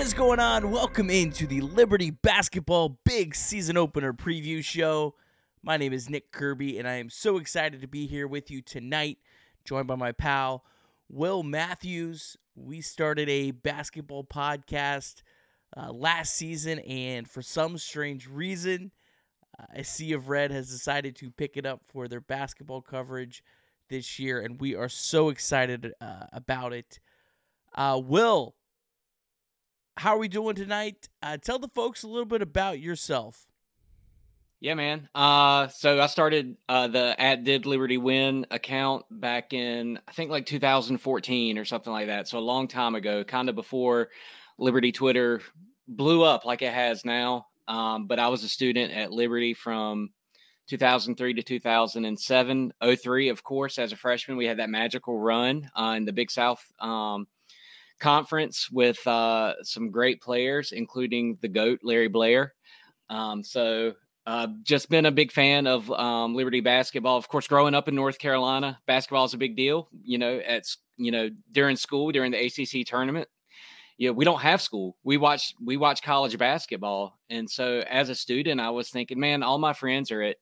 What 0.00 0.06
is 0.06 0.14
going 0.14 0.40
on? 0.40 0.70
Welcome 0.70 1.10
into 1.10 1.46
the 1.46 1.60
Liberty 1.60 2.10
Basketball 2.10 2.98
Big 3.04 3.34
Season 3.34 3.76
Opener 3.76 4.14
Preview 4.14 4.64
Show. 4.64 5.14
My 5.62 5.76
name 5.76 5.92
is 5.92 6.08
Nick 6.08 6.32
Kirby, 6.32 6.78
and 6.78 6.88
I 6.88 6.94
am 6.94 7.10
so 7.10 7.36
excited 7.36 7.82
to 7.82 7.86
be 7.86 8.06
here 8.06 8.26
with 8.26 8.50
you 8.50 8.62
tonight, 8.62 9.18
joined 9.62 9.88
by 9.88 9.96
my 9.96 10.12
pal, 10.12 10.64
Will 11.10 11.42
Matthews. 11.42 12.38
We 12.54 12.80
started 12.80 13.28
a 13.28 13.50
basketball 13.50 14.24
podcast 14.24 15.16
uh, 15.76 15.92
last 15.92 16.34
season, 16.34 16.78
and 16.78 17.28
for 17.28 17.42
some 17.42 17.76
strange 17.76 18.26
reason, 18.26 18.92
uh, 19.58 19.66
a 19.74 19.84
Sea 19.84 20.14
of 20.14 20.30
Red 20.30 20.50
has 20.50 20.70
decided 20.70 21.14
to 21.16 21.30
pick 21.30 21.58
it 21.58 21.66
up 21.66 21.82
for 21.84 22.08
their 22.08 22.22
basketball 22.22 22.80
coverage 22.80 23.44
this 23.90 24.18
year, 24.18 24.40
and 24.40 24.62
we 24.62 24.74
are 24.74 24.88
so 24.88 25.28
excited 25.28 25.92
uh, 26.00 26.24
about 26.32 26.72
it. 26.72 27.00
Uh, 27.74 28.00
Will, 28.02 28.54
how 30.00 30.14
are 30.14 30.18
we 30.18 30.28
doing 30.28 30.54
tonight? 30.54 31.10
Uh, 31.22 31.36
tell 31.36 31.58
the 31.58 31.68
folks 31.68 32.04
a 32.04 32.08
little 32.08 32.24
bit 32.24 32.40
about 32.40 32.80
yourself. 32.80 33.46
Yeah, 34.58 34.72
man. 34.72 35.10
Uh, 35.14 35.68
so 35.68 36.00
I 36.00 36.06
started 36.06 36.56
uh, 36.70 36.88
the 36.88 37.20
at 37.20 37.44
Did 37.44 37.66
Liberty 37.66 37.98
Win 37.98 38.46
account 38.50 39.04
back 39.10 39.52
in 39.52 39.98
I 40.08 40.12
think 40.12 40.30
like 40.30 40.46
2014 40.46 41.58
or 41.58 41.66
something 41.66 41.92
like 41.92 42.06
that. 42.06 42.28
So 42.28 42.38
a 42.38 42.40
long 42.40 42.66
time 42.66 42.94
ago, 42.94 43.24
kind 43.24 43.50
of 43.50 43.54
before 43.54 44.08
Liberty 44.56 44.90
Twitter 44.90 45.42
blew 45.86 46.24
up 46.24 46.46
like 46.46 46.62
it 46.62 46.72
has 46.72 47.04
now. 47.04 47.48
Um, 47.68 48.06
but 48.06 48.18
I 48.18 48.28
was 48.28 48.42
a 48.42 48.48
student 48.48 48.94
at 48.94 49.12
Liberty 49.12 49.52
from 49.52 50.08
2003 50.68 51.34
to 51.34 51.42
2007. 51.42 52.72
03, 52.96 53.28
of 53.28 53.44
course, 53.44 53.78
as 53.78 53.92
a 53.92 53.96
freshman, 53.96 54.38
we 54.38 54.46
had 54.46 54.60
that 54.60 54.70
magical 54.70 55.18
run 55.18 55.70
uh, 55.78 55.92
in 55.94 56.06
the 56.06 56.12
Big 56.12 56.30
South 56.30 56.64
um, 56.80 57.26
Conference 58.00 58.70
with 58.70 59.04
uh, 59.06 59.54
some 59.62 59.90
great 59.90 60.20
players, 60.20 60.72
including 60.72 61.38
the 61.40 61.48
GOAT, 61.48 61.80
Larry 61.82 62.08
Blair. 62.08 62.54
Um, 63.08 63.44
so 63.44 63.94
uh, 64.26 64.48
just 64.62 64.90
been 64.90 65.06
a 65.06 65.10
big 65.10 65.32
fan 65.32 65.66
of 65.66 65.90
um, 65.90 66.34
Liberty 66.34 66.60
basketball. 66.60 67.16
Of 67.16 67.28
course, 67.28 67.48
growing 67.48 67.74
up 67.74 67.88
in 67.88 67.94
North 67.94 68.18
Carolina, 68.18 68.78
basketball 68.86 69.24
is 69.24 69.34
a 69.34 69.38
big 69.38 69.56
deal. 69.56 69.88
You 70.02 70.18
know, 70.18 70.38
at 70.46 70.64
you 70.96 71.10
know 71.10 71.30
during 71.52 71.76
school 71.76 72.12
during 72.12 72.32
the 72.32 72.44
ACC 72.44 72.86
tournament, 72.86 73.28
you 73.98 74.08
know, 74.08 74.12
we 74.12 74.24
don't 74.24 74.40
have 74.40 74.62
school. 74.62 74.96
We 75.04 75.16
watch 75.16 75.54
we 75.64 75.76
watch 75.76 76.02
college 76.02 76.38
basketball, 76.38 77.18
and 77.28 77.50
so 77.50 77.82
as 77.88 78.08
a 78.08 78.14
student, 78.14 78.60
I 78.60 78.70
was 78.70 78.90
thinking, 78.90 79.18
man, 79.18 79.42
all 79.42 79.58
my 79.58 79.72
friends 79.72 80.10
are 80.10 80.22
at 80.22 80.36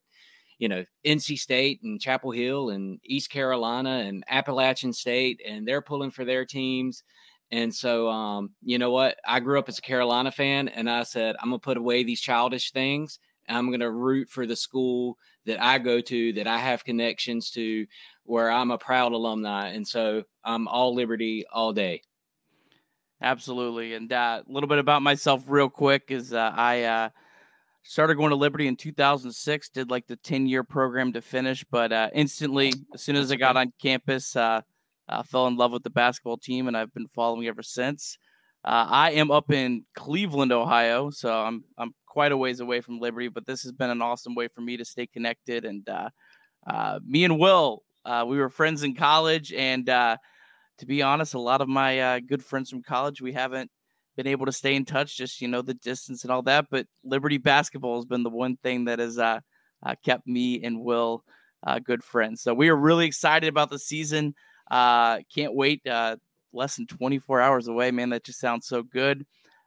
you 0.59 0.69
know 0.69 0.85
NC 1.07 1.39
State 1.39 1.81
and 1.83 2.01
Chapel 2.01 2.31
Hill 2.31 2.71
and 2.71 3.01
East 3.05 3.31
Carolina 3.31 4.05
and 4.07 4.23
Appalachian 4.29 4.93
State, 4.93 5.41
and 5.47 5.67
they're 5.67 5.83
pulling 5.83 6.11
for 6.11 6.25
their 6.25 6.45
teams. 6.45 7.05
And 7.51 7.75
so, 7.75 8.09
um, 8.09 8.51
you 8.63 8.79
know 8.79 8.91
what? 8.91 9.19
I 9.27 9.41
grew 9.41 9.59
up 9.59 9.69
as 9.69 9.79
a 9.79 9.83
Carolina 9.83 10.31
fan, 10.31 10.69
and 10.69 10.89
I 10.89 11.03
said, 11.05 11.37
I'm 11.41 11.49
gonna 11.49 11.59
put 11.59 11.77
away 11.79 12.05
these 12.05 12.21
childish 12.21 12.73
things. 12.73 13.19
I'm 13.49 13.71
gonna 13.71 13.91
root 13.91 14.29
for 14.29 14.47
the 14.47 14.57
school 14.57 15.17
that 15.47 15.63
I 15.63 15.79
go 15.79 16.01
to, 16.03 16.33
that 16.35 16.47
I 16.47 16.59
have 16.59 16.85
connections 16.85 17.51
to, 17.53 17.87
where 18.25 18.51
I'm 18.51 18.71
a 18.71 18.79
proud 18.79 19.13
alumni. 19.13 19.69
And 19.69 19.87
so, 19.87 20.25
I'm 20.45 20.69
all 20.69 20.95
Liberty 20.95 21.47
all 21.51 21.73
day. 21.73 22.03
Absolutely. 23.21 23.95
And 23.95 24.13
uh, 24.13 24.43
a 24.47 24.53
little 24.53 24.69
bit 24.69 24.79
about 24.79 25.03
myself, 25.03 25.45
real 25.49 25.69
quick, 25.69 26.05
is 26.09 26.33
uh, 26.33 26.53
I 26.55 26.83
uh, 26.85 27.09
started 27.83 28.15
going 28.15 28.31
to 28.31 28.37
Liberty 28.37 28.69
in 28.69 28.77
2006. 28.77 29.71
Did 29.71 29.91
like 29.91 30.07
the 30.07 30.17
10 30.17 30.47
year 30.47 30.63
program 30.63 31.13
to 31.15 31.23
finish, 31.23 31.65
but 31.71 31.93
uh, 31.93 32.11
instantly, 32.13 32.73
as 32.95 33.03
soon 33.03 33.17
as 33.17 33.33
I 33.33 33.37
got 33.37 33.57
on 33.57 33.73
campus 33.81 34.37
uh, 35.09 35.23
fell 35.23 35.47
in 35.47 35.57
love 35.57 35.73
with 35.73 35.83
the 35.83 35.91
basketball 35.91 36.37
team, 36.37 36.69
and 36.69 36.77
I've 36.77 36.93
been 36.93 37.09
following 37.09 37.47
ever 37.47 37.63
since. 37.63 38.19
Uh, 38.65 38.87
I 38.89 39.11
am 39.13 39.31
up 39.31 39.51
in 39.51 39.85
Cleveland, 39.95 40.53
Ohio, 40.53 41.11
so 41.11 41.33
I'm 41.33 41.65
I'm 41.79 41.95
quite 42.07 42.33
a 42.33 42.37
ways 42.37 42.61
away 42.61 42.81
from 42.81 42.99
Liberty, 42.99 43.29
but 43.29 43.47
this 43.47 43.63
has 43.63 43.73
been 43.73 43.91
an 43.91 44.03
awesome 44.03 44.35
way 44.35 44.49
for 44.49 44.61
me 44.61 44.77
to 44.77 44.85
stay 44.85 45.07
connected. 45.07 45.65
And 45.65 45.89
uh, 45.89 46.11
uh, 46.67 46.99
me 47.07 47.25
and 47.25 47.39
Will, 47.39 47.83
uh, 48.05 48.25
we 48.27 48.39
were 48.39 48.49
friends 48.49 48.83
in 48.83 48.95
college, 48.95 49.53
and 49.53 49.89
uh, 49.89 50.17
to 50.79 50.87
be 50.87 51.03
honest, 51.03 51.35
a 51.35 51.39
lot 51.39 51.61
of 51.61 51.69
my 51.69 52.01
uh, 52.01 52.21
good 52.21 52.45
friends 52.45 52.71
from 52.71 52.83
college, 52.83 53.23
we 53.23 53.33
haven't 53.33 53.71
been 54.17 54.27
able 54.27 54.47
to 54.47 54.53
stay 54.53 54.75
in 54.75 54.85
touch, 54.85 55.17
just 55.17 55.41
you 55.41 55.47
know 55.47 55.63
the 55.63 55.75
distance 55.75 56.25
and 56.25 56.33
all 56.33 56.43
that. 56.43 56.67
But 56.71 56.87
Liberty 57.05 57.39
basketball 57.39 57.97
has 57.97 58.05
been 58.05 58.25
the 58.25 58.31
one 58.31 58.57
thing 58.57 58.87
that 58.87 58.99
has 58.99 59.19
kept 60.05 60.27
me 60.27 60.63
and 60.65 60.81
Will 60.81 61.23
good 61.85 62.03
friends. 62.03 62.43
So 62.43 62.53
we 62.53 62.69
are 62.69 62.77
really 62.77 63.07
excited 63.07 63.49
about 63.49 63.71
the 63.71 63.79
season. 63.79 64.35
Uh, 64.71 65.19
can't 65.35 65.55
wait. 65.55 65.87
Uh, 65.87 66.17
less 66.53 66.77
than 66.77 66.87
24 66.87 67.41
hours 67.41 67.69
away, 67.69 67.91
man. 67.91 68.11
That 68.11 68.25
just 68.25 68.41
sounds 68.41 68.67
so 68.67 68.83
good. 68.83 69.27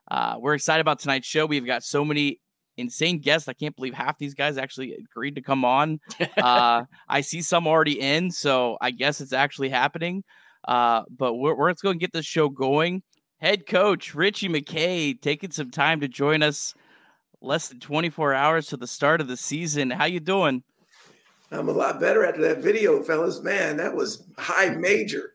Uh, 0.09 0.35
we're 0.39 0.55
excited 0.55 0.81
about 0.81 0.99
tonight's 0.99 1.27
show. 1.27 1.45
We've 1.45 1.65
got 1.65 1.83
so 1.83 2.03
many 2.03 2.39
insane 2.77 3.19
guests. 3.19 3.47
I 3.47 3.53
can't 3.53 3.75
believe 3.75 3.93
half 3.93 4.17
these 4.17 4.33
guys 4.33 4.57
actually 4.57 4.93
agreed 4.93 5.35
to 5.35 5.41
come 5.41 5.63
on. 5.63 5.99
uh, 6.37 6.83
I 7.07 7.21
see 7.21 7.41
some 7.41 7.67
already 7.67 7.99
in, 7.99 8.31
so 8.31 8.77
I 8.81 8.91
guess 8.91 9.21
it's 9.21 9.33
actually 9.33 9.69
happening. 9.69 10.23
Uh, 10.67 11.03
but 11.09 11.35
we're, 11.35 11.55
we're 11.55 11.69
let's 11.69 11.81
go 11.81 11.89
and 11.89 11.99
get 11.99 12.13
this 12.13 12.25
show 12.25 12.49
going. 12.49 13.03
Head 13.39 13.65
coach 13.65 14.13
Ritchie 14.13 14.49
McKay 14.49 15.19
taking 15.19 15.51
some 15.51 15.71
time 15.71 15.99
to 16.01 16.07
join 16.07 16.43
us. 16.43 16.73
Less 17.43 17.69
than 17.69 17.79
24 17.79 18.35
hours 18.35 18.67
to 18.67 18.77
the 18.77 18.85
start 18.85 19.19
of 19.19 19.27
the 19.27 19.37
season. 19.37 19.89
How 19.89 20.05
you 20.05 20.19
doing? 20.19 20.63
I'm 21.51 21.67
a 21.67 21.73
lot 21.73 21.99
better 21.99 22.25
after 22.25 22.41
that 22.41 22.59
video, 22.59 23.03
fellas. 23.03 23.41
Man, 23.41 23.77
that 23.77 23.95
was 23.95 24.23
high 24.37 24.69
major. 24.69 25.33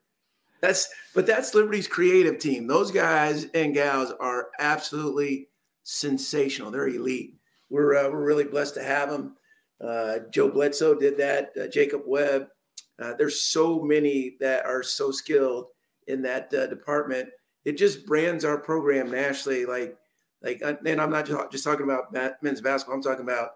That's 0.61 0.89
but 1.15 1.27
that's 1.27 1.55
Liberty's 1.55 1.89
creative 1.89 2.39
team. 2.39 2.67
Those 2.67 2.91
guys 2.91 3.47
and 3.55 3.75
gals 3.75 4.13
are 4.19 4.49
absolutely 4.59 5.49
sensational. 5.83 6.71
They're 6.71 6.89
elite. 6.89 7.35
We're 7.69 7.97
uh, 7.97 8.11
we're 8.11 8.25
really 8.25 8.45
blessed 8.45 8.75
to 8.75 8.83
have 8.83 9.11
them. 9.11 9.37
Uh, 9.81 10.19
Joe 10.31 10.51
Bledsoe 10.51 10.95
did 10.95 11.19
that. 11.19 11.53
Uh, 11.61 11.67
Jacob 11.67 12.03
Webb. 12.07 12.49
Uh, 12.99 13.13
there's 13.19 13.43
so 13.43 13.83
many 13.83 14.37
that 14.41 14.65
are 14.65 14.83
so 14.83 15.11
skilled 15.11 15.69
in 16.07 16.23
that 16.23 16.53
uh, 16.55 16.67
department. 16.67 17.29
It 17.67 17.77
just 17.77 18.07
brands 18.07 18.45
our 18.45 18.57
program 18.57 19.11
nationally. 19.11 19.67
Like 19.67 19.99
like, 20.43 20.63
and 20.63 21.01
I'm 21.01 21.11
not 21.11 21.27
just 21.51 21.65
talking 21.65 21.85
about 21.85 22.13
men's 22.43 22.61
basketball. 22.61 22.97
I'm 22.97 23.03
talking 23.03 23.25
about 23.25 23.51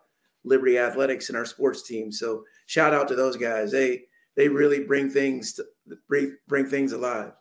Liberty 0.45 0.79
Athletics 0.79 1.29
and 1.29 1.37
our 1.37 1.45
sports 1.45 1.83
team. 1.83 2.11
So 2.11 2.45
shout 2.67 2.95
out 2.95 3.09
to 3.09 3.17
those 3.17 3.37
guys. 3.37 3.71
They 3.71 4.03
they 4.37 4.49
really 4.49 4.85
bring 4.85 5.11
things 5.11 5.55
to, 5.55 5.65
bring 6.09 6.37
bring 6.49 6.67
things 6.67 6.93
alive. 6.93 7.33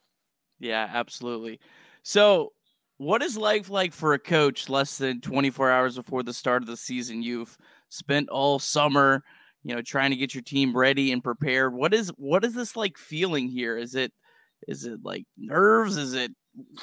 Yeah, 0.60 0.90
absolutely. 0.92 1.60
So, 2.04 2.54
what 2.98 3.22
is 3.22 3.38
life 3.38 3.70
like 3.70 3.94
for 3.94 4.14
a 4.14 4.20
coach 4.20 4.68
less 4.68 4.98
than 4.98 5.22
24 5.22 5.72
hours 5.72 5.96
before 5.96 6.24
the 6.24 6.34
start 6.34 6.64
of 6.64 6.68
the 6.68 6.78
season? 6.78 7.24
You've 7.24 7.58
spent 7.88 8.30
all 8.30 8.60
summer, 8.60 9.24
you 9.64 9.74
know, 9.74 9.81
trying 9.81 10.12
to 10.12 10.18
get 10.18 10.34
your 10.34 10.44
team 10.44 10.76
ready 10.76 11.12
and 11.12 11.24
prepared. 11.24 11.74
What 11.74 11.94
is 11.94 12.10
what 12.18 12.44
is 12.44 12.54
this 12.54 12.76
like 12.76 12.98
feeling 12.98 13.48
here? 13.48 13.78
Is 13.78 13.96
it 13.96 14.12
is 14.68 14.86
it 14.86 15.00
like 15.04 15.26
nerves? 15.38 15.96
Is 15.98 16.14
it 16.14 16.31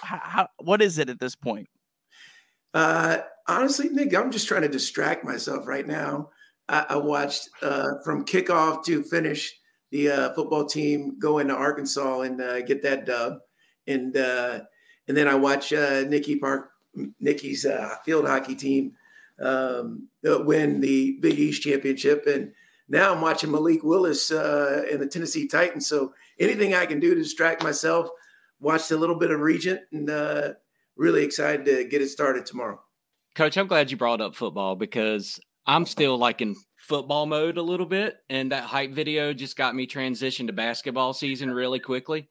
how, 0.01 0.49
what 0.59 0.81
is 0.81 0.99
it 0.99 1.11
at 1.11 1.21
this 1.21 1.37
point? 1.37 1.69
Uh, 2.77 3.23
honestly, 3.49 3.89
Nick, 3.89 4.15
I'm 4.15 4.31
just 4.31 4.47
trying 4.47 4.61
to 4.61 4.69
distract 4.69 5.25
myself 5.25 5.67
right 5.67 5.87
now. 5.87 6.29
I, 6.69 6.85
I 6.91 6.97
watched 6.97 7.49
uh, 7.63 7.87
from 8.05 8.27
kickoff 8.27 8.85
to 8.85 9.03
finish 9.03 9.51
the 9.91 10.11
uh, 10.11 10.35
football 10.35 10.67
team 10.67 11.19
go 11.19 11.39
into 11.39 11.55
Arkansas 11.55 12.21
and 12.21 12.39
uh, 12.39 12.61
get 12.61 12.83
that 12.83 13.07
dub, 13.07 13.39
and 13.87 14.15
uh, 14.15 14.61
and 15.09 15.17
then 15.17 15.27
I 15.27 15.37
watch 15.37 15.73
uh, 15.73 16.03
Nikki 16.03 16.37
Park, 16.37 16.69
Nikki's 17.19 17.65
field 18.05 18.27
hockey 18.29 18.55
team 18.55 18.93
um, 19.41 20.09
win 20.23 20.81
the 20.81 21.17
Big 21.23 21.39
East 21.39 21.63
championship, 21.63 22.27
and 22.27 22.53
now 22.91 23.11
I'm 23.11 23.23
watching 23.23 23.51
Malik 23.51 23.85
Willis 23.85 24.31
and 24.31 25.01
the 25.01 25.09
Tennessee 25.11 25.49
Titans. 25.49 25.87
So 25.89 26.13
anything 26.39 26.75
I 26.75 26.85
can 26.85 27.01
do 27.01 27.15
to 27.15 27.23
distract 27.23 27.63
myself, 27.63 28.11
watched 28.61 28.91
a 28.91 28.99
little 28.99 29.19
bit 29.19 29.31
of 29.31 29.41
Regent 29.41 29.81
and 29.93 30.11
really 30.97 31.25
excited 31.25 31.65
to 31.67 31.85
get 31.85 32.03
it 32.03 32.09
started 32.09 32.47
tomorrow. 32.47 32.81
Coach, 33.35 33.57
I'm 33.57 33.67
glad 33.67 33.91
you 33.91 33.97
brought 33.97 34.21
up 34.21 34.35
football 34.35 34.77
because 34.77 35.39
I'm 35.67 35.85
still 35.85 36.17
like 36.17 36.41
in 36.41 36.57
football 36.77 37.27
mode 37.27 37.59
a 37.59 37.63
little 37.63 37.87
bit, 37.87 38.17
and 38.31 38.53
that 38.53 38.65
hype 38.65 38.93
video 38.93 39.33
just 39.33 39.57
got 39.57 39.75
me 39.75 39.87
transitioned 39.87 40.47
to 40.47 40.53
basketball 40.53 41.13
season 41.13 41.51
really 41.51 41.81
quickly. 41.81 42.29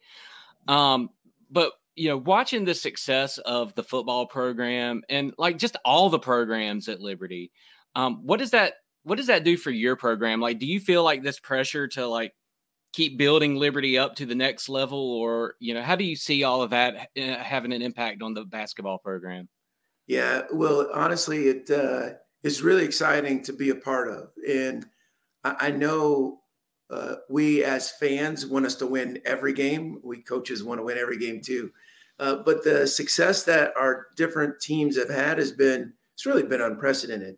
Um, 0.68 1.10
but 1.52 1.74
you 1.96 2.10
know, 2.10 2.18
watching 2.18 2.66
the 2.66 2.74
success 2.74 3.38
of 3.38 3.74
the 3.76 3.84
football 3.84 4.26
program 4.26 5.04
and 5.10 5.34
like 5.38 5.58
just 5.58 5.78
all 5.86 6.10
the 6.10 6.20
programs 6.20 6.90
at 6.90 7.00
Liberty, 7.00 7.52
um, 7.96 8.26
what 8.26 8.40
does 8.40 8.52
that 8.52 8.74
what 9.04 9.18
does 9.18 9.28
that 9.28 9.44
do 9.44 9.56
for 9.56 9.70
your 9.70 9.96
program? 9.96 10.42
Like, 10.42 10.58
do 10.58 10.66
you 10.66 10.80
feel 10.80 11.04
like 11.04 11.22
this 11.22 11.40
pressure 11.40 11.88
to 11.90 12.08
like 12.08 12.34
keep 12.96 13.18
building 13.18 13.56
Liberty 13.56 13.98
up 13.98 14.16
to 14.16 14.26
the 14.26 14.36
next 14.36 14.70
level, 14.70 15.12
or 15.12 15.56
you 15.60 15.74
know, 15.74 15.84
how 15.84 15.98
do 15.98 16.06
you 16.06 16.16
see 16.16 16.46
all 16.46 16.62
of 16.62 16.70
that 16.70 17.10
uh, 17.18 17.44
having 17.44 17.74
an 17.74 17.82
impact 17.82 18.22
on 18.22 18.34
the 18.34 18.46
basketball 18.46 19.00
program? 19.00 19.50
Yeah, 20.08 20.44
well, 20.54 20.90
honestly, 20.94 21.48
it 21.48 21.70
uh, 21.70 22.12
is 22.44 22.62
really 22.62 22.86
exciting 22.86 23.44
to 23.44 23.54
be 23.54 23.70
a 23.72 23.76
part 23.76 24.08
of, 24.08 24.30
and 24.48 24.86
I, 25.44 25.68
I 25.68 25.72
know 25.72 26.40
uh, 26.90 27.16
we 27.30 27.64
as 27.64 27.92
fans 27.92 28.46
want 28.46 28.66
us 28.66 28.76
to 28.76 28.88
win 28.88 29.20
every 29.26 29.54
game. 29.54 30.00
We 30.04 30.22
coaches 30.22 30.64
want 30.64 30.80
to 30.80 30.86
win 30.86 30.98
every 30.98 31.18
game 31.18 31.42
too, 31.42 31.72
Uh, 32.18 32.38
but 32.46 32.64
the 32.64 32.88
success 32.88 33.44
that 33.44 33.74
our 33.76 34.08
different 34.16 34.62
teams 34.62 34.98
have 34.98 35.10
had 35.10 35.38
has 35.38 35.52
been 35.52 35.94
it's 36.14 36.26
really 36.26 36.44
been 36.44 36.62
unprecedented. 36.62 37.38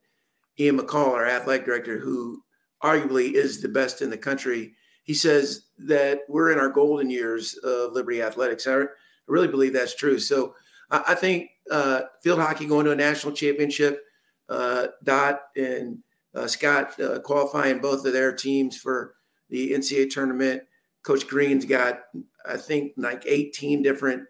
Ian 0.59 0.77
McCaw, 0.77 1.13
our 1.13 1.25
athletic 1.25 1.65
director, 1.65 1.98
who 1.98 2.44
arguably 2.83 3.33
is 3.33 3.62
the 3.62 3.69
best 3.69 4.01
in 4.04 4.12
the 4.12 4.18
country, 4.18 4.74
he 5.07 5.13
says 5.13 5.63
that 5.80 6.24
we're 6.27 6.51
in 6.51 6.59
our 6.59 6.69
golden 6.69 7.09
years 7.09 7.56
of 7.63 7.94
Liberty 7.94 8.21
athletics. 8.21 8.68
I 8.68 8.83
really 9.25 9.48
believe 9.48 9.71
that's 9.71 9.95
true. 9.95 10.19
So 10.19 10.54
I 10.92 11.15
think 11.15 11.50
uh, 11.71 12.01
field 12.21 12.39
hockey 12.39 12.65
going 12.65 12.86
to 12.86 12.92
a 12.92 12.95
national 12.95 13.33
championship, 13.33 14.04
uh, 14.50 14.88
Dot 15.06 15.44
and 15.56 16.00
uh, 16.36 16.45
Scott 16.45 17.00
uh, 17.00 17.19
qualifying 17.19 17.80
both 17.80 18.06
of 18.06 18.12
their 18.12 18.33
teams 18.33 18.75
for 18.75 19.15
the 19.50 19.71
NCAA 19.71 20.09
tournament. 20.09 20.63
Coach 21.04 21.25
Green's 21.25 21.63
got, 21.63 22.01
I 22.45 22.57
think, 22.57 22.92
like 22.98 23.24
18 23.25 23.81
different 23.81 24.24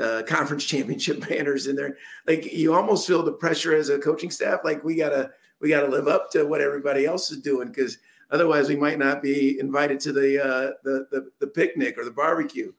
uh, 0.00 0.22
conference 0.26 0.64
championship 0.66 1.28
banners 1.28 1.68
in 1.68 1.76
there. 1.76 1.96
Like 2.26 2.52
you 2.52 2.74
almost 2.74 3.06
feel 3.06 3.22
the 3.22 3.32
pressure 3.32 3.74
as 3.74 3.88
a 3.88 4.00
coaching 4.00 4.32
staff. 4.32 4.60
Like 4.64 4.82
we 4.82 4.96
gotta 4.96 5.30
we 5.60 5.68
gotta 5.68 5.86
live 5.86 6.08
up 6.08 6.32
to 6.32 6.42
what 6.42 6.60
everybody 6.60 7.06
else 7.06 7.30
is 7.30 7.40
doing 7.40 7.68
because 7.68 7.98
otherwise 8.30 8.68
we 8.68 8.76
might 8.76 8.98
not 8.98 9.22
be 9.22 9.58
invited 9.58 10.00
to 10.00 10.12
the 10.12 10.42
uh, 10.42 10.70
the, 10.82 11.06
the, 11.10 11.30
the 11.40 11.46
picnic 11.46 11.96
or 11.98 12.04
the 12.04 12.10
barbecue. 12.10 12.72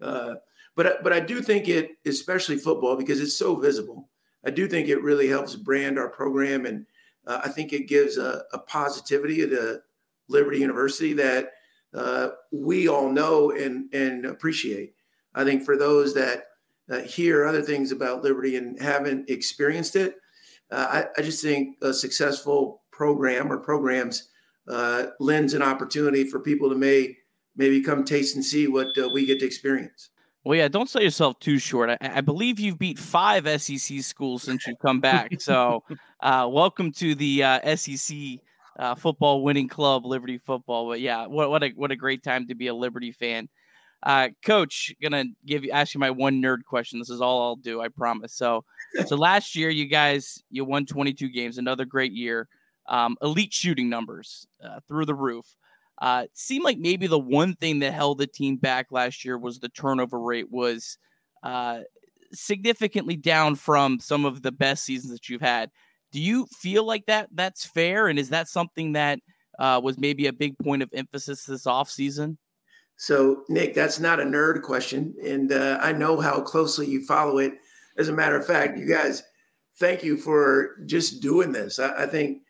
Uh, 0.00 0.34
but 0.76 1.02
but 1.02 1.12
I 1.12 1.20
do 1.20 1.40
think 1.40 1.68
it, 1.68 1.96
especially 2.06 2.56
football, 2.56 2.96
because 2.96 3.20
it's 3.20 3.36
so 3.36 3.56
visible. 3.56 4.08
I 4.44 4.50
do 4.50 4.68
think 4.68 4.88
it 4.88 5.02
really 5.02 5.28
helps 5.28 5.56
brand 5.56 5.98
our 5.98 6.08
program, 6.08 6.66
and 6.66 6.86
uh, 7.26 7.40
I 7.44 7.48
think 7.48 7.72
it 7.72 7.88
gives 7.88 8.16
a, 8.16 8.44
a, 8.52 8.58
positivity 8.58 9.46
to 9.48 9.82
Liberty 10.28 10.58
University 10.58 11.12
that 11.14 11.52
uh, 11.94 12.28
we 12.52 12.88
all 12.88 13.10
know 13.10 13.50
and 13.50 13.92
and 13.92 14.24
appreciate. 14.24 14.94
I 15.34 15.44
think 15.44 15.64
for 15.64 15.76
those 15.76 16.14
that 16.14 16.44
hear 17.06 17.44
other 17.44 17.62
things 17.62 17.92
about 17.92 18.22
Liberty 18.22 18.56
and 18.56 18.80
haven't 18.80 19.28
experienced 19.28 19.94
it, 19.94 20.16
uh, 20.70 20.86
I, 21.16 21.20
I, 21.20 21.22
just 21.22 21.42
think 21.42 21.76
a 21.82 21.92
successful 21.92 22.82
program 22.90 23.52
or 23.52 23.58
programs 23.58 24.28
uh, 24.68 25.06
lends 25.20 25.54
an 25.54 25.62
opportunity 25.62 26.24
for 26.24 26.40
people 26.40 26.68
to 26.68 26.74
may 26.74 27.16
maybe 27.56 27.82
come 27.82 28.04
taste 28.04 28.36
and 28.36 28.44
see 28.44 28.68
what 28.68 28.96
uh, 28.98 29.08
we 29.12 29.26
get 29.26 29.40
to 29.40 29.46
experience. 29.46 30.10
Well, 30.44 30.56
yeah, 30.56 30.68
don't 30.68 30.88
sell 30.88 31.02
yourself 31.02 31.38
too 31.40 31.58
short. 31.58 31.90
I, 31.90 31.98
I, 32.00 32.20
believe 32.20 32.60
you've 32.60 32.78
beat 32.78 32.98
five 32.98 33.46
SEC 33.60 34.00
schools 34.00 34.44
since 34.44 34.66
you've 34.66 34.78
come 34.78 35.00
back. 35.00 35.40
So, 35.40 35.82
uh, 36.20 36.48
welcome 36.50 36.92
to 36.92 37.14
the 37.14 37.42
uh, 37.42 37.76
SEC 37.76 38.16
uh, 38.78 38.94
football 38.94 39.42
winning 39.42 39.68
club, 39.68 40.06
Liberty 40.06 40.38
Football. 40.38 40.88
But 40.88 41.00
yeah, 41.00 41.26
what 41.26 41.50
what 41.50 41.62
a 41.64 41.70
what 41.70 41.90
a 41.90 41.96
great 41.96 42.22
time 42.22 42.46
to 42.48 42.54
be 42.54 42.68
a 42.68 42.74
Liberty 42.74 43.12
fan. 43.12 43.48
Uh, 44.02 44.28
Coach, 44.44 44.94
gonna 45.02 45.24
give 45.44 45.64
you 45.64 45.72
ask 45.72 45.92
you 45.92 46.00
my 46.00 46.10
one 46.10 46.40
nerd 46.40 46.64
question. 46.64 46.98
This 46.98 47.10
is 47.10 47.20
all 47.20 47.42
I'll 47.42 47.56
do, 47.56 47.80
I 47.80 47.88
promise. 47.88 48.32
So, 48.32 48.64
so 49.06 49.16
last 49.16 49.56
year 49.56 49.70
you 49.70 49.86
guys 49.86 50.42
you 50.50 50.64
won 50.64 50.86
22 50.86 51.28
games, 51.30 51.58
another 51.58 51.84
great 51.84 52.12
year. 52.12 52.48
Um, 52.88 53.16
elite 53.22 53.52
shooting 53.52 53.88
numbers 53.88 54.46
uh, 54.64 54.80
through 54.88 55.04
the 55.06 55.14
roof. 55.14 55.44
Uh, 56.00 56.26
seemed 56.32 56.64
like 56.64 56.78
maybe 56.78 57.06
the 57.06 57.18
one 57.18 57.54
thing 57.54 57.80
that 57.80 57.92
held 57.92 58.18
the 58.18 58.26
team 58.26 58.56
back 58.56 58.86
last 58.90 59.24
year 59.24 59.36
was 59.36 59.58
the 59.58 59.68
turnover 59.68 60.18
rate 60.18 60.50
was 60.50 60.96
uh, 61.42 61.80
significantly 62.32 63.16
down 63.16 63.56
from 63.56 63.98
some 64.00 64.24
of 64.24 64.42
the 64.42 64.52
best 64.52 64.84
seasons 64.84 65.12
that 65.12 65.28
you've 65.28 65.40
had. 65.40 65.70
Do 66.12 66.20
you 66.20 66.46
feel 66.46 66.84
like 66.84 67.06
that 67.06 67.28
that's 67.32 67.66
fair, 67.66 68.08
and 68.08 68.18
is 68.18 68.30
that 68.30 68.48
something 68.48 68.92
that 68.92 69.18
uh, 69.58 69.80
was 69.82 69.98
maybe 69.98 70.26
a 70.26 70.32
big 70.32 70.58
point 70.58 70.82
of 70.82 70.90
emphasis 70.94 71.44
this 71.44 71.64
offseason? 71.64 72.38
So, 72.96 73.44
Nick, 73.48 73.74
that's 73.74 74.00
not 74.00 74.20
a 74.20 74.24
nerd 74.24 74.62
question. 74.62 75.14
And 75.24 75.52
uh, 75.52 75.78
I 75.80 75.92
know 75.92 76.20
how 76.20 76.40
closely 76.40 76.86
you 76.86 77.04
follow 77.04 77.38
it. 77.38 77.54
As 77.96 78.08
a 78.08 78.12
matter 78.12 78.36
of 78.36 78.46
fact, 78.46 78.78
you 78.78 78.86
guys, 78.86 79.22
thank 79.78 80.02
you 80.02 80.16
for 80.16 80.76
just 80.86 81.20
doing 81.20 81.52
this. 81.52 81.78
I, 81.78 82.04
I 82.04 82.06
think 82.06 82.42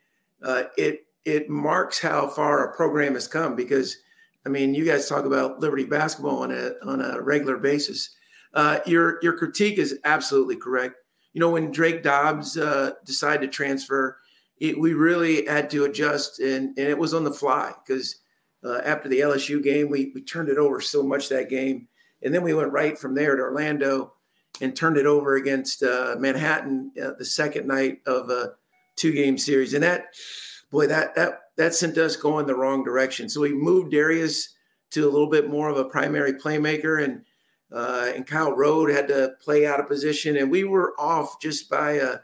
uh, 0.43 0.63
it 0.77 1.05
it 1.25 1.49
marks 1.49 1.99
how 1.99 2.27
far 2.27 2.59
our 2.59 2.73
program 2.73 3.13
has 3.13 3.27
come 3.27 3.55
because, 3.55 3.97
I 4.45 4.49
mean, 4.49 4.73
you 4.73 4.85
guys 4.85 5.07
talk 5.07 5.25
about 5.25 5.59
Liberty 5.59 5.85
basketball 5.85 6.43
on 6.43 6.51
a 6.51 6.71
on 6.83 7.01
a 7.01 7.21
regular 7.21 7.57
basis. 7.57 8.15
Uh, 8.53 8.79
your 8.85 9.19
your 9.21 9.37
critique 9.37 9.77
is 9.77 9.99
absolutely 10.05 10.55
correct. 10.55 10.95
You 11.33 11.41
know, 11.41 11.51
when 11.51 11.71
Drake 11.71 12.03
Dobbs 12.03 12.57
uh, 12.57 12.91
decided 13.05 13.41
to 13.41 13.47
transfer, 13.47 14.17
it, 14.57 14.79
we 14.79 14.93
really 14.93 15.45
had 15.45 15.69
to 15.71 15.85
adjust, 15.85 16.39
and 16.39 16.77
and 16.77 16.87
it 16.87 16.97
was 16.97 17.13
on 17.13 17.23
the 17.23 17.33
fly 17.33 17.73
because– 17.85 18.15
uh, 18.63 18.79
after 18.83 19.09
the 19.09 19.19
LSU 19.19 19.63
game. 19.63 19.89
We, 19.89 20.11
we 20.13 20.21
turned 20.21 20.49
it 20.49 20.57
over 20.57 20.81
so 20.81 21.03
much 21.03 21.29
that 21.29 21.49
game. 21.49 21.87
And 22.21 22.33
then 22.33 22.43
we 22.43 22.53
went 22.53 22.71
right 22.71 22.97
from 22.97 23.15
there 23.15 23.35
to 23.35 23.41
Orlando 23.41 24.13
and 24.61 24.75
turned 24.75 24.97
it 24.97 25.05
over 25.05 25.35
against 25.35 25.83
uh, 25.83 26.15
Manhattan 26.19 26.91
uh, 27.01 27.11
the 27.17 27.25
second 27.25 27.67
night 27.67 27.99
of 28.05 28.29
a 28.29 28.53
two 28.99 29.11
game 29.11 29.37
series. 29.37 29.73
And 29.73 29.83
that, 29.83 30.15
boy, 30.71 30.87
that, 30.87 31.15
that, 31.15 31.39
that 31.57 31.73
sent 31.73 31.97
us 31.97 32.15
going 32.15 32.47
the 32.47 32.55
wrong 32.55 32.83
direction. 32.83 33.29
So 33.29 33.41
we 33.41 33.53
moved 33.53 33.91
Darius 33.91 34.55
to 34.91 35.07
a 35.07 35.11
little 35.11 35.29
bit 35.29 35.49
more 35.49 35.69
of 35.69 35.77
a 35.77 35.85
primary 35.85 36.33
playmaker 36.33 37.03
and, 37.03 37.23
uh, 37.71 38.11
and 38.15 38.25
Kyle 38.25 38.55
Rode 38.55 38.89
had 38.89 39.07
to 39.09 39.33
play 39.41 39.65
out 39.65 39.79
of 39.79 39.87
position. 39.87 40.37
And 40.37 40.49
we 40.49 40.63
were 40.63 40.93
off 40.99 41.39
just 41.39 41.69
by 41.69 41.93
a, 41.93 42.17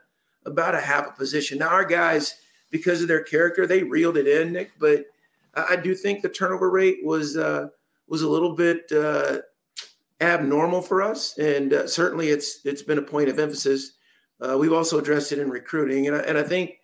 about 0.46 0.76
a 0.76 0.82
half 0.82 1.08
a 1.08 1.12
position. 1.12 1.60
Now, 1.60 1.70
our 1.70 1.86
guys, 1.86 2.36
because 2.72 3.02
of 3.02 3.08
their 3.08 3.24
character, 3.24 3.66
they 3.66 3.84
reeled 3.84 4.18
it 4.18 4.28
in, 4.28 4.54
Nick, 4.54 4.72
but 4.80 5.06
I 5.56 5.78
do 5.78 5.96
think 5.96 6.22
the 6.22 6.30
turnover 6.30 6.70
rate 6.70 6.98
was 7.04 7.38
uh, 7.38 7.70
was 8.08 8.22
a 8.22 8.30
little 8.30 8.56
bit 8.56 8.92
uh, 8.92 9.40
abnormal 10.20 10.82
for 10.82 11.02
us, 11.02 11.38
and 11.38 11.74
uh, 11.74 11.88
certainly 11.88 12.30
it's 12.30 12.60
it's 12.66 12.82
been 12.82 12.98
a 12.98 13.04
point 13.04 13.30
of 13.30 13.40
emphasis. 13.40 13.94
Uh, 14.42 14.58
we've 14.58 14.74
also 14.74 15.00
addressed 15.00 15.32
it 15.32 15.40
in 15.40 15.50
recruiting, 15.50 16.08
and 16.08 16.16
I, 16.16 16.20
and 16.20 16.38
I 16.38 16.44
think 16.44 16.80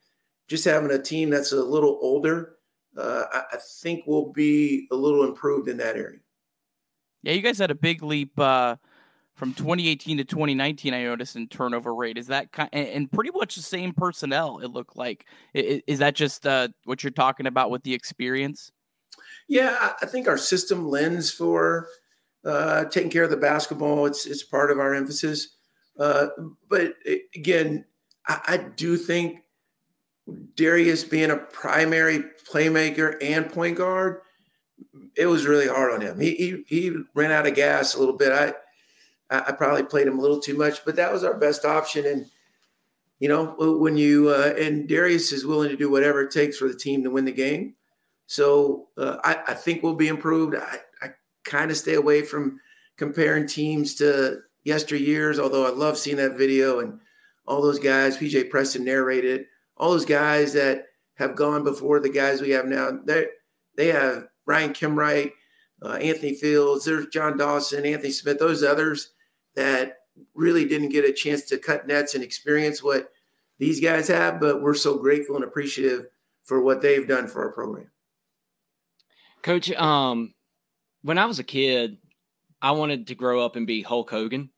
just 0.47 0.65
having 0.65 0.91
a 0.91 1.01
team 1.01 1.29
that's 1.29 1.51
a 1.51 1.63
little 1.63 1.97
older, 2.01 2.55
uh, 2.97 3.23
I, 3.31 3.43
I, 3.53 3.57
think 3.81 4.05
will 4.05 4.31
be 4.31 4.87
a 4.91 4.95
little 4.95 5.23
improved 5.23 5.67
in 5.67 5.77
that 5.77 5.95
area. 5.95 6.19
Yeah, 7.23 7.33
you 7.33 7.41
guys 7.41 7.57
had 7.57 7.71
a 7.71 7.75
big 7.75 8.03
leap 8.03 8.37
uh, 8.39 8.75
from 9.35 9.53
2018 9.53 10.17
to 10.17 10.23
2019 10.23 10.93
i 10.93 11.03
noticed 11.03 11.35
in 11.35 11.47
turnover 11.47 11.93
rate. 11.93 12.17
Is 12.17 12.27
that 12.27 12.51
kind 12.51 12.69
and 12.73 13.11
pretty 13.11 13.31
much 13.31 13.55
the 13.55 13.61
same 13.61 13.93
personnel 13.93 14.59
it 14.59 14.67
looked 14.67 14.97
like. 14.97 15.25
Is, 15.53 15.99
that 15.99 16.15
just 16.15 16.45
uh, 16.45 16.69
what 16.85 17.03
you're 17.03 17.11
talking 17.11 17.47
about 17.47 17.69
with 17.69 17.83
the 17.83 17.93
experience? 17.93 18.71
Yeah 19.47 19.93
i 20.01 20.05
think 20.05 20.27
our 20.27 20.37
system 20.37 20.87
lends 20.87 21.31
for 21.31 21.87
uh, 22.45 22.85
taking 22.85 23.11
care 23.11 23.23
of 23.23 23.29
the 23.29 23.37
basketball. 23.37 24.05
It's 24.05 24.25
it's 24.25 24.43
part 24.43 24.71
of 24.71 24.79
our 24.79 24.93
emphasis 24.93 25.55
uh, 26.01 26.27
but 26.69 26.93
again 27.35 27.85
I, 28.27 28.39
I 28.47 28.57
do 28.57 28.97
think 28.97 29.39
darius 30.55 31.03
being 31.03 31.31
a 31.31 31.37
primary 31.37 32.23
playmaker 32.49 33.15
and 33.21 33.51
point 33.51 33.77
guard 33.77 34.21
it 35.15 35.25
was 35.25 35.45
really 35.45 35.67
hard 35.67 35.93
on 35.93 36.01
him 36.01 36.19
he, 36.19 36.35
he, 36.35 36.63
he 36.67 36.97
ran 37.15 37.31
out 37.31 37.47
of 37.47 37.55
gas 37.55 37.95
a 37.95 37.99
little 37.99 38.17
bit 38.17 38.31
i 38.31 38.53
I, 39.31 39.45
I, 39.47 39.51
probably 39.53 39.83
played 39.83 40.07
him 40.07 40.19
a 40.19 40.21
little 40.21 40.39
too 40.39 40.57
much, 40.57 40.83
but 40.85 40.97
that 40.97 41.11
was 41.11 41.23
our 41.23 41.33
best 41.33 41.63
option. 41.65 42.05
And 42.05 42.25
you 43.19 43.29
know, 43.29 43.55
when 43.57 43.97
you 43.97 44.29
uh, 44.29 44.53
and 44.59 44.87
Darius 44.87 45.31
is 45.31 45.45
willing 45.45 45.69
to 45.69 45.77
do 45.77 45.89
whatever 45.89 46.21
it 46.21 46.31
takes 46.31 46.57
for 46.57 46.67
the 46.67 46.75
team 46.75 47.03
to 47.03 47.09
win 47.09 47.25
the 47.25 47.31
game. 47.31 47.75
So 48.25 48.87
uh, 48.97 49.17
I, 49.23 49.39
I, 49.49 49.53
think 49.53 49.83
we'll 49.83 49.95
be 49.95 50.07
improved. 50.07 50.55
I, 50.55 50.77
I 51.01 51.09
kind 51.43 51.69
of 51.69 51.77
stay 51.77 51.95
away 51.95 52.21
from 52.21 52.59
comparing 52.97 53.45
teams 53.45 53.95
to 53.95 54.39
yesteryears, 54.65 55.39
although 55.39 55.65
I 55.65 55.71
love 55.71 55.97
seeing 55.97 56.17
that 56.17 56.37
video 56.37 56.79
and 56.79 56.99
all 57.47 57.61
those 57.61 57.79
guys. 57.79 58.17
PJ 58.17 58.49
Preston 58.49 58.85
narrated 58.85 59.45
all 59.77 59.91
those 59.91 60.05
guys 60.05 60.53
that 60.53 60.85
have 61.15 61.35
gone 61.35 61.63
before 61.63 61.99
the 61.99 62.09
guys 62.09 62.41
we 62.41 62.51
have 62.51 62.65
now. 62.65 62.91
They 63.03 63.25
they 63.75 63.87
have 63.87 64.27
Brian 64.45 64.73
Kimwright, 64.73 65.31
uh, 65.81 65.93
Anthony 65.93 66.35
Fields, 66.35 66.85
there's 66.85 67.07
John 67.07 67.37
Dawson, 67.37 67.85
Anthony 67.85 68.11
Smith, 68.11 68.39
those 68.39 68.63
others 68.63 69.11
that 69.55 69.97
really 70.33 70.65
didn't 70.65 70.89
get 70.89 71.05
a 71.05 71.13
chance 71.13 71.43
to 71.45 71.57
cut 71.57 71.87
nets 71.87 72.15
and 72.15 72.23
experience 72.23 72.83
what 72.83 73.11
these 73.59 73.79
guys 73.79 74.07
have, 74.07 74.39
but 74.39 74.61
we're 74.61 74.73
so 74.73 74.97
grateful 74.97 75.35
and 75.35 75.45
appreciative 75.45 76.07
for 76.43 76.61
what 76.61 76.81
they've 76.81 77.07
done 77.07 77.27
for 77.27 77.43
our 77.43 77.51
program. 77.51 77.91
Coach, 79.41 79.71
um, 79.71 80.33
when 81.01 81.17
I 81.17 81.25
was 81.25 81.39
a 81.39 81.43
kid, 81.43 81.97
I 82.61 82.71
wanted 82.71 83.07
to 83.07 83.15
grow 83.15 83.43
up 83.43 83.55
and 83.55 83.65
be 83.65 83.81
Hulk 83.81 84.09
Hogan 84.09 84.49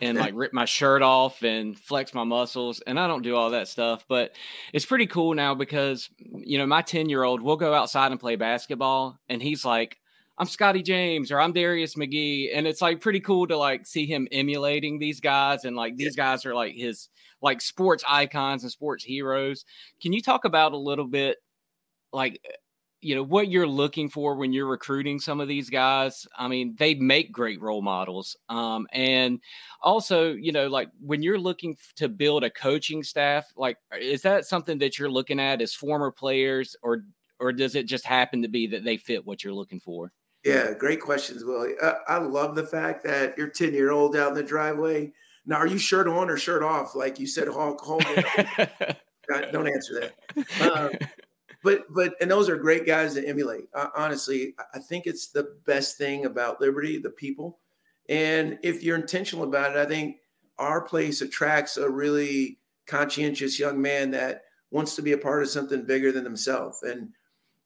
and 0.00 0.18
like 0.18 0.34
rip 0.34 0.52
my 0.52 0.64
shirt 0.64 1.02
off 1.02 1.42
and 1.42 1.78
flex 1.78 2.14
my 2.14 2.24
muscles. 2.24 2.80
And 2.86 2.98
I 2.98 3.06
don't 3.06 3.22
do 3.22 3.36
all 3.36 3.50
that 3.50 3.68
stuff, 3.68 4.04
but 4.08 4.32
it's 4.72 4.84
pretty 4.84 5.06
cool 5.06 5.34
now 5.34 5.54
because, 5.54 6.10
you 6.18 6.58
know, 6.58 6.66
my 6.66 6.82
10 6.82 7.08
year 7.08 7.22
old 7.22 7.40
will 7.40 7.56
go 7.56 7.72
outside 7.72 8.10
and 8.10 8.20
play 8.20 8.36
basketball 8.36 9.18
and 9.28 9.42
he's 9.42 9.64
like, 9.64 9.98
I'm 10.36 10.46
Scottie 10.46 10.82
James 10.82 11.30
or 11.30 11.40
I'm 11.40 11.52
Darius 11.52 11.94
McGee. 11.94 12.50
And 12.52 12.66
it's 12.66 12.82
like 12.82 13.00
pretty 13.00 13.20
cool 13.20 13.46
to 13.46 13.56
like 13.56 13.86
see 13.86 14.04
him 14.04 14.26
emulating 14.32 14.98
these 14.98 15.20
guys. 15.20 15.64
And 15.64 15.76
like 15.76 15.96
these 15.96 16.16
guys 16.16 16.44
are 16.44 16.54
like 16.54 16.74
his 16.74 17.08
like 17.40 17.60
sports 17.60 18.02
icons 18.08 18.64
and 18.64 18.72
sports 18.72 19.04
heroes. 19.04 19.64
Can 20.02 20.12
you 20.12 20.20
talk 20.20 20.44
about 20.44 20.72
a 20.72 20.76
little 20.76 21.06
bit 21.06 21.36
like 22.12 22.40
you 23.04 23.14
know 23.14 23.22
what 23.22 23.50
you're 23.50 23.66
looking 23.66 24.08
for 24.08 24.34
when 24.34 24.52
you're 24.52 24.66
recruiting 24.66 25.20
some 25.20 25.40
of 25.40 25.46
these 25.46 25.68
guys 25.68 26.26
i 26.38 26.48
mean 26.48 26.74
they 26.78 26.94
make 26.94 27.30
great 27.30 27.60
role 27.60 27.82
models 27.82 28.36
um, 28.48 28.86
and 28.92 29.40
also 29.82 30.32
you 30.32 30.52
know 30.52 30.66
like 30.68 30.88
when 31.00 31.22
you're 31.22 31.38
looking 31.38 31.76
to 31.96 32.08
build 32.08 32.42
a 32.42 32.50
coaching 32.50 33.02
staff 33.02 33.52
like 33.56 33.76
is 34.00 34.22
that 34.22 34.46
something 34.46 34.78
that 34.78 34.98
you're 34.98 35.10
looking 35.10 35.38
at 35.38 35.60
as 35.60 35.74
former 35.74 36.10
players 36.10 36.74
or 36.82 37.04
or 37.40 37.52
does 37.52 37.74
it 37.74 37.86
just 37.86 38.06
happen 38.06 38.40
to 38.40 38.48
be 38.48 38.66
that 38.66 38.84
they 38.84 38.96
fit 38.96 39.26
what 39.26 39.44
you're 39.44 39.52
looking 39.52 39.80
for? 39.80 40.10
Yeah 40.44 40.72
great 40.72 41.00
questions 41.00 41.44
willie. 41.44 41.74
Uh, 41.80 41.94
i 42.08 42.16
love 42.16 42.54
the 42.54 42.66
fact 42.66 43.04
that 43.04 43.36
you're 43.36 43.48
10 43.48 43.74
year 43.74 43.92
old 43.92 44.16
out 44.16 44.28
in 44.30 44.34
the 44.34 44.42
driveway. 44.42 45.12
Now 45.44 45.56
are 45.56 45.66
you 45.66 45.78
shirt 45.78 46.08
on 46.08 46.30
or 46.30 46.38
shirt 46.38 46.62
off 46.62 46.94
like 46.94 47.18
you 47.18 47.26
said 47.26 47.48
hulk 47.48 47.80
hogan? 47.80 48.24
Don't 49.52 49.66
answer 49.66 50.00
that. 50.00 50.70
Um, 50.70 50.90
but 51.64 51.92
but 51.92 52.14
and 52.20 52.30
those 52.30 52.48
are 52.48 52.56
great 52.56 52.86
guys 52.86 53.14
to 53.14 53.26
emulate. 53.26 53.64
Honestly, 53.96 54.54
I 54.74 54.78
think 54.78 55.06
it's 55.06 55.28
the 55.28 55.56
best 55.66 55.96
thing 55.98 56.26
about 56.26 56.60
Liberty, 56.60 56.98
the 56.98 57.10
people. 57.10 57.58
And 58.08 58.58
if 58.62 58.82
you're 58.82 58.98
intentional 58.98 59.44
about 59.44 59.74
it, 59.74 59.78
I 59.78 59.86
think 59.86 60.18
our 60.58 60.82
place 60.82 61.22
attracts 61.22 61.78
a 61.78 61.88
really 61.88 62.58
conscientious 62.86 63.58
young 63.58 63.80
man 63.80 64.10
that 64.10 64.42
wants 64.70 64.94
to 64.96 65.02
be 65.02 65.12
a 65.12 65.18
part 65.18 65.42
of 65.42 65.48
something 65.48 65.84
bigger 65.84 66.12
than 66.12 66.24
himself, 66.24 66.80
And 66.82 67.08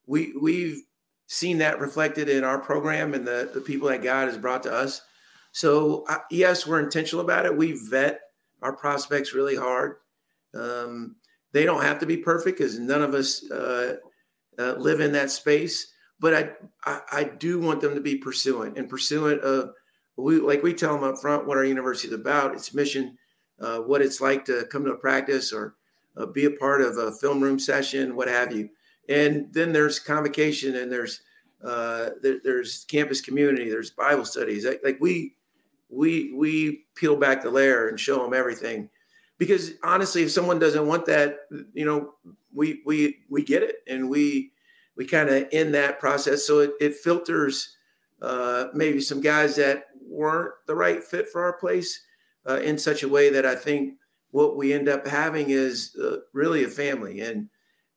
we 0.07 0.33
we've 0.40 0.81
seen 1.26 1.59
that 1.59 1.81
reflected 1.81 2.28
in 2.28 2.45
our 2.45 2.59
program 2.59 3.14
and 3.14 3.26
the 3.26 3.50
the 3.52 3.61
people 3.61 3.88
that 3.88 4.02
God 4.02 4.28
has 4.28 4.38
brought 4.38 4.62
to 4.62 4.73
us. 4.73 5.02
So 5.50 6.07
yes, 6.31 6.67
we're 6.69 6.81
intentional 6.81 7.25
about 7.25 7.47
it. 7.47 7.57
We 7.57 7.73
vet 7.73 8.21
our 8.62 8.73
prospects 8.73 9.35
really 9.35 9.57
hard. 9.57 9.97
Um, 10.55 11.17
they 11.52 11.64
don't 11.64 11.83
have 11.83 11.99
to 12.00 12.07
be 12.07 12.17
perfect 12.17 12.59
because 12.59 12.78
none 12.78 13.02
of 13.02 13.14
us 13.14 13.49
uh, 13.50 13.97
uh, 14.59 14.75
live 14.75 15.00
in 15.00 15.12
that 15.12 15.31
space. 15.31 15.93
But 16.21 16.35
I, 16.35 16.50
I, 16.85 17.00
I 17.12 17.25
do 17.25 17.61
want 17.61 17.81
them 17.81 17.95
to 17.95 18.00
be 18.00 18.17
pursuant 18.17 18.76
and 18.76 18.88
pursuant 18.88 19.40
of 19.43 19.71
we 20.17 20.40
like 20.40 20.62
we 20.62 20.75
tell 20.75 20.95
them 20.95 21.05
up 21.05 21.19
front 21.19 21.47
what 21.47 21.57
our 21.57 21.64
university 21.64 22.09
is 22.09 22.14
about, 22.14 22.55
its 22.55 22.75
mission, 22.75 23.17
uh, 23.61 23.78
what 23.78 24.02
it's 24.02 24.21
like 24.21 24.45
to 24.47 24.67
come 24.71 24.85
to 24.85 24.93
a 24.93 24.99
practice 24.99 25.52
or 25.52 25.76
uh, 26.17 26.26
be 26.26 26.47
a 26.47 26.50
part 26.50 26.83
of 26.83 26.99
a 26.99 27.12
film 27.12 27.40
room 27.40 27.59
session, 27.59 28.17
what 28.17 28.26
have 28.28 28.52
you. 28.52 28.69
And 29.09 29.52
then 29.52 29.73
there's 29.73 30.00
convocation 30.00 30.76
and 30.76 30.90
there's 30.90 31.21
uh, 31.64 32.11
there, 32.21 32.38
there's 32.43 32.85
campus 32.85 33.21
community, 33.21 33.71
there's 33.71 33.90
Bible 33.90 34.25
studies. 34.25 34.64
Like, 34.67 34.81
like 34.85 34.99
we 35.00 35.37
we 35.88 36.33
we 36.35 36.85
peel 36.95 37.17
back 37.17 37.43
the 37.43 37.50
layer 37.50 37.88
and 37.88 37.99
show 37.99 38.23
them 38.23 38.35
everything 38.35 38.90
because 39.38 39.73
honestly, 39.85 40.23
if 40.25 40.33
someone 40.33 40.59
doesn't 40.59 40.87
want 40.87 41.07
that, 41.07 41.38
you 41.73 41.85
know, 41.85 42.14
we 42.52 42.83
we 42.85 43.18
we 43.30 43.45
get 43.45 43.62
it, 43.62 43.76
and 43.87 44.11
we 44.11 44.52
we 44.97 45.07
kind 45.07 45.28
of 45.28 45.49
end 45.52 45.75
that 45.75 46.00
process. 46.00 46.47
So 46.47 46.59
it, 46.59 46.73
it 46.80 46.95
filters 46.97 47.76
uh, 48.21 48.66
maybe 48.75 49.00
some 49.00 49.21
guys 49.21 49.57
that 49.57 49.85
weren't 50.07 50.52
the 50.66 50.75
right 50.75 51.02
fit 51.02 51.28
for 51.28 51.42
our 51.42 51.52
place 51.52 52.04
uh, 52.49 52.61
in 52.61 52.78
such 52.78 53.02
a 53.02 53.09
way 53.09 53.30
that 53.30 53.47
I 53.47 53.54
think 53.54 53.95
what 54.30 54.57
we 54.57 54.73
end 54.73 54.88
up 54.88 55.07
having 55.07 55.50
is 55.50 55.97
uh, 56.02 56.16
really 56.35 56.64
a 56.64 56.68
family, 56.68 57.21
and 57.21 57.49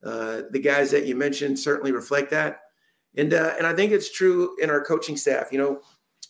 uh, 0.03 0.43
the 0.51 0.61
guys 0.61 0.91
that 0.91 1.05
you 1.05 1.15
mentioned 1.15 1.59
certainly 1.59 1.91
reflect 1.91 2.29
that. 2.31 2.59
And 3.17 3.33
uh, 3.33 3.55
and 3.57 3.65
I 3.65 3.73
think 3.73 3.91
it's 3.91 4.11
true 4.11 4.55
in 4.61 4.69
our 4.69 4.83
coaching 4.83 5.17
staff. 5.17 5.51
You 5.51 5.57
know, 5.57 5.81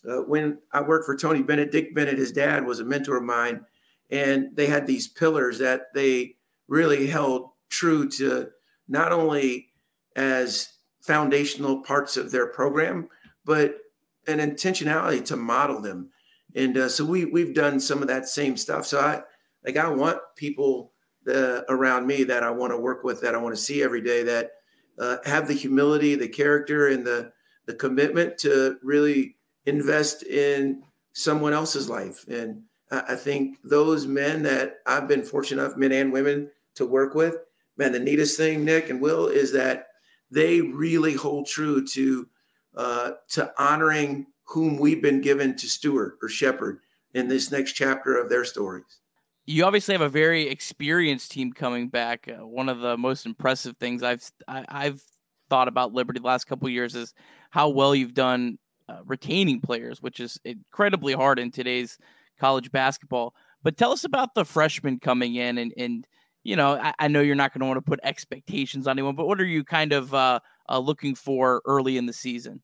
uh, 0.10 0.24
when 0.24 0.60
I 0.72 0.82
worked 0.82 1.06
for 1.06 1.18
Tony 1.18 1.44
Bennett, 1.44 1.72
Dick 1.72 1.94
Bennett, 1.94 2.18
his 2.18 2.32
dad 2.32 2.66
was 2.66 2.80
a 2.80 2.86
mentor 2.86 3.18
of 3.18 3.24
mine 3.24 3.66
and 4.12 4.56
they 4.56 4.68
had 4.68 4.86
these 4.86 5.08
pillars 5.08 5.60
that 5.60 5.94
they 5.94 6.36
really 6.68 7.08
held 7.08 7.52
true 7.70 8.10
to 8.10 8.50
not 8.88 9.12
only 9.12 9.70
as 10.16 10.74
foundational 11.02 11.82
parts 11.82 12.18
of 12.18 12.32
their 12.32 12.48
program, 12.48 13.08
but 13.46 13.78
an 14.28 14.40
intentionality 14.40 15.24
to 15.26 15.36
model 15.36 15.82
them. 15.82 16.10
And 16.56 16.78
uh, 16.78 16.90
so 16.90 17.06
we 17.06 17.26
we've 17.26 17.54
done 17.54 17.80
some 17.80 18.02
of 18.02 18.08
that 18.10 18.28
same 18.28 18.58
stuff. 18.58 18.86
So 18.86 19.00
I 19.00 19.22
like 19.66 19.78
I 19.78 19.90
want 19.90 20.20
people 20.36 20.92
uh, 21.28 21.62
around 21.70 22.08
me 22.08 22.24
that 22.26 22.44
I 22.44 22.52
want 22.52 22.72
to 22.74 22.78
work 22.78 23.04
with, 23.04 23.22
that 23.22 23.34
I 23.34 23.38
want 23.38 23.56
to 23.56 23.62
see 23.62 23.82
every 23.82 24.02
day, 24.02 24.24
that 24.24 24.52
uh, 25.00 25.18
have 25.26 25.48
the 25.48 25.54
humility, 25.54 26.16
the 26.16 26.28
character, 26.28 26.88
and 26.88 27.06
the 27.06 27.32
the 27.68 27.74
commitment 27.74 28.38
to 28.40 28.78
really 28.84 29.38
invest 29.66 30.24
in 30.24 30.84
someone 31.14 31.54
else's 31.54 31.90
life. 31.90 32.28
And 32.28 32.64
I 32.92 33.16
think 33.16 33.58
those 33.64 34.06
men 34.06 34.44
that 34.44 34.80
I've 34.86 35.08
been 35.08 35.24
fortunate 35.24 35.64
enough, 35.64 35.78
men 35.78 35.94
and 35.94 36.12
women, 36.12 36.52
to 36.76 36.86
work 36.86 37.16
with, 37.16 37.36
man, 37.78 37.92
the 37.92 38.00
neatest 38.00 38.38
thing, 38.38 38.66
Nick 38.66 38.90
and 38.90 39.02
Will, 39.02 39.28
is 39.28 39.52
that 39.54 39.88
they 40.30 40.62
really 40.62 41.14
hold 41.14 41.48
true 41.48 41.86
to 41.88 42.28
uh, 42.76 43.12
to 43.30 43.54
honoring 43.58 44.28
whom 44.46 44.78
we've 44.78 45.02
been 45.02 45.22
given 45.22 45.56
to 45.58 45.68
steward 45.68 46.14
or 46.22 46.30
shepherd 46.30 46.80
in 47.14 47.28
this 47.28 47.52
next 47.52 47.74
chapter 47.74 48.18
of 48.18 48.30
their 48.30 48.46
stories. 48.46 49.00
You 49.46 49.66
obviously 49.66 49.94
have 49.94 50.02
a 50.02 50.10
very 50.10 50.48
experienced 50.48 51.32
team 51.32 51.52
coming 51.52 51.90
back. 51.90 52.30
Uh, 52.30 52.46
one 52.46 52.70
of 52.70 52.80
the 52.80 52.98
most 52.98 53.26
impressive 53.26 53.76
things 53.78 54.04
I've 54.04 54.24
I, 54.48 54.58
have 54.58 54.66
i 54.70 54.84
have 54.86 55.02
thought 55.50 55.68
about 55.68 55.94
Liberty 55.94 56.20
the 56.20 56.28
last 56.28 56.46
couple 56.46 56.70
years 56.70 56.96
is 56.96 57.14
how 57.50 57.70
well 57.70 57.94
you've 57.94 58.14
done 58.14 58.58
uh, 58.88 59.00
retaining 59.06 59.60
players, 59.60 60.02
which 60.02 60.22
is 60.22 60.40
incredibly 60.46 61.14
hard 61.14 61.40
in 61.40 61.52
today's 61.52 61.98
college 62.42 62.72
basketball. 62.72 63.36
But 63.64 63.78
tell 63.78 63.92
us 63.92 64.04
about 64.04 64.34
the 64.34 64.44
freshmen 64.44 65.00
coming 65.00 65.36
in 65.36 65.60
and 65.60 65.72
and 65.78 66.08
you 66.44 66.56
know 66.56 66.74
I, 66.74 66.94
I 67.00 67.08
know 67.08 67.22
you're 67.22 67.36
not 67.36 67.54
going 67.54 67.62
to 67.62 67.68
want 67.68 67.78
to 67.78 67.88
put 67.88 68.00
expectations 68.04 68.88
on 68.88 68.96
anyone, 68.98 69.16
but 69.16 69.28
what 69.28 69.40
are 69.40 69.46
you 69.46 69.64
kind 69.64 69.94
of 69.94 70.14
uh, 70.14 70.40
uh, 70.68 70.80
looking 70.80 71.14
for 71.14 71.62
early 71.66 71.98
in 71.98 72.08
the 72.08 72.14
season? 72.14 72.62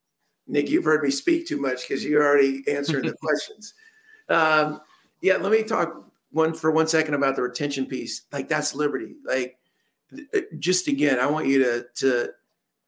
Nick, 0.48 0.70
you've 0.70 0.86
heard 0.86 1.04
me 1.04 1.12
speak 1.12 1.48
too 1.48 1.62
much 1.62 1.88
because 1.88 2.04
you're 2.04 2.26
already 2.26 2.64
answering 2.68 3.06
the 3.06 3.16
questions. 3.22 3.74
Um, 4.30 4.82
yeah, 5.22 5.38
let 5.38 5.52
me 5.52 5.64
talk 5.64 6.12
one 6.32 6.54
for 6.54 6.72
one 6.72 6.88
second 6.88 7.14
about 7.14 7.36
the 7.36 7.44
retention 7.44 7.86
piece. 7.86 8.24
Like 8.32 8.48
that's 8.48 8.74
Liberty. 8.74 9.16
Like 9.24 9.60
uh, 10.34 10.40
just 10.58 10.88
again, 10.88 11.20
I 11.20 11.28
want 11.28 11.46
you 11.46 11.64
to 11.64 11.86
to 11.98 12.30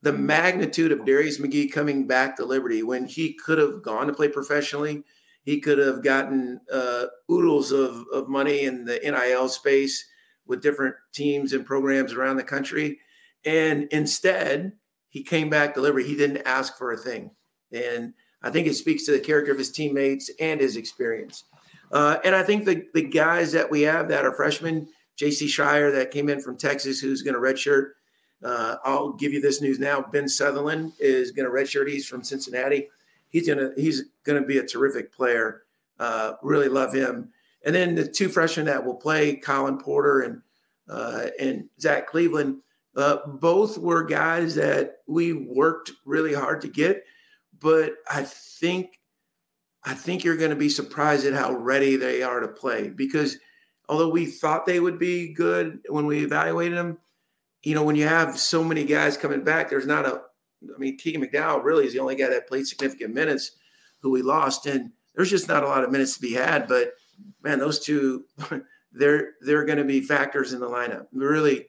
the 0.01 0.13
magnitude 0.13 0.91
of 0.91 1.05
Darius 1.05 1.39
McGee 1.39 1.71
coming 1.71 2.07
back 2.07 2.37
to 2.37 2.45
Liberty 2.45 2.81
when 2.81 3.05
he 3.05 3.33
could 3.33 3.59
have 3.59 3.83
gone 3.83 4.07
to 4.07 4.13
play 4.13 4.29
professionally 4.29 5.03
he 5.43 5.59
could 5.59 5.77
have 5.77 6.03
gotten 6.03 6.61
uh, 6.71 7.05
oodles 7.31 7.71
of, 7.71 8.05
of 8.13 8.27
money 8.27 8.63
in 8.63 8.85
the 8.85 8.99
NIL 9.03 9.49
space 9.49 10.05
with 10.45 10.61
different 10.61 10.95
teams 11.13 11.53
and 11.53 11.65
programs 11.65 12.13
around 12.13 12.35
the 12.35 12.43
country. 12.43 12.99
And 13.45 13.87
instead, 13.91 14.73
he 15.09 15.23
came 15.23 15.49
back 15.49 15.77
Liberty. 15.77 16.07
He 16.07 16.15
didn't 16.15 16.45
ask 16.45 16.77
for 16.77 16.91
a 16.91 16.97
thing. 16.97 17.31
And 17.71 18.13
I 18.41 18.49
think 18.49 18.67
it 18.67 18.75
speaks 18.75 19.05
to 19.05 19.11
the 19.11 19.19
character 19.19 19.51
of 19.51 19.57
his 19.57 19.71
teammates 19.71 20.29
and 20.39 20.59
his 20.59 20.75
experience. 20.75 21.45
Uh, 21.91 22.17
and 22.23 22.35
I 22.35 22.43
think 22.43 22.65
the, 22.65 22.83
the 22.93 23.07
guys 23.07 23.51
that 23.53 23.71
we 23.71 23.81
have 23.81 24.09
that 24.09 24.25
are 24.25 24.33
freshmen, 24.33 24.87
JC 25.19 25.47
Schreier 25.47 25.91
that 25.93 26.11
came 26.11 26.29
in 26.29 26.41
from 26.41 26.57
Texas, 26.57 26.99
who's 26.99 27.21
going 27.21 27.33
to 27.33 27.39
redshirt. 27.39 27.91
Uh, 28.43 28.77
I'll 28.85 29.13
give 29.13 29.33
you 29.33 29.41
this 29.41 29.61
news 29.61 29.79
now. 29.79 30.01
Ben 30.01 30.29
Sutherland 30.29 30.93
is 30.99 31.31
going 31.31 31.45
to 31.45 31.51
redshirt. 31.51 31.89
He's 31.89 32.07
from 32.07 32.23
Cincinnati 32.23 32.87
he's 33.29 33.47
gonna 33.47 33.71
he's 33.75 34.03
gonna 34.25 34.45
be 34.45 34.57
a 34.57 34.65
terrific 34.65 35.11
player. 35.11 35.63
Uh, 35.99 36.33
really 36.41 36.69
love 36.69 36.93
him. 36.93 37.31
And 37.65 37.75
then 37.75 37.95
the 37.95 38.07
two 38.07 38.29
freshmen 38.29 38.67
that 38.67 38.85
will 38.85 38.95
play, 38.95 39.35
Colin 39.35 39.77
Porter 39.77 40.21
and 40.21 40.41
uh, 40.89 41.27
and 41.39 41.69
Zach 41.79 42.07
Cleveland, 42.07 42.57
uh, 42.95 43.17
both 43.27 43.77
were 43.77 44.03
guys 44.03 44.55
that 44.55 44.97
we 45.07 45.33
worked 45.33 45.91
really 46.05 46.33
hard 46.33 46.61
to 46.61 46.67
get. 46.67 47.03
But 47.59 47.93
I 48.09 48.23
think 48.23 48.99
I 49.83 49.93
think 49.93 50.23
you're 50.23 50.37
going 50.37 50.49
to 50.49 50.55
be 50.55 50.69
surprised 50.69 51.25
at 51.25 51.33
how 51.33 51.53
ready 51.53 51.95
they 51.95 52.21
are 52.21 52.39
to 52.39 52.47
play 52.47 52.89
because 52.89 53.37
although 53.87 54.09
we 54.09 54.25
thought 54.25 54.65
they 54.65 54.79
would 54.79 54.99
be 54.99 55.33
good 55.33 55.79
when 55.87 56.05
we 56.05 56.23
evaluated 56.23 56.77
them, 56.77 56.97
you 57.63 57.75
know, 57.75 57.83
when 57.83 57.95
you 57.95 58.07
have 58.07 58.37
so 58.37 58.63
many 58.63 58.85
guys 58.85 59.17
coming 59.17 59.43
back, 59.43 59.69
there's 59.69 59.87
not 59.87 60.05
a 60.05 60.21
I 60.63 60.77
mean, 60.77 60.97
Keegan 60.97 61.25
McDowell 61.25 61.63
really 61.63 61.85
is 61.85 61.93
the 61.93 61.99
only 61.99 62.15
guy 62.15 62.29
that 62.29 62.47
played 62.47 62.67
significant 62.67 63.13
minutes 63.13 63.51
who 64.01 64.11
we 64.11 64.21
lost. 64.21 64.65
And 64.65 64.91
there's 65.15 65.29
just 65.29 65.47
not 65.47 65.63
a 65.63 65.67
lot 65.67 65.83
of 65.83 65.91
minutes 65.91 66.15
to 66.15 66.21
be 66.21 66.33
had. 66.33 66.67
But 66.67 66.93
man, 67.43 67.59
those 67.59 67.79
two, 67.79 68.25
they're 68.91 69.31
they're 69.41 69.65
going 69.65 69.77
to 69.77 69.83
be 69.83 70.01
factors 70.01 70.53
in 70.53 70.59
the 70.59 70.69
lineup. 70.69 71.07
Really, 71.13 71.67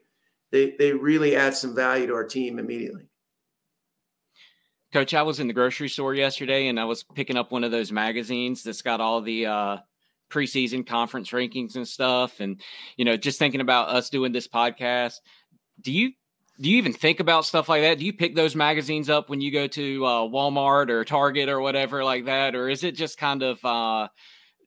they 0.51 0.75
they 0.79 0.93
really 0.93 1.37
add 1.37 1.55
some 1.55 1.75
value 1.75 2.07
to 2.07 2.15
our 2.15 2.25
team 2.25 2.59
immediately. 2.59 3.11
Coach, 4.93 5.15
I 5.15 5.23
was 5.23 5.39
in 5.39 5.47
the 5.47 5.53
grocery 5.53 5.89
store 5.89 6.15
yesterday 6.15 6.67
and 6.67 6.81
I 6.81 6.85
was 6.85 7.05
picking 7.05 7.37
up 7.37 7.53
one 7.53 7.63
of 7.63 7.71
those 7.71 7.93
magazines 7.93 8.65
that's 8.65 8.83
got 8.83 9.01
all 9.01 9.21
the 9.21 9.47
uh, 9.47 9.77
preseason 10.31 10.85
conference 10.85 11.31
rankings 11.31 11.77
and 11.77 11.87
stuff. 11.87 12.41
And, 12.41 12.61
you 12.97 13.05
know, 13.05 13.17
just 13.17 13.39
thinking 13.39 13.61
about 13.61 13.91
us 13.91 14.11
doing 14.11 14.33
this 14.33 14.49
podcast, 14.49 15.21
do 15.81 15.93
you 15.93 16.11
do 16.61 16.69
you 16.69 16.77
even 16.77 16.93
think 16.93 17.21
about 17.21 17.47
stuff 17.47 17.69
like 17.69 17.83
that? 17.83 17.99
Do 17.99 18.05
you 18.05 18.13
pick 18.13 18.35
those 18.35 18.55
magazines 18.55 19.09
up 19.09 19.31
when 19.31 19.41
you 19.41 19.51
go 19.51 19.67
to 19.69 20.05
uh, 20.05 20.21
Walmart 20.23 20.91
or 20.91 21.05
Target 21.05 21.49
or 21.49 21.61
whatever 21.61 22.05
like 22.05 22.27
that, 22.27 22.55
or 22.55 22.69
is 22.69 22.85
it 22.85 22.95
just 22.95 23.19
kind 23.19 23.43
of 23.43 23.65
uh, 23.65 24.09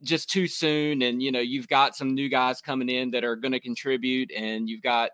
just 0.02 0.30
too 0.30 0.48
soon? 0.48 1.02
And 1.02 1.22
you 1.22 1.32
know, 1.32 1.40
you've 1.40 1.68
got 1.68 1.96
some 1.96 2.16
new 2.16 2.30
guys 2.30 2.62
coming 2.62 2.90
in 2.90 3.12
that 3.12 3.24
are 3.24 3.36
going 3.36 3.52
to 3.52 3.60
contribute, 3.60 4.32
and 4.32 4.68
you've 4.68 4.82
got 4.82 5.12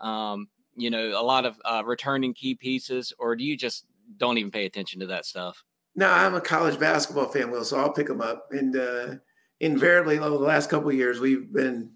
um, 0.00 0.48
you 0.78 0.90
know, 0.90 1.20
a 1.20 1.22
lot 1.22 1.44
of 1.44 1.60
uh, 1.64 1.82
returning 1.84 2.32
key 2.32 2.54
pieces, 2.54 3.12
or 3.18 3.34
do 3.36 3.44
you 3.44 3.56
just 3.56 3.84
don't 4.16 4.38
even 4.38 4.50
pay 4.50 4.64
attention 4.64 5.00
to 5.00 5.06
that 5.06 5.26
stuff? 5.26 5.64
No, 5.96 6.08
I'm 6.08 6.34
a 6.34 6.40
college 6.40 6.78
basketball 6.78 7.28
fan, 7.28 7.50
Will, 7.50 7.64
so 7.64 7.78
I'll 7.78 7.92
pick 7.92 8.06
them 8.06 8.20
up. 8.20 8.46
And 8.52 8.76
uh, 8.76 9.14
invariably, 9.58 10.18
over 10.18 10.38
the 10.38 10.44
last 10.44 10.70
couple 10.70 10.92
years, 10.92 11.18
we've 11.18 11.52
been, 11.52 11.90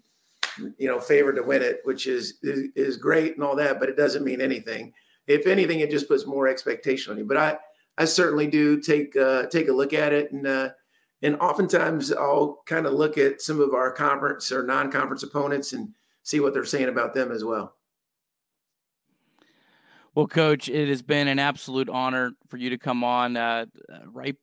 you 0.77 0.87
know, 0.87 0.99
favored 0.99 1.35
to 1.35 1.43
win 1.43 1.61
it, 1.61 1.81
which 1.83 2.07
is, 2.07 2.35
is 2.43 2.69
is 2.75 2.97
great 2.97 3.35
and 3.35 3.43
all 3.43 3.55
that, 3.55 3.79
but 3.79 3.89
it 3.89 3.97
doesn't 3.97 4.25
mean 4.25 4.41
anything. 4.41 4.93
If 5.27 5.47
anything, 5.47 5.79
it 5.79 5.91
just 5.91 6.07
puts 6.07 6.25
more 6.25 6.47
expectation 6.47 7.11
on 7.11 7.17
you. 7.17 7.25
But 7.25 7.37
I, 7.37 7.57
I 7.97 8.05
certainly 8.05 8.47
do 8.47 8.79
take 8.79 9.15
uh, 9.15 9.47
take 9.47 9.69
a 9.69 9.73
look 9.73 9.93
at 9.93 10.13
it, 10.13 10.31
and 10.31 10.45
uh, 10.45 10.69
and 11.21 11.35
oftentimes 11.37 12.11
I'll 12.11 12.61
kind 12.65 12.85
of 12.85 12.93
look 12.93 13.17
at 13.17 13.41
some 13.41 13.59
of 13.59 13.73
our 13.73 13.91
conference 13.91 14.51
or 14.51 14.63
non-conference 14.63 15.23
opponents 15.23 15.73
and 15.73 15.93
see 16.23 16.39
what 16.39 16.53
they're 16.53 16.65
saying 16.65 16.89
about 16.89 17.13
them 17.13 17.31
as 17.31 17.43
well. 17.43 17.75
Well, 20.15 20.27
Coach, 20.27 20.69
it 20.69 20.89
has 20.89 21.01
been 21.01 21.27
an 21.27 21.39
absolute 21.39 21.89
honor 21.89 22.33
for 22.47 22.57
you 22.57 22.69
to 22.69 22.77
come 22.77 23.03
on 23.03 23.35
uh, 23.35 23.65
right 24.05 24.35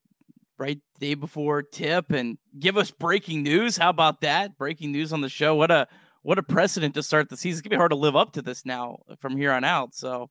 right 0.59 0.79
day 0.99 1.15
before 1.15 1.63
tip 1.63 2.11
and 2.11 2.37
give 2.59 2.77
us 2.77 2.91
breaking 2.91 3.43
news. 3.43 3.79
How 3.79 3.89
about 3.89 4.21
that? 4.21 4.59
Breaking 4.59 4.93
news 4.93 5.13
on 5.13 5.23
the 5.23 5.29
show. 5.29 5.55
What 5.55 5.71
a 5.71 5.89
what 6.23 6.39
a 6.39 6.43
precedent 6.43 6.95
to 6.95 7.03
start 7.03 7.29
the 7.29 7.37
season. 7.37 7.59
It's 7.59 7.63
gonna 7.63 7.77
be 7.77 7.79
hard 7.79 7.93
to 7.93 7.97
live 7.97 8.17
up 8.17 8.33
to 8.33 8.43
this 8.43 8.65
now 8.65 8.99
from 9.21 9.37
here 9.37 9.53
on 9.53 9.65
out. 9.65 9.95
So 9.95 10.31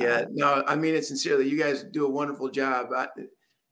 uh, 0.00 0.04
yeah, 0.04 0.24
no, 0.30 0.64
I 0.66 0.76
mean 0.76 0.94
it 0.94 1.04
sincerely. 1.04 1.48
You 1.48 1.58
guys 1.58 1.84
do 1.84 2.06
a 2.06 2.10
wonderful 2.10 2.48
job. 2.50 2.88
I, 2.96 3.08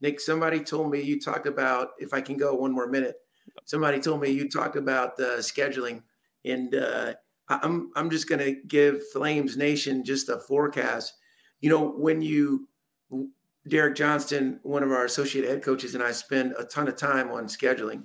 Nick, 0.01 0.21
somebody 0.21 0.61
told 0.61 0.91
me 0.91 1.01
you 1.01 1.21
talked 1.21 1.47
about 1.47 1.91
if 1.99 2.13
I 2.13 2.21
can 2.21 2.37
go 2.37 2.55
one 2.55 2.73
more 2.73 2.89
minute. 2.89 3.17
Somebody 3.65 4.01
told 4.01 4.21
me 4.21 4.31
you 4.31 4.49
talked 4.49 4.77
about 4.77 5.17
the 5.17 5.37
scheduling, 5.39 6.03
and 6.45 6.75
uh, 6.75 7.15
I'm 7.49 7.91
I'm 7.97 8.11
just 8.11 8.29
going 8.29 8.41
to 8.41 8.61
give 8.67 9.09
Flames 9.13 9.57
Nation 9.57 10.05
just 10.05 10.29
a 10.29 10.39
forecast. 10.39 11.15
You 11.61 11.71
know, 11.71 11.89
when 11.89 12.23
you 12.23 12.69
Derek 13.69 13.97
Johnston, 13.97 14.61
one 14.63 14.83
of 14.83 14.91
our 14.91 15.05
associate 15.05 15.49
head 15.49 15.63
coaches, 15.63 15.95
and 15.95 16.03
I 16.03 16.13
spend 16.13 16.55
a 16.59 16.65
ton 16.65 16.89
of 16.89 16.97
time 16.97 17.31
on 17.31 17.47
scheduling. 17.47 18.05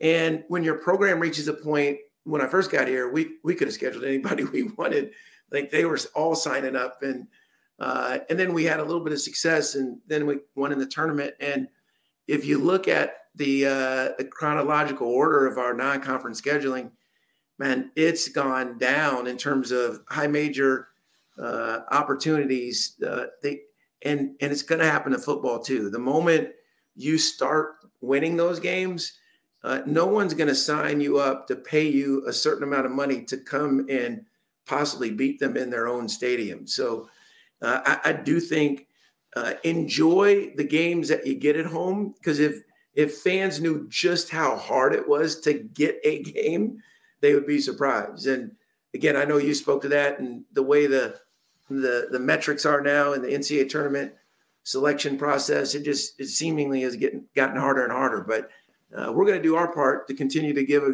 And 0.00 0.44
when 0.48 0.64
your 0.64 0.78
program 0.78 1.20
reaches 1.20 1.48
a 1.48 1.54
point, 1.54 1.98
when 2.24 2.40
I 2.40 2.46
first 2.46 2.70
got 2.70 2.88
here, 2.88 3.10
we 3.10 3.36
we 3.42 3.54
could 3.54 3.68
have 3.68 3.74
scheduled 3.74 4.04
anybody 4.04 4.44
we 4.52 4.64
wanted. 4.64 5.12
Like 5.50 5.70
they 5.70 5.84
were 5.84 5.98
all 6.14 6.34
signing 6.34 6.76
up, 6.76 7.02
and 7.02 7.26
uh, 7.78 8.18
and 8.30 8.38
then 8.38 8.52
we 8.54 8.64
had 8.64 8.80
a 8.80 8.84
little 8.84 9.04
bit 9.04 9.12
of 9.12 9.20
success, 9.20 9.74
and 9.74 9.98
then 10.06 10.26
we 10.26 10.38
won 10.54 10.72
in 10.72 10.78
the 10.78 10.86
tournament. 10.86 11.34
And 11.40 11.68
if 12.26 12.44
you 12.44 12.58
look 12.58 12.88
at 12.88 13.14
the 13.34 13.66
uh, 13.66 14.08
the 14.18 14.28
chronological 14.30 15.08
order 15.08 15.46
of 15.46 15.58
our 15.58 15.74
non-conference 15.74 16.40
scheduling, 16.40 16.92
man, 17.58 17.90
it's 17.96 18.28
gone 18.28 18.78
down 18.78 19.26
in 19.26 19.36
terms 19.36 19.70
of 19.70 20.00
high 20.08 20.26
major 20.26 20.88
uh, 21.38 21.80
opportunities. 21.90 22.96
Uh, 23.04 23.26
they 23.42 23.60
and 24.02 24.36
and 24.40 24.52
it's 24.52 24.62
going 24.62 24.80
to 24.80 24.90
happen 24.90 25.12
in 25.12 25.20
football 25.20 25.60
too. 25.60 25.90
The 25.90 25.98
moment 25.98 26.50
you 26.94 27.18
start 27.18 27.76
winning 28.00 28.36
those 28.36 28.60
games, 28.60 29.12
uh, 29.64 29.82
no 29.86 30.06
one's 30.06 30.34
going 30.34 30.48
to 30.48 30.54
sign 30.54 31.00
you 31.00 31.18
up 31.18 31.46
to 31.46 31.56
pay 31.56 31.88
you 31.88 32.26
a 32.26 32.32
certain 32.32 32.64
amount 32.64 32.86
of 32.86 32.92
money 32.92 33.24
to 33.24 33.36
come 33.36 33.86
and 33.88 34.24
possibly 34.66 35.10
beat 35.10 35.38
them 35.38 35.56
in 35.56 35.70
their 35.70 35.86
own 35.86 36.08
stadium. 36.08 36.66
So 36.66 37.08
uh, 37.60 37.80
I, 37.84 38.10
I, 38.10 38.12
do 38.12 38.40
think 38.40 38.88
uh, 39.36 39.54
enjoy 39.62 40.52
the 40.56 40.64
games 40.64 41.08
that 41.08 41.26
you 41.26 41.34
get 41.34 41.56
at 41.56 41.66
home 41.66 42.14
because 42.18 42.38
if 42.38 42.62
if 42.94 43.18
fans 43.18 43.60
knew 43.60 43.88
just 43.88 44.30
how 44.30 44.56
hard 44.56 44.94
it 44.94 45.08
was 45.08 45.40
to 45.40 45.54
get 45.54 45.98
a 46.04 46.22
game, 46.22 46.82
they 47.20 47.32
would 47.32 47.46
be 47.46 47.60
surprised. 47.60 48.26
And 48.26 48.52
again, 48.92 49.16
I 49.16 49.24
know 49.24 49.38
you 49.38 49.54
spoke 49.54 49.82
to 49.82 49.88
that 49.88 50.18
and 50.18 50.44
the 50.52 50.62
way 50.62 50.86
the 50.86 51.18
the 51.70 52.08
the 52.10 52.18
metrics 52.18 52.66
are 52.66 52.80
now 52.80 53.12
in 53.12 53.22
the 53.22 53.28
NCAA 53.28 53.68
tournament 53.68 54.12
selection 54.64 55.16
process. 55.16 55.74
It 55.74 55.84
just 55.84 56.20
it 56.20 56.26
seemingly 56.26 56.82
has 56.82 56.96
getting 56.96 57.24
gotten 57.34 57.56
harder 57.56 57.84
and 57.84 57.92
harder. 57.92 58.20
But 58.20 58.50
uh, 58.96 59.12
we're 59.12 59.24
going 59.24 59.38
to 59.38 59.42
do 59.42 59.56
our 59.56 59.72
part 59.72 60.06
to 60.08 60.14
continue 60.14 60.52
to 60.54 60.64
give 60.64 60.82
a 60.82 60.92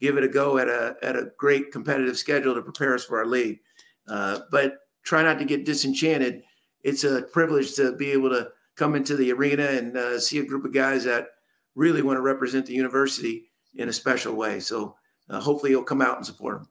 give 0.00 0.16
it 0.16 0.24
a 0.24 0.28
go 0.28 0.58
at 0.58 0.68
a 0.68 0.96
at 1.02 1.16
a 1.16 1.30
great 1.38 1.70
competitive 1.70 2.18
schedule 2.18 2.54
to 2.54 2.62
prepare 2.62 2.94
us 2.94 3.04
for 3.04 3.18
our 3.18 3.26
league. 3.26 3.60
Uh, 4.08 4.40
but 4.50 4.74
try 5.04 5.22
not 5.22 5.38
to 5.38 5.44
get 5.44 5.64
disenchanted. 5.64 6.42
It's 6.82 7.04
a 7.04 7.22
privilege 7.22 7.74
to 7.76 7.92
be 7.92 8.10
able 8.10 8.30
to 8.30 8.48
come 8.76 8.94
into 8.94 9.16
the 9.16 9.32
arena 9.32 9.64
and 9.64 9.96
uh, 9.96 10.18
see 10.18 10.38
a 10.38 10.44
group 10.44 10.64
of 10.64 10.72
guys 10.72 11.04
that 11.04 11.28
really 11.74 12.02
want 12.02 12.16
to 12.16 12.22
represent 12.22 12.66
the 12.66 12.74
university 12.74 13.50
in 13.74 13.88
a 13.88 13.92
special 13.92 14.34
way. 14.34 14.60
So 14.60 14.96
uh, 15.28 15.40
hopefully 15.40 15.70
you'll 15.70 15.84
come 15.84 16.02
out 16.02 16.16
and 16.16 16.26
support 16.26 16.58
them. 16.58 16.68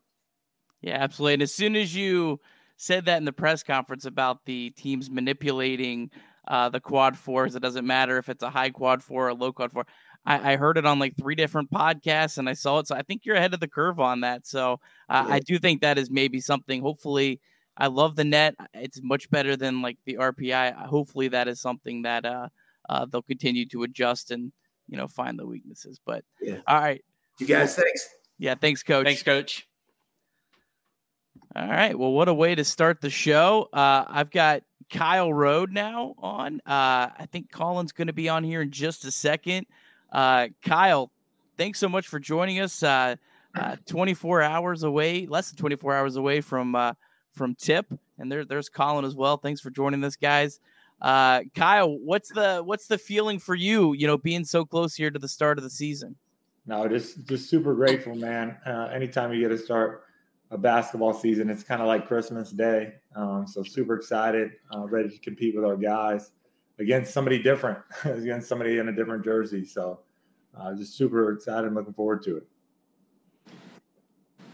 Yeah, 0.82 0.98
absolutely. 1.00 1.36
And 1.36 1.44
as 1.44 1.54
soon 1.54 1.76
as 1.76 1.96
you 1.96 2.40
said 2.78 3.06
that 3.06 3.18
in 3.18 3.26
the 3.26 3.34
press 3.34 3.64
conference 3.64 4.06
about 4.06 4.46
the 4.46 4.72
teams 4.72 5.10
manipulating 5.10 6.10
uh, 6.48 6.70
the 6.70 6.80
quad 6.80 7.18
fours, 7.18 7.56
it 7.56 7.62
doesn't 7.62 7.86
matter 7.86 8.18
if 8.18 8.30
it's 8.30 8.44
a 8.44 8.50
high 8.50 8.72
quad 8.72 9.04
four 9.04 9.28
or 9.28 9.30
a 9.30 9.34
low 9.34 9.52
quad 9.52 9.72
four. 9.72 9.86
I, 10.26 10.54
I, 10.54 10.56
heard 10.56 10.78
it 10.78 10.86
on 10.86 11.00
like 11.00 11.18
three 11.18 11.36
different 11.36 11.72
podcasts 11.72 12.38
and 12.38 12.48
I 12.48 12.54
saw 12.54 12.80
it. 12.80 12.88
So 12.88 12.96
I 12.96 13.02
think 13.02 13.26
you're 13.26 13.36
ahead 13.36 13.54
of 13.54 13.60
the 13.60 13.68
curve 13.68 14.00
on 14.00 14.22
that. 14.22 14.46
So 14.46 14.80
uh, 15.10 15.26
yeah. 15.28 15.34
I 15.34 15.40
do 15.40 15.58
think 15.58 15.82
that 15.82 15.98
is 15.98 16.12
maybe 16.12 16.40
something. 16.40 16.82
Hopefully, 16.82 17.40
I 17.78 17.88
love 17.88 18.16
the 18.16 18.24
net. 18.24 18.56
It's 18.74 19.00
much 19.02 19.30
better 19.32 19.56
than 19.56 19.82
like 19.82 19.98
the 20.06 20.16
RPI. 20.16 20.76
Hopefully, 20.86 21.30
that 21.30 21.48
is 21.48 21.60
something 21.60 22.04
that 22.04 22.26
uh, 22.26 22.50
uh, 22.90 23.06
they'll 23.06 23.22
continue 23.22 23.66
to 23.68 23.84
adjust 23.84 24.32
and 24.32 24.52
you 24.88 24.98
know 24.98 25.08
find 25.08 25.40
the 25.40 25.48
weaknesses. 25.48 26.00
But 26.06 26.24
yeah. 26.42 26.60
all 26.68 26.80
right, 26.80 27.04
you 27.40 27.48
guys, 27.48 27.76
thanks. 27.76 28.10
Yeah, 28.38 28.56
thanks, 28.56 28.84
coach. 28.84 29.06
Thanks, 29.06 29.24
coach. 29.24 29.68
All 31.56 31.68
right. 31.68 31.98
Well, 31.98 32.12
what 32.12 32.30
a 32.30 32.34
way 32.34 32.56
to 32.56 32.64
start 32.64 33.02
the 33.02 33.10
show. 33.10 33.68
Uh, 33.74 34.06
I've 34.08 34.32
got 34.32 34.64
Kyle 34.90 35.34
Rode 35.34 35.72
now 35.72 36.16
on. 36.18 36.62
Uh, 36.66 37.12
I 37.18 37.28
think 37.32 37.52
Colin's 37.52 37.92
going 37.92 38.08
to 38.08 38.14
be 38.14 38.30
on 38.30 38.44
here 38.44 38.62
in 38.62 38.72
just 38.72 39.04
a 39.06 39.12
second. 39.12 39.66
Uh, 40.12 40.48
Kyle, 40.64 41.12
thanks 41.58 41.80
so 41.80 41.88
much 41.88 42.08
for 42.08 42.20
joining 42.20 42.60
us. 42.60 42.84
Uh, 42.84 43.16
uh, 43.56 43.76
24 43.86 44.42
hours 44.42 44.84
away, 44.84 45.26
less 45.28 45.50
than 45.50 45.58
24 45.58 45.96
hours 45.96 46.16
away 46.16 46.42
from 46.42 46.76
uh, 46.76 46.94
from 47.34 47.56
Tip, 47.56 47.86
and 48.18 48.32
there, 48.32 48.46
there's 48.46 48.70
Colin 48.70 49.06
as 49.06 49.16
well. 49.16 49.38
Thanks 49.38 49.62
for 49.62 49.70
joining 49.70 50.04
us, 50.04 50.16
guys. 50.16 50.60
Uh, 51.02 51.42
Kyle, 51.56 51.98
what's 51.98 52.30
the 52.30 52.62
what's 52.64 52.88
the 52.88 52.98
feeling 52.98 53.40
for 53.40 53.56
you? 53.56 53.94
You 53.94 54.08
know, 54.08 54.18
being 54.18 54.46
so 54.46 54.66
close 54.66 54.96
here 54.96 55.10
to 55.12 55.20
the 55.20 55.28
start 55.28 55.58
of 55.58 55.64
the 55.64 55.70
season. 55.70 56.16
No, 56.66 56.88
just 56.88 57.26
just 57.28 57.50
super 57.50 57.74
grateful, 57.74 58.16
man. 58.16 58.58
Uh, 58.66 58.90
anytime 58.94 59.34
you 59.34 59.42
get 59.42 59.50
to 59.50 59.58
start 59.58 60.04
a 60.52 60.58
basketball 60.58 61.14
season, 61.14 61.50
it's 61.50 61.64
kind 61.64 61.82
of 61.82 61.88
like 61.88 62.08
Christmas 62.08 62.52
Day. 62.52 62.94
Um, 63.16 63.48
so 63.48 63.64
super 63.64 63.96
excited, 63.96 64.52
uh, 64.74 64.88
ready 64.88 65.10
to 65.10 65.18
compete 65.20 65.56
with 65.56 65.66
our 65.66 65.78
guys 65.78 66.32
against 66.80 67.14
somebody 67.14 67.42
different, 67.42 67.80
against 68.04 68.48
somebody 68.48 68.78
in 68.78 68.90
a 68.90 68.92
different 68.92 69.24
jersey. 69.24 69.66
So 69.66 70.00
uh, 70.58 70.74
just 70.74 70.96
super 70.96 71.32
excited 71.32 71.68
and 71.68 71.76
looking 71.76 71.94
forward 71.94 72.24
to 72.24 72.38
it. 72.38 72.48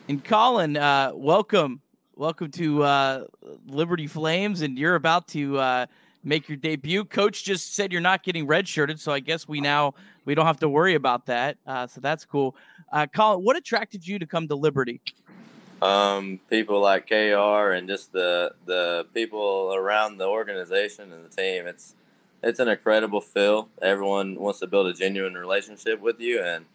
And 0.10 0.24
Colin, 0.24 0.78
uh, 0.78 1.12
welcome, 1.14 1.82
welcome 2.16 2.50
to 2.52 2.84
uh, 2.84 3.24
Liberty 3.66 4.08
Flames, 4.08 4.62
and 4.62 4.78
you're 4.78 4.96
about 4.96 5.28
to 5.30 5.58
uh, 5.58 5.86
make 6.24 6.48
your 6.48 6.56
debut. 6.56 7.04
Coach 7.04 7.44
just 7.44 7.76
said 7.76 7.92
you're 7.92 8.00
not 8.00 8.24
getting 8.24 8.48
redshirted, 8.48 9.00
so 9.00 9.12
I 9.12 9.20
guess 9.20 9.48
we 9.48 9.60
now 9.60 9.96
we 10.24 10.34
don't 10.34 10.46
have 10.46 10.60
to 10.60 10.70
worry 10.70 10.96
about 10.96 11.26
that. 11.26 11.58
Uh, 11.66 11.88
so 11.88 12.00
that's 12.00 12.24
cool. 12.24 12.56
Uh, 12.92 13.08
Colin, 13.08 13.44
what 13.44 13.58
attracted 13.58 14.08
you 14.08 14.18
to 14.20 14.26
come 14.26 14.48
to 14.48 14.56
Liberty? 14.56 15.02
Um, 15.82 16.40
people 16.50 16.82
like 16.82 17.08
KR 17.08 17.72
and 17.72 17.88
just 17.88 18.12
the 18.12 18.54
the 18.66 19.08
people 19.14 19.74
around 19.76 20.18
the 20.18 20.26
organization 20.26 21.12
and 21.12 21.24
the 21.24 21.30
team. 21.30 21.68
It's 21.68 21.96
it's 22.44 22.60
an 22.60 22.68
incredible 22.68 23.22
feel. 23.22 23.70
Everyone 23.82 24.36
wants 24.36 24.60
to 24.60 24.68
build 24.68 24.88
a 24.88 24.94
genuine 24.94 25.36
relationship 25.36 26.00
with 26.02 26.20
you, 26.20 26.42
and 26.42 26.66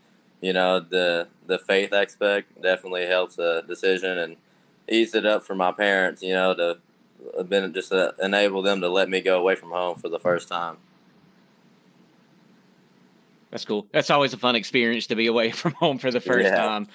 you 0.40 0.52
know 0.52 0.80
the 0.80 1.28
the 1.46 1.58
faith 1.58 1.92
aspect 1.92 2.60
definitely 2.60 3.06
helps 3.06 3.38
a 3.38 3.62
decision 3.62 4.18
and 4.18 4.36
ease 4.88 5.14
it 5.14 5.26
up 5.26 5.44
for 5.44 5.54
my 5.54 5.72
parents. 5.72 6.22
You 6.22 6.34
know 6.34 6.54
to 6.54 6.78
been 7.48 7.72
just 7.72 7.90
to 7.90 8.14
enable 8.20 8.62
them 8.62 8.80
to 8.80 8.88
let 8.88 9.08
me 9.08 9.20
go 9.20 9.38
away 9.38 9.54
from 9.54 9.70
home 9.70 9.96
for 9.96 10.08
the 10.08 10.18
first 10.18 10.48
time. 10.48 10.78
That's 13.50 13.64
cool. 13.64 13.86
That's 13.92 14.10
always 14.10 14.32
a 14.32 14.38
fun 14.38 14.56
experience 14.56 15.06
to 15.08 15.14
be 15.14 15.26
away 15.26 15.50
from 15.52 15.72
home 15.72 15.98
for 15.98 16.10
the 16.10 16.20
first 16.20 16.46
yeah. 16.46 16.56
time. 16.56 16.88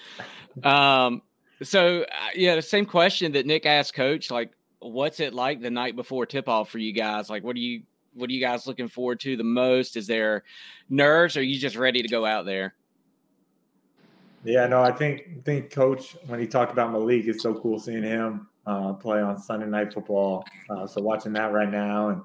Um, 0.64 1.22
so 1.62 2.02
uh, 2.02 2.06
yeah, 2.36 2.56
the 2.56 2.62
same 2.62 2.86
question 2.86 3.32
that 3.34 3.46
Nick 3.46 3.66
asked 3.66 3.94
Coach. 3.94 4.32
Like, 4.32 4.52
what's 4.80 5.20
it 5.20 5.34
like 5.34 5.62
the 5.62 5.72
night 5.72 5.96
before 5.96 6.26
tip 6.26 6.50
off 6.50 6.70
for 6.70 6.80
you 6.80 6.92
guys? 6.92 7.30
Like, 7.30 7.44
what 7.44 7.56
do 7.56 7.62
you 7.62 7.84
what 8.18 8.30
are 8.30 8.34
you 8.34 8.42
guys 8.42 8.68
looking 8.68 8.88
forward 8.88 9.20
to 9.22 9.38
the 9.38 9.44
most? 9.44 9.96
Is 9.96 10.08
there 10.08 10.44
nerves? 10.90 11.38
Or 11.38 11.42
are 11.42 11.44
you 11.44 11.60
just 11.60 11.76
ready 11.76 12.02
to 12.02 12.08
go 12.08 12.26
out 12.26 12.46
there? 12.46 12.74
Yeah, 14.44 14.66
no, 14.68 14.82
I 14.82 14.92
think 14.92 15.44
think 15.44 15.72
Coach 15.72 16.16
when 16.28 16.40
he 16.40 16.48
talked 16.48 16.72
about 16.72 16.92
Malik, 16.92 17.26
it's 17.28 17.44
so 17.44 17.54
cool 17.54 17.80
seeing 17.80 18.04
him 18.04 18.48
uh, 18.66 18.94
play 18.94 19.22
on 19.22 19.38
Sunday 19.38 19.66
Night 19.66 19.94
Football. 19.94 20.46
Uh, 20.70 20.88
so 20.88 21.02
watching 21.02 21.34
that 21.34 21.52
right 21.52 21.70
now, 21.70 22.10
and 22.10 22.22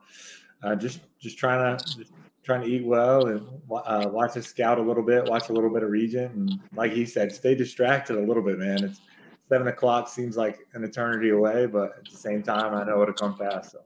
uh, 0.62 0.74
just 0.74 1.00
just 1.18 1.38
trying 1.38 1.76
to 1.76 1.84
just 1.96 2.12
trying 2.44 2.60
to 2.60 2.66
eat 2.66 2.84
well 2.84 3.26
and 3.26 3.46
uh, 3.70 4.08
watch 4.10 4.36
us 4.36 4.46
scout 4.46 4.78
a 4.78 4.82
little 4.82 5.02
bit, 5.02 5.28
watch 5.28 5.48
a 5.48 5.52
little 5.52 5.70
bit 5.70 5.82
of 5.82 5.90
Regent, 5.90 6.34
and 6.34 6.60
like 6.74 6.92
he 6.92 7.06
said, 7.06 7.32
stay 7.32 7.54
distracted 7.54 8.16
a 8.16 8.20
little 8.20 8.42
bit, 8.42 8.58
man. 8.58 8.84
It's 8.84 9.00
seven 9.48 9.68
o'clock 9.68 10.08
seems 10.08 10.36
like 10.36 10.60
an 10.74 10.84
eternity 10.84 11.30
away, 11.30 11.66
but 11.66 11.98
at 11.98 12.04
the 12.10 12.16
same 12.16 12.42
time, 12.42 12.74
I 12.74 12.84
know 12.84 13.02
it'll 13.02 13.14
come 13.14 13.36
fast. 13.36 13.72
So 13.72 13.80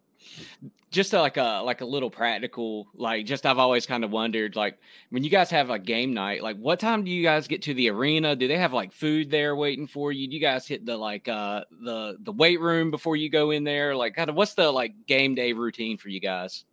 just 0.96 1.12
like 1.12 1.36
a 1.36 1.62
like 1.64 1.80
a 1.82 1.84
little 1.84 2.10
practical 2.10 2.88
like 2.94 3.26
just 3.26 3.46
i've 3.46 3.58
always 3.58 3.86
kind 3.86 4.02
of 4.02 4.10
wondered 4.10 4.56
like 4.56 4.78
when 5.10 5.22
you 5.22 5.30
guys 5.30 5.50
have 5.50 5.70
a 5.70 5.78
game 5.78 6.12
night 6.14 6.42
like 6.42 6.56
what 6.56 6.80
time 6.80 7.04
do 7.04 7.10
you 7.10 7.22
guys 7.22 7.48
get 7.48 7.62
to 7.62 7.74
the 7.74 7.90
arena? 7.90 8.36
Do 8.36 8.48
they 8.48 8.56
have 8.56 8.72
like 8.72 8.92
food 8.92 9.30
there 9.30 9.56
waiting 9.56 9.86
for 9.86 10.12
you? 10.12 10.28
Do 10.28 10.34
you 10.34 10.40
guys 10.40 10.66
hit 10.66 10.86
the 10.86 10.96
like 10.96 11.28
uh 11.28 11.64
the 11.82 12.16
the 12.20 12.32
weight 12.32 12.60
room 12.60 12.90
before 12.90 13.16
you 13.16 13.28
go 13.28 13.50
in 13.50 13.64
there? 13.64 13.94
Like 13.94 14.14
kind 14.14 14.30
of 14.30 14.36
what's 14.36 14.54
the 14.54 14.70
like 14.70 14.94
game 15.06 15.34
day 15.34 15.52
routine 15.52 15.98
for 15.98 16.08
you 16.08 16.20
guys? 16.20 16.64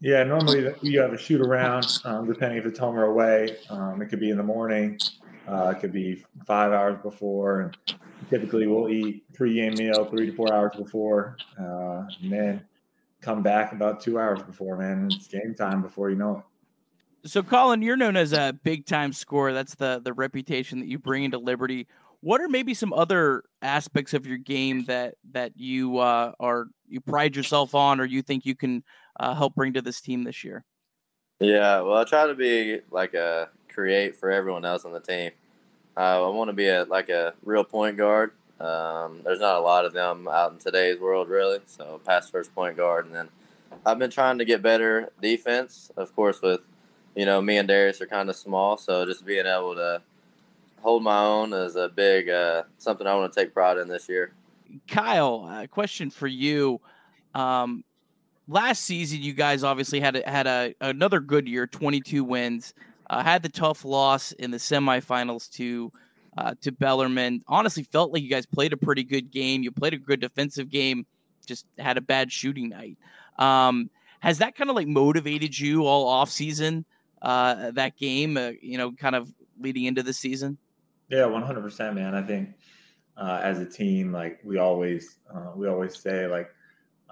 Yeah 0.00 0.22
normally 0.24 0.72
you 0.82 1.00
have 1.00 1.12
a 1.12 1.18
shoot 1.18 1.40
around 1.40 1.86
um, 2.04 2.26
depending 2.26 2.58
if 2.58 2.66
it's 2.66 2.78
home 2.78 2.96
or 2.96 3.04
away. 3.04 3.56
Um, 3.70 4.02
it 4.02 4.06
could 4.06 4.20
be 4.20 4.30
in 4.30 4.36
the 4.36 4.42
morning 4.42 4.98
uh, 5.48 5.72
it 5.76 5.80
could 5.80 5.92
be 5.92 6.24
five 6.46 6.72
hours 6.72 6.98
before 7.02 7.60
and 7.60 7.98
typically 8.30 8.66
we'll 8.66 8.88
eat 8.88 9.24
pre-game 9.34 9.74
meal 9.74 10.04
three 10.04 10.26
to 10.26 10.32
four 10.32 10.52
hours 10.52 10.72
before 10.76 11.36
uh, 11.60 12.04
and 12.22 12.32
then 12.32 12.64
come 13.26 13.42
back 13.42 13.72
about 13.72 14.00
two 14.00 14.20
hours 14.20 14.40
before, 14.42 14.76
man. 14.76 15.08
It's 15.10 15.26
game 15.26 15.54
time 15.54 15.82
before 15.82 16.10
you 16.10 16.16
know 16.16 16.38
it. 16.38 17.28
So, 17.28 17.42
Colin, 17.42 17.82
you're 17.82 17.96
known 17.96 18.16
as 18.16 18.32
a 18.32 18.56
big 18.62 18.86
time 18.86 19.12
scorer. 19.12 19.52
That's 19.52 19.74
the 19.74 20.00
the 20.02 20.12
reputation 20.12 20.78
that 20.78 20.86
you 20.86 20.98
bring 20.98 21.24
into 21.24 21.38
Liberty. 21.38 21.88
What 22.20 22.40
are 22.40 22.48
maybe 22.48 22.72
some 22.72 22.92
other 22.92 23.42
aspects 23.62 24.14
of 24.14 24.26
your 24.26 24.38
game 24.38 24.84
that 24.84 25.16
that 25.32 25.52
you 25.56 25.98
uh, 25.98 26.32
are 26.38 26.66
you 26.88 27.00
pride 27.00 27.34
yourself 27.34 27.74
on, 27.74 28.00
or 28.00 28.04
you 28.04 28.22
think 28.22 28.46
you 28.46 28.54
can 28.54 28.84
uh, 29.18 29.34
help 29.34 29.56
bring 29.56 29.72
to 29.72 29.82
this 29.82 30.00
team 30.00 30.22
this 30.22 30.44
year? 30.44 30.64
Yeah, 31.40 31.80
well, 31.80 31.96
I 31.96 32.04
try 32.04 32.28
to 32.28 32.34
be 32.34 32.78
like 32.92 33.14
a 33.14 33.50
create 33.68 34.14
for 34.14 34.30
everyone 34.30 34.64
else 34.64 34.84
on 34.84 34.92
the 34.92 35.00
team. 35.00 35.32
Uh, 35.96 36.24
I 36.24 36.28
want 36.28 36.48
to 36.48 36.54
be 36.54 36.68
a 36.68 36.84
like 36.84 37.08
a 37.08 37.34
real 37.42 37.64
point 37.64 37.96
guard. 37.96 38.30
Um, 38.60 39.20
there's 39.24 39.40
not 39.40 39.56
a 39.56 39.60
lot 39.60 39.84
of 39.84 39.92
them 39.92 40.28
out 40.28 40.52
in 40.52 40.58
today's 40.58 40.98
world, 40.98 41.28
really. 41.28 41.60
So, 41.66 42.00
pass 42.04 42.30
first 42.30 42.54
point 42.54 42.76
guard, 42.76 43.06
and 43.06 43.14
then 43.14 43.28
I've 43.84 43.98
been 43.98 44.10
trying 44.10 44.38
to 44.38 44.44
get 44.44 44.62
better 44.62 45.12
defense. 45.20 45.90
Of 45.96 46.14
course, 46.16 46.40
with 46.40 46.60
you 47.14 47.26
know 47.26 47.42
me 47.42 47.58
and 47.58 47.68
Darius 47.68 48.00
are 48.00 48.06
kind 48.06 48.30
of 48.30 48.36
small, 48.36 48.76
so 48.76 49.04
just 49.04 49.26
being 49.26 49.46
able 49.46 49.74
to 49.74 50.02
hold 50.80 51.02
my 51.02 51.24
own 51.24 51.52
is 51.52 51.76
a 51.76 51.88
big 51.88 52.30
uh, 52.30 52.62
something 52.78 53.06
I 53.06 53.14
want 53.14 53.32
to 53.32 53.40
take 53.40 53.52
pride 53.52 53.78
in 53.78 53.88
this 53.88 54.08
year. 54.08 54.32
Kyle, 54.88 55.48
a 55.50 55.68
question 55.68 56.10
for 56.10 56.26
you. 56.26 56.80
Um, 57.34 57.84
last 58.48 58.84
season, 58.84 59.20
you 59.20 59.34
guys 59.34 59.64
obviously 59.64 60.00
had 60.00 60.16
a, 60.16 60.28
had 60.28 60.46
a 60.46 60.74
another 60.80 61.20
good 61.20 61.48
year, 61.48 61.66
22 61.66 62.24
wins. 62.24 62.74
Uh, 63.08 63.22
had 63.22 63.42
the 63.42 63.48
tough 63.48 63.84
loss 63.84 64.32
in 64.32 64.50
the 64.50 64.56
semifinals 64.56 65.50
to 65.52 65.92
uh, 66.36 66.54
to 66.60 66.72
Bellarmine. 66.72 67.42
Honestly, 67.48 67.82
felt 67.82 68.12
like 68.12 68.22
you 68.22 68.30
guys 68.30 68.46
played 68.46 68.72
a 68.72 68.76
pretty 68.76 69.04
good 69.04 69.30
game. 69.30 69.62
You 69.62 69.70
played 69.70 69.94
a 69.94 69.98
good 69.98 70.20
defensive 70.20 70.70
game, 70.70 71.06
just 71.46 71.66
had 71.78 71.96
a 71.96 72.00
bad 72.00 72.30
shooting 72.30 72.68
night. 72.68 72.98
Um, 73.38 73.90
has 74.20 74.38
that 74.38 74.54
kind 74.56 74.70
of 74.70 74.76
like 74.76 74.88
motivated 74.88 75.58
you 75.58 75.86
all 75.86 76.08
off 76.08 76.30
season? 76.30 76.84
Uh, 77.22 77.70
that 77.72 77.96
game, 77.96 78.36
uh, 78.36 78.52
you 78.60 78.78
know, 78.78 78.92
kind 78.92 79.14
of 79.14 79.32
leading 79.60 79.84
into 79.84 80.02
the 80.02 80.12
season. 80.12 80.58
Yeah, 81.08 81.26
one 81.26 81.42
hundred 81.42 81.62
percent, 81.62 81.94
man. 81.94 82.14
I 82.14 82.22
think 82.22 82.50
uh, 83.16 83.40
as 83.42 83.58
a 83.60 83.64
team, 83.66 84.12
like 84.12 84.40
we 84.44 84.58
always 84.58 85.18
uh, 85.32 85.52
we 85.54 85.68
always 85.68 85.98
say, 85.98 86.26
like 86.26 86.50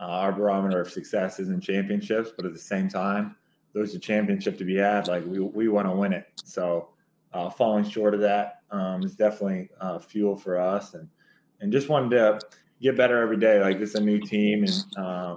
uh, 0.01 0.07
our 0.07 0.33
barometer 0.33 0.81
of 0.81 0.91
success 0.91 1.39
is 1.39 1.49
in 1.49 1.61
championships, 1.61 2.31
but 2.37 2.45
at 2.45 2.53
the 2.53 2.59
same 2.59 2.89
time, 2.89 3.37
there's 3.73 3.95
a 3.95 3.99
championship 3.99 4.59
to 4.59 4.65
be 4.65 4.77
had. 4.77 5.09
Like 5.09 5.25
we 5.27 5.39
we 5.39 5.69
want 5.69 5.87
to 5.87 5.93
win 5.93 6.13
it. 6.13 6.27
So 6.45 6.89
uh, 7.35 7.51
falling 7.51 7.85
short 7.85 8.15
of 8.15 8.21
that 8.21 8.61
um, 8.71 9.03
is 9.03 9.17
definitely 9.17 9.69
uh, 9.81 9.99
fuel 9.99 10.37
for 10.37 10.59
us, 10.59 10.95
and 10.95 11.09
and 11.61 11.73
just 11.73 11.89
wanted 11.89 12.11
to 12.11 12.41
get 12.81 12.97
better 12.97 13.21
every 13.21 13.37
day. 13.37 13.61
Like 13.61 13.79
this 13.79 13.91
is 13.91 13.97
a 13.97 14.01
new 14.01 14.21
team, 14.21 14.65
and 14.65 14.85
uh, 14.97 15.37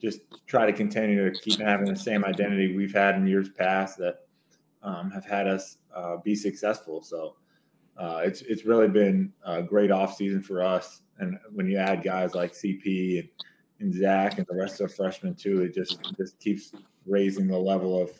just 0.00 0.20
try 0.46 0.66
to 0.66 0.72
continue 0.72 1.30
to 1.30 1.40
keep 1.40 1.58
having 1.60 1.86
the 1.86 1.98
same 1.98 2.24
identity 2.24 2.76
we've 2.76 2.94
had 2.94 3.16
in 3.16 3.26
years 3.26 3.48
past 3.48 3.98
that 3.98 4.26
um, 4.82 5.10
have 5.10 5.24
had 5.24 5.46
us 5.46 5.78
uh, 5.94 6.16
be 6.18 6.34
successful. 6.34 7.02
So 7.02 7.36
uh, 7.96 8.20
it's 8.24 8.42
it's 8.42 8.64
really 8.64 8.88
been 8.88 9.32
a 9.44 9.62
great 9.62 9.90
off 9.90 10.16
season 10.16 10.42
for 10.42 10.62
us, 10.62 11.00
and 11.18 11.38
when 11.52 11.68
you 11.68 11.78
add 11.78 12.02
guys 12.02 12.34
like 12.34 12.52
CP 12.52 13.20
and, 13.20 13.28
and 13.80 13.94
Zach 13.94 14.36
and 14.36 14.46
the 14.46 14.56
rest 14.56 14.80
of 14.80 14.88
the 14.88 14.94
freshmen 14.94 15.34
too, 15.34 15.62
it 15.62 15.74
just 15.74 15.98
just 16.18 16.38
keeps 16.38 16.72
raising 17.06 17.46
the 17.46 17.58
level 17.58 18.00
of 18.00 18.10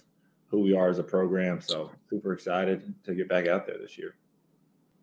who 0.50 0.60
we 0.60 0.74
are 0.74 0.88
as 0.88 0.98
a 0.98 1.02
program. 1.02 1.60
So 1.60 1.90
super 2.08 2.32
excited 2.32 2.94
to 3.04 3.14
get 3.14 3.28
back 3.28 3.46
out 3.46 3.66
there 3.66 3.78
this 3.78 3.96
year. 3.96 4.14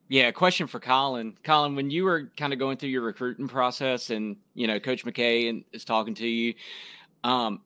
Yeah, 0.10 0.32
question 0.32 0.68
for 0.68 0.80
Colin. 0.80 1.38
Colin, 1.44 1.76
when 1.76 1.90
you 1.90 2.06
were 2.06 2.32
kind 2.38 2.54
of 2.54 2.60
going 2.60 2.78
through 2.78 2.90
your 2.90 3.02
recruiting 3.02 3.48
process, 3.48 4.10
and 4.10 4.38
you 4.54 4.68
know 4.68 4.80
Coach 4.80 5.06
McKay 5.06 5.50
and 5.50 5.66
is 5.74 5.84
talking 5.84 6.16
to 6.16 6.28
you, 6.28 6.54
um, 7.26 7.62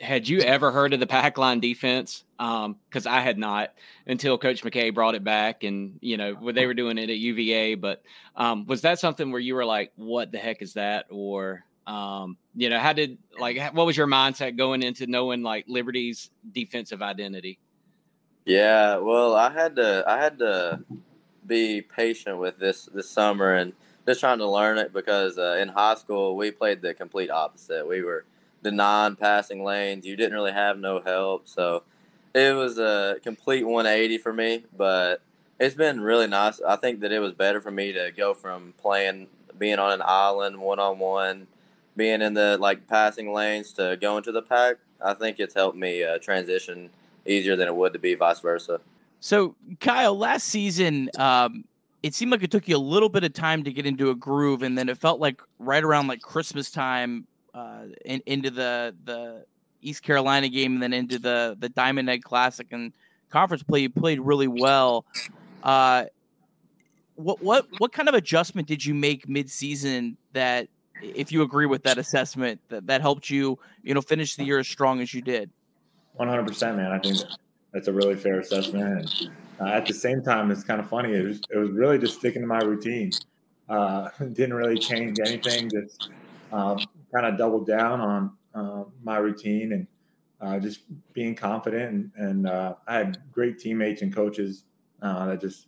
had 0.00 0.26
you 0.26 0.40
ever 0.40 0.70
heard 0.70 0.94
of 0.94 1.00
the 1.00 1.06
pack 1.06 1.36
line 1.36 1.60
defense? 1.60 2.24
Because 2.38 3.06
um, 3.06 3.12
I 3.12 3.20
had 3.20 3.36
not 3.36 3.74
until 4.06 4.38
Coach 4.38 4.62
McKay 4.62 4.94
brought 4.94 5.14
it 5.14 5.24
back, 5.24 5.64
and 5.64 5.98
you 6.00 6.16
know 6.16 6.32
when 6.32 6.54
they 6.54 6.66
were 6.66 6.72
doing 6.72 6.96
it 6.96 7.10
at 7.10 7.16
UVA. 7.16 7.74
But 7.74 8.02
um, 8.36 8.64
was 8.66 8.80
that 8.80 8.98
something 8.98 9.30
where 9.30 9.40
you 9.40 9.54
were 9.54 9.66
like, 9.66 9.92
"What 9.96 10.32
the 10.32 10.38
heck 10.38 10.62
is 10.62 10.74
that?" 10.74 11.06
Or 11.10 11.62
um, 11.86 12.36
you 12.54 12.68
know, 12.68 12.78
how 12.78 12.92
did 12.92 13.18
like 13.38 13.58
what 13.72 13.86
was 13.86 13.96
your 13.96 14.06
mindset 14.06 14.56
going 14.56 14.82
into 14.82 15.06
knowing 15.06 15.42
like 15.42 15.66
Liberty's 15.68 16.30
defensive 16.52 17.02
identity? 17.02 17.58
Yeah, 18.44 18.98
well, 18.98 19.34
I 19.34 19.50
had 19.50 19.76
to 19.76 20.04
I 20.06 20.18
had 20.18 20.38
to 20.38 20.80
be 21.46 21.82
patient 21.82 22.38
with 22.38 22.58
this 22.58 22.88
this 22.92 23.08
summer 23.08 23.54
and 23.54 23.72
just 24.06 24.20
trying 24.20 24.38
to 24.38 24.48
learn 24.48 24.78
it 24.78 24.92
because 24.92 25.38
uh, 25.38 25.58
in 25.60 25.68
high 25.68 25.94
school 25.94 26.36
we 26.36 26.50
played 26.50 26.82
the 26.82 26.94
complete 26.94 27.30
opposite. 27.30 27.86
We 27.86 28.02
were 28.02 28.24
denying 28.62 29.16
passing 29.16 29.64
lanes. 29.64 30.06
You 30.06 30.16
didn't 30.16 30.34
really 30.34 30.52
have 30.52 30.78
no 30.78 31.00
help, 31.00 31.46
so 31.46 31.84
it 32.34 32.54
was 32.54 32.78
a 32.78 33.18
complete 33.22 33.64
180 33.64 34.18
for 34.18 34.32
me. 34.32 34.64
But 34.76 35.22
it's 35.60 35.74
been 35.74 36.00
really 36.00 36.26
nice. 36.26 36.60
I 36.60 36.76
think 36.76 37.00
that 37.00 37.12
it 37.12 37.20
was 37.20 37.32
better 37.32 37.60
for 37.60 37.70
me 37.70 37.92
to 37.92 38.12
go 38.16 38.34
from 38.34 38.74
playing 38.76 39.28
being 39.56 39.78
on 39.78 39.92
an 39.92 40.02
island 40.04 40.60
one 40.60 40.78
on 40.78 40.98
one 40.98 41.46
being 41.96 42.22
in 42.22 42.34
the 42.34 42.58
like 42.58 42.86
passing 42.86 43.32
lanes 43.32 43.72
to 43.74 43.96
going 44.00 44.22
to 44.24 44.32
the 44.32 44.42
pack, 44.42 44.76
I 45.04 45.14
think 45.14 45.40
it's 45.40 45.54
helped 45.54 45.76
me 45.76 46.04
uh, 46.04 46.18
transition 46.18 46.90
easier 47.24 47.56
than 47.56 47.68
it 47.68 47.74
would 47.74 47.92
to 47.94 47.98
be 47.98 48.14
vice 48.14 48.40
versa. 48.40 48.80
So, 49.20 49.56
Kyle, 49.80 50.16
last 50.16 50.46
season, 50.48 51.10
um, 51.18 51.64
it 52.02 52.14
seemed 52.14 52.30
like 52.30 52.42
it 52.42 52.50
took 52.50 52.68
you 52.68 52.76
a 52.76 52.78
little 52.78 53.08
bit 53.08 53.24
of 53.24 53.32
time 53.32 53.64
to 53.64 53.72
get 53.72 53.86
into 53.86 54.10
a 54.10 54.14
groove, 54.14 54.62
and 54.62 54.76
then 54.76 54.88
it 54.88 54.98
felt 54.98 55.20
like 55.20 55.40
right 55.58 55.82
around 55.82 56.06
like 56.06 56.20
Christmas 56.20 56.70
time, 56.70 57.26
uh, 57.54 57.84
in, 58.04 58.22
into 58.26 58.50
the 58.50 58.94
the 59.04 59.44
East 59.82 60.02
Carolina 60.02 60.48
game, 60.48 60.74
and 60.74 60.82
then 60.82 60.92
into 60.92 61.18
the 61.18 61.56
the 61.58 61.68
Diamond 61.68 62.08
Head 62.08 62.22
Classic 62.22 62.66
and 62.70 62.92
conference 63.30 63.62
play, 63.62 63.80
you 63.80 63.90
played 63.90 64.20
really 64.20 64.48
well. 64.48 65.04
Uh, 65.62 66.04
what 67.16 67.42
what 67.42 67.66
what 67.78 67.92
kind 67.92 68.08
of 68.08 68.14
adjustment 68.14 68.68
did 68.68 68.84
you 68.84 68.94
make 68.94 69.28
mid 69.28 69.50
season 69.50 70.16
that 70.32 70.68
if 71.02 71.32
you 71.32 71.42
agree 71.42 71.66
with 71.66 71.82
that 71.84 71.98
assessment 71.98 72.60
that 72.68 72.86
that 72.86 73.00
helped 73.00 73.30
you, 73.30 73.58
you 73.82 73.94
know, 73.94 74.00
finish 74.00 74.36
the 74.36 74.44
year 74.44 74.58
as 74.58 74.68
strong 74.68 75.00
as 75.00 75.12
you 75.12 75.22
did. 75.22 75.50
One 76.14 76.28
hundred 76.28 76.46
percent, 76.46 76.76
man. 76.76 76.92
I 76.92 76.98
think 76.98 77.18
that's 77.72 77.88
a 77.88 77.92
really 77.92 78.16
fair 78.16 78.40
assessment. 78.40 79.10
And 79.20 79.30
uh, 79.60 79.72
at 79.72 79.86
the 79.86 79.94
same 79.94 80.22
time, 80.22 80.50
it's 80.50 80.64
kind 80.64 80.80
of 80.80 80.88
funny. 80.88 81.12
It 81.12 81.24
was 81.24 81.40
it 81.50 81.58
was 81.58 81.70
really 81.70 81.98
just 81.98 82.18
sticking 82.18 82.42
to 82.42 82.48
my 82.48 82.58
routine. 82.58 83.12
Uh, 83.68 84.08
didn't 84.32 84.54
really 84.54 84.78
change 84.78 85.18
anything. 85.24 85.70
Just 85.70 86.10
um, 86.52 86.78
kind 87.14 87.26
of 87.26 87.36
doubled 87.36 87.66
down 87.66 88.00
on 88.00 88.32
uh, 88.54 88.84
my 89.02 89.18
routine 89.18 89.72
and 89.72 89.86
uh, 90.40 90.58
just 90.58 90.80
being 91.12 91.34
confident. 91.34 92.10
And, 92.16 92.28
and 92.28 92.48
uh, 92.48 92.74
I 92.86 92.96
had 92.96 93.18
great 93.32 93.58
teammates 93.58 94.02
and 94.02 94.14
coaches 94.14 94.64
uh, 95.02 95.26
that 95.26 95.40
just 95.40 95.66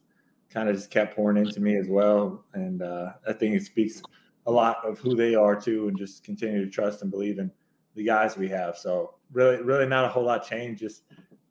kind 0.50 0.68
of 0.68 0.76
just 0.76 0.90
kept 0.90 1.14
pouring 1.14 1.36
into 1.36 1.60
me 1.60 1.76
as 1.76 1.88
well. 1.88 2.44
And 2.54 2.82
I 2.82 3.32
think 3.32 3.54
it 3.54 3.64
speaks 3.64 4.02
a 4.48 4.50
lot 4.50 4.78
of 4.82 4.98
who 4.98 5.14
they 5.14 5.34
are 5.34 5.54
too, 5.54 5.88
and 5.88 5.96
just 5.96 6.24
continue 6.24 6.64
to 6.64 6.70
trust 6.70 7.02
and 7.02 7.10
believe 7.10 7.38
in 7.38 7.50
the 7.94 8.02
guys 8.02 8.36
we 8.36 8.48
have. 8.48 8.78
So 8.78 9.14
really, 9.30 9.62
really 9.62 9.86
not 9.86 10.06
a 10.06 10.08
whole 10.08 10.24
lot 10.24 10.48
changed. 10.48 10.80
Just 10.80 11.02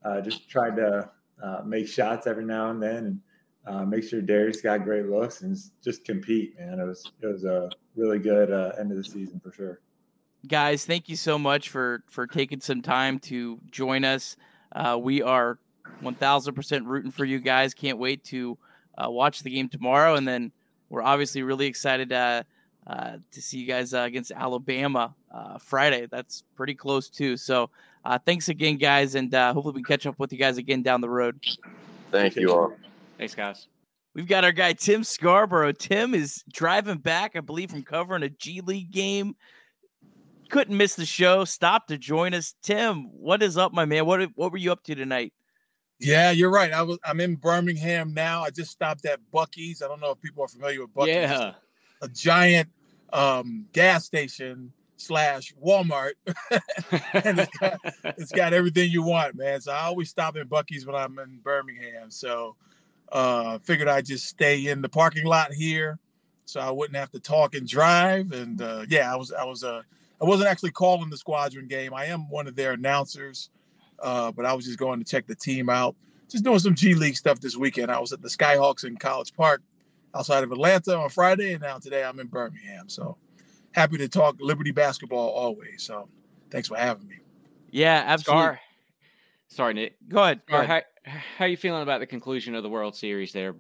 uh, 0.04 0.20
just 0.20 0.50
tried 0.50 0.76
to 0.78 1.10
uh, 1.42 1.62
make 1.64 1.88
shots 1.88 2.26
every 2.26 2.44
now 2.44 2.72
and 2.72 2.82
then, 2.82 3.06
and 3.06 3.20
uh, 3.68 3.86
make 3.86 4.04
sure 4.04 4.20
Darius 4.22 4.62
got 4.62 4.84
great 4.84 5.06
looks 5.06 5.42
and 5.42 5.56
just 5.84 6.06
compete. 6.06 6.60
Man, 6.60 6.80
it 6.80 6.86
was 6.86 7.12
it 7.22 7.28
was 7.28 7.44
a 7.44 7.70
really 7.96 8.18
good 8.18 8.52
uh, 8.52 8.72
end 8.80 8.92
of 8.92 8.98
the 8.98 9.04
season 9.04 9.40
for 9.40 9.52
sure. 9.52 9.80
Guys, 10.48 10.86
thank 10.86 11.08
you 11.08 11.16
so 11.16 11.38
much 11.38 11.70
for 11.70 12.04
for 12.10 12.26
taking 12.26 12.62
some 12.62 12.82
time 12.82 13.20
to 13.20 13.60
join 13.70 14.04
us. 14.04 14.38
Uh, 14.76 14.98
we 15.00 15.22
are 15.22 15.60
1000% 16.02 16.82
rooting 16.86 17.12
for 17.12 17.26
you 17.26 17.40
guys. 17.40 17.74
Can't 17.74 18.00
wait 18.00 18.24
to 18.26 18.58
uh, 18.98 19.10
watch 19.10 19.44
the 19.44 19.52
game 19.52 19.70
tomorrow, 19.70 20.16
and 20.16 20.28
then 20.28 20.52
we're 20.90 21.04
obviously 21.04 21.44
really 21.44 21.68
excited 21.68 22.10
to 22.10 22.46
uh, 22.88 23.18
to 23.32 23.42
see 23.42 23.60
you 23.60 23.68
guys 23.68 23.94
uh, 23.94 24.00
against 24.00 24.32
Alabama 24.32 25.14
uh, 25.32 25.58
Friday. 25.58 26.08
That's 26.10 26.44
pretty 26.56 26.74
close 26.74 27.10
too. 27.10 27.38
So 27.38 27.70
uh, 28.06 28.18
thanks 28.26 28.48
again, 28.48 28.78
guys, 28.78 29.16
and 29.16 29.34
uh, 29.36 29.54
hopefully 29.54 29.74
we 29.74 29.84
can 29.84 29.98
catch 29.98 30.08
up 30.08 30.18
with 30.18 30.32
you 30.32 30.40
guys 30.40 30.58
again 30.58 30.82
down 30.82 31.02
the 31.02 31.10
road. 31.10 31.44
Thank 32.12 32.38
you 32.38 32.54
all. 32.54 32.74
Thanks, 33.18 33.36
guys. 33.36 33.68
We've 34.16 34.28
got 34.28 34.44
our 34.44 34.52
guy 34.52 34.74
Tim 34.74 35.04
Scarborough. 35.04 35.74
Tim 35.74 36.16
is 36.16 36.44
driving 36.52 36.98
back, 36.98 37.36
I 37.36 37.42
believe, 37.42 37.70
from 37.70 37.84
covering 37.84 38.24
a 38.24 38.30
G 38.30 38.62
League 38.62 38.92
game. 38.92 39.36
Couldn't 40.50 40.78
miss 40.78 40.96
the 40.96 41.06
show. 41.06 41.44
Stopped 41.44 41.90
to 41.90 41.98
join 41.98 42.34
us. 42.34 42.56
Tim, 42.64 43.10
what 43.12 43.44
is 43.44 43.58
up, 43.58 43.74
my 43.74 43.84
man? 43.86 44.06
What 44.06 44.30
what 44.36 44.52
were 44.52 44.58
you 44.58 44.72
up 44.72 44.84
to 44.86 44.96
tonight? 44.96 45.34
Yeah, 46.00 46.32
you're 46.32 46.50
right. 46.52 46.72
I 46.72 46.84
was 46.84 46.98
I'm 47.04 47.20
in 47.20 47.36
Birmingham 47.36 48.14
now. 48.14 48.44
I 48.44 48.50
just 48.50 48.72
stopped 48.72 49.06
at 49.06 49.20
Buc-ee's. 49.34 49.82
I 49.82 49.88
don't 49.88 50.00
know 50.00 50.12
if 50.12 50.22
people 50.22 50.44
are 50.44 50.48
familiar 50.48 50.82
with 50.82 50.94
Buc-ee's. 50.94 51.08
Yeah. 51.08 51.54
A 52.02 52.08
giant 52.08 52.70
um, 53.14 53.66
gas 53.74 54.06
station 54.06 54.72
slash 54.98 55.54
Walmart. 55.64 56.14
and 57.14 57.40
it's 57.40 57.58
got, 57.58 57.80
it's 58.04 58.32
got 58.32 58.54
everything 58.54 58.90
you 58.90 59.04
want, 59.04 59.36
man. 59.36 59.62
So 59.62 59.72
I 59.72 59.84
always 59.84 60.10
stop 60.10 60.36
at 60.36 60.50
Buc-ee's 60.50 60.86
when 60.86 60.96
I'm 60.96 61.18
in 61.20 61.40
Birmingham. 61.44 62.10
So 62.12 62.56
uh 63.10 63.58
figured 63.60 63.88
I'd 63.88 64.06
just 64.06 64.26
stay 64.26 64.68
in 64.68 64.82
the 64.82 64.90
parking 64.90 65.26
lot 65.26 65.54
here 65.54 65.98
so 66.44 66.60
I 66.60 66.72
wouldn't 66.72 66.98
have 66.98 67.10
to 67.12 67.22
talk 67.22 67.56
and 67.56 67.66
drive. 67.66 68.34
And 68.34 68.62
uh 68.62 68.86
yeah, 68.90 69.12
I 69.12 69.16
was 69.16 69.32
I 69.32 69.46
was 69.46 69.64
uh 69.64 69.82
I 70.22 70.26
wasn't 70.26 70.50
actually 70.50 70.72
calling 70.72 71.10
the 71.10 71.18
squadron 71.18 71.68
game. 71.68 71.94
I 71.94 72.06
am 72.06 72.30
one 72.30 72.48
of 72.48 72.56
their 72.56 72.74
announcers. 72.74 73.50
Uh, 74.00 74.32
but 74.32 74.46
I 74.46 74.54
was 74.54 74.66
just 74.66 74.78
going 74.78 75.00
to 75.00 75.06
check 75.06 75.26
the 75.26 75.34
team 75.34 75.70
out, 75.70 75.96
just 76.30 76.44
doing 76.44 76.60
some 76.60 76.76
G 76.76 76.94
League 76.94 77.16
stuff 77.16 77.40
this 77.40 77.58
weekend. 77.58 77.92
I 77.92 78.00
was 78.00 78.14
at 78.14 78.22
the 78.22 78.28
Skyhawks 78.28 78.84
in 78.84 78.96
College 78.96 79.34
Park 79.34 79.64
outside 80.18 80.44
of 80.44 80.52
Atlanta 80.52 80.98
on 80.98 81.10
Friday, 81.10 81.54
and 81.54 81.62
now 81.62 81.78
today 81.78 82.04
I'm 82.04 82.20
in 82.20 82.28
Birmingham. 82.28 82.90
So 82.90 83.18
happy 83.72 83.98
to 83.98 84.08
talk 84.08 84.38
Liberty 84.40 84.72
basketball 84.72 85.30
always. 85.30 85.84
So 85.84 86.10
thanks 86.50 86.68
for 86.68 86.78
having 86.78 87.08
me. 87.08 87.18
Yeah, 87.70 88.04
absolutely. 88.06 88.44
Scar. 88.44 88.60
Sorry, 89.50 89.74
Nick. 89.74 89.96
Go 90.08 90.24
ahead. 90.24 90.42
Go 90.48 90.58
Or 90.58 90.62
ahead. 90.64 90.86
how 91.06 91.14
how 91.38 91.46
you 91.46 91.56
feeling 91.58 91.84
about 91.84 92.00
the 92.00 92.08
conclusion 92.08 92.56
of 92.56 92.64
the 92.64 92.70
World 92.70 92.96
Series 92.96 93.32
there? 93.32 93.56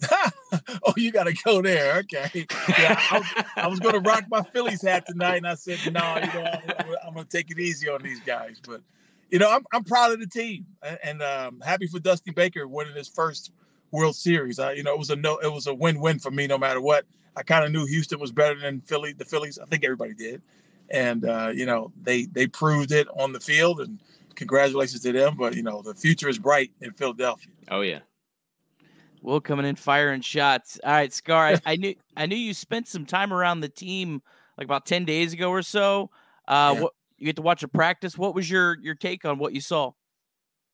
oh, 0.12 0.94
you 0.96 1.10
got 1.10 1.24
to 1.24 1.34
go 1.44 1.60
there. 1.60 1.96
Okay. 1.98 2.46
Yeah, 2.68 3.00
I 3.10 3.18
was, 3.18 3.44
I 3.56 3.66
was 3.66 3.80
going 3.80 3.94
to 3.94 4.00
rock 4.00 4.24
my 4.30 4.42
Phillies 4.42 4.82
hat 4.82 5.06
tonight, 5.06 5.38
and 5.38 5.46
I 5.48 5.56
said, 5.56 5.78
no, 5.92 6.16
you 6.22 6.40
know, 6.40 6.44
I'm, 6.78 6.86
I'm 7.08 7.14
going 7.14 7.26
to 7.26 7.36
take 7.36 7.50
it 7.50 7.58
easy 7.58 7.88
on 7.88 8.00
these 8.02 8.20
guys. 8.20 8.60
But, 8.64 8.82
you 9.28 9.40
know, 9.40 9.50
I'm, 9.50 9.64
I'm 9.72 9.82
proud 9.82 10.12
of 10.12 10.20
the 10.20 10.28
team 10.28 10.66
and, 10.84 10.98
and 11.02 11.22
um, 11.22 11.60
happy 11.64 11.88
for 11.88 11.98
Dusty 11.98 12.30
Baker 12.30 12.68
winning 12.68 12.94
his 12.94 13.08
first 13.08 13.50
World 13.90 14.16
Series. 14.16 14.58
I, 14.58 14.72
you 14.72 14.82
know, 14.82 14.92
it 14.92 14.98
was 14.98 15.10
a 15.10 15.16
no, 15.16 15.38
it 15.38 15.52
was 15.52 15.66
a 15.66 15.74
win-win 15.74 16.18
for 16.18 16.30
me 16.30 16.46
no 16.46 16.58
matter 16.58 16.80
what. 16.80 17.04
I 17.36 17.42
kind 17.42 17.64
of 17.64 17.70
knew 17.72 17.86
Houston 17.86 18.18
was 18.18 18.32
better 18.32 18.58
than 18.58 18.80
Philly, 18.80 19.12
the 19.12 19.24
Phillies. 19.24 19.58
I 19.58 19.64
think 19.66 19.84
everybody 19.84 20.14
did, 20.14 20.42
and 20.90 21.24
uh, 21.24 21.52
you 21.54 21.66
know, 21.66 21.92
they 22.02 22.24
they 22.26 22.46
proved 22.46 22.92
it 22.92 23.06
on 23.16 23.32
the 23.32 23.40
field, 23.40 23.80
and 23.80 23.98
congratulations 24.34 25.02
to 25.02 25.12
them. 25.12 25.36
But 25.36 25.54
you 25.54 25.62
know, 25.62 25.80
the 25.82 25.94
future 25.94 26.28
is 26.28 26.38
bright 26.38 26.72
in 26.80 26.92
Philadelphia. 26.92 27.52
Oh 27.70 27.82
yeah. 27.82 28.00
Will 29.22 29.40
coming 29.40 29.66
in 29.66 29.74
firing 29.76 30.20
shots. 30.20 30.78
All 30.84 30.92
right, 30.92 31.12
Scar. 31.12 31.46
I, 31.48 31.60
I 31.66 31.76
knew 31.76 31.94
I 32.16 32.26
knew 32.26 32.36
you 32.36 32.54
spent 32.54 32.86
some 32.86 33.04
time 33.04 33.32
around 33.32 33.60
the 33.60 33.68
team 33.68 34.22
like 34.56 34.64
about 34.64 34.86
ten 34.86 35.04
days 35.04 35.32
ago 35.32 35.50
or 35.50 35.62
so. 35.62 36.10
Uh, 36.46 36.72
Yeah. 36.74 36.82
what 36.82 36.92
you 37.18 37.26
get 37.26 37.36
to 37.36 37.42
watch 37.42 37.62
a 37.64 37.68
practice. 37.68 38.16
What 38.16 38.34
was 38.34 38.48
your 38.48 38.78
your 38.80 38.94
take 38.94 39.24
on 39.24 39.38
what 39.38 39.52
you 39.52 39.60
saw? 39.60 39.92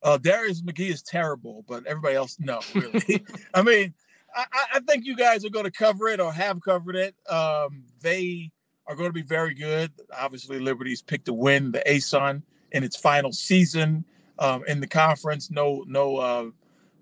Uh, 0.05 0.19
Darius 0.19 0.61
McGee 0.61 0.90
is 0.90 1.03
terrible, 1.03 1.64
but 1.67 1.87
everybody 1.87 2.14
else, 2.14 2.37
no, 2.38 2.61
really. 2.75 3.25
I 3.55 3.62
mean, 3.62 3.95
I, 4.37 4.45
I- 4.75 4.81
think 4.81 5.07
you 5.07 5.17
guys 5.17 5.45
are 5.45 5.51
going 5.51 5.64
to 5.64 5.71
cover 5.71 6.09
it 6.09 6.21
or 6.21 6.31
have 6.33 6.61
covered 6.61 6.95
it. 6.95 7.14
Um, 7.29 7.85
they 8.03 8.53
are 8.87 8.95
going 8.95 9.09
to 9.09 9.14
be 9.14 9.23
very 9.23 9.55
good. 9.55 9.90
Obviously, 10.17 10.59
Liberty's 10.59 11.01
picked 11.01 11.25
to 11.25 11.33
win 11.33 11.73
the 11.73 11.83
ASUN 11.87 12.43
in 12.73 12.85
its 12.85 12.97
final 12.97 13.33
season 13.33 14.05
um, 14.38 14.62
in 14.67 14.81
the 14.81 14.87
conference. 14.87 15.51
No, 15.51 15.85
no, 15.88 16.17
uh, 16.19 16.51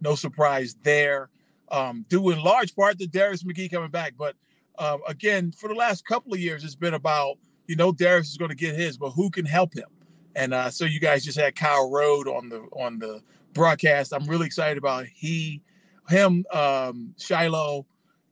no 0.01 0.15
surprise 0.15 0.77
there. 0.85 1.29
Um, 1.73 2.05
due 2.09 2.31
in 2.31 2.41
large 2.41 2.77
part 2.77 2.99
to 3.01 3.07
Darius 3.09 3.43
McGee 3.43 3.71
coming 3.73 3.91
back, 3.91 4.15
but 4.17 4.37
um, 4.79 5.01
again, 5.09 5.53
for 5.53 5.69
the 5.69 5.75
last 5.75 6.05
couple 6.07 6.33
of 6.33 6.39
years, 6.39 6.65
it's 6.65 6.75
been 6.75 6.95
about 6.95 7.39
you 7.67 7.77
know 7.77 7.93
Darius 7.93 8.31
is 8.31 8.37
going 8.37 8.51
to 8.51 8.55
get 8.55 8.75
his, 8.75 8.97
but 8.99 9.11
who 9.11 9.31
can 9.31 9.45
help 9.47 9.75
him? 9.75 9.89
And 10.35 10.55
uh, 10.55 10.71
so 10.71 10.85
you 10.85 11.01
guys 11.01 11.25
just 11.25 11.39
had 11.39 11.55
Kyle 11.55 11.91
Rode 11.91 12.29
on 12.29 12.49
the 12.49 12.61
on 12.73 12.99
the 12.99 13.23
broadcast. 13.53 14.13
I'm 14.13 14.27
really 14.27 14.47
excited 14.47 14.79
about 14.79 15.07
he, 15.07 15.61
him, 16.09 16.45
um, 16.53 17.15
Shiloh, 17.19 17.87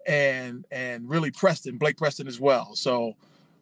and 0.06 0.64
and 0.70 1.08
really 1.08 1.30
Preston, 1.30 1.78
Blake 1.78 1.96
Preston 1.96 2.26
as 2.26 2.40
well. 2.40 2.74
So 2.74 3.16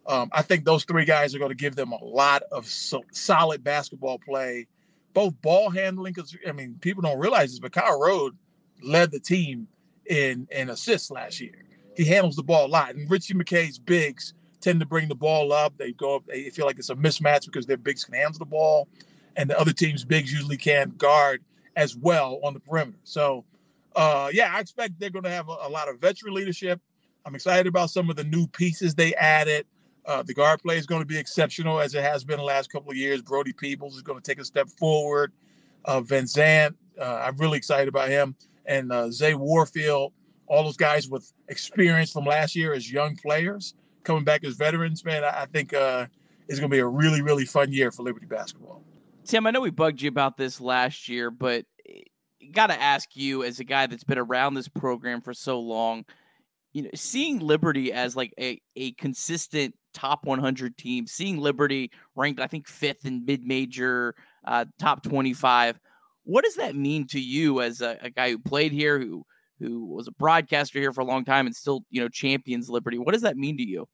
um, 0.07 0.31
I 0.33 0.43
think 0.43 0.65
those 0.65 0.85
three 0.85 1.05
guys 1.05 1.35
are 1.35 1.39
going 1.39 1.51
to 1.51 1.57
give 1.57 1.77
them 1.77 1.93
a 1.93 2.03
lot 2.03 2.43
of 2.53 2.67
so, 2.67 3.03
solid 3.13 3.65
basketball 3.65 4.19
play, 4.19 4.67
both 5.15 5.41
ball 5.43 5.71
handling. 5.71 6.13
Because 6.13 6.37
I 6.47 6.53
mean, 6.53 6.77
people 6.81 7.03
don't 7.03 7.19
realize 7.19 7.51
this, 7.51 7.61
but 7.61 7.73
Kyle 7.73 8.01
Rode 8.01 8.37
led 8.83 9.11
the 9.11 9.21
team 9.21 9.69
in 10.07 10.49
in 10.51 10.71
assists 10.71 11.11
last 11.11 11.41
year. 11.41 11.65
He 11.97 12.05
handles 12.05 12.37
the 12.37 12.45
ball 12.45 12.67
a 12.67 12.69
lot, 12.69 12.95
and 12.95 13.11
Ritchie 13.11 13.35
McKay's 13.35 13.79
bigs 13.79 14.35
tend 14.61 14.81
to 14.81 14.87
bring 14.87 15.09
the 15.09 15.15
ball 15.15 15.53
up. 15.53 15.77
They 15.79 15.93
go 15.93 16.17
up, 16.17 16.27
they 16.27 16.51
feel 16.51 16.67
like 16.67 16.79
it's 16.79 16.91
a 16.91 16.95
mismatch 16.95 17.47
because 17.47 17.67
their 17.67 17.77
bigs 17.77 18.05
can 18.05 18.15
handle 18.15 18.39
the 18.39 18.45
ball, 18.45 18.89
and 19.37 19.49
the 19.49 19.59
other 19.59 19.73
team's 19.73 20.05
bigs 20.05 20.33
usually 20.33 20.57
can't 20.57 20.97
guard 20.99 21.43
as 21.77 21.97
well 21.97 22.41
on 22.43 22.55
the 22.55 22.61
perimeter. 22.61 22.99
So, 23.05 23.45
uh, 23.95 24.31
yeah, 24.33 24.53
I 24.55 24.61
expect 24.61 24.99
they're 24.99 25.11
going 25.11 25.25
to 25.25 25.31
have 25.31 25.49
a, 25.49 25.57
a 25.63 25.69
lot 25.69 25.89
of 25.89 26.01
veteran 26.01 26.35
leadership. 26.35 26.81
I'm 27.25 27.35
excited 27.35 27.67
about 27.67 27.91
some 27.91 28.11
of 28.11 28.17
the 28.17 28.25
new 28.25 28.47
pieces 28.47 28.95
they 28.95 29.15
added. 29.15 29.67
Uh, 30.07 30.23
the 30.23 30.35
guard 30.35 30.63
play 30.63 30.79
is 30.79 30.87
going 30.87 31.03
to 31.03 31.07
be 31.07 31.19
exceptional 31.19 31.81
as 31.81 31.95
it 31.95 32.03
has 32.03 32.25
been 32.25 32.39
the 32.39 32.43
last 32.43 32.73
couple 32.73 32.91
of 32.91 32.97
years. 32.97 33.21
Brody 33.21 33.53
Peebles 33.53 33.95
is 33.95 34.03
going 34.03 34.19
to 34.19 34.25
take 34.25 34.41
a 34.41 34.45
step 34.45 34.69
forward. 34.71 35.33
Uh, 35.85 36.01
Venzant, 36.01 36.75
uh, 36.99 37.23
I'm 37.25 37.37
really 37.37 37.59
excited 37.59 37.89
about 37.89 38.09
him. 38.09 38.35
And 38.67 38.91
uh, 38.91 39.11
Zay 39.11 39.35
Warfield, 39.35 40.13
all 40.47 40.65
those 40.65 40.77
guys 40.77 41.09
with 41.09 41.31
experience 41.49 42.11
from 42.11 42.25
last 42.25 42.57
year 42.57 42.73
as 42.73 42.91
young 42.91 43.17
players 43.17 43.75
coming 44.09 44.25
back 44.25 44.43
as 44.43 44.55
veterans, 44.55 45.05
man, 45.05 45.23
I, 45.23 45.43
I 45.43 45.47
think 45.47 45.75
uh, 45.75 46.07
it's 46.49 46.59
going 46.59 46.71
to 46.71 46.75
be 46.75 46.81
a 46.81 46.87
really, 46.87 47.21
really 47.21 47.45
fun 47.45 47.73
year 47.73 47.93
for 47.93 48.03
Liberty 48.03 48.27
basketball. 48.27 48.83
Tim, 49.25 49.47
I 49.47 49.51
know 49.51 49.61
we 49.61 49.71
bugged 49.71 50.01
you 50.01 50.09
about 50.09 50.39
this 50.39 50.61
last 50.61 51.09
year, 51.09 51.31
but 51.31 51.67
got 52.53 52.69
to 52.69 52.81
ask 52.81 53.15
you, 53.15 53.45
as 53.45 53.61
a 53.61 53.65
guy 53.65 53.87
that's 53.87 54.05
been 54.05 54.19
around 54.19 54.55
this 54.55 54.67
program 54.67 55.21
for 55.21 55.35
so 55.35 55.61
long, 55.61 56.07
you 56.73 56.83
know, 56.83 56.91
seeing 56.95 57.39
Liberty 57.39 57.93
as 57.93 58.17
like 58.17 58.33
a, 58.41 58.59
a 58.77 58.93
consistent 58.93 59.75
top 59.93 60.25
100 60.25 60.79
team, 60.79 61.07
seeing 61.07 61.37
Liberty 61.37 61.91
ranked, 62.17 62.41
I 62.41 62.47
think, 62.47 62.67
fifth 62.67 63.05
in 63.05 63.27
mid 63.27 63.45
major, 63.45 64.15
uh, 64.47 64.65
top 64.79 65.03
25. 65.03 65.79
What 66.25 66.45
does 66.45 66.57
that 66.57 66.75
mean 66.75 67.07
to 67.09 67.21
you 67.21 67.61
as 67.61 67.83
a, 67.83 67.99
a 68.01 68.11
guy 68.11 68.31
who 68.31 68.39
played 68.39 68.73
here, 68.73 68.99
who 68.99 69.25
who 69.61 69.87
was 69.87 70.07
a 70.07 70.13
broadcaster 70.13 70.79
here 70.79 70.93
for 70.93 71.01
a 71.01 71.05
long 71.07 71.25
time 71.25 71.47
and 71.47 71.55
still, 71.55 71.83
you 71.91 72.01
know, 72.01 72.09
champions 72.09 72.71
Liberty? 72.71 72.99
What 72.99 73.13
does 73.13 73.23
that 73.23 73.37
mean 73.37 73.57
to 73.59 73.69
you? 73.69 73.89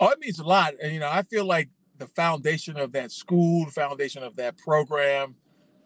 Oh, 0.00 0.08
it 0.08 0.18
means 0.18 0.38
a 0.38 0.44
lot. 0.44 0.74
And, 0.82 0.92
you 0.92 1.00
know, 1.00 1.10
I 1.10 1.22
feel 1.22 1.44
like 1.44 1.68
the 1.98 2.06
foundation 2.06 2.78
of 2.78 2.92
that 2.92 3.12
school, 3.12 3.66
the 3.66 3.70
foundation 3.70 4.22
of 4.22 4.34
that 4.36 4.56
program 4.56 5.34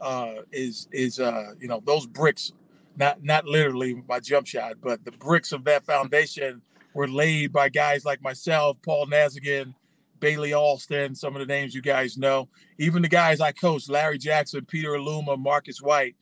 uh, 0.01 0.35
is, 0.53 0.89
is 0.93 1.19
uh, 1.19 1.55
you 1.59 1.67
know, 1.67 1.83
those 1.85 2.07
bricks, 2.07 2.53
not 2.97 3.25
not 3.25 3.45
literally 3.45 4.01
my 4.09 4.21
jump 4.21 4.47
shot, 4.47 4.75
but 4.81 5.05
the 5.05 5.11
bricks 5.11 5.51
of 5.51 5.65
that 5.65 5.85
foundation 5.85 6.63
were 6.95 7.09
laid 7.09 7.53
by 7.53 7.69
guys 7.69 8.05
like 8.05 8.23
myself, 8.23 8.77
Paul 8.85 9.07
Nazigan, 9.07 9.75
Bailey 10.21 10.55
Alston, 10.55 11.15
some 11.17 11.35
of 11.35 11.41
the 11.41 11.47
names 11.47 11.75
you 11.75 11.83
guys 11.83 12.17
know, 12.17 12.49
even 12.79 13.03
the 13.03 13.09
guys 13.09 13.41
I 13.41 13.51
coached, 13.51 13.91
Larry 13.91 14.19
Jackson, 14.19 14.65
Peter 14.65 14.91
Aluma, 14.91 15.37
Marcus 15.37 15.83
White, 15.83 16.15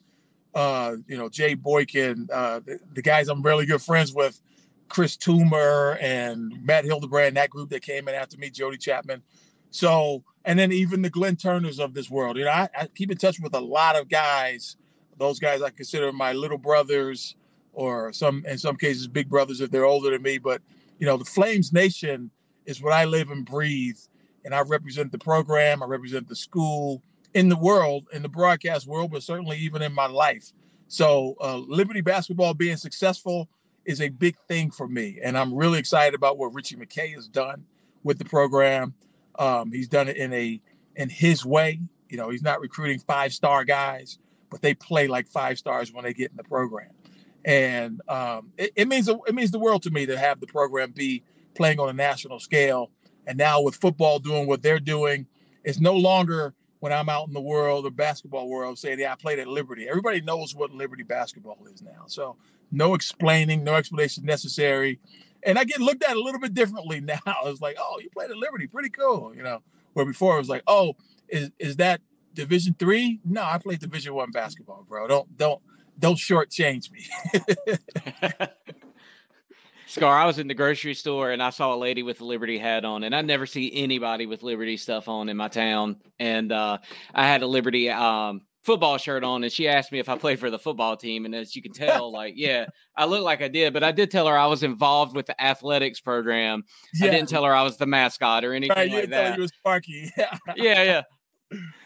uh, 0.55 0.97
you 1.07 1.19
know, 1.19 1.29
Jay 1.29 1.55
Boykin, 1.55 2.29
uh, 2.33 2.61
the, 2.65 2.79
the 2.95 3.03
guys 3.03 3.29
I'm 3.29 3.43
really 3.43 3.67
good 3.67 3.83
friends 3.83 4.15
with, 4.15 4.41
Chris 4.93 5.17
Toomer 5.17 5.97
and 6.03 6.53
Matt 6.63 6.85
Hildebrand, 6.85 7.39
that 7.39 7.49
group 7.49 7.71
that 7.71 7.81
came 7.81 8.09
in 8.09 8.15
after 8.15 8.37
me, 8.37 8.51
Jody 8.51 8.77
Chapman. 8.77 9.23
So, 9.71 10.23
and 10.45 10.59
then 10.59 10.71
even 10.71 11.01
the 11.01 11.09
Glenn 11.09 11.37
Turners 11.37 11.81
of 11.81 11.95
this 11.95 12.11
world. 12.11 12.37
You 12.37 12.45
know, 12.45 12.51
I, 12.51 12.69
I 12.79 12.87
keep 12.95 13.11
in 13.11 13.17
touch 13.17 13.41
with 13.41 13.55
a 13.55 13.61
lot 13.61 13.97
of 13.97 14.11
guys. 14.11 14.77
Those 15.17 15.39
guys 15.39 15.63
I 15.63 15.71
consider 15.71 16.13
my 16.13 16.35
little 16.35 16.59
brothers, 16.59 17.37
or 17.73 18.13
some 18.13 18.45
in 18.47 18.59
some 18.59 18.77
cases 18.77 19.09
big 19.09 19.31
brothers 19.31 19.63
if 19.63 19.71
they're 19.71 19.87
older 19.87 20.11
than 20.11 20.21
me. 20.21 20.37
But 20.37 20.61
you 20.99 21.07
know, 21.07 21.17
the 21.17 21.25
Flames 21.25 21.73
Nation 21.73 22.31
is 22.67 22.83
what 22.83 22.93
I 22.93 23.07
live 23.07 23.31
and 23.31 23.47
breathe, 23.47 23.99
and 24.45 24.55
I 24.55 24.61
represent 24.61 25.11
the 25.11 25.19
program. 25.19 25.83
I 25.83 25.87
represent 25.87 26.29
the 26.29 26.37
school 26.37 27.03
in 27.33 27.49
the 27.49 27.57
world, 27.57 28.09
in 28.13 28.21
the 28.21 28.29
broadcast 28.29 28.87
world, 28.87 29.11
but 29.11 29.23
certainly 29.23 29.57
even 29.57 29.81
in 29.81 29.95
my 29.95 30.07
life. 30.07 30.53
So, 30.89 31.35
uh, 31.41 31.57
Liberty 31.57 32.03
basketball 32.03 32.53
being 32.53 32.77
successful 32.77 33.49
is 33.85 34.01
a 34.01 34.09
big 34.09 34.37
thing 34.49 34.71
for 34.71 34.89
me, 34.89 35.19
and 35.23 35.37
I'm 35.37 35.55
really 35.55 35.79
excited 35.79 36.15
about 36.15 36.39
what 36.39 36.55
Ritchie 36.55 36.77
McKay 36.77 37.15
has 37.15 37.29
done 37.29 37.65
with 38.03 38.19
the 38.19 38.25
program. 38.25 38.95
Um, 39.39 39.73
he's 39.73 39.89
done 39.89 40.09
it 40.09 40.17
in 40.17 40.33
a 40.33 40.61
in 40.97 41.09
his 41.09 41.45
way. 41.45 41.81
You 42.09 42.17
know, 42.17 42.31
he's 42.31 42.43
not 42.43 42.61
recruiting 42.61 42.99
five 42.99 43.33
star 43.33 43.65
guys, 43.65 44.19
but 44.51 44.63
they 44.63 44.75
play 44.75 45.09
like 45.09 45.27
five 45.27 45.59
stars 45.59 45.93
when 45.93 46.05
they 46.05 46.13
get 46.13 46.31
in 46.31 46.37
the 46.37 46.45
program, 46.45 46.91
and 47.45 48.01
um, 48.09 48.53
it, 48.57 48.73
it 48.77 48.89
means 48.89 49.09
it 49.09 49.35
means 49.35 49.51
the 49.51 49.59
world 49.59 49.83
to 49.85 49.91
me 49.91 50.07
to 50.07 50.19
have 50.19 50.41
the 50.41 50.47
program 50.47 50.93
be 50.93 51.23
playing 51.55 51.81
on 51.81 51.89
a 51.89 51.93
national 51.93 52.41
scale. 52.41 52.91
And 53.27 53.39
now 53.39 53.61
with 53.61 53.77
football 53.77 54.19
doing 54.19 54.49
what 54.49 54.63
they're 54.63 54.81
doing, 54.81 55.27
it's 55.63 55.79
no 55.79 55.95
longer 55.95 56.55
when 56.81 56.93
I'm 56.93 57.09
out 57.09 57.29
in 57.29 57.35
the 57.35 57.41
world, 57.41 57.85
the 57.85 57.91
basketball 57.91 58.49
world, 58.49 58.79
saying, 58.79 58.99
"Yeah, 58.99 59.13
I 59.13 59.15
played 59.15 59.39
at 59.39 59.47
Liberty." 59.47 59.89
Everybody 59.89 60.21
knows 60.21 60.55
what 60.55 60.73
Liberty 60.73 61.05
basketball 61.05 61.59
is 61.73 61.83
now. 61.83 62.05
So 62.07 62.37
no 62.73 62.95
explaining, 62.95 63.63
no 63.63 63.75
explanation 63.75 64.25
necessary. 64.25 64.99
And 65.45 65.59
I 65.59 65.65
get 65.65 65.81
looked 65.81 66.03
at 66.03 66.17
a 66.17 66.21
little 66.21 66.41
bit 66.41 66.55
differently 66.55 67.01
now. 67.01 67.21
It's 67.45 67.61
like, 67.61 67.77
oh, 67.79 68.01
you 68.01 68.11
played 68.11 68.31
at 68.31 68.37
Liberty, 68.37 68.67
pretty 68.67 68.91
cool, 68.91 69.33
you 69.37 69.43
know. 69.43 69.63
Where 69.93 70.07
before 70.07 70.37
it 70.37 70.39
was 70.39 70.49
like, 70.49 70.63
oh, 70.67 70.97
is 71.29 71.51
is 71.59 71.77
that 71.77 72.01
Division 72.33 72.75
three? 72.79 73.21
No, 73.25 73.43
I 73.43 73.59
played 73.59 73.81
Division 73.81 74.15
one 74.15 74.31
basketball, 74.31 74.87
bro. 74.89 75.07
Don't 75.07 75.37
don't 75.37 75.61
don't 75.99 76.17
shortchange 76.17 76.91
me. 76.91 77.07
Scar, 79.87 80.17
I 80.17 80.25
was 80.25 80.39
in 80.39 80.49
the 80.49 80.55
grocery 80.55 80.95
store 80.95 81.33
and 81.33 81.43
I 81.43 81.51
saw 81.51 81.75
a 81.75 81.77
lady 81.77 82.03
with 82.03 82.23
a 82.23 82.25
Liberty 82.25 82.57
hat 82.57 82.87
on, 82.87 83.05
and 83.05 83.15
I 83.15 83.21
never 83.21 83.45
see 83.45 83.71
anybody 83.75 84.25
with 84.25 84.43
Liberty 84.43 84.79
stuff 84.79 85.07
on 85.07 85.29
in 85.29 85.37
my 85.37 85.49
town. 85.49 85.97
And 86.19 86.51
uh, 86.51 86.79
I 87.15 87.27
had 87.27 87.43
a 87.43 87.47
Liberty 87.47 87.91
um, 87.91 88.41
football 88.63 88.97
shirt 88.97 89.25
on, 89.25 89.43
and 89.43 89.53
she 89.53 89.69
asked 89.69 89.93
me 89.93 89.99
if 89.99 90.09
I 90.09 90.17
played 90.17 90.39
for 90.39 90.51
the 90.51 90.59
football 90.59 90.97
team. 90.97 91.25
And 91.25 91.35
as 91.35 91.55
you 91.55 91.63
can 91.63 91.73
tell, 91.73 92.11
like, 92.13 92.35
yeah, 92.37 92.67
I 92.97 93.05
look 93.05 93.23
like 93.23 93.43
I 93.43 93.49
did, 93.49 93.73
but 93.73 93.83
I 93.83 93.93
did 93.93 94.11
tell 94.11 94.27
her 94.27 94.37
I 94.37 94.47
was 94.47 94.63
involved 94.63 95.15
with 95.15 95.27
the 95.27 95.43
athletics 95.43 96.01
program. 96.01 96.65
Yeah. 96.95 97.09
I 97.09 97.11
didn't 97.11 97.29
tell 97.29 97.45
her 97.45 97.55
I 97.55 97.63
was 97.63 97.77
the 97.77 97.87
mascot 97.87 98.45
or 98.45 98.55
anything 98.55 98.77
right, 98.77 98.93
like 98.93 99.11
that. 99.11 99.37
You 99.37 99.43
was 99.43 99.53
Sparky. 99.59 100.11
yeah, 100.17 100.83
yeah. 100.83 101.03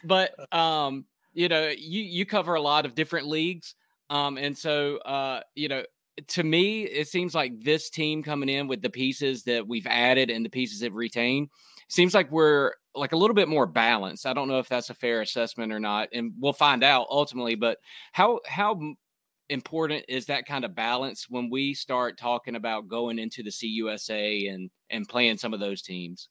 But 0.05 0.31
um, 0.55 1.03
you 1.33 1.49
know, 1.49 1.67
you 1.67 2.01
you 2.01 2.25
cover 2.25 2.55
a 2.55 2.61
lot 2.61 2.85
of 2.85 2.95
different 2.95 3.27
leagues. 3.27 3.75
Um, 4.09 4.37
and 4.37 4.57
so 4.57 4.97
uh, 4.99 5.41
you 5.55 5.67
know, 5.67 5.83
to 6.27 6.43
me, 6.43 6.83
it 6.83 7.09
seems 7.09 7.35
like 7.35 7.61
this 7.61 7.89
team 7.89 8.23
coming 8.23 8.47
in 8.47 8.67
with 8.67 8.81
the 8.81 8.89
pieces 8.89 9.43
that 9.43 9.67
we've 9.67 9.85
added 9.87 10.29
and 10.29 10.45
the 10.45 10.49
pieces 10.49 10.79
that 10.79 10.93
retained 10.93 11.49
seems 11.87 12.13
like 12.13 12.31
we're 12.31 12.73
like 12.95 13.11
a 13.11 13.17
little 13.17 13.35
bit 13.35 13.47
more 13.47 13.65
balanced. 13.65 14.25
I 14.25 14.33
don't 14.33 14.47
know 14.47 14.59
if 14.59 14.67
that's 14.67 14.89
a 14.89 14.95
fair 14.95 15.21
assessment 15.21 15.71
or 15.71 15.79
not, 15.79 16.09
and 16.13 16.33
we'll 16.39 16.53
find 16.53 16.83
out 16.83 17.07
ultimately. 17.09 17.55
But 17.55 17.77
how 18.11 18.39
how 18.47 18.79
important 19.49 20.05
is 20.09 20.25
that 20.25 20.45
kind 20.45 20.65
of 20.65 20.75
balance 20.75 21.27
when 21.29 21.49
we 21.49 21.73
start 21.73 22.17
talking 22.17 22.55
about 22.55 22.87
going 22.87 23.19
into 23.19 23.43
the 23.43 23.51
CUSA 23.51 24.53
and 24.53 24.69
and 24.89 25.07
playing 25.07 25.37
some 25.37 25.53
of 25.53 25.59
those 25.59 25.81
teams? 25.81 26.29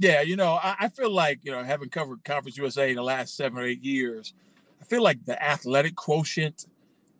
Yeah, 0.00 0.20
you 0.20 0.36
know, 0.36 0.52
I, 0.62 0.76
I 0.80 0.88
feel 0.88 1.10
like 1.10 1.40
you 1.42 1.52
know 1.52 1.62
having 1.62 1.88
covered 1.88 2.24
Conference 2.24 2.56
USA 2.56 2.90
in 2.90 2.96
the 2.96 3.02
last 3.02 3.36
seven 3.36 3.58
or 3.58 3.64
eight 3.64 3.84
years, 3.84 4.34
I 4.80 4.84
feel 4.84 5.02
like 5.02 5.24
the 5.24 5.40
athletic 5.42 5.96
quotient 5.96 6.66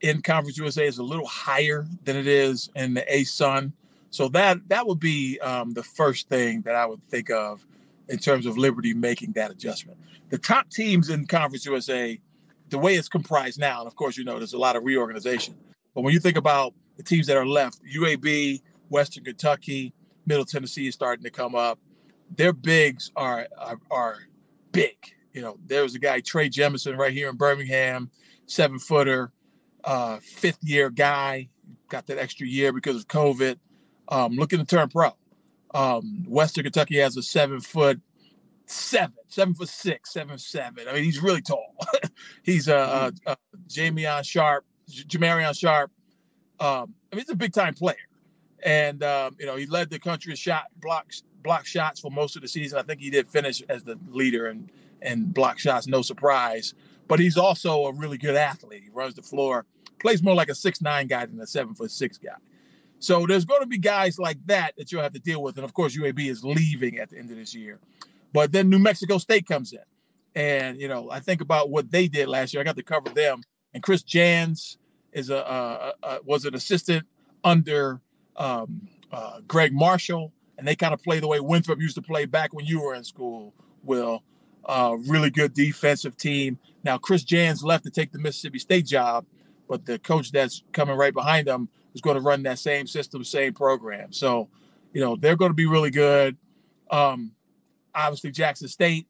in 0.00 0.22
Conference 0.22 0.58
USA 0.58 0.86
is 0.86 0.98
a 0.98 1.02
little 1.02 1.26
higher 1.26 1.86
than 2.04 2.16
it 2.16 2.26
is 2.26 2.70
in 2.74 2.94
the 2.94 3.02
ASUN. 3.02 3.72
So 4.10 4.28
that 4.28 4.68
that 4.68 4.86
would 4.86 5.00
be 5.00 5.38
um, 5.40 5.72
the 5.72 5.82
first 5.82 6.28
thing 6.28 6.62
that 6.62 6.74
I 6.74 6.86
would 6.86 7.02
think 7.08 7.30
of 7.30 7.66
in 8.08 8.18
terms 8.18 8.46
of 8.46 8.56
Liberty 8.56 8.94
making 8.94 9.32
that 9.32 9.50
adjustment. 9.50 9.98
The 10.30 10.38
top 10.38 10.70
teams 10.70 11.10
in 11.10 11.26
Conference 11.26 11.64
USA, 11.66 12.20
the 12.68 12.78
way 12.78 12.94
it's 12.94 13.08
comprised 13.08 13.58
now, 13.58 13.80
and 13.80 13.86
of 13.86 13.96
course 13.96 14.16
you 14.16 14.24
know 14.24 14.38
there's 14.38 14.52
a 14.52 14.58
lot 14.58 14.76
of 14.76 14.84
reorganization. 14.84 15.54
But 15.94 16.02
when 16.02 16.12
you 16.12 16.20
think 16.20 16.36
about 16.36 16.74
the 16.96 17.02
teams 17.02 17.26
that 17.26 17.36
are 17.36 17.46
left, 17.46 17.80
UAB, 17.84 18.62
Western 18.88 19.24
Kentucky, 19.24 19.92
Middle 20.26 20.44
Tennessee 20.44 20.88
is 20.88 20.94
starting 20.94 21.24
to 21.24 21.30
come 21.30 21.54
up. 21.54 21.78
Their 22.36 22.52
bigs 22.52 23.10
are 23.16 23.46
are, 23.58 23.78
are 23.90 24.16
big. 24.72 24.96
You 25.32 25.42
know, 25.42 25.58
there 25.66 25.82
was 25.82 25.94
a 25.94 25.98
guy 25.98 26.20
Trey 26.20 26.50
Jemison 26.50 26.96
right 26.96 27.12
here 27.12 27.28
in 27.28 27.36
Birmingham, 27.36 28.10
seven 28.46 28.78
footer 28.78 29.32
uh, 29.84 30.18
fifth 30.22 30.58
year 30.62 30.90
guy, 30.90 31.48
got 31.88 32.06
that 32.06 32.18
extra 32.18 32.46
year 32.46 32.72
because 32.72 32.96
of 32.96 33.08
COVID, 33.08 33.58
um, 34.08 34.36
looking 34.36 34.58
to 34.58 34.64
turn 34.64 34.88
pro. 34.88 35.16
Um, 35.78 36.24
Western 36.26 36.64
Kentucky 36.64 36.96
has 36.98 37.16
a 37.16 37.22
seven 37.22 37.60
foot 37.60 38.00
seven, 38.66 39.14
seven 39.28 39.54
foot 39.54 39.68
six, 39.68 40.12
seven 40.12 40.38
seven. 40.38 40.88
I 40.88 40.92
mean, 40.92 41.04
he's 41.04 41.22
really 41.22 41.42
tall. 41.42 41.76
he's 42.42 42.68
a, 42.68 42.76
uh, 42.76 43.10
uh, 43.26 43.30
uh, 43.30 43.36
Jamion 43.68 44.24
Sharp, 44.24 44.64
Jamarion 44.90 45.56
Sharp. 45.58 45.90
Um, 46.60 46.94
I 47.12 47.16
mean, 47.16 47.24
he's 47.24 47.30
a 47.30 47.36
big 47.36 47.52
time 47.52 47.74
player, 47.74 47.96
and 48.64 49.02
um, 49.02 49.36
you 49.38 49.46
know 49.46 49.56
he 49.56 49.66
led 49.66 49.90
the 49.90 49.98
country 49.98 50.32
in 50.32 50.36
shot 50.36 50.64
blocks 50.80 51.22
block 51.42 51.64
shots 51.66 52.00
for 52.00 52.10
most 52.10 52.36
of 52.36 52.42
the 52.42 52.48
season. 52.48 52.78
I 52.78 52.82
think 52.82 53.00
he 53.00 53.10
did 53.10 53.28
finish 53.28 53.62
as 53.68 53.84
the 53.84 53.98
leader 54.10 54.46
and 54.46 54.70
and 55.00 55.32
block 55.32 55.58
shots, 55.58 55.86
no 55.86 56.02
surprise 56.02 56.74
but 57.08 57.18
he's 57.18 57.36
also 57.36 57.86
a 57.86 57.92
really 57.92 58.18
good 58.18 58.36
athlete. 58.36 58.82
He 58.84 58.90
runs 58.90 59.14
the 59.14 59.22
floor, 59.22 59.64
plays 59.98 60.22
more 60.22 60.34
like 60.34 60.50
a 60.50 60.54
six 60.54 60.80
nine 60.80 61.06
guy 61.08 61.26
than 61.26 61.40
a 61.40 61.46
seven 61.46 61.74
foot 61.74 61.90
six 61.90 62.18
guy. 62.18 62.36
So 63.00 63.26
there's 63.26 63.44
going 63.44 63.60
to 63.60 63.66
be 63.66 63.78
guys 63.78 64.18
like 64.18 64.38
that 64.46 64.74
that 64.76 64.90
you'll 64.90 65.02
have 65.02 65.12
to 65.12 65.20
deal 65.20 65.42
with. 65.42 65.56
And 65.56 65.64
of 65.64 65.72
course, 65.72 65.96
UAB 65.96 66.28
is 66.28 66.44
leaving 66.44 66.98
at 66.98 67.10
the 67.10 67.18
end 67.18 67.30
of 67.30 67.36
this 67.36 67.54
year. 67.54 67.78
But 68.32 68.52
then 68.52 68.68
New 68.68 68.78
Mexico 68.78 69.18
State 69.18 69.46
comes 69.46 69.72
in. 69.72 69.80
And, 70.34 70.80
you 70.80 70.88
know, 70.88 71.10
I 71.10 71.20
think 71.20 71.40
about 71.40 71.70
what 71.70 71.90
they 71.90 72.08
did 72.08 72.28
last 72.28 72.52
year. 72.52 72.60
I 72.60 72.64
got 72.64 72.76
to 72.76 72.82
cover 72.82 73.08
them. 73.08 73.42
And 73.72 73.82
Chris 73.82 74.02
Jans 74.02 74.78
is 75.12 75.30
a, 75.30 75.94
was 76.24 76.44
an 76.44 76.54
assistant 76.54 77.06
under 77.44 78.00
um, 78.36 78.88
uh, 79.12 79.40
Gregg 79.46 79.72
Marshall. 79.72 80.32
And 80.58 80.66
they 80.66 80.74
kind 80.74 80.92
of 80.92 81.02
play 81.02 81.20
the 81.20 81.28
way 81.28 81.40
Winthrop 81.40 81.80
used 81.80 81.94
to 81.94 82.02
play 82.02 82.26
back 82.26 82.52
when 82.52 82.66
you 82.66 82.82
were 82.82 82.94
in 82.94 83.04
school, 83.04 83.54
Will. 83.84 84.22
Really 84.68 85.30
good 85.30 85.54
defensive 85.54 86.16
team. 86.16 86.58
Now, 86.84 86.98
Chris 86.98 87.22
Jans 87.22 87.62
left 87.62 87.84
to 87.84 87.90
take 87.90 88.12
the 88.12 88.18
Mississippi 88.18 88.58
State 88.58 88.86
job, 88.86 89.24
but 89.68 89.86
the 89.86 89.98
coach 89.98 90.32
that's 90.32 90.62
coming 90.72 90.96
right 90.96 91.14
behind 91.14 91.46
him 91.48 91.68
is 91.94 92.00
going 92.00 92.16
to 92.16 92.20
run 92.20 92.42
that 92.44 92.58
same 92.58 92.86
system, 92.86 93.24
same 93.24 93.54
program. 93.54 94.12
So, 94.12 94.48
you 94.92 95.00
know, 95.00 95.16
they're 95.16 95.36
going 95.36 95.50
to 95.50 95.54
be 95.54 95.66
really 95.66 95.90
good. 95.90 96.36
Um, 96.90 97.32
obviously, 97.94 98.30
Jackson 98.30 98.68
State, 98.68 99.06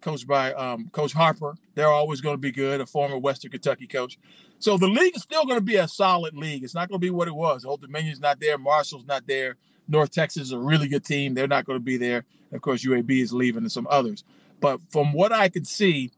coached 0.00 0.26
by 0.26 0.52
um, 0.54 0.88
Coach 0.90 1.12
Harper, 1.12 1.56
they're 1.74 1.88
always 1.88 2.20
going 2.20 2.34
to 2.34 2.40
be 2.40 2.52
good, 2.52 2.80
a 2.80 2.86
former 2.86 3.18
Western 3.18 3.50
Kentucky 3.50 3.86
coach. 3.86 4.18
So 4.58 4.76
the 4.76 4.88
league 4.88 5.16
is 5.16 5.22
still 5.22 5.44
going 5.44 5.58
to 5.58 5.64
be 5.64 5.76
a 5.76 5.88
solid 5.88 6.36
league. 6.36 6.64
It's 6.64 6.74
not 6.74 6.88
going 6.88 7.00
to 7.00 7.04
be 7.04 7.10
what 7.10 7.28
it 7.28 7.34
was. 7.34 7.64
Old 7.64 7.80
Dominion's 7.80 8.20
not 8.20 8.40
there. 8.40 8.58
Marshall's 8.58 9.06
not 9.06 9.26
there. 9.26 9.56
North 9.88 10.10
Texas 10.10 10.44
is 10.44 10.52
a 10.52 10.58
really 10.58 10.88
good 10.88 11.04
team. 11.04 11.34
They're 11.34 11.48
not 11.48 11.64
going 11.64 11.78
to 11.78 11.84
be 11.84 11.96
there. 11.96 12.24
Of 12.52 12.60
course, 12.62 12.84
UAB 12.84 13.22
is 13.22 13.32
leaving 13.32 13.62
and 13.62 13.72
some 13.72 13.86
others. 13.90 14.24
But 14.60 14.80
from 14.90 15.12
what 15.12 15.32
I 15.32 15.48
can 15.48 15.64
see, 15.64 16.10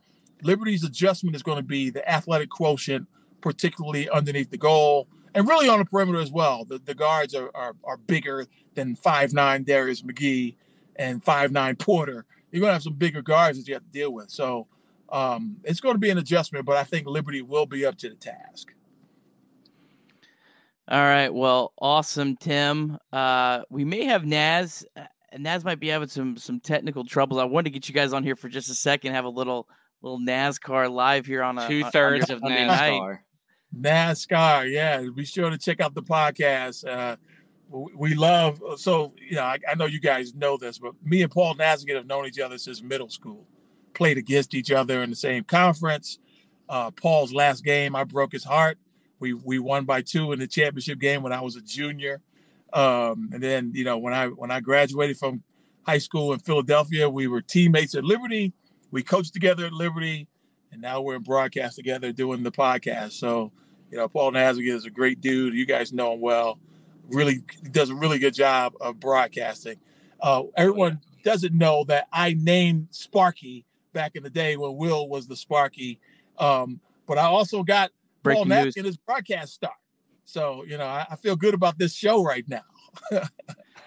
Liberty's 0.42 0.84
adjustment 0.84 1.36
is 1.36 1.42
going 1.42 1.58
to 1.58 1.62
be 1.62 1.90
the 1.90 2.08
athletic 2.08 2.50
quotient, 2.50 3.06
particularly 3.40 4.08
underneath 4.08 4.50
the 4.50 4.58
goal 4.58 5.08
and 5.34 5.48
really 5.48 5.68
on 5.68 5.78
the 5.78 5.84
perimeter 5.84 6.20
as 6.20 6.30
well. 6.30 6.64
The, 6.64 6.78
the 6.78 6.94
guards 6.94 7.34
are, 7.34 7.50
are, 7.54 7.74
are 7.84 7.96
bigger 7.96 8.46
than 8.74 8.96
five 8.96 9.32
nine 9.32 9.64
Darius 9.64 10.02
McGee 10.02 10.56
and 10.96 11.22
five 11.22 11.52
nine 11.52 11.76
Porter. 11.76 12.24
You're 12.50 12.60
going 12.60 12.70
to 12.70 12.74
have 12.74 12.82
some 12.82 12.94
bigger 12.94 13.22
guards 13.22 13.58
that 13.58 13.68
you 13.68 13.74
have 13.74 13.84
to 13.84 13.90
deal 13.90 14.12
with. 14.12 14.30
So 14.30 14.66
um, 15.10 15.56
it's 15.64 15.80
going 15.80 15.94
to 15.94 16.00
be 16.00 16.10
an 16.10 16.18
adjustment, 16.18 16.66
but 16.66 16.76
I 16.76 16.84
think 16.84 17.06
Liberty 17.06 17.42
will 17.42 17.66
be 17.66 17.86
up 17.86 17.96
to 17.98 18.08
the 18.08 18.14
task. 18.16 18.74
All 20.88 20.98
right. 20.98 21.32
Well, 21.32 21.72
awesome, 21.80 22.36
Tim. 22.36 22.98
Uh, 23.12 23.62
we 23.70 23.84
may 23.84 24.04
have 24.06 24.24
Naz. 24.24 24.84
Uh, 24.96 25.02
Naz 25.38 25.64
might 25.64 25.78
be 25.78 25.86
having 25.86 26.08
some 26.08 26.36
some 26.36 26.58
technical 26.58 27.04
troubles. 27.04 27.40
I 27.40 27.44
wanted 27.44 27.64
to 27.64 27.70
get 27.70 27.88
you 27.88 27.94
guys 27.94 28.12
on 28.12 28.24
here 28.24 28.34
for 28.34 28.48
just 28.48 28.68
a 28.68 28.74
second, 28.74 29.14
have 29.14 29.24
a 29.24 29.28
little 29.28 29.68
little 30.02 30.18
NASCAR 30.18 30.90
live 30.90 31.26
here 31.26 31.44
on 31.44 31.58
a 31.58 31.68
two 31.68 31.84
thirds 31.90 32.30
of 32.30 32.40
NASCAR. 32.40 32.66
Night. 32.66 33.18
NASCAR, 33.78 34.70
yeah. 34.70 35.04
Be 35.14 35.24
sure 35.24 35.50
to 35.50 35.58
check 35.58 35.80
out 35.80 35.94
the 35.94 36.02
podcast. 36.02 36.86
Uh, 36.86 37.16
we 37.70 38.14
love 38.14 38.60
so 38.78 39.14
you 39.16 39.36
know 39.36 39.44
I, 39.44 39.56
I, 39.68 39.76
know 39.76 39.86
you 39.86 40.00
guys 40.00 40.34
know 40.34 40.56
this, 40.56 40.78
but 40.78 40.92
me 41.04 41.22
and 41.22 41.30
Paul 41.30 41.54
Nazigan 41.54 41.94
have 41.94 42.06
known 42.06 42.26
each 42.26 42.40
other 42.40 42.58
since 42.58 42.82
middle 42.82 43.08
school. 43.08 43.46
Played 43.94 44.18
against 44.18 44.54
each 44.54 44.72
other 44.72 45.02
in 45.02 45.10
the 45.10 45.16
same 45.16 45.44
conference. 45.44 46.18
Uh, 46.68 46.90
Paul's 46.90 47.32
last 47.32 47.64
game, 47.64 47.94
I 47.94 48.02
broke 48.02 48.32
his 48.32 48.44
heart. 48.44 48.78
We 49.20 49.34
we 49.34 49.60
won 49.60 49.84
by 49.84 50.02
two 50.02 50.32
in 50.32 50.40
the 50.40 50.48
championship 50.48 50.98
game 50.98 51.22
when 51.22 51.32
I 51.32 51.40
was 51.42 51.54
a 51.54 51.60
junior. 51.60 52.20
Um, 52.72 53.30
and 53.32 53.42
then 53.42 53.70
you 53.72 53.84
know 53.84 53.98
when 53.98 54.14
I 54.14 54.26
when 54.26 54.50
I 54.50 54.60
graduated 54.60 55.16
from 55.18 55.44
high 55.82 55.98
school 55.98 56.32
in 56.32 56.40
Philadelphia, 56.40 57.08
we 57.08 57.28
were 57.28 57.40
teammates 57.40 57.94
at 57.94 58.02
Liberty 58.02 58.52
we 58.90 59.02
coached 59.02 59.32
together 59.32 59.66
at 59.66 59.72
Liberty, 59.72 60.26
and 60.72 60.80
now 60.80 61.00
we're 61.00 61.16
in 61.16 61.22
broadcast 61.22 61.76
together 61.76 62.12
doing 62.12 62.42
the 62.42 62.52
podcast. 62.52 63.12
So, 63.12 63.52
you 63.90 63.98
know, 63.98 64.08
Paul 64.08 64.32
Nazigan 64.32 64.74
is 64.74 64.84
a 64.84 64.90
great 64.90 65.20
dude. 65.20 65.54
You 65.54 65.66
guys 65.66 65.92
know 65.92 66.12
him 66.12 66.20
well. 66.20 66.58
Really 67.08 67.42
does 67.70 67.90
a 67.90 67.94
really 67.94 68.18
good 68.18 68.34
job 68.34 68.74
of 68.80 69.00
broadcasting. 69.00 69.76
Uh, 70.20 70.44
everyone 70.56 71.00
doesn't 71.24 71.54
know 71.54 71.84
that 71.84 72.06
I 72.12 72.34
named 72.34 72.88
Sparky 72.90 73.64
back 73.92 74.14
in 74.14 74.22
the 74.22 74.30
day 74.30 74.56
when 74.56 74.76
Will 74.76 75.08
was 75.08 75.26
the 75.26 75.36
Sparky. 75.36 75.98
Um, 76.38 76.80
but 77.06 77.18
I 77.18 77.24
also 77.24 77.62
got 77.62 77.90
Breaking 78.22 78.48
Paul 78.48 78.56
Nazigan 78.56 78.84
his 78.84 78.96
broadcast 78.96 79.54
start. 79.54 79.74
So, 80.24 80.64
you 80.64 80.78
know, 80.78 80.86
I, 80.86 81.06
I 81.10 81.16
feel 81.16 81.34
good 81.34 81.54
about 81.54 81.78
this 81.78 81.94
show 81.94 82.22
right 82.22 82.44
now. 82.48 82.62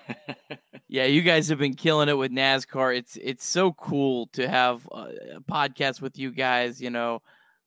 Yeah, 0.93 1.05
you 1.05 1.23
guys 1.23 1.49
have 1.49 1.57
been 1.57 1.73
killing 1.73 2.07
it 2.07 2.15
with 2.15 2.31
NASCAR. 2.31 2.95
It's 2.95 3.17
it's 3.19 3.43
so 3.43 3.71
cool 3.73 4.27
to 4.33 4.47
have 4.47 4.87
a, 4.91 5.41
podcast 5.49 6.01
with 6.01 6.19
you 6.19 6.29
guys. 6.29 6.79
You 6.79 6.91
know, 6.91 7.23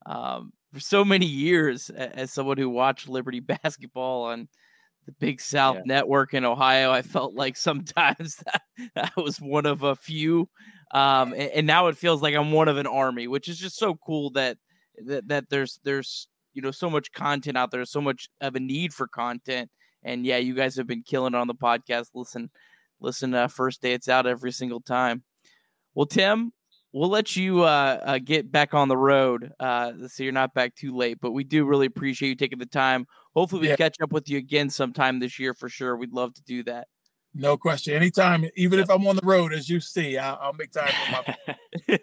um, 0.06 0.52
for 0.72 0.78
so 0.78 1.04
many 1.04 1.26
years 1.26 1.90
as 1.90 2.32
someone 2.32 2.56
who 2.56 2.70
watched 2.70 3.08
Liberty 3.08 3.40
basketball 3.64 4.26
on 4.26 4.46
the 5.06 5.12
Big 5.18 5.40
South 5.40 5.78
yeah. 5.78 5.82
Network 5.86 6.34
in 6.34 6.44
Ohio, 6.44 6.92
I 6.92 7.02
felt 7.02 7.34
like 7.34 7.56
sometimes 7.56 8.36
that, 8.46 8.62
that 8.94 9.16
was 9.16 9.38
one 9.38 9.66
of 9.66 9.82
a 9.82 9.96
few, 9.96 10.48
um, 10.94 11.32
and, 11.32 11.50
and 11.50 11.66
now 11.66 11.88
it 11.88 11.96
feels 11.96 12.22
like 12.22 12.36
I'm 12.36 12.52
one 12.52 12.68
of 12.68 12.76
an 12.76 12.86
army, 12.86 13.26
which 13.26 13.48
is 13.48 13.58
just 13.58 13.76
so 13.76 13.96
cool 14.06 14.30
that 14.34 14.56
that, 15.04 15.26
that 15.26 15.50
there's 15.50 15.80
there's 15.82 16.28
you 16.54 16.62
know 16.62 16.70
so 16.70 16.88
much 16.88 17.10
content 17.10 17.56
out 17.56 17.72
there, 17.72 17.84
so 17.86 18.00
much 18.00 18.28
of 18.40 18.54
a 18.54 18.60
need 18.60 18.94
for 18.94 19.08
content. 19.08 19.68
And 20.04 20.24
yeah, 20.24 20.36
you 20.36 20.54
guys 20.54 20.76
have 20.76 20.86
been 20.86 21.02
killing 21.02 21.34
it 21.34 21.38
on 21.38 21.48
the 21.48 21.56
podcast. 21.56 22.10
Listen, 22.14 22.50
listen, 23.00 23.34
uh, 23.34 23.48
first 23.48 23.82
day 23.82 23.92
it's 23.92 24.08
out 24.08 24.26
every 24.26 24.52
single 24.52 24.80
time. 24.80 25.22
Well, 25.94 26.06
Tim, 26.06 26.52
we'll 26.92 27.10
let 27.10 27.36
you 27.36 27.62
uh, 27.62 28.00
uh, 28.02 28.18
get 28.18 28.50
back 28.50 28.74
on 28.74 28.88
the 28.88 28.96
road 28.96 29.52
uh, 29.60 29.92
so 30.08 30.22
you're 30.22 30.32
not 30.32 30.54
back 30.54 30.74
too 30.74 30.96
late. 30.96 31.18
But 31.20 31.32
we 31.32 31.44
do 31.44 31.64
really 31.64 31.86
appreciate 31.86 32.28
you 32.30 32.34
taking 32.36 32.58
the 32.58 32.66
time. 32.66 33.06
Hopefully, 33.34 33.62
we 33.62 33.68
yeah. 33.68 33.76
catch 33.76 33.96
up 34.02 34.12
with 34.12 34.28
you 34.28 34.38
again 34.38 34.70
sometime 34.70 35.20
this 35.20 35.38
year 35.38 35.54
for 35.54 35.68
sure. 35.68 35.96
We'd 35.96 36.12
love 36.12 36.34
to 36.34 36.42
do 36.42 36.62
that. 36.64 36.88
No 37.34 37.58
question. 37.58 37.92
Anytime, 37.92 38.46
even 38.56 38.78
if 38.78 38.88
I'm 38.88 39.06
on 39.06 39.16
the 39.16 39.22
road, 39.22 39.52
as 39.52 39.68
you 39.68 39.78
see, 39.78 40.16
I'll, 40.16 40.38
I'll 40.40 40.52
make 40.54 40.72
time 40.72 40.88
for 40.88 41.34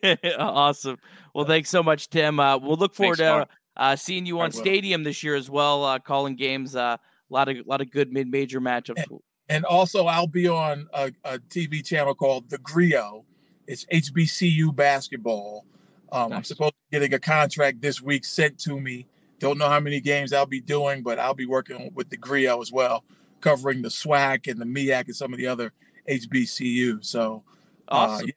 my. 0.05 0.17
awesome. 0.37 0.97
Well, 1.33 1.45
thanks 1.45 1.71
so 1.71 1.81
much, 1.81 2.09
Tim. 2.09 2.39
Uh, 2.39 2.57
we'll 2.57 2.77
look 2.77 2.93
forward 2.93 3.17
thanks, 3.17 3.49
to 3.49 3.81
uh, 3.81 3.95
seeing 3.95 4.27
you 4.27 4.39
on 4.41 4.51
Stadium 4.51 5.03
this 5.03 5.23
year 5.23 5.35
as 5.35 5.49
well, 5.49 5.83
uh, 5.83 5.97
calling 5.97 6.35
games. 6.35 6.75
Uh, 6.75 6.97
a 6.99 7.33
lot 7.33 7.49
of 7.49 7.57
lot 7.65 7.81
of 7.81 7.89
good 7.89 8.11
mid 8.11 8.27
major 8.27 8.61
matchups. 8.61 9.03
And, 9.09 9.19
and, 9.53 9.65
also, 9.65 10.05
I'll 10.05 10.27
be 10.27 10.47
on 10.47 10.87
a, 10.93 11.11
a, 11.23 11.39
TV 11.39 11.85
channel 11.85 12.15
called 12.15 12.49
The 12.49 12.57
Grio. 12.59 13.23
It's 13.67 13.85
HBCU 13.85 14.75
basketball. 14.75 15.65
Um, 16.11 16.29
nice. 16.29 16.37
I'm 16.37 16.43
supposed 16.43 16.73
to 16.73 16.79
be 16.91 16.99
getting 16.99 17.13
a 17.13 17.19
contract 17.19 17.81
this 17.81 18.01
week 18.01 18.25
sent 18.25 18.59
to 18.59 18.79
me. 18.79 19.07
Don't 19.39 19.57
know 19.57 19.67
how 19.67 19.79
many 19.79 19.99
games 19.99 20.33
I'll 20.33 20.45
be 20.45 20.61
doing, 20.61 21.03
but 21.03 21.19
I'll 21.19 21.33
be 21.33 21.45
working 21.45 21.91
with 21.95 22.09
the 22.09 22.17
Grio 22.17 22.61
as 22.61 22.71
well 22.71 23.03
covering 23.43 23.81
the 23.81 23.89
SWAC 23.89 24.49
and 24.49 24.59
the 24.59 24.65
MEAC 24.65 25.05
and 25.05 25.15
some 25.15 25.33
of 25.33 25.37
the 25.37 25.47
other 25.47 25.73
HBCU. 26.09 27.03
So, 27.05 27.43
uh, 27.89 27.91
awesome. 27.91 28.29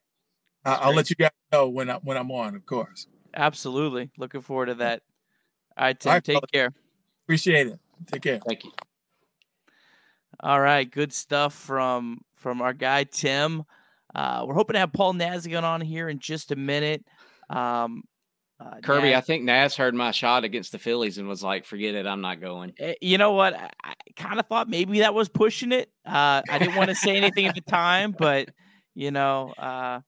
Uh, 0.65 0.79
I'll 0.83 0.95
let 0.95 1.09
you 1.09 1.17
guys 1.17 1.31
know 1.53 1.69
when 1.69 1.89
I 1.89 1.95
when 2.03 2.17
I'm 2.17 2.31
on, 2.33 2.57
of 2.57 2.67
course. 2.67 3.07
Absolutely, 3.33 4.11
looking 4.19 4.41
forward 4.41 4.67
to 4.67 4.75
that. 4.75 5.03
All 5.79 5.87
right, 5.87 5.99
Tim, 5.99 6.11
All 6.11 6.17
right, 6.17 6.25
take 6.25 6.35
brother. 6.35 6.49
care. 6.53 6.73
Appreciate 7.25 7.69
it. 7.69 7.79
Take 8.11 8.23
care. 8.23 8.41
Thank 8.45 8.65
you. 8.65 8.73
All 10.41 10.61
right, 10.61 10.91
good 10.91 11.13
stuff 11.13 11.55
from 11.55 12.21
from 12.37 12.61
our 12.61 12.73
guy 12.73 13.05
Tim. 13.05 13.65
Uh, 14.15 14.45
we're 14.47 14.55
hoping 14.55 14.75
to 14.75 14.81
have 14.81 14.93
Paul 14.93 15.15
Nazigan 15.15 15.63
on 15.63 15.81
here 15.81 16.09
in 16.09 16.19
just 16.19 16.53
a 16.53 16.57
minute. 16.57 17.05
Um, 17.51 18.03
uh, 18.59 18.81
Kirby, 18.83 19.11
Naz, 19.11 19.19
I 19.19 19.21
think 19.21 19.45
Naz 19.45 19.77
heard 19.77 19.95
my 19.95 20.11
shot 20.11 20.45
against 20.45 20.73
the 20.73 20.79
Phillies 20.79 21.19
and 21.19 21.29
was 21.29 21.43
like, 21.43 21.65
"Forget 21.65 21.95
it, 21.95 22.07
I'm 22.07 22.21
not 22.21 22.41
going." 22.41 22.73
Eh, 22.79 22.95
you 23.01 23.19
know 23.19 23.33
what? 23.33 23.55
I, 23.55 23.71
I 23.83 23.95
kind 24.17 24.41
of 24.41 24.47
thought 24.47 24.69
maybe 24.69 25.01
that 25.01 25.15
was 25.15 25.29
pushing 25.29 25.73
it. 25.73 25.91
Uh, 26.07 26.43
I 26.49 26.59
didn't 26.59 26.77
want 26.77 26.89
to 26.89 26.95
say 26.95 27.17
anything 27.17 27.47
at 27.47 27.55
the 27.55 27.61
time, 27.61 28.15
but 28.19 28.49
you 28.95 29.11
know, 29.11 29.53
uh, 29.59 30.01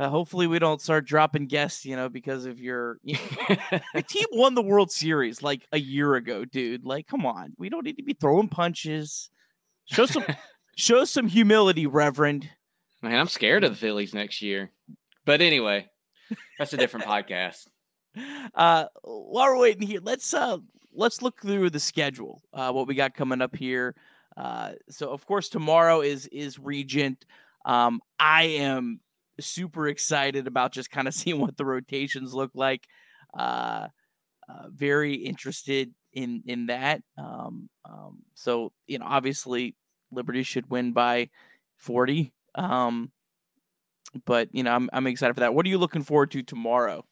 uh, 0.00 0.08
hopefully 0.08 0.46
we 0.46 0.58
don't 0.58 0.80
start 0.80 1.04
dropping 1.04 1.46
guests. 1.46 1.84
You 1.84 1.94
know, 1.94 2.08
because 2.08 2.46
of 2.46 2.58
your 2.58 2.98
you 3.02 3.16
know, 3.16 3.56
your 3.94 4.02
team 4.02 4.26
won 4.32 4.54
the 4.54 4.62
World 4.62 4.90
Series 4.90 5.42
like 5.42 5.66
a 5.72 5.78
year 5.78 6.14
ago, 6.14 6.46
dude. 6.46 6.86
Like, 6.86 7.06
come 7.06 7.26
on, 7.26 7.52
we 7.58 7.68
don't 7.68 7.84
need 7.84 7.98
to 7.98 8.02
be 8.02 8.14
throwing 8.14 8.48
punches. 8.48 9.28
Show 9.84 10.06
some, 10.06 10.24
show 10.76 11.04
some 11.04 11.28
humility, 11.28 11.86
Reverend. 11.86 12.48
Man, 13.02 13.18
I'm 13.18 13.28
scared 13.28 13.62
of 13.62 13.72
the 13.72 13.76
Phillies 13.76 14.14
next 14.14 14.40
year. 14.40 14.70
But 15.26 15.42
anyway, 15.42 15.86
that's 16.58 16.72
a 16.72 16.78
different 16.78 17.06
podcast. 17.06 17.66
Uh, 18.56 18.86
while 19.04 19.46
we're 19.46 19.60
waiting 19.60 19.86
here, 19.86 20.00
let's 20.02 20.34
uh 20.34 20.58
let's 20.92 21.22
look 21.22 21.40
through 21.40 21.70
the 21.70 21.78
schedule. 21.78 22.42
Uh, 22.52 22.72
what 22.72 22.88
we 22.88 22.96
got 22.96 23.14
coming 23.14 23.40
up 23.40 23.54
here. 23.54 23.94
Uh, 24.36 24.72
so 24.88 25.10
of 25.10 25.24
course 25.26 25.48
tomorrow 25.48 26.00
is 26.00 26.26
is 26.26 26.58
Regent. 26.58 27.24
Um, 27.64 28.00
I 28.18 28.42
am 28.42 28.98
super 29.40 29.88
excited 29.88 30.46
about 30.46 30.72
just 30.72 30.90
kind 30.90 31.08
of 31.08 31.14
seeing 31.20 31.40
what 31.40 31.56
the 31.56 31.64
rotations 31.64 32.34
look 32.34 32.52
like. 32.54 32.86
Uh, 33.36 33.88
uh, 34.48 34.68
very 34.70 35.14
interested 35.14 35.92
in 36.12 36.42
in 36.46 36.66
that. 36.66 37.02
Um, 37.16 37.68
um, 37.84 38.18
so 38.34 38.72
you 38.86 38.98
know, 38.98 39.06
obviously 39.06 39.76
Liberty 40.10 40.42
should 40.42 40.70
win 40.70 40.92
by 40.92 41.30
forty. 41.76 42.32
Um, 42.54 43.12
but 44.26 44.48
you 44.52 44.62
know, 44.62 44.72
I'm 44.72 44.90
I'm 44.92 45.06
excited 45.06 45.34
for 45.34 45.40
that. 45.40 45.54
What 45.54 45.66
are 45.66 45.68
you 45.68 45.78
looking 45.78 46.02
forward 46.02 46.30
to 46.32 46.42
tomorrow, 46.42 47.04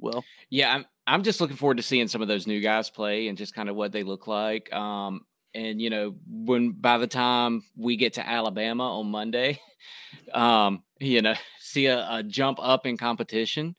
Will? 0.00 0.24
Yeah, 0.48 0.74
I'm 0.74 0.86
I'm 1.06 1.22
just 1.22 1.40
looking 1.40 1.56
forward 1.56 1.76
to 1.76 1.82
seeing 1.82 2.08
some 2.08 2.22
of 2.22 2.28
those 2.28 2.46
new 2.46 2.60
guys 2.60 2.90
play 2.90 3.28
and 3.28 3.38
just 3.38 3.54
kind 3.54 3.68
of 3.68 3.76
what 3.76 3.92
they 3.92 4.02
look 4.02 4.26
like. 4.26 4.72
Um, 4.72 5.22
and 5.54 5.80
you 5.80 5.90
know, 5.90 6.14
when 6.28 6.72
by 6.72 6.98
the 6.98 7.06
time 7.06 7.62
we 7.76 7.96
get 7.96 8.14
to 8.14 8.26
Alabama 8.26 8.98
on 9.00 9.10
Monday, 9.10 9.60
um, 10.32 10.82
you 10.98 11.22
know, 11.22 11.34
see 11.60 11.86
a, 11.86 12.06
a 12.10 12.22
jump 12.22 12.58
up 12.60 12.86
in 12.86 12.96
competition, 12.96 13.74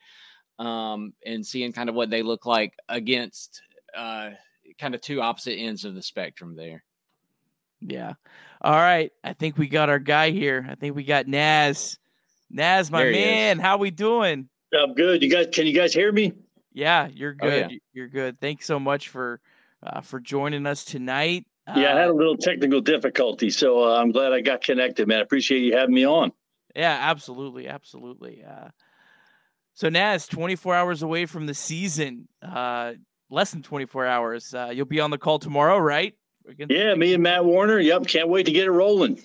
um, 0.60 1.14
and 1.26 1.46
seeing 1.46 1.74
kind 1.74 1.90
of 1.90 1.96
what 1.96 2.10
they 2.10 2.24
look 2.24 2.46
like 2.46 2.74
against 2.90 3.62
uh, 3.96 4.32
kind 4.80 4.96
of 4.96 5.02
two 5.02 5.22
opposite 5.22 5.54
ends 5.54 5.86
of 5.86 5.96
the 5.96 6.02
spectrum 6.02 6.56
there. 6.56 6.84
Yeah. 7.82 8.14
All 8.62 8.74
right. 8.74 9.12
I 9.24 9.34
think 9.34 9.58
we 9.58 9.68
got 9.68 9.90
our 9.90 10.00
guy 10.00 10.32
here. 10.32 10.66
I 10.70 10.76
think 10.76 10.96
we 10.96 11.04
got 11.04 11.28
Naz. 11.28 12.00
Naz, 12.50 12.90
my 12.90 13.04
man, 13.04 13.60
how 13.60 13.78
we 13.78 13.92
doing? 13.92 14.50
I'm 14.74 14.94
good. 14.94 15.22
You 15.22 15.30
guys, 15.30 15.48
can 15.52 15.68
you 15.68 15.74
guys 15.74 15.94
hear 15.94 16.12
me? 16.12 16.34
Yeah, 16.74 17.08
you're 17.08 17.34
good. 17.34 17.64
Oh, 17.66 17.68
yeah. 17.70 17.78
You're 17.94 18.08
good. 18.08 18.40
Thanks 18.40 18.66
so 18.66 18.80
much 18.80 19.10
for 19.10 19.42
uh, 19.84 20.02
for 20.02 20.20
joining 20.20 20.66
us 20.66 20.86
tonight. 20.86 21.46
Yeah, 21.76 21.96
I 21.96 22.00
had 22.00 22.08
a 22.08 22.12
uh, 22.12 22.14
little 22.14 22.38
technical 22.38 22.80
difficulty, 22.82 23.50
so 23.50 23.84
uh, 23.84 24.00
I'm 24.00 24.12
glad 24.12 24.32
I 24.32 24.42
got 24.42 24.62
connected, 24.62 25.08
man. 25.08 25.20
I 25.20 25.22
appreciate 25.22 25.60
you 25.60 25.76
having 25.76 25.94
me 25.94 26.06
on. 26.06 26.32
Yeah, 26.78 26.98
absolutely, 27.02 27.68
absolutely. 27.68 28.44
Uh, 28.48 28.70
so 29.74 29.90
Naz, 29.90 30.28
24 30.28 30.76
hours 30.76 31.02
away 31.02 31.26
from 31.26 31.48
the 31.48 31.54
season, 31.54 32.28
uh, 32.42 32.94
less 33.30 33.52
than 33.52 33.64
24 33.64 34.06
hours. 34.06 34.54
Uh, 34.54 34.72
you'll 34.74 34.86
be 34.86 35.00
on 35.00 35.10
the 35.10 35.18
call 35.18 35.40
tomorrow, 35.40 35.80
right? 35.80 36.14
Yeah, 36.70 36.94
me 36.96 37.14
and 37.14 37.24
Matt 37.24 37.44
Warner. 37.44 37.80
Yep, 37.80 38.08
can't 38.08 38.30
wait 38.30 38.46
to 38.46 38.52
get 38.52 38.68
it 38.68 38.72
rolling. 38.72 39.20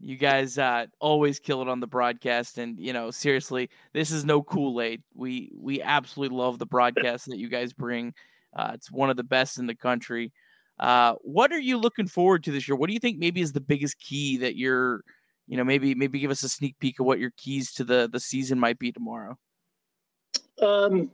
You 0.00 0.16
guys 0.16 0.58
uh, 0.58 0.86
always 1.00 1.38
kill 1.38 1.60
it 1.60 1.68
on 1.68 1.80
the 1.80 1.86
broadcast, 1.86 2.58
and 2.58 2.78
you 2.78 2.92
know, 2.92 3.10
seriously, 3.10 3.68
this 3.92 4.10
is 4.10 4.24
no 4.24 4.42
Kool 4.42 4.80
Aid. 4.80 5.02
We 5.14 5.52
we 5.56 5.82
absolutely 5.82 6.36
love 6.36 6.58
the 6.58 6.66
broadcast 6.66 7.26
that 7.26 7.38
you 7.38 7.48
guys 7.48 7.72
bring. 7.72 8.14
Uh, 8.56 8.72
it's 8.74 8.90
one 8.90 9.10
of 9.10 9.16
the 9.16 9.22
best 9.22 9.58
in 9.58 9.66
the 9.66 9.74
country. 9.76 10.32
Uh, 10.78 11.14
what 11.20 11.52
are 11.52 11.60
you 11.60 11.78
looking 11.78 12.06
forward 12.06 12.42
to 12.44 12.50
this 12.50 12.66
year? 12.66 12.76
What 12.76 12.88
do 12.88 12.94
you 12.94 12.98
think 13.00 13.18
maybe 13.18 13.40
is 13.40 13.52
the 13.52 13.60
biggest 13.60 14.00
key 14.00 14.38
that 14.38 14.56
you're, 14.56 15.02
you 15.52 15.58
know, 15.58 15.64
maybe 15.64 15.94
maybe 15.94 16.18
give 16.18 16.30
us 16.30 16.42
a 16.42 16.48
sneak 16.48 16.78
peek 16.80 16.98
of 16.98 17.04
what 17.04 17.18
your 17.18 17.32
keys 17.36 17.72
to 17.74 17.84
the 17.84 18.08
the 18.10 18.18
season 18.18 18.58
might 18.58 18.78
be 18.78 18.90
tomorrow. 18.90 19.36
Um, 20.62 21.10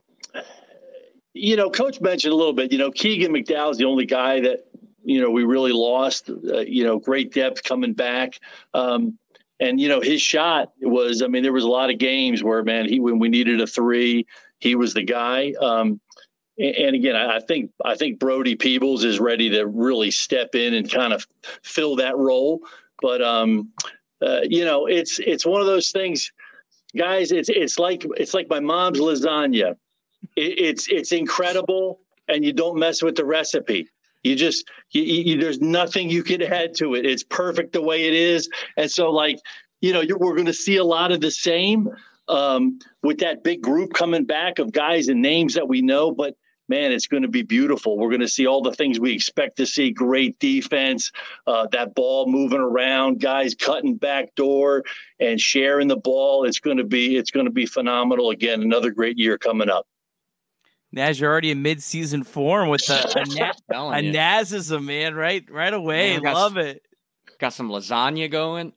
you 1.34 1.57
know, 1.57 1.70
Coach 1.70 2.01
mentioned 2.01 2.32
a 2.32 2.36
little 2.36 2.53
bit. 2.53 2.70
You 2.70 2.78
know, 2.78 2.93
Keegan 2.93 3.32
McDowell 3.32 3.72
is 3.72 3.78
the 3.78 3.86
only 3.86 4.07
guy 4.07 4.41
that 4.43 4.68
you 5.09 5.22
know, 5.22 5.30
we 5.30 5.43
really 5.43 5.72
lost, 5.72 6.28
uh, 6.28 6.59
you 6.59 6.84
know, 6.84 6.99
great 6.99 7.32
depth 7.32 7.64
coming 7.64 7.95
back. 7.95 8.39
Um, 8.74 9.18
and, 9.59 9.80
you 9.80 9.89
know, 9.89 10.03
his 10.03 10.20
shot 10.20 10.72
was, 10.82 11.22
I 11.22 11.28
mean, 11.28 11.43
there 11.43 11.53
was 11.53 11.64
a 11.64 11.68
lot 11.68 11.91
of 11.91 11.99
games 11.99 12.45
where, 12.45 12.62
man, 12.62 12.86
he, 12.86 13.01
when 13.01 13.18
we 13.18 13.30
needed 13.30 13.59
a 13.61 13.66
three, 13.66 14.26
he 14.59 14.74
was 14.74 14.93
the 14.93 15.03
guy. 15.03 15.55
Um, 15.62 15.99
and 16.59 16.95
again, 16.95 17.16
I 17.16 17.41
think 17.41 17.70
I 17.84 17.95
think 17.95 18.18
Brody 18.18 18.55
Peebles 18.55 19.05
is 19.05 19.18
ready 19.18 19.49
to 19.51 19.66
really 19.66 20.11
step 20.11 20.55
in 20.55 20.74
and 20.74 20.91
kind 20.91 21.12
of 21.12 21.26
fill 21.62 21.97
that 21.97 22.16
role. 22.16 22.61
But 23.01 23.22
um, 23.22 23.70
uh, 24.21 24.41
you 24.49 24.64
know, 24.64 24.87
it's 24.87 25.19
it's 25.21 25.47
one 25.47 25.61
of 25.61 25.66
those 25.66 25.91
things, 25.91 26.33
guys. 26.97 27.33
It's 27.33 27.49
it's 27.49 27.79
like 27.79 28.05
it's 28.16 28.35
like 28.35 28.49
my 28.49 28.61
mom's 28.61 28.99
lasagna. 28.99 29.77
It, 30.37 30.59
it's 30.59 30.89
it's 30.89 31.12
incredible, 31.12 32.01
and 32.27 32.45
you 32.45 32.53
don't 32.53 32.79
mess 32.79 33.03
with 33.03 33.16
the 33.16 33.25
recipe. 33.25 33.89
You 34.25 34.35
just 34.35 34.69
you, 34.91 35.03
you, 35.03 35.41
there's 35.41 35.61
nothing 35.61 36.11
you 36.11 36.23
can 36.23 36.43
add 36.43 36.75
to 36.77 36.95
it. 36.95 37.07
It's 37.07 37.23
perfect 37.23 37.73
the 37.73 37.83
way 37.83 38.07
it 38.07 38.14
is, 38.14 38.49
and 38.77 38.91
so 38.91 39.11
like 39.11 39.39
you 39.81 39.93
know 39.93 40.03
we're 40.19 40.35
going 40.35 40.47
to 40.47 40.53
see 40.53 40.77
a 40.77 40.85
lot 40.85 41.12
of 41.12 41.21
the 41.21 41.31
same 41.31 41.89
um, 42.29 42.81
with 43.03 43.19
that 43.19 43.45
big 43.45 43.62
group 43.62 43.95
coming 43.95 44.25
back 44.25 44.59
of 44.59 44.73
guys 44.73 45.09
and 45.09 45.23
names 45.23 45.55
that 45.55 45.69
we 45.69 45.83
know, 45.83 46.11
but. 46.12 46.35
Man, 46.69 46.93
it's 46.93 47.07
going 47.07 47.23
to 47.23 47.29
be 47.29 47.43
beautiful. 47.43 47.97
We're 47.97 48.11
going 48.11 48.21
to 48.21 48.29
see 48.29 48.47
all 48.47 48.62
the 48.62 48.73
things 48.73 49.01
we 49.01 49.12
expect 49.12 49.57
to 49.57 49.66
see: 49.66 49.91
great 49.91 50.39
defense, 50.39 51.11
uh, 51.47 51.66
that 51.73 51.95
ball 51.95 52.31
moving 52.31 52.61
around, 52.61 53.21
guys 53.21 53.55
cutting 53.55 53.97
back 53.97 54.35
door 54.35 54.85
and 55.19 55.41
sharing 55.41 55.89
the 55.89 55.97
ball. 55.97 56.45
It's 56.45 56.61
going 56.61 56.77
to 56.77 56.85
be 56.85 57.16
it's 57.16 57.31
going 57.31 57.47
to 57.47 57.53
be 57.53 57.66
phenomenal. 57.66 58.31
Again, 58.31 58.62
another 58.62 58.91
great 58.91 59.19
year 59.19 59.39
coming 59.39 59.71
up. 59.71 59.87
Naz, 60.93 61.21
you're 61.21 61.31
already 61.31 61.51
in 61.51 61.62
mid-season 61.62 62.23
form 62.23 62.69
with 62.69 62.83
a, 62.91 63.19
a, 63.19 63.25
Na- 63.27 63.91
a 63.91 64.03
Nazism, 64.03 64.85
man. 64.85 65.14
Right, 65.14 65.45
right 65.51 65.73
away. 65.73 66.19
Man, 66.19 66.33
Love 66.35 66.57
it. 66.57 66.83
Got 67.39 67.53
some 67.53 67.71
lasagna 67.71 68.31
going. 68.31 68.73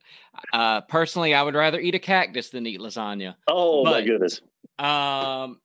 Uh, 0.53 0.81
personally, 0.81 1.33
I 1.33 1.41
would 1.41 1.55
rather 1.55 1.79
eat 1.79 1.95
a 1.95 1.99
cactus 1.99 2.49
than 2.49 2.65
eat 2.67 2.79
lasagna. 2.79 3.35
Oh 3.47 3.83
but, 3.83 3.91
my 3.91 4.01
goodness. 4.01 4.41
Um, 4.77 5.59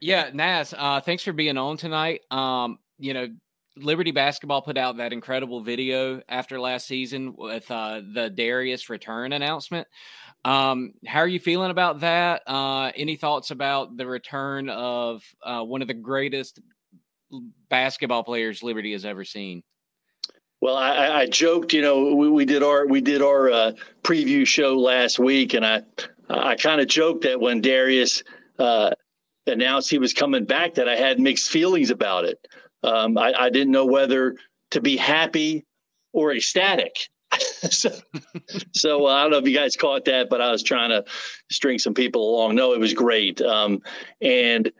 yeah, 0.00 0.30
Naz. 0.32 0.74
Uh, 0.76 1.00
thanks 1.00 1.22
for 1.22 1.32
being 1.32 1.58
on 1.58 1.76
tonight. 1.76 2.22
Um, 2.30 2.78
you 2.98 3.14
know, 3.14 3.28
Liberty 3.76 4.10
basketball 4.10 4.62
put 4.62 4.76
out 4.76 4.96
that 4.96 5.12
incredible 5.12 5.62
video 5.62 6.20
after 6.28 6.60
last 6.60 6.86
season 6.86 7.34
with 7.36 7.70
uh, 7.70 8.00
the 8.12 8.28
Darius 8.30 8.90
return 8.90 9.32
announcement. 9.32 9.86
Um, 10.44 10.94
how 11.06 11.20
are 11.20 11.28
you 11.28 11.40
feeling 11.40 11.70
about 11.70 12.00
that? 12.00 12.42
Uh, 12.46 12.90
any 12.94 13.16
thoughts 13.16 13.50
about 13.50 13.96
the 13.96 14.06
return 14.06 14.68
of 14.68 15.22
uh, 15.42 15.62
one 15.62 15.82
of 15.82 15.88
the 15.88 15.94
greatest 15.94 16.60
basketball 17.68 18.24
players 18.24 18.62
Liberty 18.62 18.92
has 18.92 19.04
ever 19.04 19.24
seen. 19.24 19.62
Well, 20.60 20.76
I, 20.76 21.20
I 21.20 21.26
joked, 21.26 21.72
you 21.72 21.82
know, 21.82 22.14
we, 22.14 22.28
we 22.28 22.44
did 22.44 22.64
our 22.64 22.86
we 22.86 23.00
did 23.00 23.22
our 23.22 23.50
uh, 23.50 23.72
preview 24.02 24.44
show 24.44 24.76
last 24.76 25.18
week, 25.18 25.54
and 25.54 25.64
I 25.64 25.82
I 26.28 26.56
kind 26.56 26.80
of 26.80 26.88
joked 26.88 27.22
that 27.22 27.40
when 27.40 27.60
Darius 27.60 28.24
uh, 28.58 28.90
announced 29.48 29.90
he 29.90 29.98
was 29.98 30.12
coming 30.12 30.44
back, 30.44 30.74
that 30.74 30.88
I 30.88 30.96
had 30.96 31.20
mixed 31.20 31.50
feelings 31.50 31.90
about 31.90 32.24
it. 32.24 32.46
Um, 32.82 33.18
I, 33.18 33.32
I 33.36 33.50
didn't 33.50 33.72
know 33.72 33.86
whether 33.86 34.36
to 34.70 34.80
be 34.80 34.96
happy 34.96 35.64
or 36.12 36.32
ecstatic. 36.32 37.08
so, 37.38 37.90
so 38.72 39.06
uh, 39.06 39.10
I 39.10 39.22
don't 39.22 39.32
know 39.32 39.38
if 39.38 39.46
you 39.46 39.54
guys 39.54 39.76
caught 39.76 40.04
that, 40.06 40.30
but 40.30 40.40
I 40.40 40.50
was 40.50 40.62
trying 40.62 40.90
to 40.90 41.04
string 41.50 41.78
some 41.78 41.94
people 41.94 42.34
along. 42.34 42.54
No, 42.54 42.72
it 42.72 42.80
was 42.80 42.94
great, 42.94 43.40
um, 43.42 43.80
and 44.20 44.70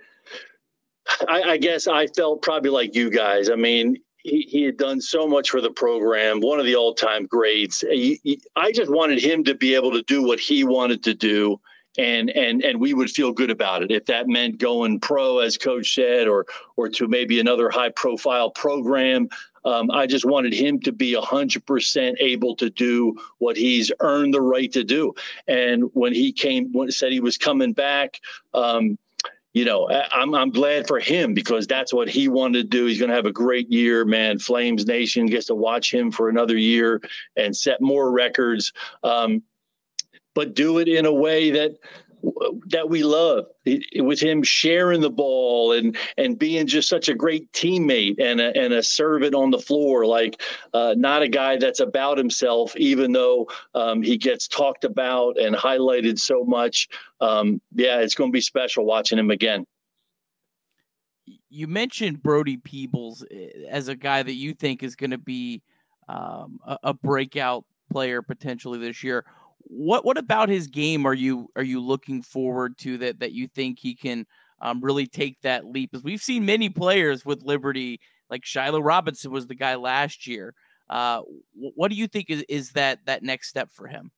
I, 1.28 1.42
I 1.42 1.56
guess 1.56 1.86
I 1.86 2.06
felt 2.06 2.42
probably 2.42 2.70
like 2.70 2.94
you 2.94 3.10
guys. 3.10 3.50
I 3.50 3.56
mean, 3.56 3.96
he, 4.18 4.42
he 4.42 4.62
had 4.62 4.76
done 4.76 5.00
so 5.00 5.26
much 5.26 5.50
for 5.50 5.60
the 5.60 5.70
program, 5.70 6.40
one 6.40 6.58
of 6.58 6.66
the 6.66 6.76
all 6.76 6.94
time 6.94 7.26
greats. 7.26 7.80
He, 7.80 8.20
he, 8.22 8.40
I 8.56 8.72
just 8.72 8.90
wanted 8.90 9.22
him 9.22 9.44
to 9.44 9.54
be 9.54 9.74
able 9.74 9.92
to 9.92 10.02
do 10.02 10.22
what 10.22 10.40
he 10.40 10.64
wanted 10.64 11.02
to 11.04 11.14
do. 11.14 11.60
And, 11.98 12.30
and 12.30 12.62
and 12.62 12.80
we 12.80 12.94
would 12.94 13.10
feel 13.10 13.32
good 13.32 13.50
about 13.50 13.82
it 13.82 13.90
if 13.90 14.06
that 14.06 14.28
meant 14.28 14.58
going 14.58 15.00
pro, 15.00 15.40
as 15.40 15.58
Coach 15.58 15.94
said, 15.94 16.28
or 16.28 16.46
or 16.76 16.88
to 16.90 17.08
maybe 17.08 17.40
another 17.40 17.68
high 17.70 17.90
profile 17.90 18.50
program. 18.50 19.28
Um, 19.64 19.90
I 19.90 20.06
just 20.06 20.24
wanted 20.24 20.54
him 20.54 20.80
to 20.80 20.92
be 20.92 21.14
100% 21.14 22.14
able 22.20 22.56
to 22.56 22.70
do 22.70 23.16
what 23.38 23.56
he's 23.56 23.92
earned 24.00 24.32
the 24.32 24.40
right 24.40 24.72
to 24.72 24.84
do. 24.84 25.14
And 25.46 25.90
when 25.92 26.14
he 26.14 26.32
came, 26.32 26.72
when 26.72 26.90
said 26.90 27.12
he 27.12 27.20
was 27.20 27.36
coming 27.36 27.72
back, 27.72 28.20
um, 28.54 28.96
you 29.54 29.64
know, 29.64 29.88
I'm 29.90 30.34
I'm 30.34 30.50
glad 30.50 30.86
for 30.86 31.00
him 31.00 31.34
because 31.34 31.66
that's 31.66 31.92
what 31.92 32.08
he 32.08 32.28
wanted 32.28 32.70
to 32.70 32.76
do. 32.78 32.86
He's 32.86 32.98
going 32.98 33.08
to 33.08 33.16
have 33.16 33.26
a 33.26 33.32
great 33.32 33.70
year, 33.72 34.04
man. 34.04 34.38
Flames 34.38 34.86
Nation 34.86 35.26
gets 35.26 35.46
to 35.46 35.54
watch 35.54 35.92
him 35.92 36.12
for 36.12 36.28
another 36.28 36.56
year 36.56 37.00
and 37.36 37.56
set 37.56 37.80
more 37.80 38.10
records, 38.12 38.72
um, 39.02 39.42
but 40.34 40.54
do 40.54 40.78
it 40.78 40.88
in 40.88 41.06
a 41.06 41.12
way 41.12 41.50
that 41.50 41.72
that 42.70 42.88
we 42.88 43.02
love 43.04 43.46
with 43.96 44.20
him 44.20 44.42
sharing 44.42 45.00
the 45.00 45.10
ball 45.10 45.72
and 45.72 45.96
and 46.16 46.38
being 46.38 46.66
just 46.66 46.88
such 46.88 47.08
a 47.08 47.14
great 47.14 47.50
teammate 47.52 48.16
and 48.20 48.40
a, 48.40 48.56
and 48.56 48.72
a 48.72 48.82
servant 48.82 49.34
on 49.34 49.50
the 49.50 49.58
floor 49.58 50.04
like 50.04 50.40
uh, 50.74 50.94
not 50.96 51.22
a 51.22 51.28
guy 51.28 51.56
that's 51.56 51.80
about 51.80 52.18
himself 52.18 52.76
even 52.76 53.12
though 53.12 53.48
um, 53.74 54.02
he 54.02 54.16
gets 54.16 54.48
talked 54.48 54.84
about 54.84 55.38
and 55.38 55.54
highlighted 55.54 56.18
so 56.18 56.44
much. 56.44 56.88
Um, 57.20 57.60
yeah 57.74 58.00
it's 58.00 58.14
going 58.14 58.30
to 58.30 58.36
be 58.36 58.40
special 58.40 58.84
watching 58.84 59.18
him 59.18 59.30
again. 59.30 59.64
You 61.50 61.66
mentioned 61.66 62.22
Brody 62.22 62.56
Peebles 62.56 63.24
eh, 63.30 63.48
as 63.68 63.88
a 63.88 63.96
guy 63.96 64.22
that 64.22 64.34
you 64.34 64.54
think 64.54 64.82
is 64.82 64.96
going 64.96 65.10
to 65.10 65.18
be 65.18 65.62
um, 66.08 66.58
a, 66.66 66.78
a 66.84 66.94
breakout 66.94 67.64
player 67.90 68.22
potentially 68.22 68.78
this 68.78 69.02
year 69.02 69.24
what 69.68 70.04
what 70.04 70.18
about 70.18 70.48
his 70.48 70.66
game 70.66 71.06
are 71.06 71.14
you 71.14 71.48
are 71.54 71.62
you 71.62 71.80
looking 71.80 72.22
forward 72.22 72.76
to 72.78 72.98
that 72.98 73.20
that 73.20 73.32
you 73.32 73.46
think 73.48 73.78
he 73.78 73.94
can 73.94 74.26
um, 74.60 74.80
really 74.80 75.06
take 75.06 75.40
that 75.42 75.66
leap? 75.66 75.90
As 75.94 76.02
we've 76.02 76.22
seen 76.22 76.46
many 76.46 76.68
players 76.68 77.24
with 77.24 77.42
Liberty, 77.42 78.00
like 78.30 78.44
Shiloh 78.44 78.80
Robinson 78.80 79.30
was 79.30 79.46
the 79.46 79.54
guy 79.54 79.74
last 79.76 80.26
year. 80.26 80.54
Uh, 80.88 81.20
what 81.54 81.88
do 81.88 81.96
you 81.96 82.08
think 82.08 82.30
is, 82.30 82.44
is 82.48 82.70
that 82.72 83.00
that 83.04 83.22
next 83.22 83.48
step 83.48 83.70
for 83.70 83.86
him? 83.86 84.10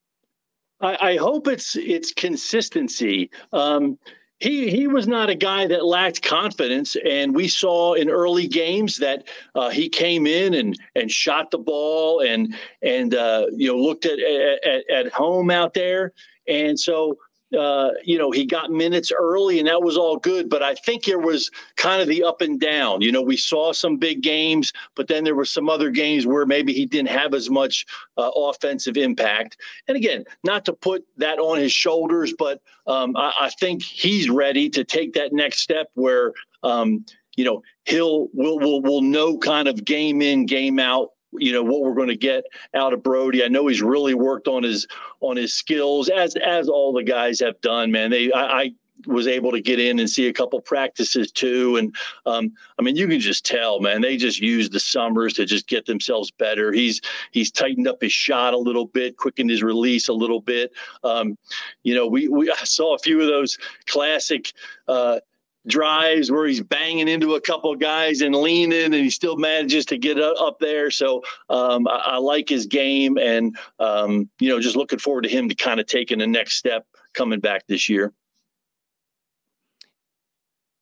I, 0.80 0.96
I 1.01 1.16
hope 1.16 1.48
it's 1.48 1.76
it's 1.76 2.12
consistency. 2.12 3.30
Um, 3.53 3.98
he 4.41 4.70
he 4.70 4.86
was 4.86 5.07
not 5.07 5.30
a 5.30 5.34
guy 5.34 5.66
that 5.66 5.84
lacked 5.84 6.22
confidence, 6.22 6.97
and 7.05 7.34
we 7.34 7.47
saw 7.47 7.93
in 7.95 8.09
early 8.09 8.49
games 8.49 8.97
that 8.99 9.28
uh, 9.55 9.68
he 9.68 9.88
came 9.88 10.26
in 10.26 10.55
and 10.55 10.78
and 10.95 11.11
shot 11.11 11.51
the 11.51 11.59
ball 11.59 12.20
and 12.20 12.55
and 12.82 13.14
uh, 13.14 13.47
you 13.53 13.68
know 13.68 13.76
looked 13.76 14.07
at, 14.07 14.18
at 14.18 14.91
at 14.91 15.12
home 15.12 15.51
out 15.51 15.74
there, 15.74 16.12
and 16.49 16.80
so 16.80 17.18
uh, 17.59 17.90
you 18.05 18.18
know, 18.18 18.30
he 18.30 18.44
got 18.44 18.70
minutes 18.70 19.11
early 19.11 19.59
and 19.59 19.68
that 19.68 19.82
was 19.82 19.96
all 19.96 20.16
good. 20.16 20.48
But 20.48 20.62
I 20.62 20.74
think 20.74 21.05
there 21.05 21.18
was 21.18 21.51
kind 21.76 22.01
of 22.01 22.09
the 22.09 22.22
up 22.22 22.40
and 22.40 22.61
down. 22.61 23.01
You 23.01 23.12
know, 23.12 23.22
we 23.22 23.36
saw 23.36 23.72
some 23.72 23.96
big 23.96 24.22
games, 24.22 24.72
but 24.94 25.09
then 25.09 25.24
there 25.24 25.34
were 25.34 25.44
some 25.44 25.68
other 25.68 25.90
games 25.90 26.26
where 26.26 26.46
maybe 26.46 26.72
he 26.72 26.86
didn't 26.86 27.11
have 27.11 27.34
as 27.34 27.51
much 27.51 27.86
uh, 28.16 28.30
offensive 28.36 28.96
impact. 28.96 29.57
And 29.88 29.96
again, 29.96 30.24
not 30.44 30.64
to 30.66 30.72
put 30.72 31.05
that 31.16 31.38
on 31.38 31.59
his 31.59 31.72
shoulders, 31.72 32.34
but 32.38 32.61
um, 32.86 33.16
I, 33.16 33.32
I, 33.40 33.51
think 33.51 33.82
he's 33.82 34.30
ready 34.30 34.70
to 34.70 34.84
take 34.84 35.14
that 35.14 35.32
next 35.32 35.61
step 35.61 35.88
where. 35.94 36.32
Um, 36.62 37.05
you 37.36 37.44
know, 37.44 37.62
he'll 37.84 38.28
will 38.34 38.59
will 38.59 38.82
will 38.82 39.01
know 39.01 39.38
kind 39.38 39.66
of 39.68 39.84
game 39.84 40.20
in, 40.20 40.44
game 40.44 40.78
out 40.78 41.11
you 41.33 41.53
know 41.53 41.62
what 41.62 41.83
we're 41.83 41.95
going 41.95 42.09
to 42.09 42.16
get 42.16 42.45
out 42.74 42.93
of 42.93 43.03
Brody. 43.03 43.45
I 43.45 43.49
know 43.49 43.66
he's 43.66 43.83
really 43.83 44.14
worked 44.14 44.49
on 44.49 44.62
his 44.62 44.87
on 45.20 45.37
his 45.37 45.55
skills 45.55 46.09
as 46.09 46.35
as 46.37 46.68
all 46.68 46.93
the 46.93 47.03
guys 47.03 47.41
have 47.41 47.61
done. 47.61 47.91
Man, 47.93 48.11
they 48.11 48.33
I, 48.33 48.61
I 48.61 48.70
was 49.07 49.26
able 49.26 49.51
to 49.53 49.61
get 49.61 49.81
in 49.81 49.99
and 49.99 50.09
see 50.09 50.26
a 50.26 50.33
couple 50.33 50.61
practices 50.61 51.31
too. 51.33 51.76
And 51.76 51.95
um, 52.26 52.53
I 52.78 52.83
mean, 52.83 52.97
you 52.97 53.09
can 53.09 53.20
just 53.20 53.45
tell, 53.45 53.81
man, 53.81 54.01
they 54.01 54.16
just 54.16 54.41
use 54.41 54.70
the 54.70 54.81
summers 54.81 55.35
to 55.35 55.47
just 55.47 55.66
get 55.68 55.87
themselves 55.87 56.31
better. 56.31 56.72
He's 56.72 57.01
he's 57.31 57.51
tightened 57.51 57.89
up 57.89 58.01
his 58.01 58.12
shot 58.12 58.55
a 58.55 58.59
little 58.59 58.87
bit, 58.87 59.16
quickened 59.16 59.51
his 59.51 59.62
release 59.62 60.09
a 60.09 60.12
little 60.12 60.41
bit. 60.41 60.72
Um, 61.05 61.37
you 61.83 61.95
know, 61.95 62.07
we 62.07 62.28
we 62.28 62.51
I 62.51 62.64
saw 62.64 62.95
a 62.95 62.99
few 62.99 63.20
of 63.20 63.26
those 63.26 63.59
classic 63.87 64.53
uh, 64.89 65.20
drives 65.66 66.30
where 66.30 66.46
he's 66.46 66.62
banging 66.62 67.08
into 67.08 67.34
a 67.34 67.40
couple 67.40 67.74
guys 67.76 68.20
and 68.20 68.34
leaning, 68.34 68.84
and 68.84 68.94
he 68.94 69.11
still 69.11 69.36
manages 69.36 69.86
to 69.86 69.98
get 69.98 70.18
up 70.18 70.58
there. 70.58 70.90
So 70.90 71.22
um, 71.48 71.86
I, 71.86 72.02
I, 72.04 72.16
like 72.18 72.48
his 72.48 72.66
game, 72.66 73.18
and 73.18 73.56
um, 73.78 74.28
you 74.38 74.48
know, 74.48 74.61
just 74.61 74.76
looking 74.76 74.98
forward 74.98 75.22
to 75.22 75.28
him 75.28 75.48
to 75.48 75.54
kind 75.54 75.80
of 75.80 75.86
taking 75.86 76.18
the 76.18 76.26
next 76.26 76.56
step 76.56 76.86
coming 77.14 77.40
back 77.40 77.66
this 77.66 77.88
year. 77.88 78.12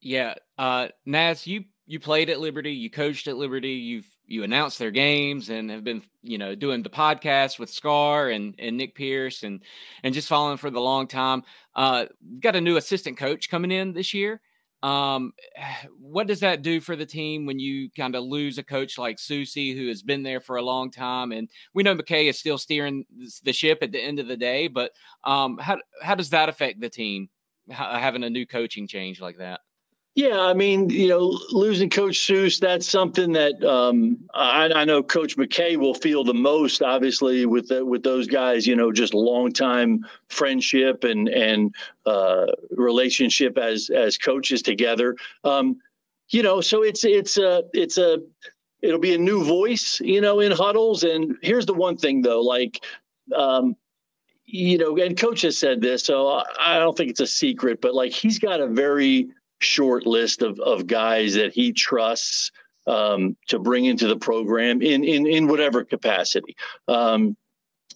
Yeah, 0.00 0.34
uh, 0.56 0.88
Naz, 1.04 1.46
you 1.46 1.64
you 1.86 1.98
played 1.98 2.30
at 2.30 2.38
Liberty, 2.38 2.72
you 2.72 2.90
coached 2.90 3.28
at 3.28 3.36
Liberty, 3.36 3.72
you've 3.72 4.06
you 4.26 4.44
announced 4.44 4.78
their 4.78 4.90
games 4.90 5.48
and 5.48 5.70
have 5.70 5.82
been 5.82 6.02
you 6.22 6.38
know 6.38 6.54
doing 6.54 6.82
the 6.82 6.90
podcast 6.90 7.58
with 7.58 7.70
Scar 7.70 8.28
and 8.28 8.54
and 8.58 8.76
Nick 8.76 8.94
Pierce 8.94 9.42
and 9.42 9.62
and 10.02 10.14
just 10.14 10.28
following 10.28 10.58
for 10.58 10.70
the 10.70 10.80
long 10.80 11.08
time. 11.08 11.42
Uh, 11.74 12.06
got 12.40 12.54
a 12.54 12.60
new 12.60 12.76
assistant 12.76 13.16
coach 13.16 13.50
coming 13.50 13.72
in 13.72 13.92
this 13.92 14.14
year. 14.14 14.40
Um, 14.82 15.32
what 16.00 16.26
does 16.26 16.40
that 16.40 16.62
do 16.62 16.80
for 16.80 16.96
the 16.96 17.06
team 17.06 17.46
when 17.46 17.58
you 17.58 17.90
kind 17.96 18.14
of 18.14 18.24
lose 18.24 18.58
a 18.58 18.62
coach 18.62 18.98
like 18.98 19.18
Susie, 19.18 19.76
who 19.76 19.88
has 19.88 20.02
been 20.02 20.22
there 20.22 20.40
for 20.40 20.56
a 20.56 20.62
long 20.62 20.90
time? 20.90 21.32
And 21.32 21.48
we 21.74 21.82
know 21.82 21.94
McKay 21.94 22.28
is 22.28 22.38
still 22.38 22.58
steering 22.58 23.04
the 23.42 23.52
ship 23.52 23.78
at 23.82 23.92
the 23.92 24.02
end 24.02 24.18
of 24.18 24.28
the 24.28 24.36
day, 24.36 24.68
but 24.68 24.92
um, 25.24 25.58
how 25.58 25.78
how 26.02 26.14
does 26.14 26.30
that 26.30 26.48
affect 26.48 26.80
the 26.80 26.90
team 26.90 27.28
having 27.70 28.24
a 28.24 28.30
new 28.30 28.46
coaching 28.46 28.86
change 28.88 29.20
like 29.20 29.38
that? 29.38 29.60
Yeah, 30.18 30.40
I 30.40 30.52
mean, 30.52 30.90
you 30.90 31.06
know, 31.06 31.38
losing 31.52 31.88
Coach 31.88 32.16
Seuss, 32.16 32.58
that's 32.58 32.88
something 32.88 33.30
that 33.34 33.62
um, 33.62 34.18
I, 34.34 34.68
I, 34.74 34.84
know 34.84 35.00
Coach 35.00 35.36
McKay 35.36 35.76
will 35.76 35.94
feel 35.94 36.24
the 36.24 36.34
most, 36.34 36.82
obviously, 36.82 37.46
with 37.46 37.68
the, 37.68 37.86
with 37.86 38.02
those 38.02 38.26
guys. 38.26 38.66
You 38.66 38.74
know, 38.74 38.90
just 38.90 39.14
long 39.14 39.52
time 39.52 40.04
friendship 40.28 41.04
and 41.04 41.28
and 41.28 41.72
uh, 42.04 42.46
relationship 42.72 43.58
as 43.58 43.90
as 43.90 44.18
coaches 44.18 44.60
together. 44.60 45.14
Um, 45.44 45.76
you 46.30 46.42
know, 46.42 46.60
so 46.60 46.82
it's 46.82 47.04
it's 47.04 47.38
a 47.38 47.62
it's 47.72 47.96
a 47.96 48.18
it'll 48.82 48.98
be 48.98 49.14
a 49.14 49.18
new 49.18 49.44
voice, 49.44 50.00
you 50.00 50.20
know, 50.20 50.40
in 50.40 50.50
huddles. 50.50 51.04
And 51.04 51.36
here's 51.42 51.66
the 51.66 51.74
one 51.74 51.96
thing 51.96 52.22
though, 52.22 52.40
like. 52.40 52.84
Um, 53.36 53.76
you 54.50 54.78
know, 54.78 54.96
and 54.96 55.14
coach 55.14 55.42
has 55.42 55.58
said 55.58 55.82
this, 55.82 56.04
so 56.04 56.42
I 56.58 56.78
don't 56.78 56.96
think 56.96 57.10
it's 57.10 57.20
a 57.20 57.26
secret, 57.26 57.82
but 57.82 57.94
like 57.94 58.12
he's 58.12 58.38
got 58.38 58.62
a 58.62 58.66
very 58.66 59.28
short 59.60 60.06
list 60.06 60.42
of, 60.42 60.58
of 60.60 60.86
guys 60.86 61.34
that 61.34 61.52
he 61.52 61.72
trusts 61.72 62.50
um, 62.86 63.36
to 63.48 63.58
bring 63.58 63.84
into 63.84 64.08
the 64.08 64.16
program 64.16 64.80
in 64.82 65.04
in 65.04 65.26
in 65.26 65.46
whatever 65.46 65.84
capacity. 65.84 66.56
Um, 66.88 67.36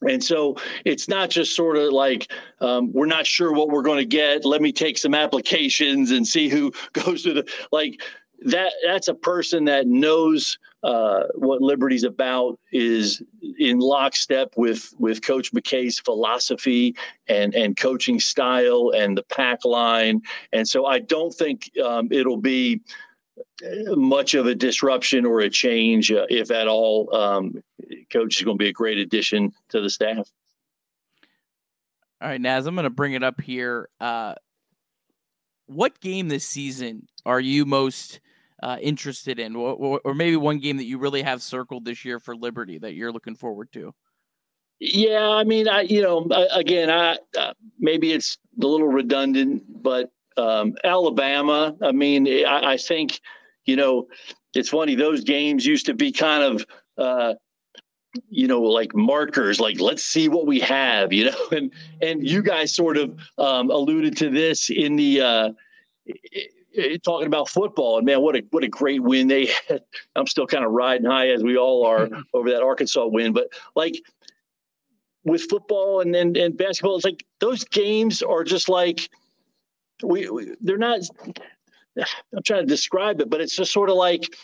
and 0.03 0.23
so 0.23 0.57
it's 0.85 1.09
not 1.09 1.31
just 1.31 1.55
sort 1.55 1.77
of 1.77 1.93
like 1.93 2.31
um, 2.61 2.93
we're 2.93 3.07
not 3.07 3.27
sure 3.27 3.53
what 3.53 3.69
we're 3.69 3.83
going 3.83 3.99
to 3.99 4.05
get. 4.05 4.45
Let 4.45 4.61
me 4.61 4.73
take 4.73 4.99
some 4.99 5.15
applications 5.15 6.11
and 6.11 6.27
see 6.27 6.49
who 6.49 6.73
goes 6.93 7.23
to 7.23 7.33
the 7.33 7.51
like 7.71 8.01
that. 8.41 8.73
That's 8.85 9.09
a 9.09 9.15
person 9.15 9.65
that 9.67 9.87
knows 9.87 10.59
uh, 10.83 11.25
what 11.35 11.61
Liberty's 11.61 12.05
about 12.05 12.59
is 12.73 13.23
in 13.59 13.79
lockstep 13.79 14.55
with 14.57 14.93
with 14.99 15.23
Coach 15.23 15.53
McKay's 15.53 15.99
philosophy 15.99 16.97
and 17.29 17.55
and 17.55 17.77
coaching 17.77 18.19
style 18.19 18.93
and 18.95 19.17
the 19.17 19.23
pack 19.25 19.65
line, 19.65 20.23
and 20.53 20.67
so 20.67 20.87
I 20.87 20.99
don't 20.99 21.33
think 21.33 21.71
um, 21.83 22.09
it'll 22.11 22.41
be 22.41 22.81
much 23.87 24.35
of 24.35 24.47
a 24.47 24.55
disruption 24.55 25.25
or 25.25 25.41
a 25.41 25.51
change, 25.51 26.11
uh, 26.11 26.27
if 26.29 26.51
at 26.51 26.69
all. 26.69 27.15
Um, 27.15 27.63
Coach 28.13 28.37
is 28.37 28.43
going 28.43 28.59
to 28.59 28.63
be 28.63 28.69
a 28.69 28.73
great 28.73 28.99
addition 28.99 29.53
to 29.71 29.81
the 29.81 29.91
staff. 29.91 30.29
All 32.21 32.29
right, 32.29 32.41
Naz, 32.41 32.67
I'm 32.67 32.75
going 32.75 32.85
to 32.85 32.91
bring 32.91 33.15
it 33.15 33.23
up 33.23 33.41
here. 33.41 33.89
Uh, 34.01 34.35
what 35.67 36.01
game 36.01 36.29
this 36.29 36.47
season 36.47 37.09
are 37.25 37.41
you 37.41 37.65
most 37.65 38.21
uh, 38.63 38.79
interested 38.81 39.39
in, 39.39 39.57
or, 39.57 40.01
or 40.05 40.15
maybe 40.15 40.37
one 40.37 40.59
game 40.59 40.77
that 40.77 40.85
you 40.85 40.99
really 40.99 41.23
have 41.23 41.43
circled 41.43 41.85
this 41.85 42.05
year 42.05 42.21
for 42.21 42.37
Liberty 42.37 42.79
that 42.79 42.95
you're 42.95 43.13
looking 43.13 43.35
forward 43.35 43.73
to? 43.73 43.93
Yeah, 44.79 45.29
I 45.29 45.45
mean, 45.45 45.69
I 45.69 45.83
you 45.83 46.03
know, 46.03 46.27
again, 46.53 46.91
I 46.91 47.17
uh, 47.39 47.53
maybe 47.79 48.13
it's 48.13 48.37
a 48.61 48.67
little 48.67 48.89
redundant, 48.89 49.63
but 49.83 50.11
um, 50.37 50.75
Alabama. 50.83 51.77
I 51.83 51.93
mean, 51.93 52.27
I, 52.45 52.73
I, 52.73 52.77
think 52.77 53.21
you 53.65 53.77
know, 53.77 54.09
it's 54.55 54.71
funny. 54.71 54.97
Those 54.97 55.23
games 55.23 55.65
used 55.65 55.87
to 55.87 55.95
be 55.95 56.13
kind 56.13 56.43
of. 56.43 56.67
Uh, 56.99 57.35
you 58.29 58.47
know 58.47 58.61
like 58.61 58.95
markers 58.95 59.59
like 59.59 59.81
let's 59.81 60.05
see 60.05 60.29
what 60.29 60.47
we 60.47 60.61
have 60.61 61.15
you 61.15 61.25
know 61.31 61.49
and 61.51 61.73
and 62.03 62.29
you 62.29 62.43
guys 62.43 62.75
sort 62.75 62.99
of 62.99 63.19
um, 63.39 63.71
alluded 63.71 64.15
to 64.15 64.29
this 64.29 64.69
in 64.69 64.97
the 64.97 65.19
uh, 65.19 65.49
talking 67.05 67.27
about 67.27 67.49
football 67.49 67.99
and 67.99 68.07
man 68.07 68.21
what 68.21 68.37
a 68.37 68.43
what 68.51 68.65
a 68.65 68.69
great 68.69 69.03
win 69.03 69.29
they 69.29 69.47
had 69.69 69.83
i'm 70.17 70.27
still 70.27 70.47
kind 70.47 70.65
of 70.65 70.71
riding 70.73 71.07
high 71.07 71.29
as 71.29 71.43
we 71.43 71.57
all 71.57 71.85
are 71.87 72.09
over 72.35 72.51
that 72.51 72.63
arkansas 72.63 73.07
win 73.07 73.33
but 73.33 73.49
like 73.75 73.95
with 75.25 75.49
football 75.49 76.01
and, 76.01 76.15
and, 76.15 76.37
and 76.37 76.57
basketball, 76.57 76.97
it's 76.97 77.05
like 77.05 77.25
those 77.41 77.65
games 77.65 78.23
are 78.23 78.45
just 78.45 78.69
like 78.69 79.09
we, 80.03 80.29
we 80.31 80.55
they're 80.61 80.79
not. 80.79 81.01
I'm 81.99 82.43
trying 82.45 82.63
to 82.63 82.67
describe 82.67 83.21
it, 83.21 83.29
but 83.29 83.41
it's 83.41 83.55
just 83.55 83.73
sort 83.73 83.91
of 83.91 83.97
like 83.97 84.35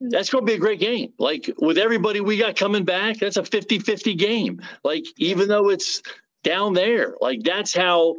that's 0.00 0.30
going 0.30 0.46
to 0.46 0.50
be 0.50 0.56
a 0.56 0.60
great 0.60 0.80
game. 0.80 1.12
Like 1.18 1.50
with 1.58 1.76
everybody 1.76 2.20
we 2.20 2.38
got 2.38 2.56
coming 2.56 2.84
back, 2.84 3.18
that's 3.18 3.36
a 3.36 3.44
50 3.44 3.80
50 3.80 4.14
game. 4.14 4.60
Like, 4.84 5.04
even 5.16 5.48
though 5.48 5.70
it's 5.70 6.02
down 6.44 6.72
there, 6.72 7.16
like 7.20 7.42
that's 7.42 7.74
how 7.74 8.16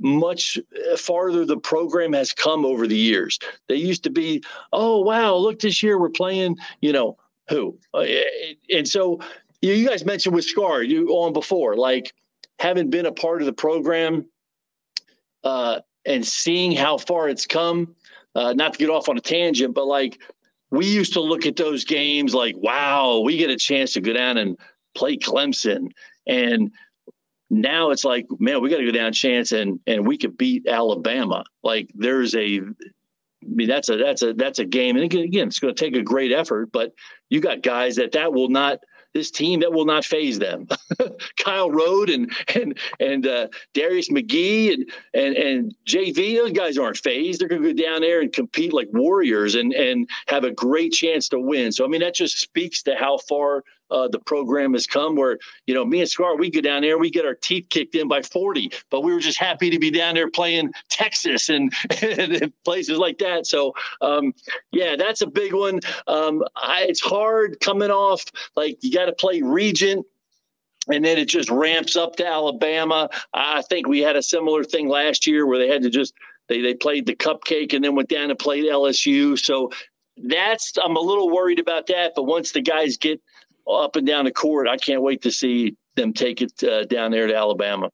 much 0.00 0.58
farther 0.96 1.44
the 1.44 1.56
program 1.56 2.12
has 2.12 2.32
come 2.32 2.64
over 2.64 2.86
the 2.86 2.96
years. 2.96 3.38
They 3.68 3.76
used 3.76 4.04
to 4.04 4.10
be, 4.10 4.42
oh, 4.72 5.00
wow, 5.00 5.36
look, 5.36 5.60
this 5.60 5.82
year 5.82 5.98
we're 5.98 6.10
playing, 6.10 6.56
you 6.80 6.92
know, 6.92 7.16
who? 7.48 7.78
Uh, 7.92 8.04
and 8.70 8.88
so 8.88 9.20
you 9.60 9.88
guys 9.88 10.04
mentioned 10.04 10.34
with 10.34 10.44
Scar 10.44 10.82
you 10.82 11.08
on 11.10 11.32
before, 11.32 11.76
like 11.76 12.12
having 12.58 12.90
been 12.90 13.06
a 13.06 13.12
part 13.12 13.42
of 13.42 13.46
the 13.46 13.52
program 13.52 14.26
uh, 15.42 15.80
and 16.04 16.26
seeing 16.26 16.72
how 16.72 16.98
far 16.98 17.28
it's 17.28 17.46
come. 17.46 17.94
Uh, 18.34 18.52
not 18.52 18.72
to 18.72 18.78
get 18.80 18.90
off 18.90 19.08
on 19.08 19.16
a 19.16 19.20
tangent, 19.20 19.74
but 19.74 19.86
like 19.86 20.20
we 20.70 20.86
used 20.86 21.12
to 21.12 21.20
look 21.20 21.46
at 21.46 21.54
those 21.54 21.84
games 21.84 22.34
like, 22.34 22.56
wow, 22.56 23.20
we 23.20 23.36
get 23.36 23.48
a 23.48 23.56
chance 23.56 23.92
to 23.92 24.00
go 24.00 24.12
down 24.12 24.36
and 24.36 24.58
play 24.96 25.16
Clemson, 25.16 25.90
and 26.26 26.72
now 27.60 27.90
it's 27.90 28.04
like, 28.04 28.26
man, 28.38 28.60
we 28.60 28.70
got 28.70 28.78
to 28.78 28.84
go 28.84 28.90
down 28.90 29.12
chance 29.12 29.52
and 29.52 29.80
and 29.86 30.06
we 30.06 30.18
could 30.18 30.36
beat 30.36 30.66
Alabama. 30.66 31.44
Like 31.62 31.90
there's 31.94 32.34
a 32.34 32.60
I 32.60 33.46
mean, 33.46 33.68
that's 33.68 33.88
a 33.88 33.96
that's 33.96 34.22
a 34.22 34.32
that's 34.32 34.58
a 34.58 34.64
game, 34.64 34.96
and 34.96 35.04
again, 35.04 35.48
it's 35.48 35.58
going 35.58 35.74
to 35.74 35.84
take 35.84 35.96
a 35.96 36.02
great 36.02 36.32
effort. 36.32 36.72
But 36.72 36.94
you 37.28 37.40
got 37.40 37.62
guys 37.62 37.96
that 37.96 38.12
that 38.12 38.32
will 38.32 38.48
not 38.48 38.80
this 39.12 39.30
team 39.30 39.60
that 39.60 39.72
will 39.72 39.84
not 39.84 40.04
faze 40.04 40.38
them. 40.38 40.66
Kyle 41.38 41.70
Rode 41.70 42.10
and 42.10 42.32
and 42.54 42.78
and 42.98 43.26
uh, 43.26 43.48
Darius 43.72 44.10
McGee 44.10 44.74
and 44.74 44.92
and 45.14 45.36
and 45.36 45.74
JV, 45.86 46.36
those 46.36 46.52
guys 46.52 46.76
aren't 46.76 46.98
fazed. 46.98 47.40
They're 47.40 47.48
going 47.48 47.62
to 47.62 47.74
go 47.74 47.82
down 47.82 48.00
there 48.00 48.20
and 48.20 48.32
compete 48.32 48.72
like 48.72 48.88
warriors 48.92 49.54
and 49.54 49.72
and 49.72 50.08
have 50.26 50.44
a 50.44 50.50
great 50.50 50.92
chance 50.92 51.28
to 51.28 51.38
win. 51.38 51.70
So 51.72 51.84
I 51.84 51.88
mean, 51.88 52.00
that 52.00 52.14
just 52.14 52.38
speaks 52.38 52.82
to 52.82 52.96
how 52.96 53.18
far 53.18 53.62
uh, 53.94 54.08
the 54.08 54.18
program 54.18 54.72
has 54.72 54.86
come 54.86 55.14
where, 55.14 55.38
you 55.66 55.74
know, 55.74 55.84
me 55.84 56.00
and 56.00 56.08
Scar, 56.08 56.36
we 56.36 56.50
go 56.50 56.60
down 56.60 56.82
there, 56.82 56.98
we 56.98 57.10
get 57.10 57.24
our 57.24 57.34
teeth 57.34 57.68
kicked 57.70 57.94
in 57.94 58.08
by 58.08 58.22
40, 58.22 58.72
but 58.90 59.02
we 59.02 59.12
were 59.14 59.20
just 59.20 59.38
happy 59.38 59.70
to 59.70 59.78
be 59.78 59.90
down 59.90 60.14
there 60.14 60.30
playing 60.30 60.72
Texas 60.90 61.48
and, 61.48 61.72
and 62.02 62.52
places 62.64 62.98
like 62.98 63.18
that. 63.18 63.46
So, 63.46 63.72
um, 64.00 64.34
yeah, 64.72 64.96
that's 64.96 65.22
a 65.22 65.26
big 65.26 65.54
one. 65.54 65.80
Um, 66.08 66.42
I, 66.56 66.86
it's 66.88 67.00
hard 67.00 67.60
coming 67.60 67.90
off, 67.90 68.24
like, 68.56 68.78
you 68.82 68.92
got 68.92 69.06
to 69.06 69.12
play 69.12 69.42
Regent 69.42 70.04
and 70.88 71.04
then 71.04 71.16
it 71.16 71.28
just 71.28 71.50
ramps 71.50 71.96
up 71.96 72.16
to 72.16 72.26
Alabama. 72.26 73.08
I 73.32 73.62
think 73.62 73.86
we 73.86 74.00
had 74.00 74.16
a 74.16 74.22
similar 74.22 74.64
thing 74.64 74.88
last 74.88 75.26
year 75.26 75.46
where 75.46 75.58
they 75.58 75.68
had 75.68 75.82
to 75.82 75.90
just 75.90 76.12
they 76.48 76.60
they 76.60 76.74
played 76.74 77.06
the 77.06 77.16
cupcake 77.16 77.72
and 77.72 77.82
then 77.82 77.94
went 77.94 78.10
down 78.10 78.28
and 78.28 78.38
played 78.38 78.64
LSU. 78.64 79.38
So 79.38 79.70
that's 80.16 80.74
I'm 80.82 80.96
a 80.96 81.00
little 81.00 81.30
worried 81.30 81.58
about 81.58 81.86
that. 81.86 82.12
But 82.14 82.24
once 82.24 82.52
the 82.52 82.60
guys 82.60 82.98
get 82.98 83.20
up 83.66 83.96
and 83.96 84.06
down 84.06 84.24
the 84.24 84.32
court. 84.32 84.68
I 84.68 84.76
can't 84.76 85.02
wait 85.02 85.22
to 85.22 85.30
see 85.30 85.76
them 85.94 86.12
take 86.12 86.42
it 86.42 86.62
uh, 86.64 86.84
down 86.84 87.10
there 87.10 87.26
to 87.26 87.34
Alabama. 87.34 87.90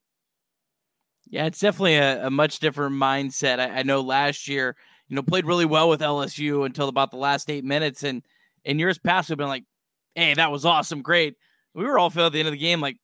Yeah, 1.28 1.46
it's 1.46 1.60
definitely 1.60 1.96
a, 1.96 2.26
a 2.26 2.30
much 2.30 2.58
different 2.58 2.96
mindset. 2.96 3.60
I, 3.60 3.78
I, 3.78 3.82
know 3.84 4.00
last 4.00 4.48
year, 4.48 4.74
you 5.08 5.14
know, 5.14 5.22
played 5.22 5.46
really 5.46 5.64
well 5.64 5.88
with 5.88 6.00
LSU 6.00 6.66
until 6.66 6.88
about 6.88 7.12
the 7.12 7.18
last 7.18 7.48
eight 7.50 7.64
minutes, 7.64 8.02
and 8.02 8.22
in 8.64 8.80
years 8.80 8.98
past, 8.98 9.28
we've 9.28 9.38
been 9.38 9.46
like, 9.46 9.64
"Hey, 10.16 10.34
that 10.34 10.50
was 10.50 10.64
awesome, 10.64 11.02
great." 11.02 11.36
We 11.72 11.84
were 11.84 12.00
all 12.00 12.10
feeling 12.10 12.26
at 12.26 12.32
the 12.32 12.40
end 12.40 12.48
of 12.48 12.52
the 12.52 12.58
game 12.58 12.80
like, 12.80 12.96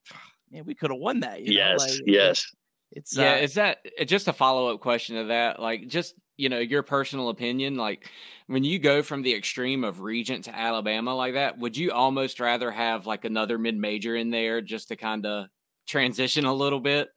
"Man, 0.50 0.64
we 0.64 0.74
could 0.74 0.90
have 0.90 0.98
won 0.98 1.20
that." 1.20 1.44
yes, 1.44 1.78
like, 1.78 2.00
yes. 2.04 2.52
It's 2.92 3.16
yeah. 3.16 3.32
Uh, 3.32 3.36
is 3.36 3.54
that 3.54 3.78
just 4.06 4.28
a 4.28 4.32
follow 4.32 4.72
up 4.72 4.80
question 4.80 5.16
to 5.16 5.24
that? 5.24 5.60
Like, 5.60 5.88
just 5.88 6.14
you 6.36 6.48
know, 6.48 6.58
your 6.58 6.82
personal 6.82 7.30
opinion, 7.30 7.76
like 7.76 8.10
when 8.46 8.62
you 8.62 8.78
go 8.78 9.02
from 9.02 9.22
the 9.22 9.34
extreme 9.34 9.84
of 9.84 10.00
Regent 10.00 10.44
to 10.44 10.54
Alabama 10.56 11.14
like 11.14 11.34
that, 11.34 11.58
would 11.58 11.76
you 11.76 11.92
almost 11.92 12.40
rather 12.40 12.70
have 12.70 13.06
like 13.06 13.24
another 13.24 13.58
mid 13.58 13.76
major 13.76 14.16
in 14.16 14.30
there 14.30 14.60
just 14.60 14.88
to 14.88 14.96
kind 14.96 15.24
of 15.24 15.46
transition 15.86 16.44
a 16.44 16.54
little 16.54 16.80
bit? 16.80 17.08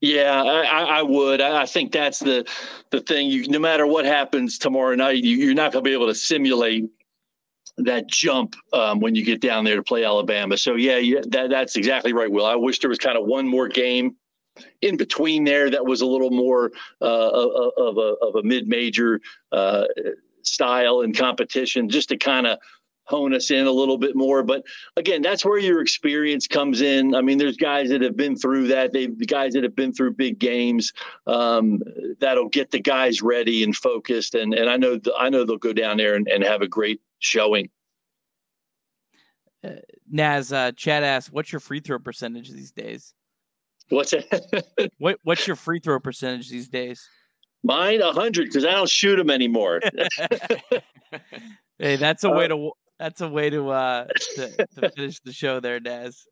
Yeah, 0.00 0.42
I, 0.42 0.98
I 0.98 1.02
would. 1.02 1.40
I 1.40 1.66
think 1.66 1.90
that's 1.90 2.18
the 2.18 2.46
the 2.90 3.00
thing. 3.00 3.28
You, 3.28 3.48
no 3.48 3.58
matter 3.58 3.86
what 3.86 4.04
happens 4.04 4.58
tomorrow 4.58 4.94
night, 4.94 5.24
you, 5.24 5.50
are 5.50 5.54
not 5.54 5.72
going 5.72 5.84
to 5.84 5.88
be 5.88 5.94
able 5.94 6.08
to 6.08 6.14
simulate 6.14 6.84
that 7.78 8.06
jump 8.06 8.56
um, 8.72 9.00
when 9.00 9.14
you 9.14 9.24
get 9.24 9.40
down 9.40 9.64
there 9.64 9.76
to 9.76 9.82
play 9.82 10.04
Alabama. 10.04 10.56
So 10.56 10.74
yeah, 10.74 10.98
yeah, 10.98 11.20
that, 11.28 11.50
that's 11.50 11.76
exactly 11.76 12.12
right. 12.12 12.30
Will 12.30 12.46
I 12.46 12.56
wish 12.56 12.78
there 12.80 12.90
was 12.90 12.98
kind 12.98 13.18
of 13.18 13.24
one 13.24 13.48
more 13.48 13.68
game 13.68 14.16
in 14.82 14.96
between 14.96 15.44
there 15.44 15.70
that 15.70 15.86
was 15.86 16.00
a 16.00 16.06
little 16.06 16.30
more 16.30 16.72
uh, 17.00 17.04
of 17.04 17.98
a 17.98 18.14
of 18.22 18.36
a 18.36 18.42
mid 18.42 18.68
major 18.68 19.20
uh, 19.52 19.84
style 20.42 21.00
and 21.00 21.16
competition, 21.16 21.88
just 21.88 22.08
to 22.10 22.16
kind 22.16 22.46
of 22.46 22.58
hone 23.06 23.32
us 23.34 23.50
in 23.50 23.66
a 23.66 23.72
little 23.72 23.98
bit 23.98 24.16
more. 24.16 24.42
But 24.42 24.64
again, 24.96 25.22
that's 25.22 25.44
where 25.44 25.58
your 25.58 25.80
experience 25.80 26.46
comes 26.46 26.80
in. 26.80 27.14
I 27.14 27.22
mean, 27.22 27.38
there's 27.38 27.56
guys 27.56 27.90
that 27.90 28.02
have 28.02 28.16
been 28.16 28.36
through 28.36 28.68
that. 28.68 28.92
They 28.92 29.06
the 29.06 29.26
guys 29.26 29.54
that 29.54 29.62
have 29.62 29.76
been 29.76 29.92
through 29.92 30.14
big 30.14 30.38
games 30.38 30.92
um, 31.26 31.82
that'll 32.20 32.48
get 32.48 32.70
the 32.70 32.80
guys 32.80 33.22
ready 33.22 33.62
and 33.62 33.74
focused. 33.74 34.34
And 34.34 34.54
and 34.54 34.68
I 34.68 34.76
know 34.76 35.00
I 35.18 35.30
know 35.30 35.44
they'll 35.44 35.56
go 35.56 35.72
down 35.72 35.96
there 35.96 36.14
and, 36.14 36.28
and 36.28 36.44
have 36.44 36.62
a 36.62 36.68
great 36.68 37.00
showing. 37.18 37.70
Uh, 39.64 39.76
Naz, 40.10 40.52
uh, 40.52 40.72
Chad 40.72 41.02
asked, 41.02 41.32
"What's 41.32 41.52
your 41.52 41.60
free 41.60 41.80
throw 41.80 41.98
percentage 41.98 42.50
these 42.50 42.72
days?" 42.72 43.14
What's 43.88 44.12
it? 44.12 44.26
what 44.98 45.18
What's 45.22 45.46
your 45.46 45.56
free 45.56 45.78
throw 45.78 46.00
percentage 46.00 46.50
these 46.50 46.68
days? 46.68 47.08
Mine 47.62 48.00
a 48.00 48.12
hundred 48.12 48.46
because 48.46 48.64
I 48.64 48.72
don't 48.72 48.88
shoot 48.88 49.16
them 49.16 49.30
anymore. 49.30 49.80
hey, 51.78 51.96
that's 51.96 52.24
a 52.24 52.30
way 52.30 52.44
uh, 52.44 52.48
to 52.48 52.72
that's 52.98 53.20
a 53.20 53.28
way 53.28 53.50
to 53.50 53.70
uh 53.70 54.06
to, 54.34 54.66
to 54.80 54.90
finish 54.90 55.20
the 55.20 55.32
show 55.32 55.60
there, 55.60 55.80
Naz. 55.80 56.26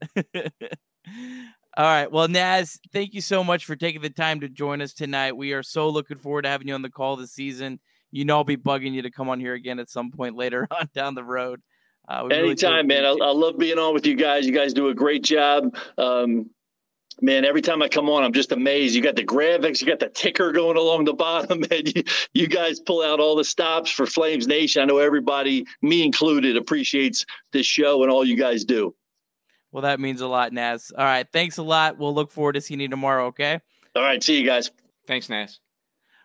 All 1.76 1.84
right. 1.84 2.10
Well, 2.10 2.28
Naz, 2.28 2.78
thank 2.92 3.14
you 3.14 3.20
so 3.20 3.42
much 3.42 3.64
for 3.64 3.74
taking 3.74 4.00
the 4.00 4.10
time 4.10 4.40
to 4.40 4.48
join 4.48 4.80
us 4.80 4.92
tonight. 4.92 5.36
We 5.36 5.52
are 5.54 5.62
so 5.62 5.88
looking 5.88 6.18
forward 6.18 6.42
to 6.42 6.48
having 6.48 6.68
you 6.68 6.74
on 6.74 6.82
the 6.82 6.90
call 6.90 7.16
this 7.16 7.32
season. 7.32 7.80
You 8.12 8.24
know, 8.24 8.36
I'll 8.36 8.44
be 8.44 8.56
bugging 8.56 8.92
you 8.92 9.02
to 9.02 9.10
come 9.10 9.28
on 9.28 9.40
here 9.40 9.54
again 9.54 9.80
at 9.80 9.90
some 9.90 10.12
point 10.12 10.36
later 10.36 10.68
on 10.70 10.88
down 10.94 11.16
the 11.16 11.24
road. 11.24 11.60
Uh, 12.06 12.26
Anytime, 12.26 12.86
really 12.86 13.02
man. 13.02 13.04
I, 13.04 13.08
I, 13.08 13.32
love 13.32 13.58
being 13.58 13.78
on 13.78 13.92
with 13.92 14.06
you 14.06 14.14
guys. 14.14 14.46
You 14.46 14.52
guys 14.52 14.72
do 14.72 14.88
a 14.88 14.94
great 14.94 15.24
job. 15.24 15.74
Um, 15.98 16.50
man, 17.20 17.44
every 17.44 17.62
time 17.62 17.82
I 17.82 17.88
come 17.88 18.08
on, 18.08 18.22
I'm 18.22 18.32
just 18.32 18.52
amazed. 18.52 18.94
You 18.94 19.02
got 19.02 19.16
the 19.16 19.24
graphics, 19.24 19.80
you 19.80 19.86
got 19.86 20.00
the 20.00 20.08
ticker 20.08 20.52
going 20.52 20.76
along 20.76 21.04
the 21.04 21.12
bottom, 21.14 21.64
and 21.70 21.94
you, 21.94 22.02
you 22.32 22.46
guys 22.46 22.80
pull 22.80 23.02
out 23.02 23.20
all 23.20 23.36
the 23.36 23.44
stops 23.44 23.90
for 23.90 24.06
Flames 24.06 24.46
Nation. 24.46 24.82
I 24.82 24.84
know 24.84 24.98
everybody, 24.98 25.66
me 25.82 26.02
included, 26.02 26.56
appreciates 26.56 27.24
this 27.52 27.66
show 27.66 28.02
and 28.02 28.10
all 28.12 28.24
you 28.24 28.36
guys 28.36 28.64
do. 28.64 28.94
Well, 29.74 29.82
that 29.82 29.98
means 29.98 30.20
a 30.20 30.28
lot, 30.28 30.52
Naz. 30.52 30.92
All 30.96 31.04
right. 31.04 31.26
Thanks 31.32 31.58
a 31.58 31.62
lot. 31.64 31.98
We'll 31.98 32.14
look 32.14 32.30
forward 32.30 32.52
to 32.52 32.60
seeing 32.60 32.78
you 32.78 32.86
tomorrow. 32.86 33.26
Okay. 33.26 33.58
All 33.96 34.02
right. 34.02 34.22
See 34.22 34.38
you 34.38 34.46
guys. 34.46 34.70
Thanks, 35.08 35.28
Naz. 35.28 35.58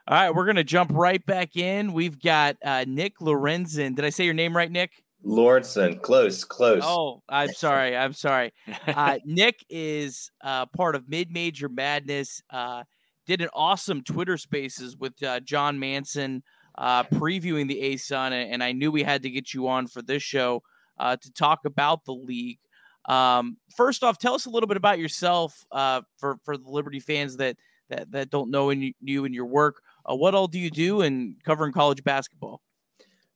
All 0.08 0.16
right. 0.16 0.30
We're 0.30 0.46
going 0.46 0.58
to 0.58 0.64
jump 0.64 0.92
right 0.94 1.26
back 1.26 1.58
in. 1.58 1.94
We've 1.94 2.22
got 2.22 2.58
uh, 2.64 2.86
Nick 2.88 3.18
Lorenzen. 3.18 3.96
Did 3.96 4.06
I 4.06 4.12
say 4.12 4.26
your 4.26 4.36
name 4.36 4.56
right, 4.56 4.70
Nick? 4.70 5.04
Lordson, 5.26 6.02
close, 6.02 6.44
close. 6.46 6.82
Oh, 6.84 7.22
I'm 7.28 7.52
sorry. 7.52 7.96
I'm 7.96 8.14
sorry. 8.14 8.54
Uh, 8.88 9.20
Nick 9.26 9.66
is 9.70 10.32
uh, 10.42 10.66
part 10.68 10.96
of 10.96 11.10
Mid 11.10 11.32
Major 11.32 11.68
Madness. 11.68 12.42
Uh, 12.50 12.84
did 13.26 13.42
an 13.42 13.50
awesome 13.54 14.02
Twitter 14.02 14.38
Spaces 14.38 14.98
with 14.98 15.22
uh, 15.22 15.40
John 15.42 15.78
Manson 15.78 16.42
uh, 16.78 17.04
previewing 17.04 17.68
the 17.68 17.82
ASUN, 17.82 18.32
and 18.32 18.64
I 18.64 18.72
knew 18.72 18.92
we 18.92 19.04
had 19.04 19.24
to 19.24 19.30
get 19.30 19.54
you 19.54 19.68
on 19.68 19.88
for 19.88 20.02
this 20.02 20.24
show 20.24 20.64
uh, 20.98 21.18
to 21.18 21.32
talk 21.34 21.66
about 21.66 22.06
the 22.06 22.14
league. 22.14 22.60
Um, 23.06 23.58
first 23.76 24.04
off, 24.04 24.18
tell 24.18 24.36
us 24.36 24.46
a 24.46 24.50
little 24.50 24.68
bit 24.68 24.78
about 24.78 25.00
yourself 25.00 25.66
for 25.72 26.38
for 26.44 26.58
the 26.58 26.70
Liberty 26.70 27.00
fans 27.00 27.38
that 27.38 27.58
that 27.90 28.12
that 28.12 28.30
don't 28.30 28.52
know 28.52 28.70
in 28.70 28.94
you 29.02 29.26
and 29.26 29.36
your 29.36 29.48
work. 29.48 29.82
what 30.06 30.34
all 30.34 30.48
do 30.48 30.60
you 30.60 30.72
do 30.72 31.02
in 31.02 31.36
covering 31.44 31.74
college 31.74 32.04
basketball? 32.04 32.62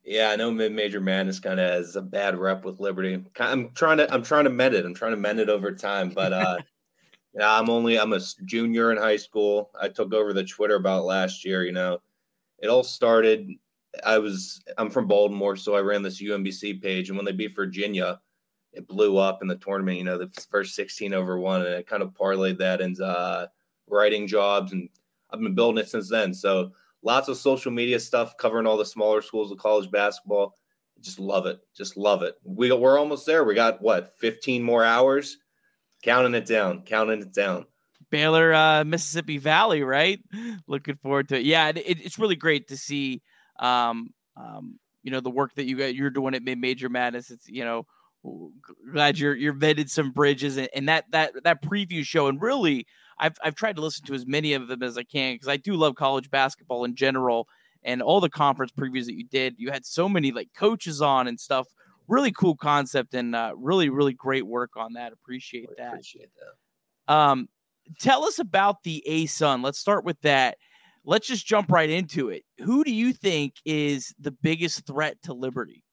Yeah, 0.03 0.31
I 0.31 0.35
know 0.35 0.51
mid-major 0.51 0.99
madness 0.99 1.39
kind 1.39 1.59
of 1.59 1.69
has 1.69 1.95
a 1.95 2.01
bad 2.01 2.37
rep 2.37 2.65
with 2.65 2.79
Liberty. 2.79 3.13
I'm 3.39 3.71
trying 3.71 3.97
to 3.97 4.13
I'm 4.13 4.23
trying 4.23 4.43
to 4.43 4.49
mend 4.49 4.75
it. 4.75 4.85
I'm 4.85 4.93
trying 4.93 5.11
to 5.11 5.17
mend 5.17 5.39
it 5.39 5.49
over 5.49 5.71
time, 5.71 6.09
but 6.09 6.33
uh 6.33 6.57
yeah, 7.33 7.59
I'm 7.59 7.69
only 7.69 7.97
I'm 7.97 8.13
a 8.13 8.19
junior 8.43 8.91
in 8.91 8.97
high 8.97 9.17
school. 9.17 9.71
I 9.79 9.87
took 9.87 10.13
over 10.13 10.33
the 10.33 10.43
Twitter 10.43 10.75
about 10.75 11.05
last 11.05 11.45
year, 11.45 11.63
you 11.63 11.71
know. 11.71 12.01
It 12.59 12.67
all 12.67 12.83
started 12.83 13.49
I 14.05 14.17
was 14.17 14.61
I'm 14.77 14.89
from 14.89 15.07
Baltimore, 15.07 15.55
so 15.55 15.75
I 15.75 15.79
ran 15.81 16.01
this 16.03 16.21
UMBC 16.21 16.81
page 16.81 17.09
and 17.09 17.17
when 17.17 17.25
they 17.25 17.31
beat 17.31 17.55
Virginia, 17.55 18.19
it 18.73 18.87
blew 18.87 19.17
up 19.17 19.41
in 19.41 19.47
the 19.47 19.55
tournament, 19.55 19.99
you 19.99 20.03
know, 20.03 20.17
the 20.17 20.29
first 20.51 20.75
16 20.75 21.13
over 21.13 21.39
1 21.39 21.61
and 21.61 21.75
it 21.75 21.87
kind 21.87 22.03
of 22.03 22.09
parlayed 22.09 22.57
that 22.57 22.81
into 22.81 23.05
uh, 23.05 23.47
writing 23.87 24.27
jobs 24.27 24.73
and 24.73 24.89
I've 25.31 25.39
been 25.39 25.55
building 25.55 25.81
it 25.81 25.89
since 25.89 26.09
then. 26.09 26.33
So 26.33 26.73
lots 27.03 27.27
of 27.27 27.37
social 27.37 27.71
media 27.71 27.99
stuff 27.99 28.37
covering 28.37 28.65
all 28.65 28.77
the 28.77 28.85
smaller 28.85 29.21
schools 29.21 29.51
of 29.51 29.57
college 29.57 29.91
basketball. 29.91 30.57
Just 31.01 31.19
love 31.19 31.45
it. 31.45 31.59
Just 31.75 31.97
love 31.97 32.23
it. 32.23 32.35
We, 32.43 32.71
we're 32.71 32.97
almost 32.97 33.25
there. 33.25 33.43
We 33.43 33.55
got 33.55 33.81
what, 33.81 34.13
15 34.19 34.63
more 34.63 34.83
hours? 34.83 35.37
Counting 36.03 36.33
it 36.33 36.45
down, 36.45 36.83
counting 36.83 37.21
it 37.21 37.33
down. 37.33 37.65
Baylor, 38.09 38.53
uh, 38.53 38.83
Mississippi 38.83 39.37
Valley, 39.37 39.83
right? 39.83 40.19
Looking 40.67 40.95
forward 40.95 41.29
to 41.29 41.37
it. 41.37 41.45
Yeah, 41.45 41.69
it, 41.69 41.81
it's 41.85 42.19
really 42.19 42.35
great 42.35 42.67
to 42.69 42.77
see, 42.77 43.21
um, 43.59 44.13
um, 44.37 44.79
you 45.01 45.11
know, 45.11 45.19
the 45.19 45.29
work 45.29 45.55
that 45.55 45.65
you 45.65 45.77
got, 45.77 45.95
you're 45.95 46.09
doing 46.09 46.35
at 46.35 46.43
Mid 46.43 46.59
Major 46.59 46.89
Madness. 46.89 47.31
It's, 47.31 47.49
you 47.49 47.65
know, 47.65 47.85
glad 48.91 49.19
you're 49.19 49.35
you're 49.35 49.53
vetted 49.53 49.89
some 49.89 50.11
bridges 50.11 50.57
and, 50.57 50.69
and 50.73 50.87
that 50.87 51.05
that 51.11 51.33
that 51.43 51.61
preview 51.61 52.05
show 52.05 52.27
and 52.27 52.41
really 52.41 52.87
I've 53.19 53.37
I've 53.43 53.55
tried 53.55 53.75
to 53.75 53.81
listen 53.81 54.05
to 54.07 54.13
as 54.13 54.25
many 54.25 54.53
of 54.53 54.67
them 54.67 54.83
as 54.83 54.97
I 54.97 55.03
can 55.03 55.35
because 55.35 55.47
I 55.47 55.57
do 55.57 55.75
love 55.75 55.95
college 55.95 56.29
basketball 56.29 56.85
in 56.85 56.95
general 56.95 57.47
and 57.83 58.01
all 58.01 58.21
the 58.21 58.29
conference 58.29 58.71
previews 58.71 59.05
that 59.05 59.15
you 59.15 59.25
did. 59.25 59.55
You 59.57 59.71
had 59.71 59.85
so 59.85 60.07
many 60.07 60.31
like 60.31 60.49
coaches 60.55 61.01
on 61.01 61.27
and 61.27 61.39
stuff. 61.39 61.67
Really 62.07 62.31
cool 62.31 62.55
concept 62.55 63.13
and 63.13 63.35
uh, 63.35 63.53
really 63.55 63.89
really 63.89 64.13
great 64.13 64.45
work 64.45 64.71
on 64.75 64.93
that. 64.93 65.13
Appreciate 65.13 65.69
that. 65.77 65.89
Appreciate 65.89 66.29
that. 67.07 67.13
Um, 67.13 67.47
tell 67.99 68.25
us 68.25 68.39
about 68.39 68.83
the 68.83 69.03
ASUN. 69.07 69.63
Let's 69.63 69.79
start 69.79 70.05
with 70.05 70.19
that. 70.21 70.57
Let's 71.05 71.27
just 71.27 71.45
jump 71.45 71.71
right 71.71 71.89
into 71.89 72.29
it. 72.29 72.43
Who 72.59 72.83
do 72.83 72.93
you 72.93 73.11
think 73.11 73.55
is 73.65 74.13
the 74.19 74.31
biggest 74.31 74.85
threat 74.87 75.17
to 75.23 75.33
Liberty? 75.33 75.83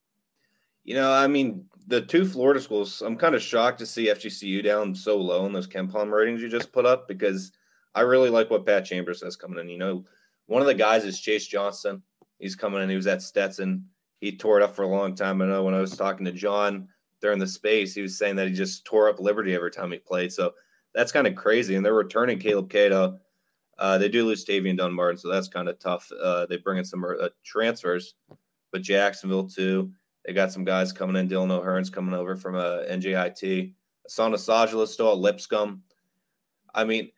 You 0.84 0.94
know, 0.94 1.12
I 1.12 1.26
mean, 1.26 1.64
the 1.86 2.00
two 2.00 2.24
Florida 2.24 2.60
schools, 2.60 3.02
I'm 3.02 3.16
kind 3.16 3.34
of 3.34 3.42
shocked 3.42 3.78
to 3.80 3.86
see 3.86 4.06
FGCU 4.06 4.64
down 4.64 4.94
so 4.94 5.16
low 5.16 5.46
in 5.46 5.52
those 5.52 5.66
KenPom 5.66 6.10
ratings 6.10 6.40
you 6.40 6.48
just 6.48 6.72
put 6.72 6.86
up 6.86 7.08
because 7.08 7.52
I 7.94 8.02
really 8.02 8.30
like 8.30 8.50
what 8.50 8.66
Pat 8.66 8.84
Chambers 8.84 9.22
has 9.22 9.36
coming 9.36 9.58
in. 9.58 9.68
You 9.68 9.78
know, 9.78 10.04
one 10.46 10.62
of 10.62 10.66
the 10.66 10.74
guys 10.74 11.04
is 11.04 11.20
Chase 11.20 11.46
Johnson. 11.46 12.02
He's 12.38 12.56
coming 12.56 12.82
in. 12.82 12.88
He 12.88 12.96
was 12.96 13.06
at 13.06 13.22
Stetson. 13.22 13.84
He 14.20 14.36
tore 14.36 14.60
it 14.60 14.62
up 14.62 14.74
for 14.74 14.82
a 14.82 14.88
long 14.88 15.14
time. 15.14 15.42
I 15.42 15.46
know 15.46 15.64
when 15.64 15.74
I 15.74 15.80
was 15.80 15.96
talking 15.96 16.24
to 16.26 16.32
John 16.32 16.88
during 17.20 17.38
the 17.38 17.46
space, 17.46 17.94
he 17.94 18.02
was 18.02 18.16
saying 18.16 18.36
that 18.36 18.48
he 18.48 18.54
just 18.54 18.84
tore 18.84 19.08
up 19.08 19.20
Liberty 19.20 19.54
every 19.54 19.70
time 19.70 19.92
he 19.92 19.98
played. 19.98 20.32
So 20.32 20.52
that's 20.94 21.12
kind 21.12 21.26
of 21.26 21.34
crazy. 21.34 21.74
And 21.74 21.84
they're 21.84 21.94
returning 21.94 22.38
Caleb 22.38 22.70
Cato. 22.70 23.18
Uh, 23.78 23.96
they 23.96 24.08
do 24.08 24.26
lose 24.26 24.44
Tavian 24.44 24.76
Dunbarton, 24.76 25.16
so 25.16 25.28
that's 25.28 25.48
kind 25.48 25.68
of 25.68 25.78
tough. 25.78 26.10
Uh, 26.20 26.44
they 26.46 26.58
bring 26.58 26.78
in 26.78 26.84
some 26.84 27.02
uh, 27.02 27.28
transfers, 27.44 28.14
but 28.72 28.82
Jacksonville 28.82 29.48
too. 29.48 29.90
They 30.24 30.32
got 30.32 30.52
some 30.52 30.64
guys 30.64 30.92
coming 30.92 31.16
in. 31.16 31.28
Dylan 31.28 31.50
O'Hearn's 31.50 31.90
coming 31.90 32.14
over 32.14 32.36
from 32.36 32.54
uh, 32.54 32.82
NJIT. 32.90 33.72
Ahsan 34.08 34.34
Asadullah 34.34 34.86
still 34.86 35.18
Lipscomb. 35.18 35.82
I 36.74 36.84
mean, 36.84 37.10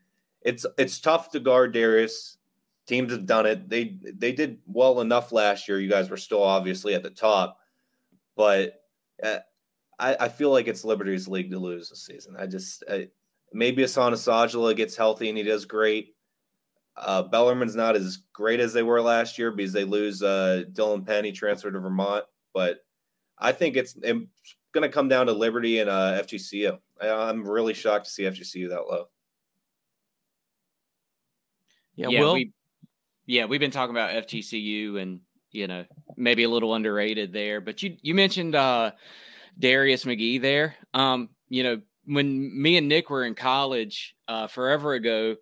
it's 0.42 0.66
it's 0.78 1.00
tough 1.00 1.30
to 1.30 1.40
guard 1.40 1.72
Darius. 1.72 2.38
Teams 2.86 3.12
have 3.12 3.26
done 3.26 3.46
it. 3.46 3.68
They 3.68 3.98
they 4.02 4.32
did 4.32 4.58
well 4.66 5.00
enough 5.00 5.32
last 5.32 5.68
year. 5.68 5.80
You 5.80 5.88
guys 5.88 6.10
were 6.10 6.16
still 6.16 6.42
obviously 6.42 6.94
at 6.94 7.02
the 7.02 7.10
top, 7.10 7.58
but 8.36 8.82
uh, 9.22 9.38
I, 9.98 10.16
I 10.20 10.28
feel 10.28 10.50
like 10.50 10.68
it's 10.68 10.84
Liberty's 10.84 11.28
league 11.28 11.50
to 11.50 11.58
lose 11.58 11.88
this 11.88 12.04
season. 12.04 12.36
I 12.38 12.46
just 12.46 12.82
I, 12.90 13.08
maybe 13.52 13.82
Ahsan 13.82 14.76
gets 14.76 14.96
healthy 14.96 15.28
and 15.28 15.38
he 15.38 15.44
does 15.44 15.64
great. 15.64 16.14
Uh, 16.96 17.22
Bellarmine's 17.22 17.76
not 17.76 17.96
as 17.96 18.18
great 18.32 18.60
as 18.60 18.72
they 18.72 18.82
were 18.82 19.00
last 19.00 19.38
year 19.38 19.50
because 19.50 19.72
they 19.72 19.84
lose 19.84 20.22
uh, 20.22 20.64
Dylan 20.72 21.06
Penn 21.06 21.32
transferred 21.32 21.72
to 21.72 21.80
Vermont, 21.80 22.24
but 22.52 22.84
I 23.38 23.52
think 23.52 23.76
it's, 23.76 23.96
it's 24.02 24.26
going 24.72 24.82
to 24.82 24.88
come 24.88 25.08
down 25.08 25.26
to 25.26 25.32
Liberty 25.32 25.78
and 25.78 25.90
uh, 25.90 26.22
FGCU. 26.22 26.78
I, 27.00 27.30
am 27.30 27.48
really 27.48 27.74
shocked 27.74 28.06
to 28.06 28.10
see 28.10 28.22
FGCU 28.24 28.70
that 28.70 28.82
low. 28.82 29.06
Yeah, 31.94 32.08
yeah, 32.08 32.20
Will? 32.20 32.34
we, 32.34 32.52
yeah, 33.26 33.44
we've 33.44 33.60
been 33.60 33.70
talking 33.70 33.94
about 33.94 34.26
FGCU 34.26 35.00
and 35.00 35.20
you 35.50 35.66
know 35.66 35.84
maybe 36.16 36.44
a 36.44 36.48
little 36.48 36.74
underrated 36.74 37.32
there, 37.32 37.60
but 37.60 37.82
you 37.82 37.96
you 38.00 38.14
mentioned 38.14 38.54
uh, 38.54 38.92
Darius 39.58 40.04
McGee 40.04 40.40
there. 40.40 40.76
Um, 40.94 41.28
you 41.48 41.62
know 41.62 41.80
when 42.04 42.60
me 42.60 42.78
and 42.78 42.88
Nick 42.88 43.10
were 43.10 43.24
in 43.24 43.34
college 43.34 44.16
uh, 44.26 44.46
forever 44.46 44.94
ago, 44.94 45.36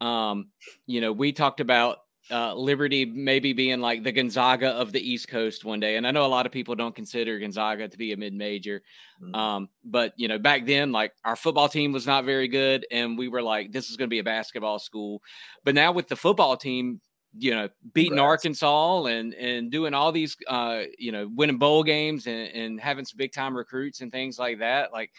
um, 0.00 0.48
you 0.86 1.00
know 1.00 1.12
we 1.12 1.32
talked 1.32 1.60
about 1.60 1.98
uh, 2.30 2.54
Liberty 2.54 3.04
maybe 3.04 3.52
being 3.52 3.80
like 3.80 4.02
the 4.02 4.12
Gonzaga 4.12 4.70
of 4.70 4.92
the 4.92 5.00
East 5.00 5.28
Coast 5.28 5.64
one 5.64 5.80
day. 5.80 5.96
And 5.96 6.06
I 6.06 6.10
know 6.10 6.24
a 6.24 6.26
lot 6.26 6.46
of 6.46 6.52
people 6.52 6.74
don't 6.74 6.94
consider 6.94 7.38
Gonzaga 7.38 7.88
to 7.88 7.98
be 7.98 8.12
a 8.12 8.16
mid 8.16 8.32
major. 8.32 8.82
Mm-hmm. 9.22 9.34
Um, 9.34 9.68
but, 9.84 10.14
you 10.16 10.28
know, 10.28 10.38
back 10.38 10.64
then, 10.64 10.90
like 10.90 11.12
our 11.24 11.36
football 11.36 11.68
team 11.68 11.92
was 11.92 12.06
not 12.06 12.24
very 12.24 12.48
good. 12.48 12.86
And 12.90 13.18
we 13.18 13.28
were 13.28 13.42
like, 13.42 13.72
this 13.72 13.90
is 13.90 13.96
going 13.96 14.08
to 14.08 14.14
be 14.14 14.20
a 14.20 14.24
basketball 14.24 14.78
school. 14.78 15.22
But 15.64 15.74
now 15.74 15.92
with 15.92 16.08
the 16.08 16.16
football 16.16 16.56
team, 16.56 17.00
you 17.36 17.54
know, 17.54 17.68
beating 17.92 18.10
Congrats. 18.12 18.44
Arkansas 18.44 19.04
and 19.06 19.34
and 19.34 19.70
doing 19.70 19.92
all 19.92 20.12
these, 20.12 20.36
uh, 20.48 20.82
you 20.98 21.10
know, 21.12 21.28
winning 21.34 21.58
bowl 21.58 21.82
games 21.82 22.26
and, 22.26 22.48
and 22.48 22.80
having 22.80 23.04
some 23.04 23.16
big 23.16 23.32
time 23.32 23.56
recruits 23.56 24.00
and 24.00 24.12
things 24.12 24.38
like 24.38 24.60
that. 24.60 24.92
Like, 24.92 25.10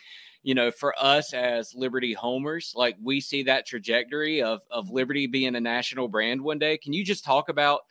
you 0.45 0.53
know, 0.53 0.69
for 0.69 0.93
us 0.99 1.33
as 1.33 1.73
Liberty 1.73 2.13
homers, 2.13 2.71
like 2.75 2.95
we 3.01 3.19
see 3.19 3.41
that 3.43 3.65
trajectory 3.65 4.43
of 4.43 4.61
of 4.69 4.91
Liberty 4.91 5.25
being 5.25 5.55
a 5.55 5.59
national 5.59 6.07
brand 6.07 6.39
one 6.39 6.59
day. 6.59 6.77
Can 6.77 6.93
you 6.93 7.03
just 7.03 7.25
talk 7.25 7.49
about 7.49 7.81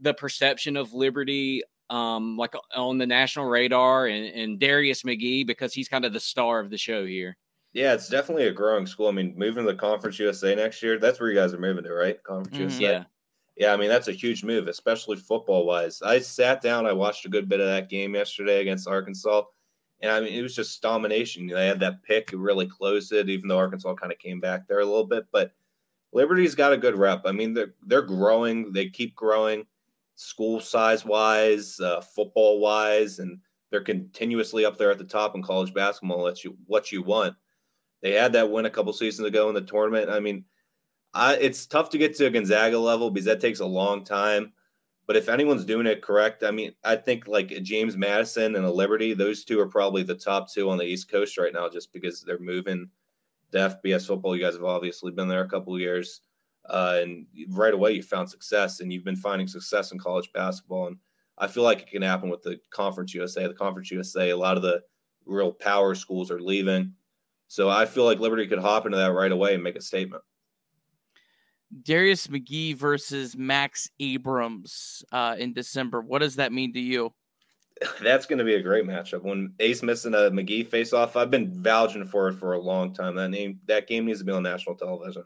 the 0.00 0.12
perception 0.12 0.76
of 0.76 0.92
Liberty 0.92 1.62
um 1.88 2.36
like 2.36 2.52
on 2.74 2.98
the 2.98 3.06
national 3.06 3.46
radar 3.46 4.08
and, 4.08 4.26
and 4.26 4.58
Darius 4.58 5.04
McGee 5.04 5.46
because 5.46 5.72
he's 5.72 5.88
kind 5.88 6.04
of 6.04 6.12
the 6.12 6.18
star 6.18 6.58
of 6.58 6.68
the 6.68 6.76
show 6.76 7.06
here? 7.06 7.36
Yeah, 7.74 7.94
it's 7.94 8.08
definitely 8.08 8.48
a 8.48 8.52
growing 8.52 8.88
school. 8.88 9.06
I 9.06 9.12
mean, 9.12 9.32
moving 9.36 9.64
to 9.64 9.70
the 9.70 9.78
Conference 9.78 10.18
USA 10.18 10.56
next 10.56 10.82
year, 10.82 10.98
that's 10.98 11.20
where 11.20 11.30
you 11.30 11.38
guys 11.38 11.54
are 11.54 11.60
moving 11.60 11.84
to, 11.84 11.94
right? 11.94 12.20
Conference 12.24 12.56
mm-hmm, 12.56 12.80
USA. 12.80 12.82
Yeah. 12.82 13.04
Yeah, 13.56 13.72
I 13.72 13.76
mean 13.76 13.88
that's 13.88 14.08
a 14.08 14.12
huge 14.12 14.42
move, 14.42 14.66
especially 14.66 15.16
football 15.16 15.64
wise. 15.64 16.02
I 16.02 16.18
sat 16.18 16.60
down, 16.60 16.86
I 16.86 16.92
watched 16.92 17.24
a 17.24 17.28
good 17.28 17.48
bit 17.48 17.60
of 17.60 17.66
that 17.66 17.88
game 17.88 18.16
yesterday 18.16 18.62
against 18.62 18.88
Arkansas. 18.88 19.42
And 20.02 20.10
I 20.10 20.20
mean, 20.20 20.32
it 20.32 20.42
was 20.42 20.54
just 20.54 20.80
domination. 20.80 21.46
They 21.46 21.66
had 21.66 21.80
that 21.80 22.02
pick, 22.02 22.32
it 22.32 22.38
really 22.38 22.66
closed 22.66 23.12
it, 23.12 23.28
even 23.28 23.48
though 23.48 23.58
Arkansas 23.58 23.94
kind 23.94 24.12
of 24.12 24.18
came 24.18 24.40
back 24.40 24.66
there 24.66 24.80
a 24.80 24.84
little 24.84 25.06
bit. 25.06 25.26
But 25.30 25.52
Liberty's 26.12 26.54
got 26.54 26.72
a 26.72 26.78
good 26.78 26.96
rep. 26.96 27.22
I 27.24 27.32
mean, 27.32 27.54
they're 27.54 27.74
they're 27.86 28.02
growing. 28.02 28.72
They 28.72 28.88
keep 28.88 29.14
growing, 29.14 29.66
school 30.16 30.60
size 30.60 31.04
wise, 31.04 31.78
uh, 31.80 32.00
football 32.00 32.60
wise, 32.60 33.18
and 33.18 33.38
they're 33.70 33.82
continuously 33.82 34.64
up 34.64 34.76
there 34.76 34.90
at 34.90 34.98
the 34.98 35.04
top 35.04 35.36
in 35.36 35.42
college 35.42 35.72
basketball. 35.72 36.22
Let 36.22 36.44
you 36.44 36.56
what 36.66 36.90
you 36.90 37.02
want. 37.02 37.36
They 38.02 38.12
had 38.12 38.32
that 38.32 38.50
win 38.50 38.66
a 38.66 38.70
couple 38.70 38.92
seasons 38.92 39.28
ago 39.28 39.48
in 39.48 39.54
the 39.54 39.60
tournament. 39.60 40.10
I 40.10 40.20
mean, 40.20 40.44
I, 41.12 41.36
it's 41.36 41.66
tough 41.66 41.90
to 41.90 41.98
get 41.98 42.16
to 42.16 42.26
a 42.26 42.30
Gonzaga 42.30 42.78
level 42.78 43.10
because 43.10 43.26
that 43.26 43.40
takes 43.40 43.60
a 43.60 43.66
long 43.66 44.04
time. 44.04 44.52
But 45.10 45.16
if 45.16 45.28
anyone's 45.28 45.64
doing 45.64 45.86
it 45.86 46.02
correct, 46.02 46.44
I 46.44 46.52
mean, 46.52 46.72
I 46.84 46.94
think 46.94 47.26
like 47.26 47.48
James 47.64 47.96
Madison 47.96 48.54
and 48.54 48.64
a 48.64 48.70
Liberty, 48.70 49.12
those 49.12 49.44
two 49.44 49.58
are 49.58 49.66
probably 49.66 50.04
the 50.04 50.14
top 50.14 50.48
two 50.48 50.70
on 50.70 50.78
the 50.78 50.84
East 50.84 51.10
Coast 51.10 51.36
right 51.36 51.52
now, 51.52 51.68
just 51.68 51.92
because 51.92 52.22
they're 52.22 52.38
moving 52.38 52.88
to 53.50 53.58
FBS 53.84 54.06
football. 54.06 54.36
You 54.36 54.44
guys 54.44 54.54
have 54.54 54.62
obviously 54.62 55.10
been 55.10 55.26
there 55.26 55.42
a 55.42 55.48
couple 55.48 55.76
years, 55.80 56.20
uh, 56.66 57.00
and 57.02 57.26
right 57.48 57.74
away 57.74 57.90
you 57.90 58.04
found 58.04 58.30
success, 58.30 58.78
and 58.78 58.92
you've 58.92 59.02
been 59.02 59.16
finding 59.16 59.48
success 59.48 59.90
in 59.90 59.98
college 59.98 60.32
basketball. 60.32 60.86
And 60.86 60.96
I 61.38 61.48
feel 61.48 61.64
like 61.64 61.80
it 61.80 61.90
can 61.90 62.02
happen 62.02 62.30
with 62.30 62.42
the 62.42 62.60
Conference 62.70 63.12
USA. 63.12 63.48
The 63.48 63.54
Conference 63.54 63.90
USA, 63.90 64.30
a 64.30 64.36
lot 64.36 64.56
of 64.56 64.62
the 64.62 64.80
real 65.26 65.50
power 65.50 65.96
schools 65.96 66.30
are 66.30 66.40
leaving, 66.40 66.92
so 67.48 67.68
I 67.68 67.84
feel 67.84 68.04
like 68.04 68.20
Liberty 68.20 68.46
could 68.46 68.60
hop 68.60 68.86
into 68.86 68.98
that 68.98 69.10
right 69.10 69.32
away 69.32 69.54
and 69.54 69.64
make 69.64 69.74
a 69.74 69.82
statement. 69.82 70.22
Darius 71.82 72.26
McGee 72.26 72.76
versus 72.76 73.36
Max 73.36 73.90
Abmas 74.00 75.04
uh, 75.12 75.36
in 75.38 75.52
December. 75.52 76.00
What 76.00 76.20
does 76.20 76.36
that 76.36 76.52
mean 76.52 76.72
to 76.74 76.80
you? 76.80 77.12
That's 78.02 78.26
going 78.26 78.38
to 78.38 78.44
be 78.44 78.54
a 78.54 78.62
great 78.62 78.86
matchup. 78.86 79.22
When 79.22 79.54
Ace 79.60 79.82
missing 79.82 80.14
a 80.14 80.30
McGee 80.30 80.66
face 80.66 80.92
off, 80.92 81.16
I've 81.16 81.30
been 81.30 81.62
vouching 81.62 82.06
for 82.06 82.28
it 82.28 82.34
for 82.34 82.54
a 82.54 82.60
long 82.60 82.92
time. 82.92 83.16
That 83.16 83.30
name, 83.30 83.60
that 83.66 83.86
game 83.86 84.06
needs 84.06 84.18
to 84.20 84.24
be 84.24 84.32
on 84.32 84.42
national 84.42 84.76
television. 84.76 85.24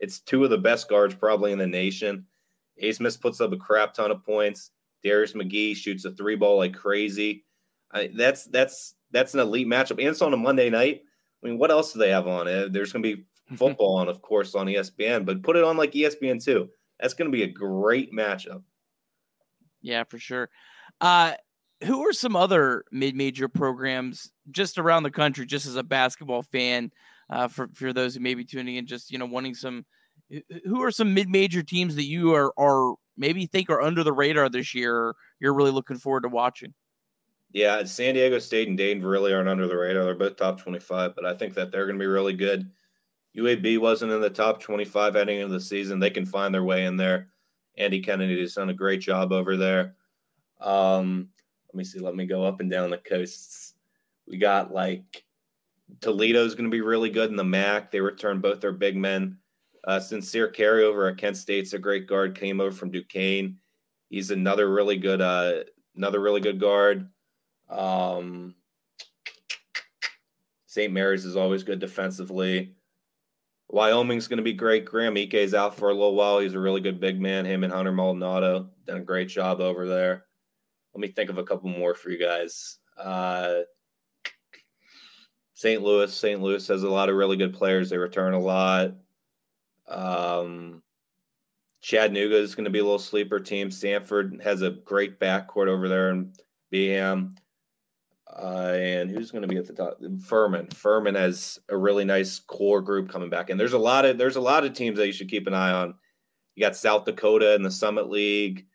It's 0.00 0.20
two 0.20 0.44
of 0.44 0.50
the 0.50 0.58
best 0.58 0.88
guards 0.88 1.14
probably 1.14 1.52
in 1.52 1.58
the 1.58 1.66
nation. 1.66 2.26
Ace 2.78 2.98
Smith 2.98 3.20
puts 3.20 3.40
up 3.40 3.52
a 3.52 3.56
crap 3.56 3.94
ton 3.94 4.10
of 4.10 4.24
points. 4.24 4.70
Darius 5.04 5.32
McGee 5.32 5.76
shoots 5.76 6.04
a 6.04 6.12
three 6.12 6.36
ball 6.36 6.58
like 6.58 6.74
crazy. 6.74 7.44
I, 7.92 8.10
that's 8.14 8.44
that's 8.44 8.94
that's 9.10 9.34
an 9.34 9.40
elite 9.40 9.66
matchup. 9.66 9.98
And 9.98 10.08
it's 10.08 10.22
on 10.22 10.34
a 10.34 10.36
Monday 10.36 10.70
night. 10.70 11.02
I 11.42 11.46
mean, 11.46 11.58
what 11.58 11.70
else 11.70 11.92
do 11.92 11.98
they 11.98 12.10
have 12.10 12.26
on? 12.26 12.48
Uh, 12.48 12.68
there's 12.70 12.92
going 12.92 13.02
to 13.02 13.16
be 13.16 13.24
football 13.56 13.96
on, 13.96 14.08
of 14.08 14.22
course, 14.22 14.54
on 14.54 14.66
ESPN, 14.66 15.24
but 15.24 15.42
put 15.42 15.56
it 15.56 15.64
on 15.64 15.76
like 15.76 15.92
ESPN 15.92 16.42
too. 16.42 16.68
That's 17.00 17.14
going 17.14 17.30
to 17.30 17.36
be 17.36 17.44
a 17.44 17.48
great 17.48 18.12
matchup. 18.12 18.62
Yeah, 19.80 20.04
for 20.04 20.18
sure. 20.18 20.50
Uh, 21.00 21.34
who 21.84 22.06
are 22.06 22.12
some 22.12 22.34
other 22.34 22.84
mid-major 22.90 23.48
programs 23.48 24.32
just 24.50 24.78
around 24.78 25.04
the 25.04 25.10
country, 25.10 25.46
just 25.46 25.66
as 25.66 25.76
a 25.76 25.82
basketball 25.82 26.42
fan, 26.42 26.90
uh, 27.30 27.46
for 27.48 27.68
for 27.74 27.92
those 27.92 28.14
who 28.14 28.20
may 28.20 28.34
be 28.34 28.44
tuning 28.44 28.76
in, 28.76 28.86
just 28.86 29.10
you 29.10 29.18
know, 29.18 29.26
wanting 29.26 29.54
some. 29.54 29.84
Who 30.66 30.82
are 30.82 30.90
some 30.90 31.14
mid-major 31.14 31.62
teams 31.62 31.94
that 31.94 32.04
you 32.04 32.34
are 32.34 32.52
are 32.58 32.94
maybe 33.16 33.46
think 33.46 33.70
are 33.70 33.80
under 33.80 34.02
the 34.02 34.12
radar 34.12 34.48
this 34.48 34.74
year? 34.74 35.14
You're 35.40 35.54
really 35.54 35.70
looking 35.70 35.98
forward 35.98 36.22
to 36.22 36.28
watching. 36.28 36.74
Yeah, 37.52 37.84
San 37.84 38.14
Diego 38.14 38.38
State 38.38 38.68
and 38.68 38.76
Dayton 38.76 39.04
really 39.04 39.32
aren't 39.32 39.48
under 39.48 39.66
the 39.66 39.76
radar. 39.76 40.04
They're 40.04 40.14
both 40.14 40.36
top 40.36 40.60
25, 40.60 41.14
but 41.14 41.24
I 41.24 41.34
think 41.34 41.54
that 41.54 41.70
they're 41.70 41.86
going 41.86 41.98
to 41.98 42.02
be 42.02 42.06
really 42.06 42.34
good. 42.34 42.70
UAB 43.38 43.78
wasn't 43.78 44.12
in 44.12 44.20
the 44.20 44.30
top 44.30 44.60
25 44.60 45.14
heading 45.14 45.40
into 45.40 45.52
the 45.52 45.60
season. 45.60 46.00
They 46.00 46.10
can 46.10 46.26
find 46.26 46.52
their 46.52 46.64
way 46.64 46.86
in 46.86 46.96
there. 46.96 47.28
Andy 47.76 48.00
Kennedy 48.00 48.40
has 48.40 48.54
done 48.54 48.70
a 48.70 48.74
great 48.74 49.00
job 49.00 49.32
over 49.32 49.56
there. 49.56 49.94
Um, 50.60 51.28
let 51.68 51.78
me 51.78 51.84
see. 51.84 52.00
Let 52.00 52.16
me 52.16 52.26
go 52.26 52.44
up 52.44 52.60
and 52.60 52.70
down 52.70 52.90
the 52.90 52.98
coasts. 52.98 53.74
We 54.26 54.38
got 54.38 54.72
like 54.72 55.24
Toledo's 56.00 56.54
going 56.54 56.68
to 56.68 56.74
be 56.74 56.80
really 56.80 57.10
good 57.10 57.30
in 57.30 57.36
the 57.36 57.44
MAC. 57.44 57.90
They 57.90 58.00
returned 58.00 58.42
both 58.42 58.60
their 58.60 58.72
big 58.72 58.96
men. 58.96 59.38
Uh, 59.84 60.00
Sincere 60.00 60.48
Carry 60.48 60.84
over 60.84 61.08
at 61.08 61.18
Kent 61.18 61.36
State's 61.36 61.72
a 61.72 61.78
great 61.78 62.06
guard. 62.06 62.38
Came 62.38 62.60
over 62.60 62.72
from 62.72 62.90
Duquesne. 62.90 63.58
He's 64.10 64.30
another 64.30 64.72
really 64.72 64.96
good, 64.96 65.20
uh, 65.20 65.64
another 65.96 66.20
really 66.20 66.40
good 66.40 66.58
guard. 66.58 67.08
Um, 67.68 68.54
St. 70.66 70.92
Mary's 70.92 71.24
is 71.24 71.36
always 71.36 71.62
good 71.62 71.78
defensively. 71.78 72.74
Wyoming's 73.68 74.28
going 74.28 74.38
to 74.38 74.42
be 74.42 74.54
great. 74.54 74.86
Graham 74.86 75.16
Ike 75.16 75.34
is 75.34 75.54
out 75.54 75.76
for 75.76 75.90
a 75.90 75.94
little 75.94 76.14
while. 76.14 76.38
He's 76.38 76.54
a 76.54 76.58
really 76.58 76.80
good 76.80 77.00
big 77.00 77.20
man. 77.20 77.44
Him 77.44 77.64
and 77.64 77.72
Hunter 77.72 77.92
Maldonado 77.92 78.70
done 78.86 78.98
a 78.98 79.04
great 79.04 79.28
job 79.28 79.60
over 79.60 79.86
there. 79.86 80.24
Let 80.94 81.00
me 81.00 81.08
think 81.08 81.28
of 81.28 81.38
a 81.38 81.44
couple 81.44 81.68
more 81.68 81.94
for 81.94 82.10
you 82.10 82.18
guys. 82.18 82.78
Uh, 82.96 83.60
St. 85.54 85.82
Louis. 85.82 86.12
St. 86.12 86.40
Louis 86.40 86.66
has 86.66 86.82
a 86.82 86.88
lot 86.88 87.10
of 87.10 87.16
really 87.16 87.36
good 87.36 87.52
players. 87.52 87.90
They 87.90 87.98
return 87.98 88.32
a 88.32 88.38
lot. 88.38 88.92
Um, 89.86 90.82
Chattanooga 91.80 92.36
is 92.36 92.54
going 92.54 92.64
to 92.64 92.70
be 92.70 92.78
a 92.78 92.84
little 92.84 92.98
sleeper 92.98 93.38
team. 93.38 93.70
Stanford 93.70 94.40
has 94.42 94.62
a 94.62 94.70
great 94.70 95.20
backcourt 95.20 95.68
over 95.68 95.88
there 95.88 96.10
in 96.10 96.32
BM. 96.72 97.36
Uh, 98.36 98.74
and 98.76 99.10
who's 99.10 99.30
going 99.30 99.42
to 99.42 99.48
be 99.48 99.56
at 99.56 99.66
the 99.66 99.72
top? 99.72 99.98
Furman. 100.24 100.68
Furman 100.68 101.14
has 101.14 101.58
a 101.68 101.76
really 101.76 102.04
nice 102.04 102.38
core 102.38 102.82
group 102.82 103.10
coming 103.10 103.30
back, 103.30 103.50
and 103.50 103.58
there's 103.58 103.72
a 103.72 103.78
lot 103.78 104.04
of 104.04 104.18
there's 104.18 104.36
a 104.36 104.40
lot 104.40 104.64
of 104.64 104.74
teams 104.74 104.98
that 104.98 105.06
you 105.06 105.12
should 105.12 105.30
keep 105.30 105.46
an 105.46 105.54
eye 105.54 105.72
on. 105.72 105.94
You 106.54 106.64
got 106.64 106.76
South 106.76 107.04
Dakota 107.04 107.54
in 107.54 107.62
the 107.62 107.70
Summit 107.70 108.10
League. 108.10 108.66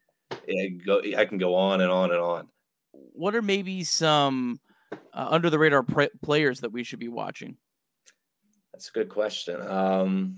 Go, 0.85 1.01
I 1.17 1.25
can 1.25 1.37
go 1.37 1.55
on 1.55 1.81
and 1.81 1.91
on 1.91 2.11
and 2.11 2.19
on. 2.19 2.47
What 2.91 3.35
are 3.35 3.41
maybe 3.41 3.83
some 3.83 4.59
uh, 4.91 5.27
under 5.29 5.49
the 5.49 5.59
radar 5.59 5.83
pr- 5.83 6.03
players 6.21 6.61
that 6.61 6.71
we 6.71 6.83
should 6.83 6.99
be 6.99 7.07
watching? 7.07 7.57
That's 8.73 8.89
a 8.89 8.91
good 8.91 9.09
question. 9.09 9.61
Um, 9.61 10.37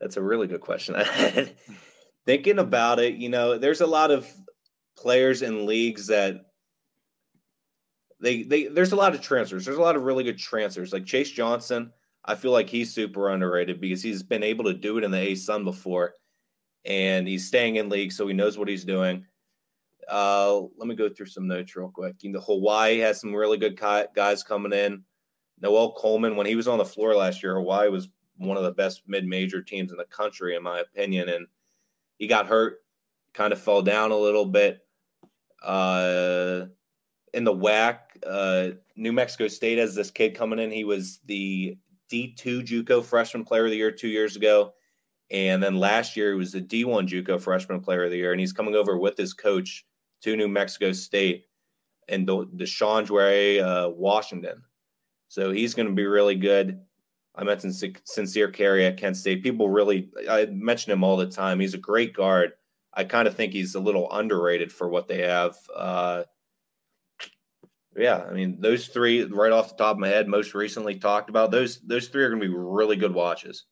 that's 0.00 0.16
a 0.16 0.22
really 0.22 0.46
good 0.46 0.60
question. 0.60 0.94
Thinking 2.26 2.58
about 2.60 3.00
it, 3.00 3.14
you 3.14 3.28
know, 3.28 3.58
there's 3.58 3.80
a 3.80 3.86
lot 3.86 4.12
of 4.12 4.32
players 4.96 5.42
in 5.42 5.66
leagues 5.66 6.06
that 6.06 6.51
they 8.22 8.44
they 8.44 8.66
there's 8.68 8.92
a 8.92 8.96
lot 8.96 9.14
of 9.14 9.20
transfers. 9.20 9.64
There's 9.64 9.76
a 9.76 9.82
lot 9.82 9.96
of 9.96 10.04
really 10.04 10.24
good 10.24 10.38
transfers. 10.38 10.92
Like 10.92 11.04
Chase 11.04 11.30
Johnson, 11.30 11.92
I 12.24 12.36
feel 12.36 12.52
like 12.52 12.70
he's 12.70 12.94
super 12.94 13.30
underrated 13.30 13.80
because 13.80 14.02
he's 14.02 14.22
been 14.22 14.44
able 14.44 14.64
to 14.64 14.74
do 14.74 14.96
it 14.96 15.04
in 15.04 15.10
the 15.10 15.18
ASUN 15.18 15.64
before, 15.64 16.14
and 16.84 17.26
he's 17.26 17.48
staying 17.48 17.76
in 17.76 17.88
league, 17.88 18.12
so 18.12 18.26
he 18.26 18.32
knows 18.32 18.56
what 18.56 18.68
he's 18.68 18.84
doing. 18.84 19.26
Uh, 20.08 20.60
let 20.76 20.88
me 20.88 20.94
go 20.94 21.08
through 21.08 21.26
some 21.26 21.46
notes 21.46 21.76
real 21.76 21.90
quick. 21.90 22.16
You 22.22 22.30
know, 22.30 22.40
Hawaii 22.40 22.98
has 22.98 23.20
some 23.20 23.34
really 23.34 23.58
good 23.58 23.80
guys 24.14 24.42
coming 24.42 24.72
in. 24.72 25.02
Noel 25.60 25.92
Coleman, 25.92 26.36
when 26.36 26.46
he 26.46 26.56
was 26.56 26.66
on 26.66 26.78
the 26.78 26.84
floor 26.84 27.14
last 27.14 27.42
year, 27.42 27.54
Hawaii 27.54 27.88
was 27.88 28.08
one 28.36 28.56
of 28.56 28.64
the 28.64 28.72
best 28.72 29.02
mid-major 29.06 29.62
teams 29.62 29.92
in 29.92 29.96
the 29.96 30.04
country, 30.04 30.56
in 30.56 30.62
my 30.62 30.80
opinion, 30.80 31.28
and 31.28 31.46
he 32.18 32.26
got 32.26 32.46
hurt, 32.46 32.78
kind 33.32 33.52
of 33.52 33.60
fell 33.60 33.82
down 33.82 34.10
a 34.10 34.16
little 34.16 34.46
bit. 34.46 34.80
Uh, 35.62 36.66
in 37.32 37.44
the 37.44 37.54
WAC, 37.54 37.98
uh, 38.26 38.70
New 38.96 39.12
Mexico 39.12 39.48
State 39.48 39.78
has 39.78 39.94
this 39.94 40.10
kid 40.10 40.34
coming 40.34 40.58
in. 40.58 40.70
He 40.70 40.84
was 40.84 41.20
the 41.26 41.76
D2 42.10 42.66
JUCO 42.66 43.04
Freshman 43.04 43.44
Player 43.44 43.64
of 43.64 43.70
the 43.70 43.76
Year 43.76 43.90
two 43.90 44.08
years 44.08 44.36
ago, 44.36 44.72
and 45.30 45.62
then 45.62 45.76
last 45.76 46.16
year 46.16 46.32
he 46.32 46.38
was 46.38 46.52
the 46.52 46.60
D1 46.60 47.08
JUCO 47.08 47.40
Freshman 47.40 47.80
Player 47.80 48.04
of 48.04 48.10
the 48.10 48.18
Year, 48.18 48.32
and 48.32 48.40
he's 48.40 48.52
coming 48.52 48.74
over 48.74 48.98
with 48.98 49.16
his 49.16 49.32
coach 49.32 49.84
to 50.22 50.36
New 50.36 50.48
Mexico 50.48 50.92
State 50.92 51.46
and 52.08 52.26
the 52.26 52.46
Deshawndre 52.46 53.62
uh, 53.62 53.90
Washington. 53.90 54.62
So 55.28 55.50
he's 55.50 55.74
going 55.74 55.88
to 55.88 55.94
be 55.94 56.06
really 56.06 56.34
good. 56.34 56.80
I 57.34 57.44
mentioned 57.44 57.74
Sincere 58.04 58.48
Carry 58.48 58.84
at 58.84 58.98
Kent 58.98 59.16
State. 59.16 59.42
People 59.42 59.70
really, 59.70 60.10
I 60.28 60.46
mention 60.46 60.92
him 60.92 61.02
all 61.02 61.16
the 61.16 61.26
time. 61.26 61.60
He's 61.60 61.74
a 61.74 61.78
great 61.78 62.12
guard. 62.14 62.52
I 62.92 63.04
kind 63.04 63.26
of 63.26 63.34
think 63.34 63.52
he's 63.52 63.74
a 63.74 63.80
little 63.80 64.12
underrated 64.12 64.70
for 64.70 64.88
what 64.88 65.08
they 65.08 65.22
have. 65.22 65.56
Uh, 65.74 66.24
yeah, 67.96 68.24
I 68.28 68.32
mean 68.32 68.60
those 68.60 68.88
three 68.88 69.24
right 69.24 69.52
off 69.52 69.70
the 69.70 69.76
top 69.76 69.96
of 69.96 70.00
my 70.00 70.08
head, 70.08 70.28
most 70.28 70.54
recently 70.54 70.98
talked 70.98 71.28
about 71.28 71.50
those. 71.50 71.80
Those 71.80 72.08
three 72.08 72.24
are 72.24 72.30
going 72.30 72.40
to 72.40 72.48
be 72.48 72.54
really 72.54 72.96
good 72.96 73.14
watches. 73.14 73.66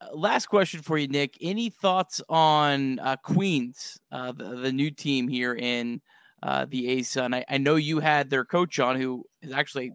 Uh, 0.00 0.14
last 0.14 0.46
question 0.46 0.80
for 0.80 0.96
you, 0.96 1.08
Nick. 1.08 1.36
Any 1.40 1.70
thoughts 1.70 2.20
on 2.28 2.98
uh, 3.00 3.16
Queens, 3.22 3.98
uh, 4.12 4.32
the, 4.32 4.56
the, 4.56 4.72
new 4.72 4.90
team 4.90 5.28
here 5.28 5.54
in 5.54 6.00
uh, 6.42 6.66
the 6.68 6.98
ASUN? 6.98 7.34
I, 7.34 7.44
I 7.48 7.58
know 7.58 7.76
you 7.76 7.98
had 8.00 8.30
their 8.30 8.44
coach 8.44 8.78
on, 8.78 8.98
who 8.98 9.24
is 9.42 9.52
actually, 9.52 9.92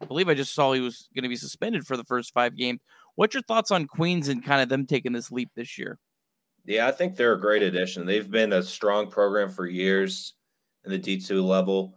I 0.00 0.06
believe 0.06 0.28
I 0.28 0.34
just 0.34 0.54
saw 0.54 0.72
he 0.72 0.80
was 0.80 1.08
going 1.14 1.22
to 1.22 1.28
be 1.28 1.36
suspended 1.36 1.86
for 1.86 1.96
the 1.96 2.04
first 2.04 2.32
five 2.32 2.56
games. 2.56 2.80
What's 3.16 3.34
your 3.34 3.42
thoughts 3.42 3.70
on 3.70 3.86
Queens 3.86 4.28
and 4.28 4.44
kind 4.44 4.60
of 4.60 4.68
them 4.68 4.86
taking 4.86 5.12
this 5.12 5.30
leap 5.30 5.50
this 5.54 5.78
year? 5.78 5.98
Yeah, 6.64 6.88
I 6.88 6.92
think 6.92 7.14
they're 7.14 7.34
a 7.34 7.40
great 7.40 7.62
addition. 7.62 8.06
They've 8.06 8.30
been 8.30 8.54
a 8.54 8.62
strong 8.62 9.08
program 9.08 9.50
for 9.50 9.66
years 9.66 10.34
in 10.84 10.90
the 10.90 10.98
D2 10.98 11.44
level 11.44 11.94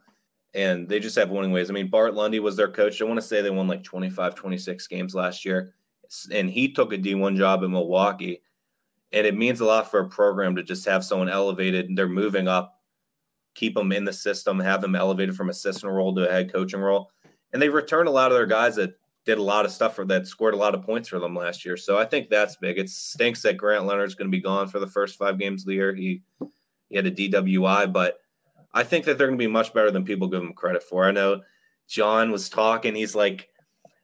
and 0.57 0.89
they 0.89 0.99
just 0.99 1.15
have 1.15 1.29
winning 1.29 1.51
ways. 1.51 1.69
I 1.69 1.73
mean, 1.73 1.87
Bart 1.87 2.15
Lundy 2.15 2.39
was 2.39 2.55
their 2.55 2.67
coach. 2.67 2.99
I 2.99 3.05
want 3.05 3.21
to 3.21 3.25
say 3.25 3.43
they 3.43 3.51
won 3.51 3.67
like 3.67 3.83
25, 3.83 4.33
26 4.33 4.87
games 4.87 5.13
last 5.13 5.45
year, 5.45 5.75
and 6.33 6.49
he 6.49 6.73
took 6.73 6.91
a 6.91 6.97
D1 6.97 7.37
job 7.37 7.61
in 7.61 7.71
Milwaukee. 7.71 8.41
And 9.11 9.27
it 9.27 9.37
means 9.37 9.61
a 9.61 9.65
lot 9.65 9.89
for 9.91 9.99
a 9.99 10.09
program 10.09 10.55
to 10.55 10.63
just 10.63 10.83
have 10.85 11.05
someone 11.05 11.29
elevated. 11.29 11.95
They're 11.95 12.09
moving 12.09 12.47
up, 12.47 12.81
keep 13.53 13.75
them 13.75 13.91
in 13.91 14.03
the 14.03 14.11
system, 14.11 14.59
have 14.59 14.81
them 14.81 14.95
elevated 14.95 15.35
from 15.35 15.49
assistant 15.49 15.93
role 15.93 16.13
to 16.15 16.27
a 16.27 16.31
head 16.31 16.51
coaching 16.51 16.81
role. 16.81 17.11
And 17.53 17.61
they 17.61 17.69
returned 17.69 18.09
a 18.09 18.11
lot 18.11 18.31
of 18.31 18.37
their 18.37 18.47
guys 18.47 18.75
that 18.77 18.97
did 19.25 19.37
a 19.37 19.43
lot 19.43 19.63
of 19.63 19.71
stuff 19.71 19.95
for 19.95 20.05
that 20.05 20.25
scored 20.25 20.55
a 20.55 20.57
lot 20.57 20.73
of 20.73 20.81
points 20.81 21.07
for 21.07 21.19
them 21.19 21.35
last 21.35 21.65
year. 21.65 21.77
So 21.77 21.99
I 21.99 22.05
think 22.05 22.29
that's 22.29 22.55
big. 22.55 22.79
It 22.79 22.89
stinks 22.89 23.43
that 23.43 23.57
Grant 23.57 23.85
Leonard's 23.85 24.15
going 24.15 24.29
to 24.29 24.35
be 24.35 24.41
gone 24.41 24.67
for 24.67 24.79
the 24.79 24.87
first 24.87 25.19
five 25.19 25.37
games 25.37 25.61
of 25.61 25.67
the 25.67 25.75
year. 25.75 25.93
He 25.93 26.23
he 26.89 26.95
had 26.95 27.05
a 27.05 27.11
DWI, 27.11 27.93
but 27.93 28.19
I 28.73 28.83
think 28.83 29.05
that 29.05 29.17
they're 29.17 29.27
going 29.27 29.39
to 29.39 29.43
be 29.43 29.51
much 29.51 29.73
better 29.73 29.91
than 29.91 30.05
people 30.05 30.27
give 30.27 30.41
them 30.41 30.53
credit 30.53 30.83
for. 30.83 31.05
I 31.05 31.11
know 31.11 31.41
John 31.87 32.31
was 32.31 32.49
talking. 32.49 32.95
He's 32.95 33.15
like, 33.15 33.49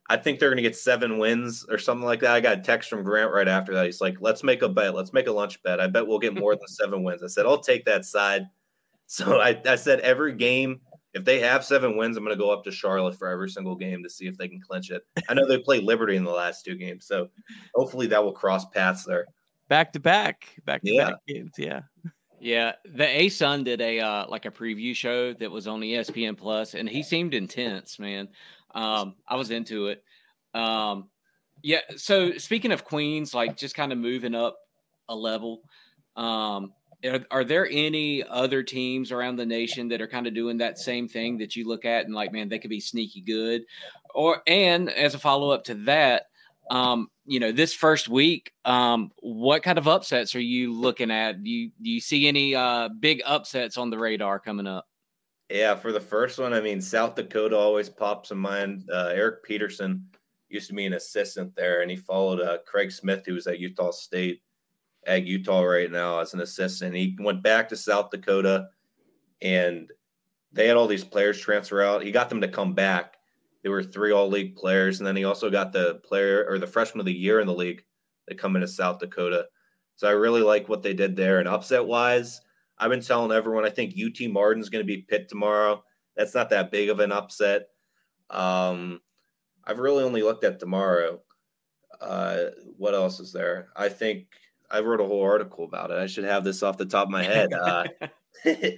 I 0.09 0.17
think 0.17 0.39
they're 0.39 0.49
going 0.49 0.57
to 0.57 0.63
get 0.63 0.75
seven 0.75 1.17
wins 1.17 1.65
or 1.69 1.77
something 1.77 2.05
like 2.05 2.19
that. 2.21 2.35
I 2.35 2.41
got 2.41 2.59
a 2.59 2.61
text 2.61 2.89
from 2.89 3.03
Grant 3.03 3.31
right 3.31 3.47
after 3.47 3.73
that. 3.73 3.85
He's 3.85 4.01
like, 4.01 4.17
let's 4.19 4.43
make 4.43 4.61
a 4.61 4.69
bet. 4.69 4.93
Let's 4.93 5.13
make 5.13 5.27
a 5.27 5.31
lunch 5.31 5.61
bet. 5.63 5.79
I 5.79 5.87
bet 5.87 6.07
we'll 6.07 6.19
get 6.19 6.37
more 6.37 6.55
than 6.55 6.67
seven 6.67 7.03
wins. 7.03 7.23
I 7.23 7.27
said, 7.27 7.45
I'll 7.45 7.59
take 7.59 7.85
that 7.85 8.05
side. 8.05 8.47
So 9.05 9.39
I, 9.39 9.61
I 9.67 9.75
said, 9.75 9.99
every 9.99 10.33
game, 10.33 10.79
if 11.13 11.23
they 11.23 11.39
have 11.41 11.63
seven 11.63 11.97
wins, 11.97 12.17
I'm 12.17 12.23
going 12.23 12.35
to 12.35 12.41
go 12.41 12.51
up 12.51 12.63
to 12.63 12.71
Charlotte 12.71 13.15
for 13.15 13.27
every 13.27 13.49
single 13.49 13.75
game 13.75 14.01
to 14.01 14.09
see 14.09 14.27
if 14.27 14.37
they 14.37 14.47
can 14.47 14.61
clinch 14.61 14.89
it. 14.89 15.03
I 15.29 15.35
know 15.35 15.45
they 15.45 15.59
played 15.59 15.83
Liberty 15.83 16.15
in 16.15 16.23
the 16.23 16.31
last 16.31 16.65
two 16.65 16.75
games. 16.75 17.05
So 17.05 17.27
hopefully 17.75 18.07
that 18.07 18.23
will 18.23 18.31
cross 18.31 18.65
paths 18.65 19.03
there. 19.03 19.27
Back 19.67 19.93
to 19.93 19.99
back, 19.99 20.47
back 20.65 20.81
to 20.83 20.97
back 20.97 21.15
games. 21.27 21.51
Yeah. 21.57 21.81
Yeah, 22.43 22.73
the 22.83 23.05
ASUN 23.05 23.63
did 23.63 23.79
a 23.79 24.01
uh, 24.01 24.25
like 24.27 24.43
a 24.45 24.51
preview 24.51 24.93
show 24.93 25.33
that 25.33 25.49
was 25.49 25.65
on 25.65 25.79
ESPN 25.79 26.37
Plus, 26.37 26.73
and 26.73 26.89
he 26.89 27.01
seemed 27.01 27.33
intense, 27.33 27.97
man. 27.99 28.27
Um, 28.75 29.15
I 29.25 29.37
was 29.37 29.49
into 29.49 29.87
it. 29.87 30.03
Um, 30.53 31.07
yeah. 31.61 31.79
So 31.95 32.37
speaking 32.37 32.73
of 32.73 32.83
Queens, 32.83 33.33
like 33.33 33.55
just 33.55 33.75
kind 33.75 33.93
of 33.93 33.97
moving 33.97 34.35
up 34.35 34.57
a 35.07 35.15
level, 35.15 35.61
um, 36.17 36.73
are, 37.05 37.25
are, 37.31 37.43
there 37.45 37.65
any 37.71 38.23
other 38.23 38.61
teams 38.61 39.13
around 39.13 39.37
the 39.37 39.45
nation 39.45 39.87
that 39.87 40.01
are 40.01 40.07
kind 40.07 40.27
of 40.27 40.33
doing 40.33 40.57
that 40.57 40.77
same 40.77 41.07
thing 41.07 41.37
that 41.37 41.55
you 41.55 41.65
look 41.65 41.85
at 41.85 42.03
and 42.05 42.13
like, 42.13 42.33
man, 42.33 42.49
they 42.49 42.59
could 42.59 42.69
be 42.69 42.81
sneaky 42.81 43.21
good? 43.21 43.63
Or 44.13 44.41
and 44.47 44.89
as 44.89 45.15
a 45.15 45.19
follow 45.19 45.51
up 45.51 45.63
to 45.65 45.75
that, 45.85 46.23
um, 46.69 47.07
you 47.25 47.39
know, 47.39 47.51
this 47.51 47.73
first 47.73 48.09
week, 48.09 48.51
um, 48.65 49.11
what 49.19 49.63
kind 49.63 49.77
of 49.77 49.87
upsets 49.87 50.35
are 50.35 50.41
you 50.41 50.73
looking 50.73 51.11
at? 51.11 51.43
Do 51.43 51.49
you 51.49 51.71
do 51.81 51.89
you 51.89 51.99
see 51.99 52.27
any 52.27 52.55
uh, 52.55 52.89
big 52.99 53.21
upsets 53.25 53.77
on 53.77 53.89
the 53.89 53.97
radar 53.97 54.39
coming 54.39 54.67
up? 54.67 54.85
Yeah, 55.49 55.75
for 55.75 55.91
the 55.91 55.99
first 55.99 56.39
one, 56.39 56.53
I 56.53 56.61
mean, 56.61 56.81
South 56.81 57.15
Dakota 57.15 57.57
always 57.57 57.89
pops 57.89 58.31
in 58.31 58.37
mind. 58.37 58.89
Uh, 58.91 59.11
Eric 59.13 59.43
Peterson 59.43 60.05
used 60.49 60.67
to 60.67 60.73
be 60.73 60.85
an 60.85 60.93
assistant 60.93 61.55
there, 61.55 61.81
and 61.81 61.91
he 61.91 61.97
followed 61.97 62.41
uh, 62.41 62.59
Craig 62.65 62.91
Smith, 62.91 63.23
who 63.25 63.33
was 63.33 63.47
at 63.47 63.59
Utah 63.59 63.91
State, 63.91 64.41
at 65.05 65.25
Utah 65.25 65.61
right 65.61 65.91
now 65.91 66.19
as 66.19 66.33
an 66.33 66.41
assistant. 66.41 66.95
He 66.95 67.17
went 67.19 67.43
back 67.43 67.69
to 67.69 67.75
South 67.75 68.09
Dakota, 68.09 68.67
and 69.41 69.91
they 70.51 70.67
had 70.67 70.77
all 70.77 70.87
these 70.87 71.03
players 71.03 71.39
transfer 71.39 71.81
out. 71.81 72.03
He 72.03 72.11
got 72.11 72.29
them 72.29 72.41
to 72.41 72.47
come 72.47 72.73
back. 72.73 73.12
They 73.63 73.69
were 73.69 73.83
three 73.83 74.11
all 74.11 74.27
league 74.27 74.55
players, 74.55 74.99
and 74.99 75.07
then 75.07 75.15
he 75.15 75.23
also 75.23 75.49
got 75.49 75.71
the 75.71 75.95
player 76.03 76.45
or 76.47 76.59
the 76.59 76.67
freshman 76.67 76.99
of 76.99 77.05
the 77.05 77.13
year 77.13 77.39
in 77.39 77.47
the 77.47 77.53
league 77.53 77.83
that 78.27 78.37
come 78.37 78.55
into 78.55 78.67
South 78.67 78.99
Dakota. 78.99 79.47
So 79.95 80.07
I 80.07 80.11
really 80.11 80.41
like 80.41 80.67
what 80.67 80.83
they 80.83 80.93
did 80.93 81.15
there. 81.15 81.39
And 81.39 81.47
upset 81.47 81.85
wise, 81.85 82.41
I've 82.77 82.89
been 82.89 83.01
telling 83.01 83.31
everyone 83.31 83.65
I 83.65 83.69
think 83.69 83.93
UT 83.93 84.29
Martin's 84.29 84.69
going 84.69 84.83
to 84.83 84.87
be 84.87 85.01
Pitt 85.01 85.29
tomorrow. 85.29 85.83
That's 86.15 86.35
not 86.35 86.49
that 86.49 86.71
big 86.71 86.89
of 86.89 86.99
an 86.99 87.11
upset. 87.11 87.67
Um, 88.29 88.99
I've 89.63 89.79
really 89.79 90.03
only 90.03 90.23
looked 90.23 90.43
at 90.43 90.59
tomorrow. 90.59 91.21
Uh, 92.01 92.45
what 92.77 92.93
else 92.93 93.19
is 93.19 93.31
there? 93.31 93.69
I 93.75 93.89
think 93.89 94.27
I 94.69 94.81
wrote 94.81 94.99
a 94.99 95.05
whole 95.05 95.23
article 95.23 95.63
about 95.63 95.91
it. 95.91 95.97
I 95.97 96.07
should 96.07 96.25
have 96.25 96.43
this 96.43 96.63
off 96.63 96.77
the 96.77 96.85
top 96.85 97.05
of 97.05 97.11
my 97.11 97.23
head. 97.23 97.53
Uh, 97.53 97.85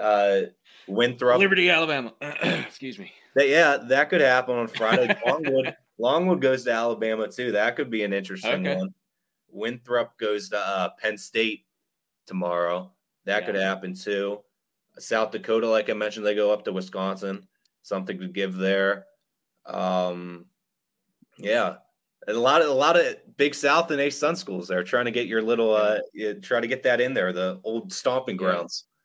uh, 0.00 0.40
Winthrop, 0.86 1.38
Liberty, 1.38 1.70
Alabama. 1.70 2.12
Excuse 2.20 2.98
me. 2.98 3.12
That, 3.34 3.48
yeah, 3.48 3.76
that 3.88 4.10
could 4.10 4.20
happen 4.20 4.56
on 4.56 4.68
Friday. 4.68 5.16
Longwood, 5.26 5.76
Longwood 5.98 6.40
goes 6.40 6.64
to 6.64 6.72
Alabama 6.72 7.28
too. 7.28 7.52
That 7.52 7.76
could 7.76 7.90
be 7.90 8.04
an 8.04 8.12
interesting 8.12 8.66
Okay. 8.66 8.76
one. 8.76 8.94
Winthrop 9.50 10.18
goes 10.18 10.48
to 10.50 10.58
uh, 10.58 10.90
Penn 10.98 11.16
State 11.18 11.64
tomorrow. 12.26 12.92
That 13.24 13.44
could 13.46 13.56
happen 13.56 13.94
too. 13.94 14.40
South 14.98 15.30
Dakota, 15.30 15.68
like 15.68 15.90
I 15.90 15.92
mentioned, 15.92 16.24
they 16.24 16.34
go 16.34 16.52
up 16.52 16.64
to 16.64 16.72
Wisconsin. 16.72 17.46
Something 17.82 18.18
to 18.20 18.28
give 18.28 18.56
there. 18.56 19.04
Um, 19.66 20.46
yeah, 21.38 21.76
a 22.26 22.32
lot 22.32 22.62
of 22.62 22.68
a 22.68 22.72
lot 22.74 22.98
of 22.98 23.16
Big 23.36 23.54
South 23.54 23.90
and 23.90 24.00
ASUN 24.00 24.36
schools 24.36 24.68
there 24.68 24.82
trying 24.82 25.04
to 25.04 25.10
get 25.10 25.26
your 25.26 25.42
little 25.42 25.74
uh, 25.74 25.98
you 26.12 26.34
try 26.34 26.60
to 26.60 26.66
get 26.66 26.82
that 26.82 27.00
in 27.00 27.14
there. 27.14 27.32
The 27.32 27.60
old 27.64 27.92
stomping 27.92 28.36
grounds. 28.36 28.84
Yeah, 28.86 28.97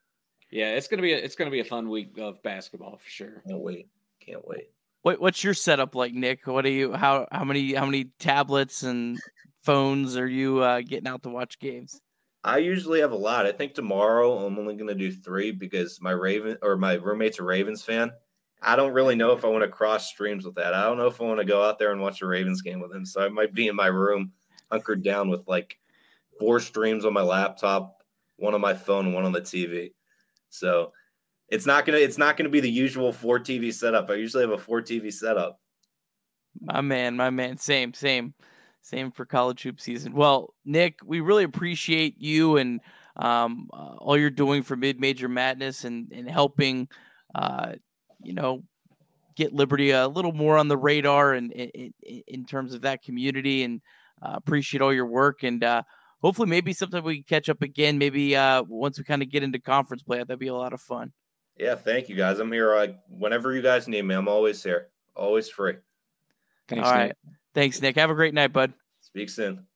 it's 0.62 0.88
gonna 0.88 1.02
be 1.02 1.14
a, 1.14 1.18
it's 1.18 1.36
gonna 1.36 1.52
be 1.52 1.60
a 1.60 1.66
fun 1.66 1.90
week 1.90 2.18
of 2.18 2.42
basketball 2.44 2.98
for 2.98 3.10
sure. 3.10 3.42
Can't 3.48 3.60
wait. 3.60 3.88
Can't 4.20 4.48
wait. 4.48 4.70
What 5.02 5.20
what's 5.20 5.44
your 5.44 5.54
setup 5.54 5.96
like, 5.96 6.14
Nick? 6.14 6.48
What 6.48 6.66
are 6.66 6.70
you 6.70 6.94
how 6.94 7.28
how 7.32 7.44
many 7.44 7.74
how 7.74 7.86
many 7.86 8.06
tablets 8.20 8.84
and 8.84 9.20
phones 9.64 10.18
are 10.18 10.28
you 10.28 10.60
uh, 10.60 10.82
getting 10.82 11.08
out 11.08 11.24
to 11.24 11.30
watch 11.30 11.60
games? 11.60 12.00
I 12.44 12.58
usually 12.58 13.00
have 13.00 13.14
a 13.14 13.18
lot. 13.18 13.46
I 13.46 13.54
think 13.54 13.74
tomorrow 13.74 14.46
I'm 14.46 14.60
only 14.60 14.76
going 14.76 14.90
to 14.90 14.96
do 14.96 15.12
three 15.12 15.52
because 15.52 16.02
my 16.02 16.12
Raven 16.12 16.58
or 16.62 16.76
my 16.76 16.96
roommate's 16.96 17.40
a 17.40 17.44
Ravens 17.44 17.84
fan. 17.84 18.12
I 18.62 18.76
don't 18.76 18.92
really 18.92 19.16
know 19.16 19.32
if 19.32 19.46
I 19.46 19.48
want 19.48 19.64
to 19.64 19.70
cross 19.70 20.10
streams 20.10 20.46
with 20.46 20.56
that. 20.56 20.74
I 20.74 20.84
don't 20.84 20.98
know 20.98 21.08
if 21.08 21.22
I 21.22 21.24
want 21.24 21.40
to 21.40 21.46
go 21.46 21.64
out 21.64 21.80
there 21.80 21.92
and 21.92 22.02
watch 22.02 22.22
a 22.22 22.28
Ravens 22.28 22.62
game 22.62 22.82
with 22.82 22.94
him. 22.94 23.06
So 23.06 23.24
I 23.24 23.30
might 23.30 23.54
be 23.54 23.68
in 23.68 23.76
my 23.76 23.88
room, 23.88 24.34
hunkered 24.70 25.04
down 25.04 25.30
with 25.30 25.48
like 25.48 25.78
four 26.38 26.60
streams 26.60 27.06
on 27.06 27.14
my 27.14 27.22
laptop, 27.22 28.04
one 28.36 28.54
on 28.54 28.62
my 28.62 28.74
phone, 28.74 29.06
and 29.06 29.16
one 29.16 29.26
on 29.26 29.32
the 29.32 29.42
TV. 29.42 29.94
So 30.54 30.92
it's 31.50 31.66
not 31.66 31.86
gonna 31.86 31.98
it's 31.98 32.18
not 32.18 32.38
gonna 32.38 32.50
be 32.50 32.60
the 32.60 32.70
usual 32.70 33.12
four 33.12 33.40
TV 33.40 33.74
setup. 33.74 34.10
I 34.10 34.16
usually 34.16 34.44
have 34.44 34.52
a 34.52 34.58
four 34.58 34.82
TV 34.82 35.12
setup. 35.12 35.60
My 36.62 36.82
man, 36.82 37.16
my 37.16 37.32
man. 37.32 37.58
Same, 37.58 37.94
same, 37.94 38.34
same 38.82 39.12
for 39.12 39.26
college 39.26 39.64
hoop 39.64 39.82
season. 39.82 40.14
Well, 40.14 40.54
Nick, 40.64 41.00
we 41.04 41.20
really 41.20 41.44
appreciate 41.44 42.22
you 42.22 42.58
and 42.58 42.80
um, 43.16 43.70
uh, 43.74 43.96
all 43.98 44.18
you're 44.18 44.30
doing 44.30 44.64
for 44.64 44.76
Mid 44.76 45.00
Major 45.00 45.28
Madness 45.28 45.86
and 45.86 46.12
and 46.12 46.30
helping, 46.30 46.88
uh, 47.34 47.74
you 48.22 48.34
know, 48.34 48.64
get 49.36 49.54
Liberty 49.54 49.92
a 49.92 50.08
little 50.08 50.34
more 50.34 50.58
on 50.58 50.68
the 50.68 50.78
radar 50.78 51.34
and 51.34 51.52
in, 51.52 51.94
in, 52.04 52.24
in 52.28 52.46
terms 52.46 52.76
of 52.76 52.82
that 52.82 53.02
community. 53.02 53.64
And 53.64 53.82
uh, 54.22 54.34
appreciate 54.36 54.82
all 54.82 54.94
your 54.94 55.08
work. 55.08 55.44
And 55.44 55.64
uh, 55.64 55.82
hopefully, 56.24 56.48
maybe 56.50 56.74
sometime 56.74 57.04
we 57.04 57.18
can 57.18 57.24
catch 57.26 57.50
up 57.50 57.62
again. 57.62 58.00
Maybe 58.00 58.36
uh, 58.36 58.64
once 58.64 58.98
we 58.98 59.04
kind 59.04 59.22
of 59.22 59.30
get 59.30 59.44
into 59.44 59.60
conference 59.60 60.02
play, 60.02 60.18
that'd 60.18 60.40
be 60.40 60.48
a 60.48 60.56
lot 60.56 60.74
of 60.74 60.82
fun. 60.82 61.12
Yeah, 61.60 61.76
thank 61.76 62.10
you 62.10 62.16
guys. 62.16 62.40
I'm 62.40 62.52
here 62.52 62.76
like 62.76 62.98
whenever 63.08 63.54
you 63.54 63.62
guys 63.62 63.88
need 63.88 64.02
me. 64.04 64.16
I'm 64.16 64.28
always 64.28 64.64
here. 64.64 64.88
Always 65.16 65.48
free. 65.50 65.76
Thanks, 66.68 66.88
all 66.88 66.94
Nick. 66.94 67.00
right, 67.02 67.16
thanks, 67.54 67.80
Nick. 67.82 67.96
Have 67.98 68.10
a 68.10 68.16
great 68.16 68.34
night, 68.34 68.52
bud. 68.54 68.74
Speak 69.02 69.30
soon. 69.30 69.68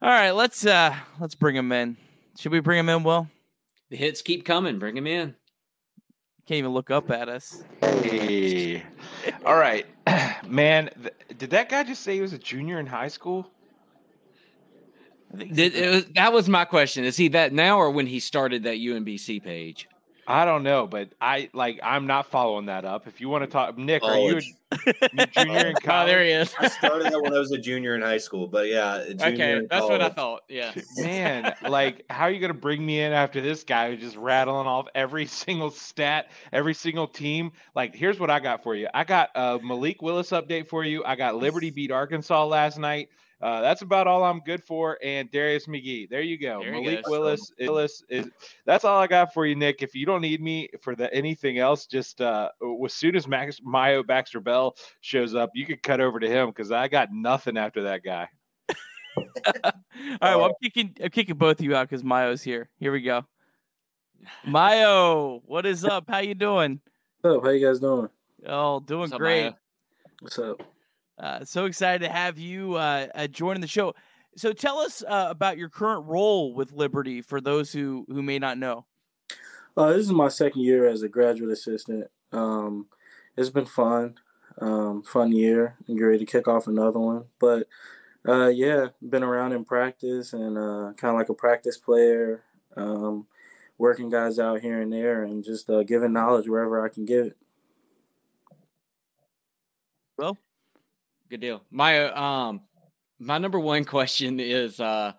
All 0.00 0.08
right, 0.08 0.30
let's 0.30 0.64
uh 0.64 0.94
let's 1.20 1.34
bring 1.34 1.54
him 1.56 1.70
in. 1.72 1.96
Should 2.38 2.52
we 2.52 2.60
bring 2.60 2.78
him 2.78 2.88
in? 2.88 3.02
Will 3.02 3.28
The 3.90 3.96
hits 3.96 4.22
keep 4.22 4.46
coming. 4.46 4.78
Bring 4.78 4.96
him 4.96 5.06
in. 5.06 5.34
can't 6.46 6.58
even 6.58 6.70
look 6.72 6.90
up 6.90 7.10
at 7.10 7.28
us. 7.28 7.62
Hey. 7.82 8.82
All 9.44 9.56
right. 9.56 9.84
Man, 10.48 10.88
th- 11.02 11.14
did 11.38 11.50
that 11.50 11.68
guy 11.68 11.82
just 11.84 12.02
say 12.02 12.14
he 12.14 12.22
was 12.22 12.32
a 12.32 12.38
junior 12.38 12.80
in 12.80 12.86
high 12.86 13.08
school? 13.08 13.50
I 15.32 15.36
think 15.36 15.54
Did, 15.54 15.74
it 15.74 15.90
was, 15.90 16.04
that 16.16 16.32
was 16.32 16.48
my 16.48 16.64
question. 16.64 17.04
Is 17.04 17.16
he 17.16 17.28
that 17.28 17.52
now 17.52 17.78
or 17.78 17.90
when 17.90 18.06
he 18.06 18.20
started 18.20 18.64
that 18.64 18.76
UMBC 18.76 19.42
page? 19.42 19.88
I 20.26 20.44
don't 20.44 20.62
know, 20.62 20.86
but 20.86 21.08
I 21.20 21.50
like 21.52 21.80
I'm 21.82 22.06
not 22.06 22.26
following 22.30 22.66
that 22.66 22.84
up. 22.84 23.08
If 23.08 23.20
you 23.20 23.28
want 23.28 23.42
to 23.42 23.50
talk 23.50 23.76
Nick, 23.76 24.04
are 24.04 24.16
you 24.16 24.40
a 24.70 25.26
junior 25.26 25.66
in 25.66 25.74
Oh, 25.76 25.80
college? 25.82 26.06
there 26.06 26.22
he 26.24 26.30
is. 26.30 26.54
I 26.56 26.68
started 26.68 27.12
that 27.12 27.20
when 27.20 27.34
I 27.34 27.38
was 27.38 27.50
a 27.50 27.58
junior 27.58 27.96
in 27.96 28.02
high 28.02 28.18
school, 28.18 28.46
but 28.46 28.68
yeah, 28.68 29.02
junior 29.08 29.26
okay, 29.26 29.52
in 29.56 29.66
that's 29.68 29.86
what 29.86 30.00
I 30.00 30.08
thought. 30.10 30.42
Yeah. 30.48 30.72
Man, 30.98 31.52
like 31.68 32.04
how 32.10 32.24
are 32.24 32.30
you 32.30 32.38
gonna 32.38 32.54
bring 32.54 32.84
me 32.84 33.00
in 33.00 33.12
after 33.12 33.40
this 33.40 33.64
guy 33.64 33.90
who's 33.90 34.00
just 34.00 34.16
rattling 34.16 34.68
off 34.68 34.86
every 34.94 35.26
single 35.26 35.70
stat, 35.70 36.30
every 36.52 36.74
single 36.74 37.08
team? 37.08 37.50
Like, 37.74 37.96
here's 37.96 38.20
what 38.20 38.30
I 38.30 38.38
got 38.38 38.62
for 38.62 38.76
you. 38.76 38.88
I 38.94 39.02
got 39.02 39.30
a 39.34 39.58
Malik 39.60 40.00
Willis 40.00 40.30
update 40.30 40.68
for 40.68 40.84
you. 40.84 41.04
I 41.04 41.16
got 41.16 41.36
Liberty 41.36 41.70
beat 41.70 41.90
Arkansas 41.90 42.44
last 42.44 42.78
night. 42.78 43.08
Uh, 43.40 43.62
that's 43.62 43.82
about 43.82 44.06
all 44.06 44.22
I'm 44.22 44.40
good 44.40 44.62
for. 44.62 44.98
And 45.02 45.30
Darius 45.30 45.66
McGhee. 45.66 46.08
There 46.08 46.20
you 46.20 46.38
go. 46.38 46.60
There 46.62 46.74
he 46.74 46.80
Malik 46.80 47.04
goes. 47.04 47.10
Willis, 47.10 47.52
Willis 47.58 48.02
is 48.08 48.28
that's 48.66 48.84
all 48.84 48.98
I 48.98 49.06
got 49.06 49.32
for 49.32 49.46
you, 49.46 49.54
Nick. 49.54 49.82
If 49.82 49.94
you 49.94 50.04
don't 50.04 50.20
need 50.20 50.42
me 50.42 50.68
for 50.82 50.94
the 50.94 51.12
anything 51.14 51.58
else, 51.58 51.86
just 51.86 52.20
uh 52.20 52.50
as 52.84 52.92
soon 52.92 53.16
as 53.16 53.26
Max 53.26 53.60
Myo 53.62 54.02
Baxter 54.02 54.40
Bell 54.40 54.76
shows 55.00 55.34
up, 55.34 55.50
you 55.54 55.64
could 55.64 55.82
cut 55.82 56.00
over 56.00 56.20
to 56.20 56.28
him 56.28 56.48
because 56.48 56.70
I 56.70 56.88
got 56.88 57.08
nothing 57.12 57.56
after 57.56 57.84
that 57.84 58.04
guy. 58.04 58.28
All 59.64 59.72
right, 60.22 60.36
well, 60.36 60.44
I'm 60.44 60.52
kicking 60.62 60.94
I'm 61.02 61.10
kicking 61.10 61.36
both 61.36 61.60
of 61.60 61.64
you 61.64 61.74
out 61.74 61.88
because 61.88 62.04
Myo's 62.04 62.42
here. 62.42 62.68
Here 62.78 62.92
we 62.92 63.00
go. 63.00 63.24
Myo, 64.46 65.42
what 65.46 65.64
is 65.64 65.84
up? 65.84 66.04
How 66.08 66.18
you 66.18 66.34
doing? 66.34 66.80
What's 67.22 67.36
up? 67.36 67.42
How 67.42 67.50
you 67.50 67.66
guys 67.66 67.80
doing? 67.80 68.08
Oh, 68.46 68.80
doing 68.80 69.00
What's 69.00 69.12
up, 69.12 69.18
great. 69.18 69.44
Myo? 69.44 69.54
What's 70.20 70.38
up? 70.38 70.62
Uh, 71.20 71.44
so 71.44 71.66
excited 71.66 72.04
to 72.06 72.10
have 72.10 72.38
you 72.38 72.76
uh, 72.76 73.06
uh, 73.14 73.26
joining 73.26 73.60
the 73.60 73.68
show. 73.68 73.94
So 74.36 74.52
tell 74.52 74.78
us 74.78 75.04
uh, 75.06 75.26
about 75.28 75.58
your 75.58 75.68
current 75.68 76.06
role 76.06 76.54
with 76.54 76.72
Liberty 76.72 77.20
for 77.20 77.40
those 77.40 77.72
who 77.72 78.06
who 78.08 78.22
may 78.22 78.38
not 78.38 78.56
know. 78.56 78.86
Uh, 79.76 79.90
this 79.90 80.06
is 80.06 80.12
my 80.12 80.28
second 80.28 80.62
year 80.62 80.86
as 80.88 81.02
a 81.02 81.08
graduate 81.08 81.50
assistant. 81.50 82.10
Um, 82.32 82.86
it's 83.36 83.50
been 83.50 83.66
fun, 83.66 84.14
um, 84.58 85.02
fun 85.02 85.32
year. 85.32 85.76
I'm 85.88 86.02
ready 86.02 86.18
to 86.18 86.26
kick 86.26 86.48
off 86.48 86.66
another 86.66 86.98
one. 86.98 87.24
But 87.38 87.68
uh, 88.26 88.48
yeah, 88.48 88.88
been 89.02 89.22
around 89.22 89.52
in 89.52 89.64
practice 89.64 90.32
and 90.32 90.56
uh, 90.56 90.92
kind 90.96 91.12
of 91.12 91.16
like 91.16 91.28
a 91.28 91.34
practice 91.34 91.76
player, 91.76 92.42
um, 92.76 93.26
working 93.78 94.10
guys 94.10 94.38
out 94.38 94.60
here 94.60 94.80
and 94.80 94.92
there, 94.92 95.22
and 95.22 95.44
just 95.44 95.68
uh, 95.68 95.82
giving 95.82 96.12
knowledge 96.12 96.48
wherever 96.48 96.84
I 96.84 96.88
can 96.88 97.04
give 97.04 97.26
it. 97.26 97.36
Well, 100.16 100.36
Good 101.30 101.40
deal. 101.40 101.62
My 101.70 102.10
um 102.10 102.62
my 103.20 103.38
number 103.38 103.60
one 103.60 103.84
question 103.96 104.40
is 104.40 104.80
uh 104.80 105.12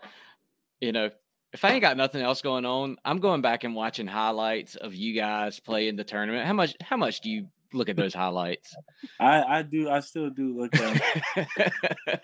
you 0.82 0.92
know, 0.92 1.10
if 1.54 1.64
I 1.64 1.70
ain't 1.70 1.82
got 1.82 1.96
nothing 1.96 2.22
else 2.22 2.42
going 2.42 2.66
on, 2.66 2.98
I'm 3.06 3.20
going 3.20 3.42
back 3.42 3.64
and 3.64 3.76
watching 3.76 4.08
highlights 4.08 4.76
of 4.76 4.94
you 4.94 5.16
guys 5.16 5.60
play 5.60 5.88
in 5.88 5.96
the 5.96 6.04
tournament. 6.04 6.46
How 6.46 6.54
much 6.54 6.76
how 6.82 6.98
much 6.98 7.22
do 7.22 7.30
you 7.30 7.48
look 7.74 7.88
at 7.88 7.96
those 7.96 8.14
highlights? 8.14 8.76
I, 9.22 9.44
I 9.44 9.62
do. 9.62 9.90
I 9.90 10.02
still 10.02 10.30
do 10.30 10.58
look 10.58 10.76
at 10.76 11.02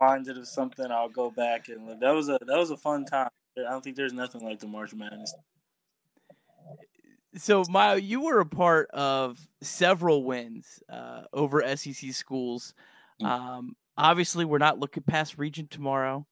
reminded 0.00 0.36
of 0.36 0.46
something. 0.46 0.90
I'll 0.90 1.08
go 1.08 1.30
back 1.30 1.68
and 1.68 1.86
look. 1.86 2.00
That 2.00 2.10
was 2.10 2.28
a 2.28 2.38
that 2.46 2.58
was 2.58 2.70
a 2.70 2.76
fun 2.76 3.06
time. 3.06 3.30
I 3.56 3.70
don't 3.70 3.82
think 3.82 3.96
there's 3.96 4.12
nothing 4.12 4.44
like 4.44 4.60
the 4.60 4.66
March 4.66 4.92
Madness. 4.92 5.34
so 7.36 7.64
Myo, 7.70 7.94
you 7.94 8.20
were 8.22 8.40
a 8.40 8.46
part 8.46 8.90
of 8.90 9.38
several 9.62 10.24
wins 10.24 10.82
uh, 10.90 11.22
over 11.32 11.62
SEC 11.76 12.12
schools. 12.12 12.74
Mm. 13.22 13.26
Um, 13.26 13.76
obviously, 13.96 14.44
we're 14.44 14.58
not 14.58 14.78
looking 14.78 15.02
past 15.02 15.38
Regent 15.38 15.70
tomorrow. 15.70 16.26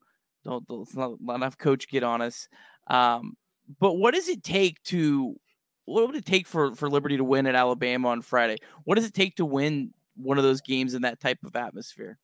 Don't, 0.44 0.66
don't 0.66 0.80
let's 0.80 0.94
not 0.94 1.18
let 1.24 1.36
enough 1.36 1.58
coach 1.58 1.88
get 1.88 2.02
on 2.02 2.22
us. 2.22 2.48
Um, 2.86 3.36
but 3.78 3.94
what 3.94 4.14
does 4.14 4.28
it 4.28 4.42
take 4.42 4.82
to 4.84 5.36
what 5.84 6.06
would 6.06 6.16
it 6.16 6.24
take 6.24 6.46
for 6.46 6.74
for 6.74 6.88
Liberty 6.88 7.16
to 7.16 7.24
win 7.24 7.46
at 7.46 7.54
Alabama 7.54 8.08
on 8.08 8.22
Friday? 8.22 8.56
What 8.84 8.96
does 8.96 9.04
it 9.06 9.14
take 9.14 9.36
to 9.36 9.44
win 9.44 9.92
one 10.16 10.38
of 10.38 10.44
those 10.44 10.60
games 10.60 10.94
in 10.94 11.02
that 11.02 11.20
type 11.20 11.38
of 11.44 11.56
atmosphere? 11.56 12.18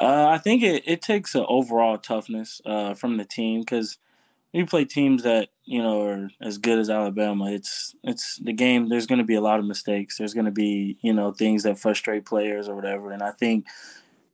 Uh, 0.00 0.28
I 0.28 0.38
think 0.38 0.62
it, 0.62 0.82
it 0.86 1.00
takes 1.00 1.34
an 1.34 1.46
overall 1.48 1.96
toughness 1.98 2.60
uh, 2.66 2.94
from 2.94 3.16
the 3.16 3.24
team 3.24 3.60
because 3.60 3.98
you 4.52 4.66
play 4.66 4.84
teams 4.84 5.22
that 5.24 5.48
you 5.64 5.82
know 5.82 6.02
are 6.02 6.30
as 6.40 6.58
good 6.58 6.78
as 6.78 6.90
Alabama. 6.90 7.52
It's 7.52 7.94
it's 8.02 8.36
the 8.38 8.52
game. 8.52 8.88
There's 8.88 9.06
going 9.06 9.18
to 9.18 9.24
be 9.24 9.34
a 9.34 9.40
lot 9.40 9.58
of 9.58 9.66
mistakes. 9.66 10.18
There's 10.18 10.34
going 10.34 10.46
to 10.46 10.52
be 10.52 10.98
you 11.02 11.12
know 11.12 11.32
things 11.32 11.62
that 11.64 11.78
frustrate 11.78 12.24
players 12.24 12.68
or 12.68 12.74
whatever. 12.74 13.10
And 13.10 13.22
I 13.22 13.32
think 13.32 13.66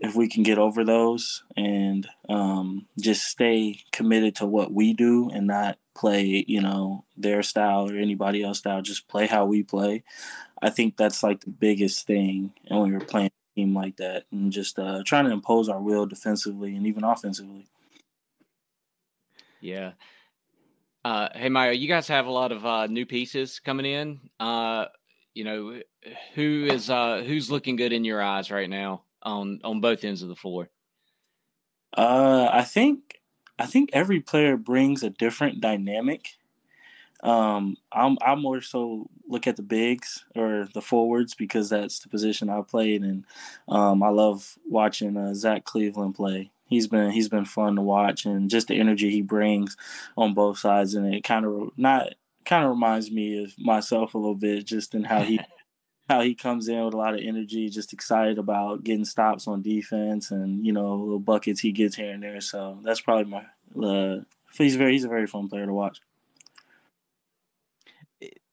if 0.01 0.15
we 0.15 0.29
can 0.29 0.43
get 0.43 0.59
over 0.59 0.85
those 0.85 1.43
and 1.57 2.07
um, 2.29 2.87
just 3.01 3.25
stay 3.25 3.81
committed 3.93 4.37
to 4.37 4.47
what 4.47 4.73
we 4.73 4.93
do 4.93 5.31
and 5.31 5.47
not 5.47 5.79
play, 5.95 6.45
you 6.47 6.61
know, 6.61 7.05
their 7.17 7.43
style 7.43 7.91
or 7.91 7.97
anybody 7.97 8.43
else 8.43 8.59
style. 8.59 8.83
Just 8.83 9.09
play 9.09 9.27
how 9.27 9.47
we 9.47 9.63
play. 9.63 10.03
I 10.61 10.71
think 10.71 10.97
that's 10.97 11.23
like 11.23 11.41
the 11.41 11.51
biggest 11.51 12.07
thing. 12.07 12.53
And 12.67 12.81
when 12.81 12.91
you're 12.91 13.01
playing 13.01 13.29
a 13.29 13.61
team 13.61 13.75
like 13.75 13.97
that, 13.97 14.25
and 14.33 14.53
just 14.53 14.79
uh, 14.79 15.03
trying 15.05 15.27
to 15.27 15.33
impose 15.33 15.69
our 15.69 15.81
will 15.81 16.07
defensively 16.07 16.77
and 16.77 16.87
even 16.87 17.05
offensively. 17.05 17.67
Yeah. 19.65 19.93
Uh, 21.07 21.29
hey, 21.35 21.49
Myo, 21.49 21.71
you 21.71 21.89
guys 21.89 22.07
have 22.09 22.27
a 22.27 22.31
lot 22.31 22.53
of 22.53 22.67
uh, 22.67 22.87
new 22.87 23.07
pieces 23.07 23.61
coming 23.61 23.87
in. 23.87 24.21
Uh, 24.39 24.87
you 25.33 25.45
know, 25.45 25.81
who 26.35 26.69
is 26.71 26.91
uh, 26.91 27.23
who's 27.27 27.51
looking 27.51 27.77
good 27.77 27.93
in 27.93 28.05
your 28.05 28.23
eyes 28.23 28.51
right 28.51 28.69
now 28.69 29.05
on 29.23 29.61
on 29.65 29.81
both 29.81 30.05
ends 30.05 30.21
of 30.21 30.29
the 30.29 30.37
floor? 30.37 30.69
Uh, 31.97 32.51
I 32.53 32.63
think 32.63 33.21
I 33.59 33.65
think 33.65 33.89
every 33.95 34.21
player 34.21 34.59
brings 34.59 35.03
a 35.03 35.11
different 35.11 35.63
dynamic. 35.63 36.37
Um, 37.23 37.79
I'm 37.91 38.19
I 38.21 38.35
more 38.35 38.61
so 38.61 39.09
look 39.27 39.47
at 39.47 39.57
the 39.57 39.63
bigs 39.63 40.27
or 40.37 40.69
the 40.75 40.83
forwards 40.83 41.35
because 41.35 41.71
that's 41.71 42.01
the 42.01 42.11
position 42.11 42.51
I 42.51 42.61
played, 42.61 43.03
and 43.03 43.25
um, 43.67 44.03
I 44.03 44.11
love 44.11 44.59
watching 44.69 45.17
uh, 45.17 45.33
Zach 45.33 45.65
Cleveland 45.65 46.17
play. 46.17 46.51
He's 46.67 46.87
been 46.87 47.11
he's 47.11 47.29
been 47.29 47.45
fun 47.45 47.77
to 47.77 47.83
watch, 47.83 48.25
and 48.25 48.51
just 48.51 48.69
the 48.69 48.81
energy 48.81 49.11
he 49.11 49.23
brings 49.23 49.77
on 50.17 50.35
both 50.35 50.59
sides, 50.59 50.95
and 50.95 51.15
it 51.15 51.23
kind 51.23 51.45
of 51.45 51.71
not 51.77 52.15
kind 52.45 52.65
of 52.65 52.71
reminds 52.71 53.11
me 53.11 53.45
of 53.45 53.55
myself 53.59 54.15
a 54.15 54.19
little 54.19 54.35
bit, 54.35 54.67
just 54.67 54.95
in 54.95 55.05
how 55.05 55.23
he 55.23 55.41
how 56.09 56.21
he 56.21 56.35
comes 56.35 56.69
in 56.69 56.85
with 56.85 56.95
a 56.95 56.99
lot 56.99 57.15
of 57.15 57.21
energy, 57.23 57.69
just 57.69 57.93
excited 57.93 58.39
about 58.39 58.85
getting 58.85 59.05
stops 59.05 59.47
on 59.49 59.63
defense 59.63 60.31
and 60.31 60.65
you 60.65 60.73
know 60.73 60.95
little 60.95 61.19
buckets 61.19 61.61
he 61.61 61.73
gets 61.73 61.97
here 61.97 62.13
and 62.13 62.23
there. 62.23 62.41
So 62.41 62.79
that's 62.83 63.01
probably 63.01 63.25
my. 63.25 63.45
Uh, 63.87 64.21
he's 64.57 64.77
very 64.77 64.93
he's 64.93 65.05
a 65.05 65.09
very 65.09 65.27
fun 65.27 65.49
player 65.49 65.67
to 65.67 65.73
watch. 65.73 66.01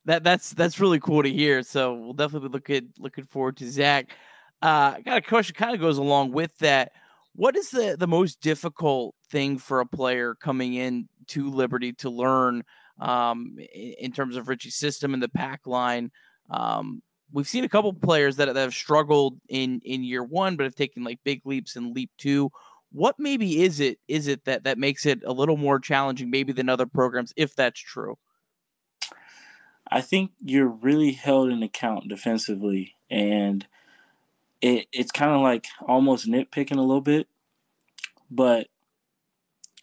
That 0.05 0.23
that's 0.23 0.51
that's 0.53 0.79
really 0.79 0.99
cool 0.99 1.23
to 1.23 1.31
hear. 1.31 1.63
So 1.63 1.93
we'll 1.93 2.13
definitely 2.13 2.49
be 2.49 2.53
looking 2.53 2.93
looking 2.99 3.25
forward 3.25 3.57
to 3.57 3.69
Zach. 3.69 4.09
Uh, 4.61 4.93
I 4.97 5.01
got 5.01 5.17
a 5.17 5.21
question 5.21 5.55
kind 5.55 5.73
of 5.73 5.81
goes 5.81 5.97
along 5.97 6.31
with 6.31 6.57
that. 6.59 6.93
What 7.33 7.55
is 7.55 7.69
the 7.69 7.95
the 7.97 8.07
most 8.07 8.41
difficult 8.41 9.15
thing 9.29 9.57
for 9.57 9.79
a 9.79 9.85
player 9.85 10.35
coming 10.35 10.73
in 10.73 11.07
to 11.27 11.49
Liberty 11.49 11.93
to 11.93 12.09
learn 12.09 12.63
um, 12.99 13.57
in, 13.73 14.11
terms 14.11 14.35
of 14.35 14.47
Ritchie's 14.47 14.75
system 14.75 15.13
and 15.13 15.23
the 15.23 15.29
pack 15.29 15.65
line? 15.65 16.11
Um, 16.49 17.01
we've 17.31 17.47
seen 17.47 17.63
a 17.63 17.69
couple 17.69 17.93
players 17.93 18.35
that, 18.35 18.53
that 18.53 18.57
have 18.57 18.73
struggled 18.73 19.39
in 19.47 19.81
in 19.85 20.03
year 20.03 20.23
one, 20.23 20.57
but 20.57 20.65
have 20.65 20.75
taken 20.75 21.03
like 21.03 21.19
big 21.23 21.41
leaps 21.45 21.75
in 21.75 21.93
leap 21.93 22.11
two. 22.17 22.51
What 22.91 23.15
maybe 23.17 23.63
is 23.63 23.79
it 23.79 23.99
is 24.07 24.27
it 24.27 24.43
that 24.45 24.65
that 24.65 24.77
makes 24.77 25.05
it 25.05 25.23
a 25.25 25.31
little 25.31 25.57
more 25.57 25.79
challenging, 25.79 26.29
maybe 26.29 26.51
than 26.51 26.67
other 26.67 26.85
programs, 26.85 27.33
if 27.37 27.55
that's 27.55 27.79
true? 27.79 28.17
I 29.89 30.01
think 30.01 30.31
you're 30.39 30.67
really 30.67 31.13
held 31.13 31.49
in 31.49 31.63
account 31.63 32.09
defensively, 32.09 32.95
and 33.09 33.65
it 34.61 34.87
it's 34.91 35.11
kind 35.11 35.31
of 35.31 35.41
like 35.41 35.67
almost 35.87 36.27
nitpicking 36.27 36.77
a 36.77 36.81
little 36.81 37.01
bit, 37.01 37.27
but 38.29 38.67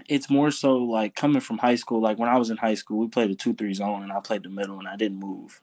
it's 0.09 0.31
more 0.31 0.51
so 0.51 0.77
like 0.77 1.15
coming 1.15 1.41
from 1.41 1.59
high 1.59 1.75
school. 1.75 2.01
Like 2.01 2.19
when 2.19 2.29
I 2.29 2.39
was 2.39 2.51
in 2.51 2.57
high 2.57 2.75
school, 2.75 2.99
we 2.99 3.09
played 3.09 3.31
a 3.31 3.35
two 3.35 3.55
three 3.55 3.75
zone, 3.75 4.03
and 4.03 4.13
I 4.13 4.21
played 4.21 4.43
the 4.43 4.49
middle, 4.49 4.79
and 4.79 4.89
I 4.89 4.97
didn't 4.97 5.19
move. 5.19 5.61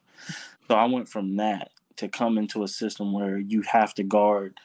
So 0.68 0.74
I 0.74 0.84
went 0.86 1.08
from 1.08 1.36
that 1.36 1.70
to 1.96 2.08
come 2.08 2.38
into 2.38 2.62
a 2.62 2.68
system 2.68 3.12
where 3.12 3.38
you 3.38 3.62
have 3.62 3.94
to 3.94 4.02
guard 4.02 4.58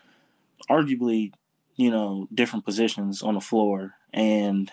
arguably, 0.69 1.33
you 1.75 1.89
know, 1.89 2.27
different 2.33 2.65
positions 2.65 3.21
on 3.21 3.35
the 3.35 3.41
floor 3.41 3.93
and 4.13 4.71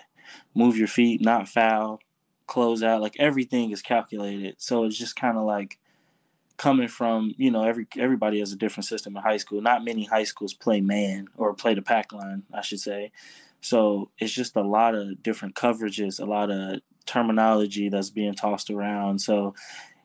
move 0.53 0.77
your 0.77 0.87
feet, 0.87 1.21
not 1.21 1.47
foul, 1.47 1.99
close 2.47 2.83
out, 2.83 3.01
like 3.01 3.15
everything 3.19 3.71
is 3.71 3.81
calculated. 3.81 4.55
So 4.57 4.83
it's 4.83 4.97
just 4.97 5.15
kind 5.15 5.37
of 5.37 5.45
like 5.45 5.79
coming 6.59 6.89
from, 6.89 7.33
you 7.37 7.49
know, 7.49 7.63
every 7.63 7.87
everybody 7.97 8.39
has 8.39 8.51
a 8.51 8.57
different 8.57 8.85
system 8.85 9.15
in 9.15 9.23
high 9.23 9.37
school. 9.37 9.61
Not 9.61 9.85
many 9.85 10.03
high 10.03 10.25
schools 10.25 10.53
play 10.53 10.81
man 10.81 11.29
or 11.37 11.53
play 11.55 11.73
the 11.73 11.81
pack 11.81 12.11
line, 12.13 12.43
I 12.53 12.61
should 12.61 12.81
say. 12.81 13.11
So 13.61 14.11
it's 14.19 14.33
just 14.33 14.55
a 14.55 14.61
lot 14.61 14.93
of 14.93 15.23
different 15.23 15.55
coverages, 15.55 16.19
a 16.19 16.25
lot 16.25 16.51
of 16.51 16.81
terminology 17.05 17.89
that's 17.89 18.09
being 18.09 18.33
tossed 18.33 18.69
around. 18.69 19.19
So 19.19 19.55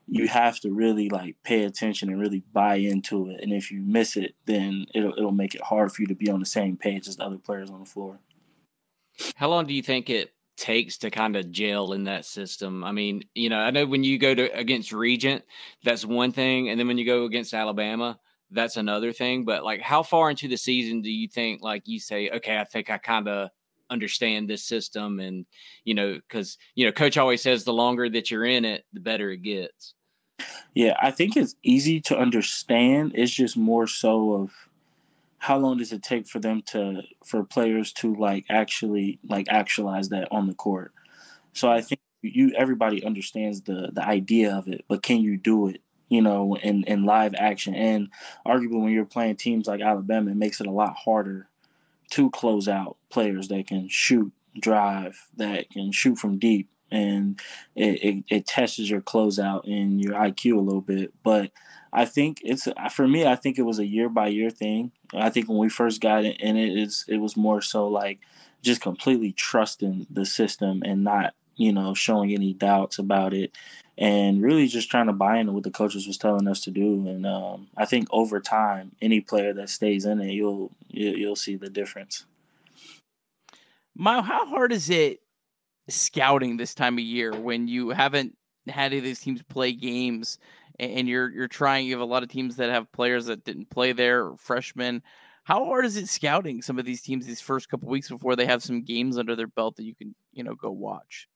you 0.07 0.29
have 0.29 0.61
to 0.61 0.71
really 0.71 1.09
like 1.09 1.37
pay 1.43 1.65
attention 1.65 2.09
and 2.09 2.21
really 2.21 2.45
buy 2.53 2.77
into 2.77 3.31
it. 3.31 3.41
And 3.43 3.53
if 3.53 3.71
you 3.71 3.81
miss 3.81 4.17
it, 4.17 4.35
then 4.47 4.87
it'll 4.95 5.15
it'll 5.19 5.33
make 5.33 5.57
it 5.57 5.63
hard 5.63 5.93
for 5.93 6.03
you 6.03 6.09
to 6.09 6.15
be 6.15 6.31
on 6.31 6.41
the 6.41 6.47
same 6.47 6.77
page 6.77 7.09
as 7.09 7.17
the 7.17 7.25
other 7.25 7.39
players 7.39 7.69
on 7.69 7.81
the 7.81 7.87
floor. 7.87 8.21
How 9.35 9.49
long 9.49 9.67
do 9.67 9.75
you 9.75 9.83
think 9.83 10.09
it 10.09 10.34
takes 10.57 10.99
to 10.99 11.11
kind 11.11 11.37
of 11.37 11.51
gel 11.51 11.93
in 11.93 12.05
that 12.05 12.25
system? 12.25 12.85
I 12.85 12.93
mean, 12.93 13.25
you 13.35 13.49
know, 13.49 13.59
I 13.59 13.71
know 13.71 13.87
when 13.87 14.05
you 14.05 14.19
go 14.19 14.35
to 14.35 14.57
against 14.57 14.93
Regent, 14.93 15.45
that's 15.83 16.05
one 16.05 16.33
thing, 16.33 16.69
and 16.69 16.79
then 16.79 16.87
when 16.87 16.99
you 16.99 17.07
go 17.07 17.25
against 17.25 17.55
Alabama, 17.55 18.19
that's 18.51 18.77
another 18.77 19.13
thing. 19.13 19.45
But 19.45 19.65
like, 19.65 19.81
how 19.81 20.03
far 20.03 20.31
into 20.31 20.49
the 20.49 20.57
season 20.57 21.03
do 21.03 21.11
you 21.11 21.29
think 21.29 21.63
like 21.63 21.83
you 21.87 22.01
say, 22.01 22.31
okay, 22.31 22.59
I 22.59 22.65
think 22.65 22.91
I 22.91 22.99
kind 22.99 23.29
of 23.29 23.51
understand 23.91 24.49
this 24.49 24.65
system 24.65 25.21
and 25.21 25.47
you 25.85 25.95
know 25.95 26.15
because 26.15 26.57
you 26.75 26.87
know 26.87 26.93
coach 26.93 27.19
always 27.19 27.43
says 27.43 27.65
the 27.65 27.73
longer 27.73 28.09
that 28.09 28.31
you're 28.31 28.45
in 28.45 28.65
it 28.65 28.85
the 28.93 29.01
better 29.01 29.31
it 29.31 29.43
gets 29.43 29.95
yeah 30.75 30.97
i 31.01 31.11
think 31.11 31.37
it's 31.37 31.55
easy 31.63 32.01
to 32.01 32.19
understand 32.19 33.13
it's 33.15 33.33
just 33.33 33.57
more 33.57 33.87
so 33.87 34.33
of 34.33 34.51
how 35.45 35.59
long 35.59 35.79
does 35.79 35.93
it 35.93 36.03
take 36.03 36.27
for 36.27 36.39
them 36.39 36.63
to 36.63 37.03
for 37.25 37.45
players 37.45 37.93
to 37.93 38.15
like 38.15 38.45
actually 38.49 39.19
like 39.29 39.47
actualize 39.49 40.09
that 40.09 40.29
on 40.31 40.47
the 40.47 40.55
court 40.55 40.93
so 41.53 41.71
i 41.71 41.81
think 41.81 42.01
you 42.23 42.53
everybody 42.57 43.05
understands 43.05 43.63
the 43.63 43.91
the 43.93 44.05
idea 44.05 44.55
of 44.55 44.69
it 44.69 44.85
but 44.89 45.03
can 45.03 45.21
you 45.21 45.37
do 45.37 45.69
it 45.69 45.81
you 46.09 46.23
know 46.23 46.57
in 46.57 46.85
in 46.85 47.05
live 47.05 47.35
action 47.37 47.75
and 47.75 48.09
arguably 48.47 48.83
when 48.83 48.93
you're 48.93 49.05
playing 49.05 49.37
teams 49.37 49.67
like 49.67 49.81
alabama 49.81 50.31
it 50.31 50.37
makes 50.37 50.61
it 50.61 50.67
a 50.67 50.71
lot 50.71 50.95
harder 51.05 51.49
to 52.11 52.31
close 52.31 52.69
out 52.69 52.97
players 53.11 53.49
that 53.49 53.67
can 53.67 53.89
shoot, 53.89 54.33
drive, 54.61 55.29
that 55.37 55.71
can 55.71 55.93
shoot 55.93 56.17
from 56.17 56.39
deep, 56.39 56.69
and 56.91 57.41
it, 57.75 58.05
it, 58.05 58.25
it 58.29 58.47
tests 58.47 58.79
your 58.79 59.01
closeout 59.01 59.65
and 59.67 60.01
your 60.01 60.15
IQ 60.15 60.57
a 60.57 60.61
little 60.61 60.81
bit. 60.81 61.13
But 61.25 61.51
I 61.95 62.05
think 62.05 62.41
it's 62.43 62.69
for 62.93 63.07
me. 63.07 63.25
I 63.25 63.37
think 63.37 63.57
it 63.57 63.63
was 63.63 63.79
a 63.79 63.87
year 63.87 64.09
by 64.09 64.27
year 64.27 64.51
thing. 64.51 64.91
I 65.15 65.31
think 65.31 65.49
when 65.49 65.59
we 65.59 65.69
first 65.69 66.01
got 66.01 66.25
in 66.25 66.57
it, 66.57 66.69
it 66.69 66.77
is 66.77 67.05
it 67.07 67.19
was 67.19 67.37
more 67.37 67.63
so 67.63 67.87
like 67.87 68.19
just 68.63 68.81
completely 68.81 69.33
trusting 69.33 70.09
the 70.11 70.27
system 70.27 70.83
and 70.85 71.05
not 71.05 71.35
you 71.55 71.73
know 71.73 71.95
showing 71.95 72.33
any 72.33 72.53
doubts 72.53 72.99
about 72.99 73.33
it 73.33 73.57
and 73.97 74.43
really 74.43 74.67
just 74.67 74.91
trying 74.91 75.07
to 75.07 75.13
buy 75.13 75.37
into 75.37 75.53
what 75.53 75.63
the 75.63 75.71
coaches 75.71 76.07
was 76.07 76.19
telling 76.19 76.49
us 76.49 76.61
to 76.63 76.73
do. 76.73 77.07
And 77.07 77.25
um, 77.25 77.69
I 77.77 77.85
think 77.85 78.09
over 78.11 78.41
time, 78.41 78.93
any 79.01 79.21
player 79.21 79.53
that 79.55 79.71
stays 79.71 80.05
in 80.05 80.21
it, 80.21 80.33
you'll 80.33 80.73
you'll 80.89 81.37
see 81.37 81.55
the 81.55 81.71
difference. 81.71 82.25
Myo, 83.97 84.23
how 84.23 84.47
hard 84.47 84.73
is 84.73 84.91
it 84.91 85.21
scouting 85.89 86.57
this 86.57 86.75
time 86.75 86.95
of 86.95 87.05
year 87.05 87.33
when 87.33 87.69
you 87.69 87.91
haven't 87.91 88.37
had 88.67 88.87
any 88.87 88.99
of 88.99 89.05
these 89.05 89.21
teams 89.21 89.43
play 89.43 89.73
games 89.73 90.39
and 90.79 91.09
you're 91.09 91.31
you're 91.31 91.49
trying? 91.49 91.87
You 91.87 91.93
have 91.93 92.01
a 92.01 92.05
lot 92.05 92.23
of 92.23 92.29
teams 92.29 92.57
that 92.57 92.71
have 92.71 92.91
players 92.93 93.27
that 93.27 93.45
didn't 93.45 93.71
play 93.71 93.93
there, 93.93 94.33
freshmen. 94.37 95.03
How 95.45 95.65
hard 95.67 95.85
is 95.85 95.97
it 95.97 96.09
scouting 96.09 96.63
some 96.63 96.79
of 96.79 96.87
these 96.87 97.03
teams 97.03 97.27
these 97.27 97.41
first 97.41 97.69
couple 97.69 97.89
weeks 97.89 98.09
before 98.09 98.35
they 98.35 98.47
have 98.47 98.63
some 98.63 98.83
games 98.83 99.19
under 99.19 99.37
their 99.37 99.47
belt 99.47 99.77
that 99.77 99.85
you 99.85 99.95
can 99.95 100.15
you 100.33 100.43
know 100.43 100.55
go 100.55 100.71
watch? 100.71 101.29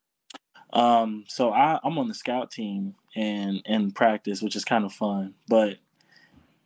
Um, 0.73 1.24
so 1.28 1.52
I, 1.52 1.78
I'm 1.82 1.98
on 1.98 2.09
the 2.09 2.15
scout 2.15 2.51
team 2.51 2.94
and 3.16 3.62
in 3.65 3.93
practice, 3.93 4.43
which 4.43 4.56
is 4.56 4.65
kind 4.65 4.85
of 4.85 4.93
fun. 4.93 5.35
But 5.48 5.78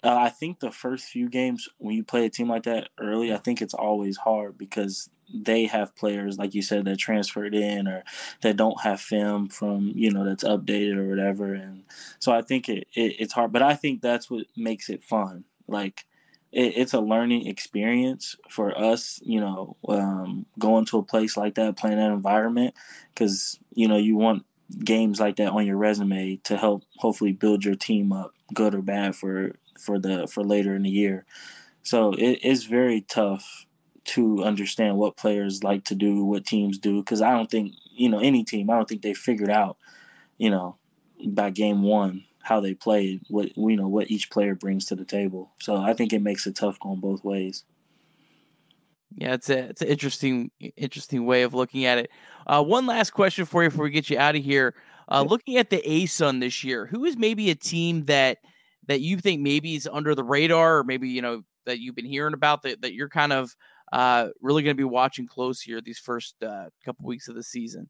uh, 0.03 0.17
I 0.17 0.29
think 0.31 0.59
the 0.59 0.73
first 0.73 1.05
few 1.05 1.29
games 1.29 1.69
when 1.79 1.95
you 1.95 2.03
play 2.03 2.27
a 2.27 2.31
team 2.31 2.49
like 2.49 2.65
that 2.65 2.89
early, 2.99 3.33
I 3.33 3.39
think 3.39 3.63
it's 3.63 3.75
always 3.75 4.17
hard 4.17 4.59
because 4.59 5.11
they 5.33 5.67
have 5.67 5.95
players 5.97 6.39
like 6.39 6.55
you 6.55 6.63
said 6.63 6.85
that 6.85 6.99
transferred 6.99 7.55
in 7.55 7.89
or 7.89 8.05
that 8.43 8.57
don't 8.57 8.83
have 8.83 9.01
film 9.01 9.49
from 9.49 9.93
you 9.95 10.11
know 10.11 10.25
that's 10.25 10.45
updated 10.45 10.97
or 10.97 11.09
whatever 11.09 11.55
and 11.55 11.85
so 12.19 12.33
i 12.33 12.43
think 12.43 12.69
it, 12.69 12.87
it 12.95 13.17
it's 13.19 13.33
hard 13.33 13.53
but 13.53 13.63
i 13.63 13.75
think 13.75 14.01
that's 14.01 14.31
what 14.31 14.47
makes 14.57 14.89
it 14.89 15.03
fun 15.03 15.45
like 15.67 16.05
it, 16.53 16.77
it's 16.77 16.93
a 16.93 17.01
learning 17.01 17.47
experience 17.47 18.37
for 18.49 18.79
us, 18.79 19.21
you 19.25 19.41
know, 19.41 19.77
um, 19.89 20.47
going 20.59 20.85
to 20.87 20.99
a 20.99 21.03
place 21.03 21.37
like 21.37 21.55
that, 21.55 21.77
playing 21.77 21.97
that 21.97 22.13
environment, 22.13 22.75
because 23.09 23.59
you 23.75 23.89
know 23.89 23.97
you 23.97 24.17
want 24.17 24.45
games 24.85 25.19
like 25.19 25.37
that 25.37 25.51
on 25.51 25.67
your 25.67 25.77
resume 25.77 26.37
to 26.45 26.57
help 26.57 26.85
hopefully 26.99 27.33
build 27.33 27.65
your 27.65 27.75
team 27.75 28.13
up, 28.13 28.33
good 28.55 28.75
or 28.75 28.83
bad, 28.83 29.17
for 29.17 29.57
for 29.79 29.99
the 29.99 30.27
for 30.29 30.45
later 30.45 30.75
in 30.75 30.83
the 30.83 30.91
year. 30.91 31.25
So 31.83 32.13
it, 32.13 32.41
it's 32.43 32.65
very 32.65 33.01
tough 33.01 33.67
to 34.05 34.43
understand 34.43 34.97
what 34.97 35.17
players 35.17 35.63
like 35.63 35.85
to 35.85 35.95
do, 35.95 36.25
what 36.25 36.47
teams 36.47 36.79
do, 36.79 37.01
because 37.01 37.23
I 37.23 37.31
don't 37.31 37.51
think 37.51 37.75
you 37.91 38.09
know 38.09 38.19
any 38.19 38.45
team. 38.45 38.71
I 38.71 38.77
don't 38.77 38.89
think 38.89 39.03
they 39.03 39.15
figured 39.15 39.51
out, 39.51 39.77
you 40.39 40.51
know, 40.51 40.77
by 41.27 41.51
game 41.51 41.83
one 41.83 42.25
how 42.43 42.61
they 42.61 42.75
play, 42.75 43.21
what 43.29 43.57
you 43.57 43.77
know, 43.77 43.89
what 43.89 44.11
each 44.11 44.31
player 44.31 44.55
brings 44.55 44.87
to 44.87 44.97
the 44.97 45.05
table. 45.05 45.53
So 45.61 45.77
I 45.77 45.95
think 45.95 46.13
it 46.13 46.23
makes 46.23 46.47
it 46.47 46.57
tough 46.57 46.79
going 46.81 47.01
both 47.01 47.25
ways. 47.25 47.65
Yeah, 49.17 49.35
it's 49.35 49.51
a 49.51 49.59
it's 49.59 49.83
an 49.83 49.89
interesting 49.89 50.51
interesting 50.77 51.25
way 51.25 51.43
of 51.43 51.55
looking 51.55 51.85
at 51.85 51.99
it. 51.99 52.11
Uh, 52.47 52.63
one 52.63 52.87
last 52.87 53.11
question 53.11 53.45
for 53.45 53.63
you 53.63 53.71
before 53.71 53.85
we 53.85 53.91
get 53.91 54.11
you 54.11 54.19
out 54.19 54.37
of 54.37 54.43
here. 54.43 54.75
Uh, 55.09 55.23
looking 55.23 55.59
at 55.59 55.69
the 55.69 55.83
ASUN 55.87 56.41
this 56.41 56.65
year, 56.65 56.87
who 56.87 57.05
is 57.05 57.17
maybe 57.17 57.51
a 57.51 57.55
team 57.55 58.07
that 58.07 58.39
that 58.89 59.01
you 59.01 59.19
think 59.19 59.43
maybe 59.43 59.75
is 59.75 59.89
under 59.91 60.15
the 60.15 60.25
radar, 60.25 60.79
or 60.79 60.85
maybe 60.85 61.09
you 61.09 61.23
know 61.23 61.43
that 61.67 61.79
you've 61.79 61.95
been 61.95 62.07
hearing 62.07 62.35
about 62.35 62.63
that 62.63 62.83
that 62.83 62.95
you're 62.95 63.09
kind 63.09 63.33
of 63.33 63.55
uh, 63.93 64.29
really 64.41 64.63
going 64.63 64.75
to 64.75 64.81
be 64.81 64.85
watching 64.85 65.27
close 65.27 65.61
here 65.61 65.81
these 65.81 65.99
first 65.99 66.43
uh, 66.43 66.67
couple 66.85 67.07
weeks 67.07 67.29
of 67.29 67.35
the 67.35 67.43
season? 67.43 67.89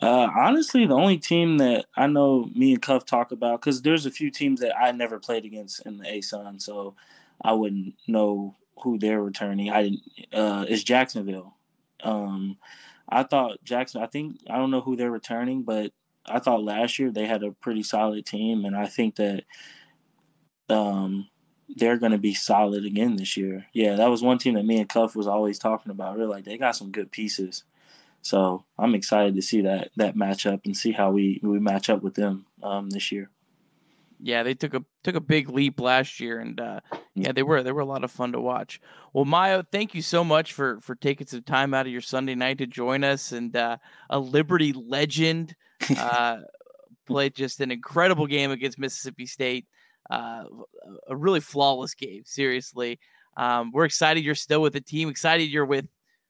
Uh, 0.00 0.28
honestly, 0.36 0.86
the 0.86 0.94
only 0.94 1.18
team 1.18 1.58
that 1.58 1.84
I 1.96 2.06
know 2.06 2.50
me 2.54 2.72
and 2.72 2.82
Cuff 2.82 3.04
talk 3.04 3.30
about 3.30 3.60
because 3.60 3.82
there's 3.82 4.06
a 4.06 4.10
few 4.10 4.30
teams 4.30 4.60
that 4.60 4.76
I 4.76 4.90
never 4.90 5.20
played 5.20 5.44
against 5.44 5.84
in 5.86 5.98
the 5.98 6.04
ASUN, 6.04 6.60
so 6.60 6.96
I 7.42 7.52
wouldn't 7.52 7.94
know 8.08 8.56
who 8.82 8.98
they're 8.98 9.22
returning. 9.22 9.70
I 9.70 9.82
didn't. 9.82 10.02
Uh, 10.32 10.64
is 10.68 10.82
Jacksonville. 10.82 11.54
Um, 12.02 12.56
I 13.08 13.22
thought 13.22 13.62
Jackson. 13.64 14.02
I 14.02 14.06
think 14.06 14.38
I 14.48 14.56
don't 14.56 14.70
know 14.70 14.80
who 14.80 14.96
they're 14.96 15.10
returning, 15.10 15.62
but 15.62 15.92
I 16.26 16.38
thought 16.38 16.64
last 16.64 16.98
year 16.98 17.10
they 17.10 17.26
had 17.26 17.42
a 17.42 17.52
pretty 17.52 17.82
solid 17.82 18.24
team, 18.24 18.64
and 18.64 18.74
I 18.74 18.86
think 18.86 19.16
that 19.16 19.44
um, 20.68 21.28
they're 21.76 21.98
going 21.98 22.12
to 22.12 22.18
be 22.18 22.34
solid 22.34 22.84
again 22.84 23.16
this 23.16 23.36
year. 23.36 23.66
Yeah, 23.72 23.96
that 23.96 24.10
was 24.10 24.22
one 24.22 24.38
team 24.38 24.54
that 24.54 24.64
me 24.64 24.78
and 24.78 24.88
Cuff 24.88 25.16
was 25.16 25.26
always 25.26 25.58
talking 25.58 25.90
about. 25.90 26.18
We're 26.18 26.26
like, 26.26 26.44
they 26.44 26.58
got 26.58 26.76
some 26.76 26.90
good 26.90 27.10
pieces. 27.10 27.64
So 28.22 28.64
I'm 28.78 28.94
excited 28.94 29.34
to 29.34 29.42
see 29.42 29.62
that 29.62 29.90
that 29.96 30.14
matchup 30.14 30.64
and 30.64 30.76
see 30.76 30.92
how 30.92 31.10
we 31.10 31.40
we 31.42 31.58
match 31.58 31.90
up 31.90 32.02
with 32.02 32.14
them 32.14 32.46
um, 32.62 32.90
this 32.90 33.10
year. 33.10 33.30
Yeah, 34.24 34.44
they 34.44 34.54
took 34.54 34.74
a 34.74 34.84
took 35.02 35.16
a 35.16 35.20
big 35.20 35.48
leap 35.48 35.80
last 35.80 36.20
year, 36.20 36.38
and 36.38 36.60
uh, 36.60 36.80
yeah, 37.16 37.32
they 37.32 37.42
were 37.42 37.64
they 37.64 37.72
were 37.72 37.80
a 37.80 37.84
lot 37.86 38.04
of 38.04 38.12
fun 38.12 38.30
to 38.32 38.40
watch. 38.40 38.80
Well, 39.12 39.24
Myo, 39.24 39.64
thank 39.72 39.96
you 39.96 40.02
so 40.02 40.22
much 40.22 40.52
for 40.52 40.80
for 40.80 40.94
taking 40.94 41.26
some 41.26 41.42
time 41.42 41.74
out 41.74 41.86
of 41.86 41.92
your 41.92 42.00
Sunday 42.00 42.36
night 42.36 42.58
to 42.58 42.66
join 42.66 43.02
us, 43.02 43.32
and 43.32 43.54
uh, 43.56 43.78
a 44.08 44.20
Liberty 44.20 44.72
legend 44.72 45.56
uh, 45.98 46.38
played 47.06 47.34
just 47.34 47.60
an 47.60 47.72
incredible 47.72 48.28
game 48.28 48.52
against 48.52 48.78
Mississippi 48.78 49.26
State. 49.26 49.66
Uh, 50.10 50.44
a 51.08 51.16
really 51.16 51.40
flawless 51.40 51.94
game, 51.94 52.22
seriously. 52.24 52.98
Um, 53.36 53.70
we're 53.72 53.84
excited 53.84 54.24
you're 54.24 54.34
still 54.34 54.60
with 54.60 54.74
the 54.74 54.80
team. 54.80 55.08
Excited 55.08 55.50
you're 55.50 55.64
with 55.64 55.86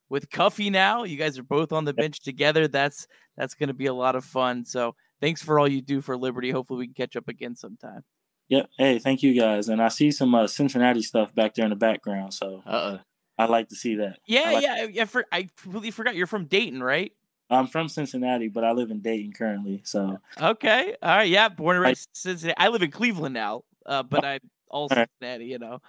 with 0.09 0.31
Cuffy 0.31 0.71
now. 0.71 1.05
You 1.05 1.17
guys 1.17 1.39
are 1.39 1.43
both 1.43 1.73
on 1.73 1.85
the 1.85 1.95
bench 1.95 2.21
together. 2.21 2.69
That's 2.69 3.07
that's 3.37 3.55
going 3.55 3.69
to 3.69 3.75
be 3.75 3.87
a 3.87 3.95
lot 3.95 4.15
of 4.15 4.25
fun. 4.25 4.65
So 4.65 4.95
thanks 5.21 5.43
for 5.43 5.59
all 5.59 5.67
you 5.67 5.83
do 5.83 6.01
for 6.01 6.17
Liberty. 6.17 6.51
Hopefully 6.51 6.79
we 6.79 6.87
can 6.87 6.95
catch 6.95 7.17
up 7.17 7.29
again 7.29 7.57
sometime. 7.57 8.05
Yep. 8.49 8.69
Hey, 8.77 8.99
thank 8.99 9.23
you 9.23 9.39
guys. 9.39 9.69
And 9.69 9.83
I 9.83 9.89
see 9.89 10.11
some 10.11 10.35
uh, 10.35 10.47
Cincinnati 10.47 11.03
stuff 11.03 11.35
back 11.35 11.55
there 11.55 11.65
in 11.65 11.71
the 11.71 11.77
background. 11.77 12.35
So 12.35 12.63
uh 12.67 12.99
I 13.39 13.47
like 13.47 13.69
to 13.71 13.75
see 13.75 13.97
that. 13.97 14.19
Yeah, 14.27 14.53
like 14.53 14.63
yeah. 14.63 14.87
yeah 14.91 15.05
for, 15.07 15.25
I 15.33 15.49
completely 15.61 15.91
forgot 15.91 16.15
you're 16.15 16.27
from 16.27 16.45
Dayton, 16.45 16.83
right? 16.83 17.13
I'm 17.53 17.67
from 17.67 17.89
Cincinnati, 17.89 18.49
but 18.49 18.65
I 18.65 18.73
live 18.73 18.91
in 18.91 19.01
Dayton 19.01 19.33
currently. 19.33 19.83
So 19.85 20.19
okay, 20.41 20.97
all 21.03 21.17
right, 21.17 21.29
yeah, 21.29 21.49
born 21.49 21.77
and 21.77 21.85
raised 21.85 22.09
Cincinnati. 22.13 22.59
I 22.59 22.69
live 22.69 22.83
in 22.83 22.91
Cleveland 22.91 23.35
now, 23.35 23.65
uh, 23.85 24.03
but 24.03 24.25
I'm 24.25 24.41
all 24.69 24.89
right. 24.89 25.09
Cincinnati, 25.21 25.47
you 25.47 25.59
know. 25.59 25.81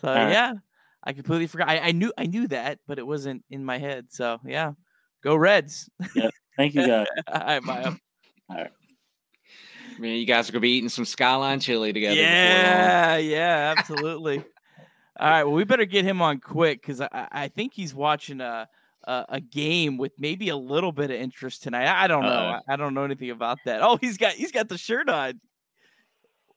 So 0.00 0.08
right. 0.08 0.30
yeah, 0.30 0.54
I 1.04 1.12
completely 1.12 1.46
forgot. 1.46 1.68
I, 1.68 1.78
I 1.78 1.92
knew 1.92 2.12
I 2.16 2.26
knew 2.26 2.48
that, 2.48 2.78
but 2.86 2.98
it 2.98 3.06
wasn't 3.06 3.44
in 3.50 3.64
my 3.64 3.78
head. 3.78 4.06
So 4.08 4.40
yeah, 4.44 4.72
go 5.22 5.36
Reds. 5.36 5.90
Yeah, 6.14 6.30
thank 6.56 6.74
you 6.74 6.86
guys. 6.86 7.06
all 7.32 7.40
right, 7.40 7.62
Myo. 7.62 7.96
All 8.48 8.56
right. 8.56 8.70
Man, 9.98 10.16
you 10.16 10.24
guys 10.24 10.48
are 10.48 10.52
gonna 10.52 10.60
be 10.60 10.70
eating 10.70 10.88
some 10.88 11.04
skyline 11.04 11.60
chili 11.60 11.92
together. 11.92 12.16
Yeah, 12.16 13.18
yeah, 13.18 13.74
absolutely. 13.76 14.42
All 15.18 15.28
right, 15.28 15.44
well, 15.44 15.52
we 15.52 15.64
better 15.64 15.84
get 15.84 16.06
him 16.06 16.22
on 16.22 16.40
quick 16.40 16.80
because 16.80 17.02
I, 17.02 17.28
I 17.30 17.48
think 17.48 17.74
he's 17.74 17.94
watching 17.94 18.40
a, 18.40 18.66
a, 19.10 19.26
a 19.30 19.40
game 19.40 19.96
with 19.96 20.12
maybe 20.18 20.48
a 20.50 20.56
little 20.56 20.92
bit 20.92 21.10
of 21.10 21.16
interest 21.16 21.62
tonight. 21.62 21.88
I 21.88 22.06
don't 22.06 22.22
know. 22.22 22.28
Uh-oh. 22.28 22.72
I, 22.72 22.76
don't 22.76 22.94
know 22.94 23.02
anything 23.02 23.30
about 23.30 23.58
that. 23.64 23.82
Oh, 23.82 23.96
he's 23.96 24.16
got 24.16 24.32
he's 24.34 24.52
got 24.52 24.68
the 24.68 24.78
shirt 24.78 25.08
on. 25.08 25.40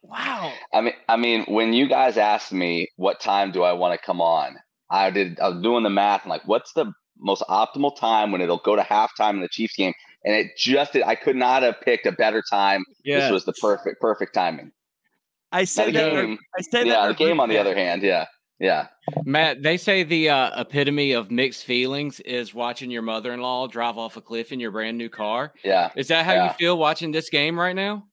Wow. 0.02 0.52
I 0.72 0.80
mean, 0.80 0.94
I 1.08 1.16
mean, 1.16 1.44
when 1.46 1.72
you 1.72 1.88
guys 1.88 2.16
asked 2.16 2.52
me 2.52 2.88
what 2.96 3.20
time 3.20 3.50
do 3.50 3.62
I 3.62 3.72
want 3.72 3.98
to 3.98 4.06
come 4.06 4.20
on, 4.20 4.56
I 4.88 5.10
did. 5.10 5.40
I 5.40 5.48
was 5.48 5.62
doing 5.62 5.82
the 5.82 5.90
math. 5.90 6.22
and 6.22 6.30
like, 6.30 6.46
what's 6.46 6.72
the 6.74 6.92
most 7.18 7.42
optimal 7.48 7.96
time 7.98 8.30
when 8.30 8.40
it'll 8.40 8.58
go 8.58 8.76
to 8.76 8.82
halftime 8.82 9.30
in 9.30 9.40
the 9.40 9.48
Chiefs 9.48 9.74
game? 9.74 9.92
And 10.24 10.34
it 10.34 10.56
just, 10.56 10.96
I 10.96 11.16
could 11.16 11.36
not 11.36 11.62
have 11.62 11.80
picked 11.82 12.06
a 12.06 12.12
better 12.12 12.42
time. 12.48 12.84
Yeah. 13.04 13.20
This 13.20 13.30
was 13.30 13.44
the 13.44 13.52
perfect, 13.54 14.00
perfect 14.00 14.34
timing. 14.34 14.72
I 15.52 15.64
said 15.64 15.88
the 15.88 15.92
that. 15.92 16.10
game, 16.10 16.38
I 16.56 16.62
said 16.62 16.86
yeah, 16.86 17.06
that. 17.06 17.08
the 17.08 17.24
game 17.24 17.40
on 17.40 17.48
the 17.48 17.58
other 17.58 17.74
hand, 17.74 18.02
yeah, 18.02 18.26
yeah. 18.60 18.86
Matt, 19.24 19.62
they 19.62 19.76
say 19.76 20.02
the 20.04 20.30
uh, 20.30 20.60
epitome 20.60 21.12
of 21.12 21.30
mixed 21.30 21.64
feelings 21.64 22.20
is 22.20 22.54
watching 22.54 22.90
your 22.90 23.02
mother-in-law 23.02 23.68
drive 23.68 23.98
off 23.98 24.16
a 24.16 24.20
cliff 24.20 24.52
in 24.52 24.60
your 24.60 24.70
brand 24.70 24.96
new 24.96 25.08
car. 25.08 25.52
Yeah. 25.64 25.90
Is 25.96 26.08
that 26.08 26.24
how 26.24 26.32
Yeah. 26.34 26.44
you 26.48 26.52
feel 26.54 26.78
watching 26.78 27.12
this 27.12 27.30
game 27.30 27.58
right 27.58 27.74
now? 27.76 28.04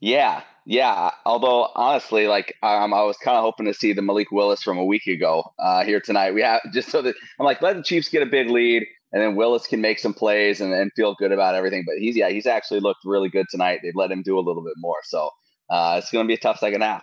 Yeah, 0.00 0.42
yeah. 0.64 1.10
Although 1.26 1.68
honestly, 1.74 2.26
like 2.26 2.54
um, 2.62 2.94
I 2.94 3.02
was 3.02 3.16
kind 3.18 3.36
of 3.36 3.42
hoping 3.42 3.66
to 3.66 3.74
see 3.74 3.92
the 3.92 4.02
Malik 4.02 4.30
Willis 4.30 4.62
from 4.62 4.78
a 4.78 4.84
week 4.84 5.06
ago 5.06 5.44
uh, 5.58 5.84
here 5.84 6.00
tonight. 6.00 6.32
We 6.32 6.42
have 6.42 6.60
just 6.72 6.88
so 6.90 7.02
that 7.02 7.14
I'm 7.38 7.44
like, 7.44 7.60
let 7.60 7.76
the 7.76 7.82
Chiefs 7.82 8.08
get 8.08 8.22
a 8.22 8.26
big 8.26 8.48
lead, 8.48 8.86
and 9.12 9.22
then 9.22 9.36
Willis 9.36 9.66
can 9.66 9.80
make 9.82 9.98
some 9.98 10.14
plays 10.14 10.60
and, 10.60 10.72
and 10.72 10.90
feel 10.96 11.14
good 11.18 11.32
about 11.32 11.54
everything. 11.54 11.84
But 11.86 11.96
he's 11.98 12.16
yeah, 12.16 12.30
he's 12.30 12.46
actually 12.46 12.80
looked 12.80 13.00
really 13.04 13.28
good 13.28 13.46
tonight. 13.50 13.80
They've 13.82 13.92
let 13.94 14.10
him 14.10 14.22
do 14.22 14.38
a 14.38 14.40
little 14.40 14.64
bit 14.64 14.74
more, 14.78 15.00
so 15.04 15.28
uh, 15.68 15.96
it's 16.02 16.10
going 16.10 16.24
to 16.24 16.28
be 16.28 16.34
a 16.34 16.38
tough 16.38 16.58
second 16.60 16.80
half. 16.80 17.02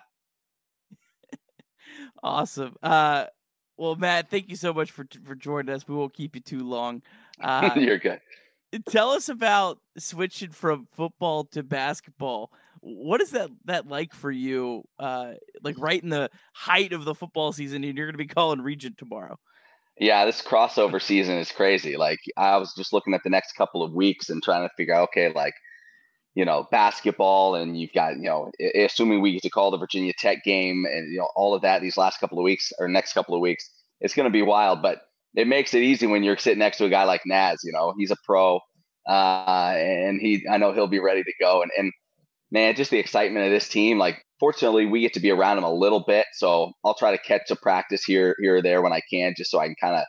Awesome. 2.27 2.75
Uh, 2.83 3.25
well, 3.77 3.95
Matt, 3.95 4.29
thank 4.29 4.49
you 4.49 4.57
so 4.57 4.73
much 4.73 4.91
for 4.91 5.07
for 5.23 5.33
joining 5.33 5.73
us. 5.73 5.87
We 5.87 5.95
won't 5.95 6.13
keep 6.13 6.35
you 6.35 6.41
too 6.41 6.59
long. 6.59 7.01
Uh, 7.41 7.71
You're 7.77 7.99
good. 7.99 8.19
tell 8.89 9.11
us 9.11 9.29
about 9.29 9.79
switching 9.97 10.51
from 10.51 10.89
football 10.91 11.45
to 11.45 11.63
basketball. 11.63 12.51
What 12.81 13.21
is 13.21 13.31
that 13.31 13.49
that 13.63 13.87
like 13.87 14.13
for 14.13 14.29
you? 14.29 14.83
Uh, 14.99 15.35
like 15.63 15.75
right 15.79 16.03
in 16.03 16.09
the 16.09 16.29
height 16.53 16.91
of 16.91 17.05
the 17.05 17.15
football 17.15 17.53
season, 17.53 17.85
and 17.85 17.97
you're 17.97 18.07
going 18.07 18.13
to 18.13 18.17
be 18.17 18.27
calling 18.27 18.59
Regent 18.59 18.97
tomorrow. 18.97 19.39
Yeah, 19.97 20.25
this 20.25 20.41
crossover 20.41 21.01
season 21.01 21.37
is 21.37 21.51
crazy. 21.53 21.95
Like 21.95 22.19
I 22.35 22.57
was 22.57 22.73
just 22.75 22.91
looking 22.91 23.13
at 23.13 23.21
the 23.23 23.29
next 23.29 23.53
couple 23.53 23.83
of 23.83 23.93
weeks 23.93 24.29
and 24.29 24.43
trying 24.43 24.67
to 24.67 24.73
figure 24.75 24.93
out, 24.93 25.09
okay, 25.09 25.31
like 25.33 25.53
you 26.37 26.45
know, 26.45 26.67
basketball, 26.69 27.55
and 27.55 27.81
you've 27.81 27.93
got 27.93 28.17
you 28.17 28.29
know, 28.29 28.51
assuming 28.75 29.21
we 29.21 29.33
get 29.33 29.41
to 29.41 29.49
call 29.49 29.71
the 29.71 29.77
Virginia 29.79 30.13
Tech 30.19 30.43
game, 30.43 30.85
and 30.85 31.11
you 31.11 31.17
know, 31.17 31.27
all 31.35 31.55
of 31.55 31.63
that 31.63 31.81
these 31.81 31.97
last 31.97 32.19
couple 32.19 32.37
of 32.37 32.43
weeks 32.43 32.71
or 32.77 32.87
next 32.87 33.13
couple 33.13 33.33
of 33.33 33.41
weeks, 33.41 33.67
it's 34.01 34.13
going 34.13 34.27
to 34.27 34.31
be 34.31 34.43
wild. 34.43 34.83
But 34.83 34.99
it 35.33 35.47
makes 35.47 35.73
it 35.73 35.81
easy 35.81 36.05
when 36.05 36.23
you're 36.23 36.37
sitting 36.37 36.59
next 36.59 36.77
to 36.77 36.85
a 36.85 36.89
guy 36.89 37.05
like 37.05 37.21
Naz. 37.25 37.61
You 37.63 37.71
know, 37.71 37.95
he's 37.97 38.11
a 38.11 38.15
pro, 38.23 38.59
uh, 39.09 39.73
and 39.75 40.21
he, 40.21 40.45
I 40.47 40.57
know 40.59 40.73
he'll 40.73 40.85
be 40.85 40.99
ready 40.99 41.23
to 41.23 41.33
go. 41.41 41.63
And 41.63 41.71
and 41.75 41.91
man, 42.51 42.75
just 42.75 42.91
the 42.91 42.99
excitement 42.99 43.47
of 43.47 43.51
this 43.51 43.67
team. 43.67 43.97
Like, 43.97 44.21
fortunately, 44.39 44.85
we 44.85 45.01
get 45.01 45.13
to 45.13 45.19
be 45.19 45.31
around 45.31 45.57
him 45.57 45.63
a 45.63 45.73
little 45.73 46.03
bit, 46.05 46.27
so 46.33 46.71
I'll 46.85 46.93
try 46.93 47.17
to 47.17 47.23
catch 47.23 47.49
a 47.49 47.55
practice 47.55 48.03
here, 48.03 48.35
here 48.39 48.57
or 48.57 48.61
there 48.61 48.83
when 48.83 48.93
I 48.93 49.01
can, 49.11 49.33
just 49.35 49.49
so 49.49 49.59
I 49.59 49.65
can 49.65 49.75
kind 49.81 49.95
of. 49.95 50.03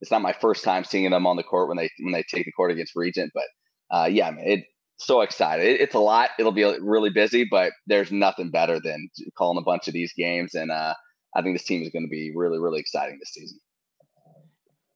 It's 0.00 0.12
not 0.12 0.22
my 0.22 0.34
first 0.34 0.62
time 0.62 0.84
seeing 0.84 1.10
them 1.10 1.26
on 1.26 1.36
the 1.36 1.42
court 1.42 1.66
when 1.66 1.78
they 1.78 1.90
when 1.98 2.12
they 2.12 2.22
take 2.22 2.44
the 2.44 2.52
court 2.52 2.70
against 2.70 2.92
Regent, 2.94 3.32
but 3.34 3.44
uh, 3.90 4.06
yeah, 4.06 4.30
it 4.38 4.66
so 4.96 5.20
excited. 5.22 5.66
It, 5.66 5.80
it's 5.80 5.94
a 5.94 5.98
lot. 5.98 6.30
It'll 6.38 6.52
be 6.52 6.64
really 6.80 7.10
busy, 7.10 7.46
but 7.50 7.72
there's 7.86 8.10
nothing 8.12 8.50
better 8.50 8.80
than 8.80 9.08
calling 9.36 9.58
a 9.58 9.62
bunch 9.64 9.88
of 9.88 9.94
these 9.94 10.12
games, 10.16 10.54
and 10.54 10.70
uh, 10.70 10.94
I 11.36 11.42
think 11.42 11.56
this 11.56 11.66
team 11.66 11.82
is 11.82 11.90
going 11.90 12.04
to 12.04 12.08
be 12.10 12.32
really, 12.34 12.58
really 12.58 12.80
exciting 12.80 13.18
this 13.20 13.30
season. 13.32 13.58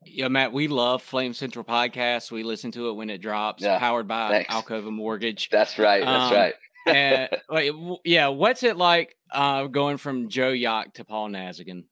Yeah, 0.05 0.29
Matt, 0.29 0.53
we 0.53 0.69
love 0.69 1.03
Flame 1.03 1.35
Central 1.35 1.65
podcast. 1.65 2.31
We 2.31 2.43
listen 2.43 2.71
to 2.73 2.89
it 2.89 2.93
when 2.95 3.11
it 3.11 3.19
drops, 3.19 3.63
Yeah, 3.63 3.79
powered 3.79 4.09
by 4.09 4.31
thanks. 4.31 4.55
Alcova 4.55 4.91
Mortgage. 4.91 5.49
That's 5.51 5.79
right. 5.79 6.03
That's 6.05 6.33
Um, 6.33 6.39
right. 6.39 6.55
and, 6.87 7.29
like, 7.51 7.73
yeah, 8.05 8.29
what's 8.29 8.63
it 8.63 8.77
like 8.79 9.17
uh, 9.31 9.65
going 9.67 9.99
from 9.99 10.29
Joe 10.31 10.51
Yacht 10.51 10.95
to 10.95 11.05
Paul 11.05 11.29
Nazigan? 11.29 11.83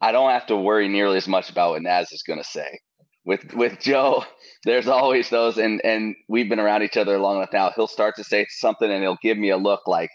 I 0.00 0.12
don't 0.12 0.30
have 0.30 0.46
to 0.46 0.56
worry 0.56 0.88
nearly 0.88 1.16
as 1.18 1.28
much 1.28 1.50
about 1.50 1.70
what 1.72 1.82
Naz 1.82 2.10
is 2.12 2.22
going 2.22 2.38
to 2.38 2.48
say. 2.48 2.80
With 3.24 3.54
with 3.54 3.80
Joe, 3.80 4.24
there's 4.64 4.86
always 4.88 5.30
those, 5.30 5.56
and 5.56 5.80
and 5.84 6.14
we've 6.28 6.48
been 6.48 6.60
around 6.60 6.82
each 6.82 6.96
other 6.96 7.18
long 7.18 7.38
enough 7.38 7.52
now. 7.52 7.72
He'll 7.74 7.86
start 7.86 8.16
to 8.16 8.24
say 8.24 8.46
something, 8.50 8.90
and 8.90 9.02
he'll 9.02 9.18
give 9.22 9.38
me 9.38 9.48
a 9.50 9.56
look 9.56 9.86
like, 9.86 10.10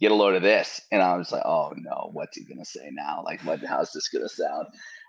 "Get 0.00 0.10
a 0.10 0.16
load 0.16 0.34
of 0.34 0.42
this," 0.42 0.80
and 0.90 1.00
I'm 1.00 1.20
just 1.20 1.32
like, 1.32 1.44
"Oh 1.44 1.72
no, 1.76 2.10
what's 2.12 2.36
he 2.36 2.44
to 2.44 2.64
say 2.64 2.88
now? 2.90 3.22
Like, 3.24 3.40
what? 3.42 3.60
How's 3.64 3.92
this 3.92 4.08
to 4.10 4.28
sound?" 4.28 4.66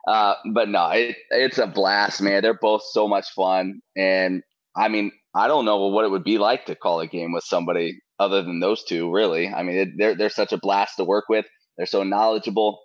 Uh, 0.07 0.35
but 0.53 0.69
no, 0.69 0.89
it, 0.89 1.15
it's 1.31 1.57
a 1.57 1.65
blast, 1.67 2.21
man. 2.21 2.43
They're 2.43 2.53
both 2.53 2.83
so 2.91 3.07
much 3.07 3.31
fun, 3.31 3.81
and 3.95 4.43
I 4.75 4.87
mean, 4.87 5.11
I 5.35 5.47
don't 5.47 5.65
know 5.65 5.87
what 5.87 6.05
it 6.05 6.11
would 6.11 6.23
be 6.23 6.37
like 6.37 6.67
to 6.67 6.75
call 6.75 6.99
a 6.99 7.07
game 7.07 7.31
with 7.31 7.43
somebody 7.43 7.99
other 8.19 8.43
than 8.43 8.59
those 8.59 8.83
two. 8.83 9.11
Really, 9.11 9.47
I 9.47 9.63
mean, 9.63 9.77
it, 9.77 9.89
they're 9.97 10.15
they're 10.15 10.29
such 10.29 10.53
a 10.53 10.57
blast 10.57 10.97
to 10.97 11.03
work 11.03 11.25
with. 11.29 11.45
They're 11.77 11.87
so 11.87 12.03
knowledgeable, 12.03 12.79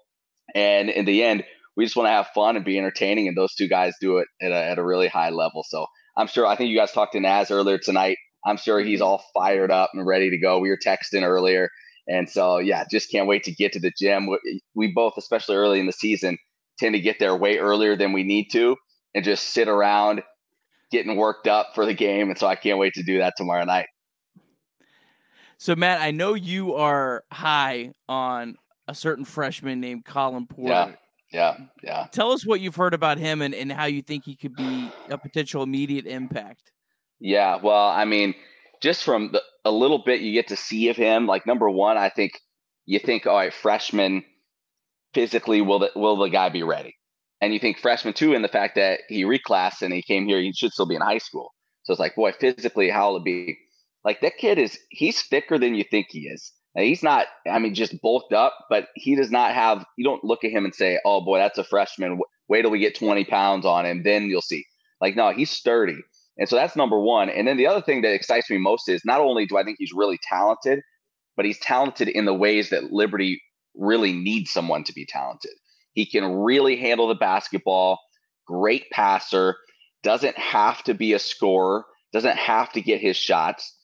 and 0.55 0.89
in 0.89 1.05
the 1.05 1.23
end, 1.23 1.45
we 1.77 1.85
just 1.85 1.97
want 1.97 2.07
to 2.07 2.13
have 2.13 2.29
fun 2.35 2.57
and 2.57 2.65
be 2.65 2.79
entertaining. 2.79 3.29
And 3.29 3.37
those 3.37 3.55
two 3.55 3.69
guys 3.69 3.95
do 4.01 4.19
it 4.19 4.29
at 4.41 4.53
a, 4.53 4.71
at 4.71 4.79
a 4.79 4.85
really 4.85 5.09
high 5.09 5.31
level. 5.31 5.65
So 5.69 5.87
I'm 6.17 6.27
sure. 6.27 6.47
I 6.47 6.57
think 6.57 6.71
you 6.71 6.77
guys 6.77 6.93
talked 6.93 7.13
to 7.13 7.21
Naz 7.21 7.51
earlier 7.51 7.79
tonight. 7.79 8.19
I'm 8.47 8.57
sure 8.57 8.81
he's 8.81 9.01
mm-hmm. 9.01 9.09
all 9.09 9.25
fired 9.35 9.71
up 9.71 9.91
and 9.95 10.07
ready 10.07 10.31
to 10.31 10.39
go. 10.39 10.59
We 10.59 10.71
were 10.71 10.79
texting 10.79 11.23
earlier, 11.23 11.71
and 12.07 12.29
so 12.29 12.59
yeah, 12.59 12.85
just 12.91 13.11
can't 13.11 13.27
wait 13.27 13.45
to 13.45 13.53
get 13.53 13.73
to 13.73 13.81
the 13.81 13.93
gym. 13.99 14.27
We, 14.27 14.61
we 14.75 14.93
both, 14.93 15.15
especially 15.17 15.57
early 15.57 15.81
in 15.81 15.87
the 15.87 15.93
season, 15.93 16.39
tend 16.79 16.95
to 16.95 17.01
get 17.01 17.19
there 17.19 17.35
way 17.35 17.59
earlier 17.59 17.97
than 17.97 18.13
we 18.13 18.23
need 18.23 18.49
to 18.53 18.77
and 19.15 19.25
just 19.25 19.51
sit 19.51 19.69
around 19.69 20.23
getting 20.91 21.17
worked 21.17 21.47
up 21.47 21.71
for 21.75 21.87
the 21.87 21.95
game. 21.95 22.29
And 22.29 22.39
so 22.39 22.47
I 22.47 22.57
can't 22.57 22.79
wait 22.79 22.95
to 22.95 23.03
do 23.03 23.19
that 23.19 23.35
tomorrow 23.37 23.65
night. 23.65 23.87
So 25.57 25.75
Matt, 25.75 26.01
I 26.01 26.11
know 26.11 26.35
you 26.35 26.75
are 26.75 27.25
high 27.33 27.93
on 28.09 28.57
a 28.87 28.95
certain 28.95 29.25
freshman 29.25 29.81
named 29.81 30.05
Colin 30.05 30.47
Porter. 30.47 30.73
Yeah. 30.73 30.93
Yeah, 31.35 31.57
yeah. 31.83 32.07
Tell 32.13 32.31
us 32.31 32.47
what 32.47 32.61
you've 32.61 32.77
heard 32.77 32.95
about 32.95 33.19
him 33.19 33.43
and, 33.43 33.57
and 33.57 33.73
how 33.73 33.87
you 33.87 34.03
think 34.03 34.25
he 34.25 34.37
could 34.37 34.55
be 34.55 34.89
a 35.11 35.19
potential 35.19 35.65
immediate 35.65 36.07
impact. 36.07 36.71
Yeah, 37.19 37.59
well, 37.61 37.89
I 37.89 38.05
mean, 38.05 38.37
just 38.81 39.03
from 39.03 39.33
the, 39.33 39.43
a 39.65 39.73
little 39.73 39.99
bit 39.99 40.21
you 40.21 40.33
get 40.33 40.47
to 40.49 40.57
see 40.57 40.91
of 40.91 40.97
him, 40.97 41.27
like 41.27 41.45
number 41.45 41.69
one, 41.69 41.97
I 41.97 42.09
think 42.09 42.39
you 42.87 43.01
think, 43.01 43.27
all 43.27 43.35
right, 43.35 43.53
freshman 43.53 44.23
physically, 45.13 45.61
will 45.61 45.81
the, 45.81 45.91
will 45.97 46.17
the 46.17 46.29
guy 46.29 46.51
be 46.51 46.63
ready? 46.63 46.95
And 47.41 47.53
you 47.53 47.59
think 47.59 47.81
freshman 47.81 48.15
too, 48.15 48.33
in 48.35 48.43
the 48.43 48.49
fact 48.49 48.77
that 48.77 49.01
he 49.09 49.25
reclassed 49.25 49.83
and 49.83 49.93
he 49.93 50.03
came 50.03 50.29
here, 50.29 50.41
he 50.41 50.53
should 50.53 50.71
still 50.71 50.87
be 50.87 50.95
in 50.95 51.01
high 51.01 51.19
school. 51.19 51.53
So 51.83 51.93
it's 51.93 52.01
like, 52.01 52.15
boy, 52.15 52.31
physically, 52.31 52.91
how 52.91 53.11
will 53.11 53.17
it 53.17 53.25
be? 53.25 53.59
Like 54.05 54.21
that 54.21 54.37
kid 54.39 54.59
is, 54.59 54.79
he's 54.91 55.21
thicker 55.23 55.59
than 55.59 55.75
you 55.75 55.83
think 55.91 56.07
he 56.11 56.29
is. 56.29 56.53
He's 56.77 57.03
not, 57.03 57.27
I 57.49 57.59
mean, 57.61 57.75
just 57.75 58.01
bulked 58.03 58.33
up, 58.33 58.53
but 58.69 58.89
he 58.97 59.15
does 59.15 59.31
not 59.31 59.53
have, 59.53 59.85
you 59.97 60.05
don't 60.05 60.25
look 60.25 60.43
at 60.43 60.51
him 60.51 60.65
and 60.65 60.75
say, 60.75 60.99
oh 61.05 61.21
boy, 61.21 61.39
that's 61.39 61.59
a 61.59 61.65
freshman. 61.65 62.19
Wait 62.49 62.63
till 62.63 62.71
we 62.71 62.81
get 62.81 62.99
20 62.99 63.25
pounds 63.25 63.65
on 63.65 63.87
him, 63.87 64.03
then 64.03 64.25
you'll 64.25 64.43
see. 64.43 64.65
Like, 65.01 65.15
no, 65.15 65.33
he's 65.33 65.51
sturdy. 65.51 65.99
And 66.37 66.49
so 66.49 66.57
that's 66.57 66.75
number 66.75 66.99
one. 66.99 67.31
And 67.31 67.47
then 67.47 67.57
the 67.57 67.69
other 67.69 67.81
thing 67.81 68.03
that 68.03 68.13
excites 68.13 68.51
me 68.51 68.59
most 68.59 68.89
is 68.89 69.03
not 69.05 69.21
only 69.21 69.47
do 69.47 69.57
I 69.57 69.63
think 69.63 69.77
he's 69.79 69.93
really 69.93 70.19
talented, 70.23 70.81
but 71.37 71.45
he's 71.45 71.61
talented 71.61 72.09
in 72.09 72.25
the 72.25 72.35
ways 72.35 72.71
that 72.71 72.93
Liberty 72.93 73.41
really 73.77 74.13
needs 74.13 74.51
someone 74.51 74.83
to 74.85 74.93
be 74.93 75.07
talented. 75.07 75.53
He 75.93 76.07
can 76.07 76.25
really 76.25 76.77
handle 76.77 77.07
the 77.07 77.15
basketball, 77.15 78.01
great 78.47 78.91
passer, 78.91 79.57
doesn't 80.03 80.37
have 80.37 80.83
to 80.85 80.95
be 80.95 81.13
a 81.13 81.21
scorer, 81.21 81.85
doesn't 82.13 82.37
have 82.37 82.73
to 82.73 82.81
get 82.81 83.01
his 83.01 83.17
shots 83.17 83.77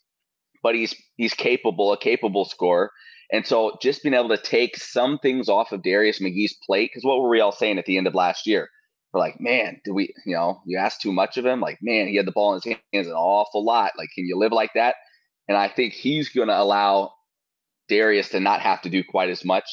but 0.62 0.74
he's 0.74 0.94
he's 1.16 1.34
capable, 1.34 1.92
a 1.92 1.98
capable 1.98 2.44
scorer. 2.44 2.90
And 3.32 3.46
so 3.46 3.78
just 3.80 4.02
being 4.02 4.14
able 4.14 4.30
to 4.30 4.38
take 4.38 4.76
some 4.76 5.18
things 5.18 5.48
off 5.48 5.72
of 5.72 5.82
Darius 5.82 6.20
McGhee's 6.20 6.56
plate, 6.66 6.90
because 6.90 7.04
what 7.04 7.20
were 7.20 7.28
we 7.28 7.40
all 7.40 7.52
saying 7.52 7.78
at 7.78 7.86
the 7.86 7.96
end 7.96 8.06
of 8.06 8.14
last 8.14 8.46
year? 8.46 8.68
We're 9.12 9.20
like, 9.20 9.40
man, 9.40 9.80
do 9.84 9.94
we, 9.94 10.14
you 10.24 10.34
know, 10.34 10.60
you 10.66 10.78
asked 10.78 11.00
too 11.00 11.12
much 11.12 11.36
of 11.36 11.46
him? 11.46 11.60
Like, 11.60 11.78
man, 11.82 12.08
he 12.08 12.16
had 12.16 12.26
the 12.26 12.32
ball 12.32 12.54
in 12.54 12.60
his 12.62 12.76
hands 12.92 13.06
an 13.06 13.14
awful 13.14 13.64
lot. 13.64 13.92
Like, 13.98 14.08
can 14.14 14.24
you 14.24 14.38
live 14.38 14.52
like 14.52 14.70
that? 14.74 14.96
And 15.48 15.56
I 15.56 15.68
think 15.68 15.92
he's 15.92 16.28
going 16.28 16.48
to 16.48 16.58
allow 16.58 17.12
Darius 17.88 18.28
to 18.30 18.40
not 18.40 18.60
have 18.60 18.82
to 18.82 18.88
do 18.88 19.02
quite 19.02 19.30
as 19.30 19.44
much 19.44 19.64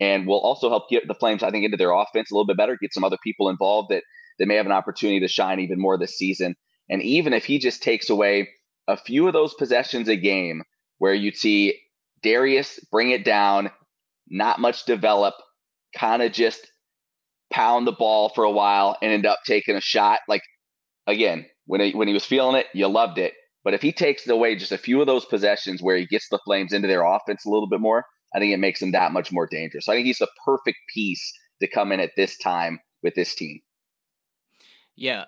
and 0.00 0.26
will 0.26 0.40
also 0.40 0.68
help 0.68 0.88
get 0.88 1.06
the 1.08 1.14
Flames, 1.14 1.42
I 1.42 1.50
think, 1.50 1.64
into 1.64 1.76
their 1.76 1.92
offense 1.92 2.30
a 2.30 2.34
little 2.34 2.46
bit 2.46 2.56
better, 2.56 2.78
get 2.80 2.94
some 2.94 3.04
other 3.04 3.18
people 3.22 3.48
involved 3.48 3.90
that, 3.90 4.02
that 4.38 4.46
may 4.46 4.56
have 4.56 4.66
an 4.66 4.72
opportunity 4.72 5.20
to 5.20 5.28
shine 5.28 5.60
even 5.60 5.80
more 5.80 5.98
this 5.98 6.16
season. 6.16 6.54
And 6.88 7.02
even 7.02 7.32
if 7.32 7.44
he 7.44 7.58
just 7.58 7.82
takes 7.82 8.10
away 8.10 8.48
a 8.88 8.96
few 8.96 9.26
of 9.26 9.32
those 9.32 9.54
possessions 9.54 10.08
a 10.08 10.16
game 10.16 10.62
where 10.98 11.14
you'd 11.14 11.36
see 11.36 11.78
Darius 12.22 12.78
bring 12.90 13.10
it 13.10 13.24
down, 13.24 13.70
not 14.28 14.60
much 14.60 14.84
develop, 14.84 15.34
kind 15.96 16.22
of 16.22 16.32
just 16.32 16.66
pound 17.52 17.86
the 17.86 17.92
ball 17.92 18.30
for 18.30 18.44
a 18.44 18.50
while 18.50 18.96
and 19.00 19.12
end 19.12 19.26
up 19.26 19.38
taking 19.46 19.76
a 19.76 19.80
shot. 19.80 20.20
Like 20.28 20.42
again, 21.06 21.46
when 21.66 21.80
he, 21.80 21.92
when 21.92 22.08
he 22.08 22.14
was 22.14 22.24
feeling 22.24 22.56
it, 22.56 22.66
you 22.74 22.86
loved 22.88 23.18
it. 23.18 23.34
But 23.62 23.74
if 23.74 23.80
he 23.80 23.92
takes 23.92 24.28
away 24.28 24.56
just 24.56 24.72
a 24.72 24.78
few 24.78 25.00
of 25.00 25.06
those 25.06 25.24
possessions 25.24 25.82
where 25.82 25.96
he 25.96 26.06
gets 26.06 26.28
the 26.28 26.38
Flames 26.44 26.72
into 26.72 26.88
their 26.88 27.04
offense 27.04 27.46
a 27.46 27.50
little 27.50 27.68
bit 27.68 27.80
more, 27.80 28.04
I 28.34 28.38
think 28.38 28.52
it 28.52 28.58
makes 28.58 28.82
him 28.82 28.92
that 28.92 29.12
much 29.12 29.32
more 29.32 29.46
dangerous. 29.46 29.86
So 29.86 29.92
I 29.92 29.96
think 29.96 30.06
he's 30.06 30.18
the 30.18 30.28
perfect 30.44 30.78
piece 30.92 31.32
to 31.60 31.68
come 31.68 31.92
in 31.92 32.00
at 32.00 32.10
this 32.16 32.36
time 32.36 32.80
with 33.02 33.14
this 33.14 33.34
team. 33.34 33.60
Yeah, 34.96 35.24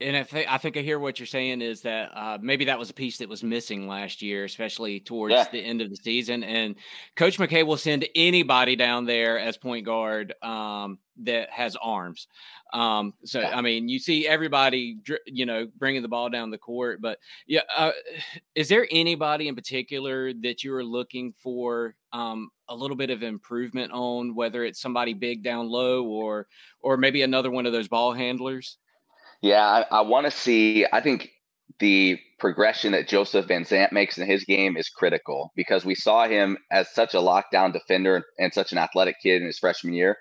and 0.00 0.16
I 0.16 0.22
think 0.22 0.50
I 0.50 0.58
think 0.58 0.76
I 0.76 0.80
hear 0.80 0.98
what 0.98 1.18
you're 1.18 1.26
saying 1.26 1.60
is 1.60 1.82
that 1.82 2.10
uh, 2.14 2.38
maybe 2.40 2.64
that 2.66 2.78
was 2.78 2.90
a 2.90 2.94
piece 2.94 3.18
that 3.18 3.28
was 3.28 3.42
missing 3.42 3.86
last 3.86 4.22
year, 4.22 4.44
especially 4.44 5.00
towards 5.00 5.34
yeah. 5.34 5.46
the 5.50 5.60
end 5.60 5.82
of 5.82 5.90
the 5.90 5.96
season. 5.96 6.42
And 6.42 6.76
Coach 7.16 7.38
McKay 7.38 7.66
will 7.66 7.76
send 7.76 8.06
anybody 8.14 8.76
down 8.76 9.04
there 9.04 9.38
as 9.38 9.58
point 9.58 9.84
guard 9.84 10.34
um, 10.42 10.98
that 11.24 11.50
has 11.50 11.76
arms. 11.76 12.28
Um, 12.72 13.12
so 13.24 13.40
yeah. 13.40 13.56
I 13.56 13.60
mean, 13.60 13.88
you 13.88 13.98
see 13.98 14.26
everybody, 14.26 14.98
you 15.26 15.44
know, 15.44 15.68
bringing 15.78 16.02
the 16.02 16.08
ball 16.08 16.30
down 16.30 16.50
the 16.50 16.58
court. 16.58 17.00
But 17.02 17.18
yeah, 17.46 17.62
uh, 17.76 17.92
is 18.54 18.68
there 18.68 18.86
anybody 18.90 19.48
in 19.48 19.54
particular 19.54 20.32
that 20.42 20.64
you 20.64 20.74
are 20.74 20.84
looking 20.84 21.34
for 21.42 21.94
um, 22.12 22.48
a 22.68 22.74
little 22.74 22.96
bit 22.96 23.10
of 23.10 23.22
improvement 23.22 23.92
on, 23.92 24.34
whether 24.34 24.64
it's 24.64 24.80
somebody 24.80 25.12
big 25.12 25.42
down 25.42 25.68
low 25.68 26.04
or 26.04 26.46
or 26.80 26.96
maybe 26.96 27.22
another 27.22 27.50
one 27.50 27.66
of 27.66 27.72
those 27.72 27.88
ball 27.88 28.14
handlers? 28.14 28.78
Yeah, 29.42 29.64
I, 29.64 29.98
I 29.98 30.00
want 30.02 30.26
to 30.26 30.30
see. 30.30 30.86
I 30.92 31.00
think 31.00 31.30
the 31.78 32.18
progression 32.38 32.92
that 32.92 33.08
Joseph 33.08 33.46
Venzant 33.46 33.92
makes 33.92 34.18
in 34.18 34.26
his 34.26 34.44
game 34.44 34.76
is 34.76 34.88
critical 34.88 35.52
because 35.56 35.84
we 35.84 35.94
saw 35.94 36.26
him 36.26 36.58
as 36.70 36.92
such 36.92 37.14
a 37.14 37.18
lockdown 37.18 37.72
defender 37.72 38.24
and 38.38 38.52
such 38.52 38.72
an 38.72 38.78
athletic 38.78 39.16
kid 39.22 39.40
in 39.40 39.46
his 39.46 39.58
freshman 39.58 39.94
year. 39.94 40.16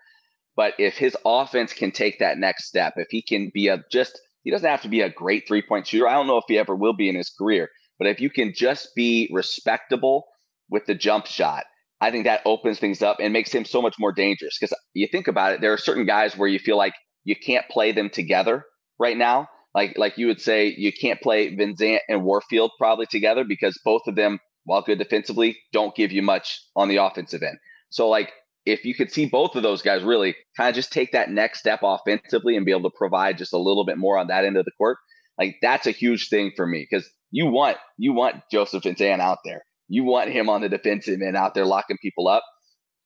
But 0.56 0.74
if 0.78 0.98
his 0.98 1.16
offense 1.26 1.74
can 1.74 1.92
take 1.92 2.20
that 2.20 2.38
next 2.38 2.68
step, 2.68 2.94
if 2.98 3.08
he 3.10 3.22
can 3.22 3.52
be 3.54 3.68
a 3.68 3.84
just, 3.92 4.20
he 4.44 4.52
doesn't 4.52 4.70
have 4.70 4.82
to 4.82 4.90
be 4.90 5.02
a 5.02 5.10
great 5.10 5.48
three 5.48 5.62
point 5.62 5.88
shooter. 5.88 6.08
I 6.08 6.14
don't 6.14 6.28
know 6.28 6.38
if 6.38 6.46
he 6.48 6.58
ever 6.58 6.76
will 6.76 6.94
be 6.94 7.10
in 7.10 7.16
his 7.16 7.30
career, 7.30 7.70
but 7.98 8.08
if 8.08 8.20
you 8.22 8.30
can 8.30 8.54
just 8.54 8.90
be 8.96 9.30
respectable 9.34 10.26
with 10.70 10.86
the 10.86 10.96
jump 10.96 11.26
shot, 11.26 11.66
I 12.02 12.12
think 12.12 12.26
that 12.26 12.42
opens 12.46 12.80
things 12.80 13.02
up 13.02 13.18
and 13.20 13.34
makes 13.34 13.52
him 13.52 13.66
so 13.66 13.82
much 13.82 13.96
more 14.00 14.12
dangerous. 14.14 14.58
Because 14.60 14.76
you 14.94 15.08
think 15.08 15.28
about 15.28 15.54
it, 15.54 15.62
there 15.62 15.74
are 15.74 15.78
certain 15.78 16.06
guys 16.06 16.38
where 16.38 16.48
you 16.48 16.60
feel 16.60 16.78
like 16.78 16.94
you 17.26 17.36
can't 17.36 17.68
play 17.70 17.92
them 17.92 18.10
together 18.10 18.64
right 19.00 19.18
now. 19.18 19.48
Like 19.74 19.98
like 19.98 20.18
you 20.18 20.28
would 20.28 20.42
say, 20.42 20.74
you 20.78 20.92
can't 20.92 21.22
play 21.22 21.56
Venzant 21.56 22.00
and 22.10 22.24
Warfield 22.24 22.72
probably 22.78 23.06
together 23.06 23.44
because 23.44 23.80
both 23.86 24.02
of 24.08 24.16
them, 24.16 24.40
while 24.66 24.82
good 24.82 24.98
defensively, 24.98 25.58
don't 25.74 25.96
give 25.96 26.12
you 26.12 26.22
much 26.22 26.62
on 26.76 26.90
the 26.90 26.98
offensive 26.98 27.44
end. 27.44 27.58
So 27.90 28.10
like 28.10 28.32
if 28.66 28.86
you 28.86 28.94
could 28.94 29.12
see 29.12 29.26
both 29.26 29.56
of 29.56 29.64
those 29.64 29.82
guys 29.82 30.04
really 30.04 30.36
kind 30.58 30.70
of 30.70 30.76
just 30.76 30.92
take 30.92 31.12
that 31.14 31.30
next 31.30 31.60
step 31.60 31.80
offensively 31.84 32.56
and 32.56 32.66
be 32.66 32.72
able 32.72 32.90
to 32.90 32.96
provide 32.98 33.38
just 33.38 33.54
a 33.54 33.58
little 33.58 33.86
bit 33.86 33.98
more 33.98 34.18
on 34.18 34.28
that 34.28 34.46
end 34.46 34.58
of 34.58 34.66
the 34.66 34.72
court, 34.78 34.98
like 35.38 35.56
that's 35.62 35.88
a 35.88 35.92
huge 35.92 36.30
thing 36.30 36.52
for 36.56 36.66
me 36.68 36.86
because 36.90 37.10
you 37.32 37.46
want 37.46 37.78
you 37.98 38.14
want 38.14 38.38
Joseph 38.52 38.84
Venzant 38.84 39.20
out 39.20 39.40
there. 39.46 39.64
You 39.88 40.04
want 40.04 40.30
him 40.30 40.50
on 40.50 40.62
the 40.62 40.70
defensive 40.70 41.22
end 41.22 41.36
out 41.36 41.54
there 41.54 41.66
locking 41.66 41.98
people 42.02 42.28
up, 42.28 42.44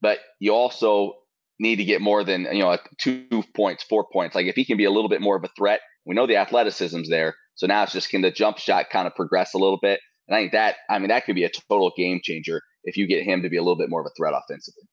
but 0.01 0.19
you 0.39 0.53
also 0.53 1.13
need 1.59 1.77
to 1.77 1.85
get 1.85 2.01
more 2.01 2.23
than 2.23 2.47
you 2.51 2.59
know 2.59 2.77
two 2.99 3.43
points, 3.55 3.83
four 3.83 4.05
points. 4.11 4.35
Like 4.35 4.47
if 4.47 4.55
he 4.55 4.65
can 4.65 4.77
be 4.77 4.85
a 4.85 4.91
little 4.91 5.09
bit 5.09 5.21
more 5.21 5.35
of 5.35 5.43
a 5.43 5.49
threat, 5.57 5.81
we 6.05 6.15
know 6.15 6.27
the 6.27 6.37
athleticism's 6.37 7.09
there. 7.09 7.35
So 7.55 7.67
now 7.67 7.83
it's 7.83 7.93
just 7.93 8.09
can 8.09 8.21
the 8.21 8.31
jump 8.31 8.57
shot 8.57 8.89
kind 8.91 9.07
of 9.07 9.15
progress 9.15 9.53
a 9.53 9.59
little 9.59 9.79
bit? 9.81 9.99
And 10.27 10.35
I 10.35 10.41
think 10.41 10.53
that 10.53 10.75
I 10.89 10.99
mean 10.99 11.09
that 11.09 11.25
could 11.25 11.35
be 11.35 11.43
a 11.43 11.51
total 11.69 11.91
game 11.95 12.19
changer 12.23 12.61
if 12.83 12.97
you 12.97 13.07
get 13.07 13.23
him 13.23 13.41
to 13.43 13.49
be 13.49 13.57
a 13.57 13.61
little 13.61 13.77
bit 13.77 13.89
more 13.89 14.01
of 14.01 14.07
a 14.07 14.13
threat 14.17 14.33
offensively. 14.33 14.83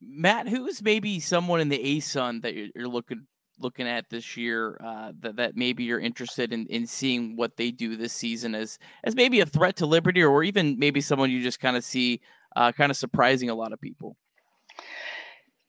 Matt, 0.00 0.48
who 0.48 0.66
is 0.66 0.82
maybe 0.82 1.20
someone 1.20 1.60
in 1.60 1.68
the 1.68 1.78
ASUN 1.78 2.42
that 2.42 2.54
you're, 2.54 2.68
you're 2.74 2.88
looking 2.88 3.26
looking 3.58 3.86
at 3.86 4.10
this 4.10 4.36
year 4.36 4.78
uh, 4.84 5.12
that 5.20 5.36
that 5.36 5.56
maybe 5.56 5.84
you're 5.84 6.00
interested 6.00 6.52
in 6.52 6.66
in 6.66 6.86
seeing 6.86 7.36
what 7.36 7.56
they 7.56 7.70
do 7.70 7.96
this 7.96 8.12
season 8.12 8.54
as 8.54 8.78
as 9.04 9.14
maybe 9.14 9.40
a 9.40 9.46
threat 9.46 9.76
to 9.76 9.86
Liberty 9.86 10.22
or 10.22 10.42
even 10.42 10.78
maybe 10.78 11.00
someone 11.00 11.30
you 11.30 11.42
just 11.42 11.60
kind 11.60 11.76
of 11.76 11.84
see 11.84 12.20
uh, 12.56 12.72
kind 12.72 12.90
of 12.90 12.96
surprising 12.96 13.48
a 13.48 13.54
lot 13.54 13.72
of 13.72 13.80
people 13.80 14.16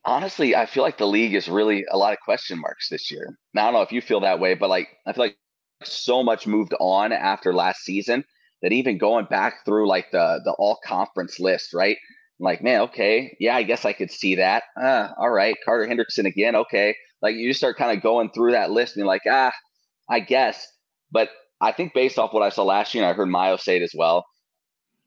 honestly, 0.04 0.54
I 0.54 0.66
feel 0.66 0.82
like 0.82 0.98
the 0.98 1.06
league 1.06 1.34
is 1.34 1.48
really 1.48 1.84
a 1.90 1.96
lot 1.96 2.12
of 2.12 2.20
question 2.20 2.60
marks 2.60 2.88
this 2.88 3.10
year. 3.10 3.36
Now, 3.54 3.62
I 3.62 3.64
don't 3.66 3.74
know 3.74 3.82
if 3.82 3.92
you 3.92 4.00
feel 4.00 4.20
that 4.20 4.40
way, 4.40 4.54
but 4.54 4.70
like 4.70 4.88
I 5.06 5.12
feel 5.12 5.24
like 5.24 5.36
so 5.82 6.22
much 6.22 6.46
moved 6.46 6.74
on 6.80 7.12
after 7.12 7.52
last 7.52 7.80
season 7.80 8.24
that 8.62 8.72
even 8.72 8.98
going 8.98 9.26
back 9.26 9.64
through 9.64 9.88
like 9.88 10.10
the 10.10 10.40
the 10.44 10.52
all 10.52 10.78
conference 10.84 11.38
list, 11.40 11.74
right? 11.74 11.96
I'm 12.40 12.44
like, 12.44 12.62
man, 12.62 12.82
okay, 12.82 13.36
yeah, 13.38 13.56
I 13.56 13.62
guess 13.62 13.84
I 13.84 13.92
could 13.92 14.10
see 14.10 14.36
that. 14.36 14.64
Uh, 14.80 15.08
all 15.18 15.30
right, 15.30 15.56
Carter 15.64 15.86
Hendrickson 15.86 16.26
again, 16.26 16.56
okay. 16.56 16.96
Like 17.22 17.36
you 17.36 17.52
start 17.52 17.76
kind 17.76 17.96
of 17.96 18.02
going 18.02 18.30
through 18.30 18.52
that 18.52 18.70
list 18.70 18.96
and 18.96 19.02
you're 19.02 19.06
like, 19.06 19.22
ah, 19.30 19.52
I 20.10 20.20
guess. 20.20 20.66
But 21.10 21.30
I 21.60 21.72
think 21.72 21.94
based 21.94 22.18
off 22.18 22.32
what 22.32 22.42
I 22.42 22.48
saw 22.50 22.64
last 22.64 22.94
year, 22.94 23.04
and 23.04 23.10
I 23.10 23.14
heard 23.16 23.28
Myo 23.28 23.56
say 23.56 23.76
it 23.76 23.82
as 23.82 23.94
well. 23.96 24.24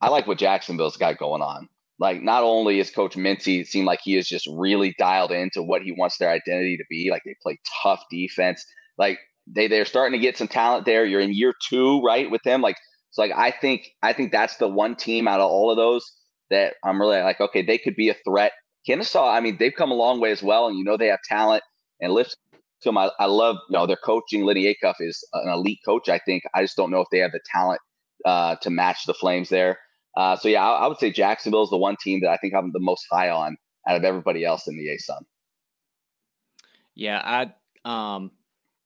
I 0.02 0.10
like 0.10 0.28
what 0.28 0.38
Jacksonville's 0.38 0.98
got 0.98 1.18
going 1.18 1.42
on 1.42 1.68
like 2.00 2.22
not 2.22 2.44
only 2.44 2.80
is 2.80 2.92
Coach 2.92 3.16
Mincy 3.16 3.66
seem 3.66 3.86
like 3.86 4.00
he 4.04 4.16
is 4.16 4.28
just 4.28 4.48
really 4.52 4.94
dialed 5.00 5.32
into 5.32 5.64
what 5.64 5.82
he 5.82 5.92
wants 5.92 6.18
their 6.18 6.30
identity 6.30 6.78
to 6.78 6.84
be. 6.90 7.10
Like 7.10 7.24
they 7.26 7.36
play 7.42 7.60
tough 7.84 8.04
defense. 8.12 8.64
Like 8.98 9.20
they 9.48 9.68
they're 9.68 9.86
starting 9.86 10.18
to 10.18 10.24
get 10.24 10.38
some 10.38 10.48
talent 10.48 10.86
there. 10.86 11.06
You're 11.06 11.22
in 11.22 11.34
year 11.34 11.54
two, 11.70 12.02
right, 12.02 12.30
with 12.30 12.44
them. 12.44 12.62
Like 12.62 12.78
so, 13.12 13.24
like 13.24 13.32
I 13.36 13.52
think 13.52 13.90
I 14.04 14.14
think 14.14 14.32
that's 14.32 14.58
the 14.58 14.68
one 14.68 14.96
team 14.96 15.28
out 15.28 15.40
of 15.40 15.50
all 15.50 15.72
of 15.72 15.78
those 15.78 16.10
that 16.50 16.76
I'm 16.84 17.02
really 17.02 17.20
like, 17.20 17.42
okay, 17.42 17.64
they 17.64 17.78
could 17.78 17.96
be 17.96 18.10
a 18.10 18.16
threat. 18.26 18.54
Kennesaw, 18.86 19.30
I 19.30 19.42
mean, 19.42 19.58
they've 19.60 19.74
come 19.76 19.92
a 19.92 19.96
long 19.96 20.22
way 20.22 20.32
as 20.32 20.42
well, 20.42 20.68
and 20.68 20.78
you 20.78 20.84
know 20.84 20.98
they 20.98 21.08
have 21.08 21.20
talent 21.28 21.64
and 22.00 22.14
lift 22.14 22.38
to 22.84 22.90
them. 22.90 22.98
I, 22.98 23.10
I 23.20 23.26
love 23.26 23.58
you 23.70 23.78
know 23.78 23.88
their 23.88 23.98
coaching. 23.98 24.44
Lennie 24.44 24.74
Acuff 24.74 24.96
is 25.00 25.28
an 25.34 25.50
elite 25.50 25.80
coach. 25.84 26.10
I 26.10 26.20
think 26.20 26.44
I 26.54 26.62
just 26.62 26.78
don't 26.78 26.92
know 26.92 27.02
if 27.02 27.08
they 27.12 27.20
have 27.20 27.32
the 27.32 27.42
talent 27.52 27.82
uh, 28.26 28.56
to 28.62 28.70
match 28.70 29.06
the 29.06 29.14
Flames 29.14 29.50
there. 29.50 29.80
Uh, 30.18 30.36
so 30.36 30.48
yeah, 30.48 30.68
I, 30.68 30.86
I, 30.86 30.88
would 30.88 30.98
say 30.98 31.12
Jacksonville 31.12 31.62
is 31.62 31.70
the 31.70 31.78
one 31.78 31.96
team 32.04 32.22
that 32.22 32.32
I 32.32 32.38
think 32.38 32.56
I'm 32.56 32.72
the 32.72 32.80
most 32.80 33.06
high 33.12 33.30
on 33.30 33.56
out 33.88 33.98
of 33.98 34.04
everybody 34.04 34.44
else 34.44 34.68
in 34.68 34.76
the 34.76 34.88
ASUN. 34.88 35.22
Yeah, 36.96 37.22
I 37.24 37.54
um 38.16 38.32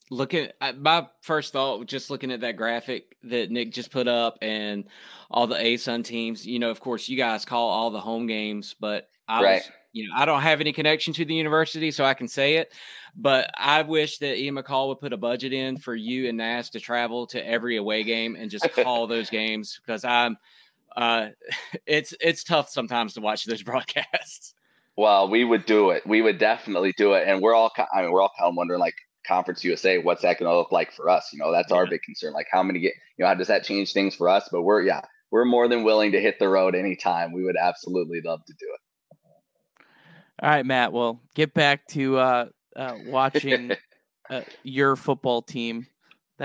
looking 0.09 0.49
at 0.59 0.77
my 0.77 1.07
first 1.21 1.53
thought 1.53 1.87
just 1.87 2.09
looking 2.09 2.33
at 2.33 2.41
that 2.41 2.57
graphic 2.57 3.15
that 3.23 3.49
Nick 3.49 3.71
just 3.71 3.91
put 3.91 4.09
up 4.09 4.39
and 4.41 4.83
all 5.29 5.47
the 5.47 5.55
ASUN 5.55 6.03
teams, 6.03 6.45
you 6.45 6.59
know, 6.59 6.69
of 6.69 6.81
course 6.81 7.07
you 7.07 7.15
guys 7.15 7.45
call 7.45 7.69
all 7.69 7.91
the 7.91 8.01
home 8.01 8.27
games, 8.27 8.75
but 8.77 9.07
I 9.29 9.41
Right. 9.41 9.53
was, 9.53 9.71
you 9.93 10.09
know, 10.09 10.13
I 10.17 10.25
don't 10.25 10.41
have 10.41 10.59
any 10.59 10.73
connection 10.73 11.13
to 11.13 11.23
the 11.23 11.33
university, 11.33 11.91
so 11.91 12.03
I 12.03 12.13
can 12.13 12.27
say 12.27 12.55
it. 12.55 12.73
But 13.15 13.49
I 13.57 13.83
wish 13.83 14.17
that 14.17 14.37
Ian 14.37 14.55
McCaw 14.55 14.89
would 14.89 14.99
put 14.99 15.13
a 15.13 15.17
budget 15.17 15.53
in 15.53 15.77
for 15.77 15.95
you 15.95 16.27
and 16.27 16.37
Naz 16.37 16.69
to 16.71 16.81
travel 16.81 17.25
to 17.27 17.47
every 17.47 17.77
away 17.77 18.03
game 18.03 18.35
and 18.35 18.51
just 18.51 18.69
call 18.73 19.07
those 19.07 19.29
games 19.29 19.79
because 19.81 20.03
I'm 20.03 20.37
uh 20.95 21.29
it's 21.85 22.13
it's 22.19 22.43
tough 22.43 22.69
sometimes 22.69 23.13
to 23.15 23.21
watch 23.21 23.45
those 23.45 23.63
broadcasts. 23.71 24.53
Well, 24.97 25.29
we 25.29 25.43
would 25.43 25.65
do 25.65 25.91
it. 25.91 26.05
We 26.05 26.21
would 26.21 26.37
definitely 26.37 26.93
do 26.97 27.13
it, 27.13 27.27
and 27.27 27.41
we're 27.41 27.55
all. 27.55 27.69
ki- 27.69 27.83
I 27.93 28.01
mean, 28.01 28.11
we're 28.11 28.21
all 28.21 28.31
kind 28.37 28.49
of 28.49 28.55
wondering, 28.55 28.79
like, 28.79 28.95
Conference 29.25 29.63
USA, 29.63 29.97
what's 29.99 30.21
that 30.23 30.37
going 30.37 30.51
to 30.51 30.55
look 30.55 30.71
like 30.71 30.91
for 30.91 31.09
us? 31.09 31.29
You 31.31 31.39
know, 31.39 31.51
that's 31.51 31.71
our 31.71 31.87
big 31.87 32.01
concern. 32.03 32.33
Like, 32.33 32.47
how 32.51 32.61
many 32.61 32.79
get? 32.79 32.93
You 33.17 33.23
know, 33.23 33.27
how 33.27 33.35
does 33.35 33.47
that 33.47 33.63
change 33.63 33.93
things 33.93 34.15
for 34.15 34.27
us? 34.27 34.49
But 34.51 34.63
we're, 34.63 34.81
yeah, 34.81 35.01
we're 35.31 35.45
more 35.45 35.67
than 35.67 35.83
willing 35.83 36.11
to 36.11 36.19
hit 36.19 36.39
the 36.39 36.49
road 36.49 36.75
anytime. 36.75 37.31
We 37.31 37.43
would 37.43 37.55
absolutely 37.57 38.21
love 38.23 38.43
to 38.45 38.53
do 38.59 38.65
it. 38.73 39.87
All 40.43 40.49
right, 40.49 40.65
Matt. 40.65 40.91
Well, 40.91 41.21
get 41.35 41.53
back 41.53 41.87
to 41.89 42.17
uh, 42.17 42.45
uh, 42.75 42.95
watching 43.05 43.71
uh, 44.29 44.41
your 44.63 44.95
football 44.95 45.41
team. 45.41 45.87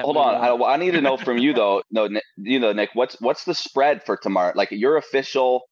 Hold 0.04 0.16
on, 0.16 0.34
I. 0.34 0.50
I 0.74 0.76
need 0.76 0.92
to 0.92 1.00
know 1.00 1.16
from 1.16 1.38
you 1.38 1.52
though. 1.52 1.82
No, 1.90 2.08
you 2.36 2.58
know, 2.58 2.72
Nick, 2.72 2.90
what's 2.94 3.20
what's 3.20 3.44
the 3.44 3.54
spread 3.54 4.04
for 4.04 4.16
tomorrow? 4.16 4.52
Like 4.54 4.70
your 4.70 4.96
official 4.96 5.62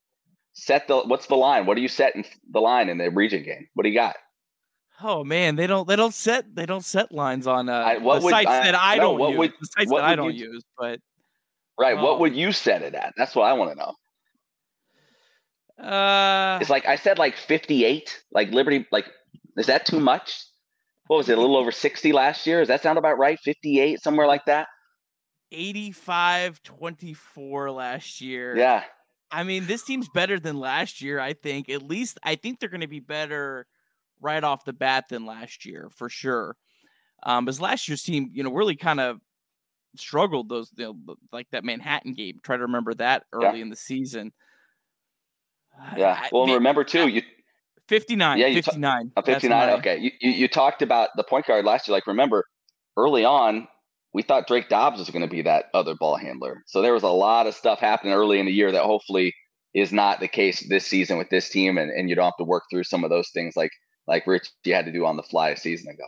set 0.53 0.87
the 0.89 0.99
what's 1.01 1.27
the 1.27 1.35
line? 1.37 1.67
What 1.67 1.77
are 1.77 1.81
you 1.81 1.89
setting 1.89 2.25
the 2.51 2.61
line 2.61 2.89
in 2.89 2.99
the 2.99 3.11
Regent 3.11 3.45
game? 3.45 3.67
What 3.75 3.83
do 3.85 3.89
you 3.91 3.95
got? 3.95 4.17
Oh 5.03 5.25
man, 5.25 5.57
they 5.57 5.67
don't 5.67 5.89
they 5.89 5.97
don't 5.97 6.15
set 6.15 6.55
they 6.55 6.67
don't 6.67 6.85
set 6.85 7.11
lines 7.13 7.47
on 7.47 7.69
uh, 7.69 7.73
I- 7.73 7.99
what 7.99 8.21
the 8.21 8.25
would- 8.27 8.31
sites 8.31 8.49
I- 8.49 8.63
that 8.65 8.75
I 8.79 8.97
no, 8.97 9.03
don't 9.03 9.19
what 9.19 9.31
use. 9.31 9.39
would- 9.39 9.53
the 9.61 9.67
sites 9.77 9.91
that 9.91 10.05
I 10.05 10.15
don't 10.17 10.35
you- 10.35 10.53
use, 10.53 10.63
but 10.79 11.01
Right, 11.77 11.99
Oh. 11.99 12.05
what 12.05 12.21
would 12.21 12.37
you 12.37 12.53
set 12.53 12.83
it 12.83 12.95
at? 12.95 13.15
That's 13.17 13.35
what 13.35 13.43
I 13.45 13.53
want 13.55 13.73
to 13.73 13.77
know. 13.77 13.95
uh, 15.85 16.59
It's 16.61 16.71
like 16.71 16.87
I 16.87 16.97
said, 16.97 17.19
like 17.19 17.37
fifty-eight. 17.37 18.23
Like 18.31 18.51
Liberty, 18.53 18.87
like 18.93 19.07
is 19.57 19.67
that 19.67 19.85
too 19.87 19.99
much? 20.01 20.45
What 21.07 21.19
was 21.19 21.29
it? 21.29 21.37
A 21.37 21.41
little 21.41 21.57
over 21.57 21.71
sixty 21.73 22.13
last 22.13 22.47
year. 22.47 22.61
Does 22.61 22.69
that 22.69 22.83
sound 22.83 22.99
about 22.99 23.19
right? 23.19 23.39
Fifty-eight, 23.39 24.03
somewhere 24.03 24.27
like 24.27 24.45
that. 24.47 24.69
85 25.53 26.63
24 26.65 27.71
last 27.71 28.21
year. 28.21 28.57
Yeah. 28.57 28.83
I 29.31 29.45
mean, 29.45 29.67
this 29.67 29.85
team's 29.85 30.09
better 30.09 30.41
than 30.41 30.59
last 30.59 31.01
year, 31.01 31.21
I 31.21 31.33
think. 31.35 31.69
At 31.69 31.83
least 31.83 32.19
I 32.25 32.35
think 32.35 32.59
they're 32.59 32.69
going 32.69 32.81
to 32.81 32.87
be 32.89 33.01
better 33.01 33.67
right 34.21 34.43
off 34.43 34.65
the 34.65 34.73
bat 34.73 35.05
than 35.11 35.27
last 35.27 35.65
year, 35.65 35.91
for 35.95 36.09
sure. 36.09 36.57
Um, 37.23 37.45
because 37.45 37.61
last 37.61 37.87
year's 37.89 38.03
team, 38.03 38.31
you 38.33 38.43
know, 38.43 38.53
really 38.53 38.75
kind 38.77 38.99
of 39.01 39.21
struggled 39.97 40.49
those, 40.49 40.73
you 40.77 40.85
know, 41.07 41.17
like 41.31 41.47
that 41.53 41.65
Manhattan 41.65 42.15
game. 42.15 42.41
Try 42.43 42.57
to 42.57 42.63
remember 42.63 42.95
that 42.95 43.25
Yeah. 43.41 43.49
early 43.51 43.61
in 43.61 43.71
the 43.71 43.77
season. 43.77 44.33
Yeah. 45.97 46.19
I- 46.21 46.29
Well, 46.33 46.47
man, 46.47 46.57
remember 46.57 46.83
too, 46.85 47.07
you 47.09 47.23
59. 47.89 48.39
Yeah, 48.39 48.47
you 48.47 48.63
ta- 48.63 48.73
59. 48.73 49.13
Uh, 49.17 49.23
59. 49.23 49.51
my- 49.69 49.73
Okay. 49.75 49.99
You, 49.99 50.11
you 50.21 50.31
you 50.31 50.49
talked 50.49 50.83
about 50.83 51.11
the 51.17 51.25
point 51.25 51.47
guard 51.47 51.65
last 51.65 51.87
year. 51.89 51.95
Like, 51.95 52.07
remember, 52.07 52.45
early 52.97 53.25
on, 53.25 53.69
we 54.13 54.23
thought 54.23 54.47
Drake 54.47 54.69
Dobbs 54.69 54.99
was 54.99 55.11
going 55.11 55.23
to 55.23 55.29
be 55.31 55.43
that 55.43 55.67
other 55.75 55.95
ball 55.99 56.17
handler. 56.17 56.63
So 56.67 56.83
there 56.83 56.95
was 56.95 57.03
a 57.03 57.09
lot 57.09 57.47
of 57.47 57.55
stuff 57.55 57.81
happening 57.81 58.13
early 58.15 58.39
in 58.39 58.47
the 58.47 58.53
year 58.53 58.73
that 58.73 58.85
hopefully 58.85 59.35
is 59.75 59.93
not 59.93 60.21
the 60.21 60.29
case 60.29 60.67
this 60.69 60.87
season 60.87 61.19
with 61.19 61.29
this 61.31 61.51
team, 61.51 61.79
and, 61.79 61.91
and 61.91 62.09
you 62.09 62.15
don't 62.15 62.27
have 62.27 62.37
to 62.39 62.45
work 62.45 62.63
through 62.71 62.85
some 62.85 63.03
of 63.05 63.11
those 63.11 63.29
things 63.35 63.55
like 63.57 63.71
like 64.07 64.27
Rich 64.27 64.49
you 64.65 64.75
had 64.75 64.87
to 64.87 64.93
do 64.93 65.05
on 65.05 65.17
the 65.17 65.23
fly 65.23 65.51
a 65.51 65.57
season 65.57 65.91
ago. 65.93 66.05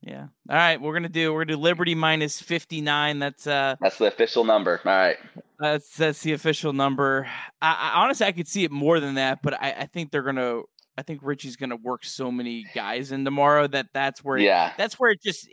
Yeah. 0.00 0.26
All 0.48 0.56
right. 0.56 0.80
We're 0.80 0.92
gonna 0.92 1.08
do 1.08 1.32
we're 1.32 1.44
gonna 1.44 1.56
do 1.56 1.60
Liberty 1.62 1.94
minus 1.94 2.40
59. 2.40 3.18
That's 3.18 3.46
uh 3.46 3.76
That's 3.80 3.98
the 3.98 4.06
official 4.06 4.44
number. 4.44 4.80
All 4.84 4.92
right. 4.92 5.16
That's 5.58 5.96
that's 5.96 6.22
the 6.22 6.32
official 6.32 6.72
number. 6.72 7.26
I, 7.60 7.90
I 7.94 8.02
honestly 8.02 8.26
I 8.26 8.32
could 8.32 8.46
see 8.48 8.64
it 8.64 8.70
more 8.70 9.00
than 9.00 9.16
that, 9.16 9.40
but 9.42 9.54
I, 9.54 9.72
I 9.80 9.86
think 9.86 10.10
they're 10.10 10.22
gonna. 10.22 10.62
I 10.96 11.02
think 11.02 11.20
Ritchie's 11.22 11.56
gonna 11.56 11.76
work 11.76 12.04
so 12.04 12.30
many 12.32 12.64
guys 12.74 13.12
in 13.12 13.24
tomorrow 13.24 13.66
that 13.68 13.86
that's 13.92 14.22
where. 14.24 14.38
Yeah. 14.38 14.72
That's 14.76 14.98
where 14.98 15.10
it 15.10 15.22
just. 15.22 15.48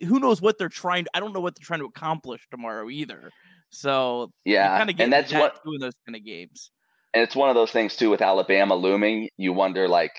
Who 0.00 0.18
knows 0.18 0.42
what 0.42 0.58
they're 0.58 0.68
trying? 0.68 1.04
To, 1.04 1.10
I 1.14 1.20
don't 1.20 1.32
know 1.32 1.40
what 1.40 1.54
they're 1.54 1.64
trying 1.64 1.80
to 1.80 1.86
accomplish 1.86 2.46
tomorrow 2.50 2.90
either. 2.90 3.30
So 3.70 4.32
Yeah, 4.44 4.76
kind 4.76 4.90
of 4.90 4.98
and 5.00 5.12
that's 5.12 5.32
what- 5.32 5.62
doing 5.64 5.78
those 5.80 5.94
kind 6.06 6.16
of 6.16 6.24
games. 6.24 6.70
And 7.14 7.22
it's 7.22 7.36
one 7.36 7.48
of 7.48 7.54
those 7.54 7.70
things 7.70 7.94
too 7.94 8.10
with 8.10 8.22
Alabama 8.22 8.74
looming. 8.74 9.28
You 9.36 9.52
wonder, 9.52 9.86
like, 9.86 10.12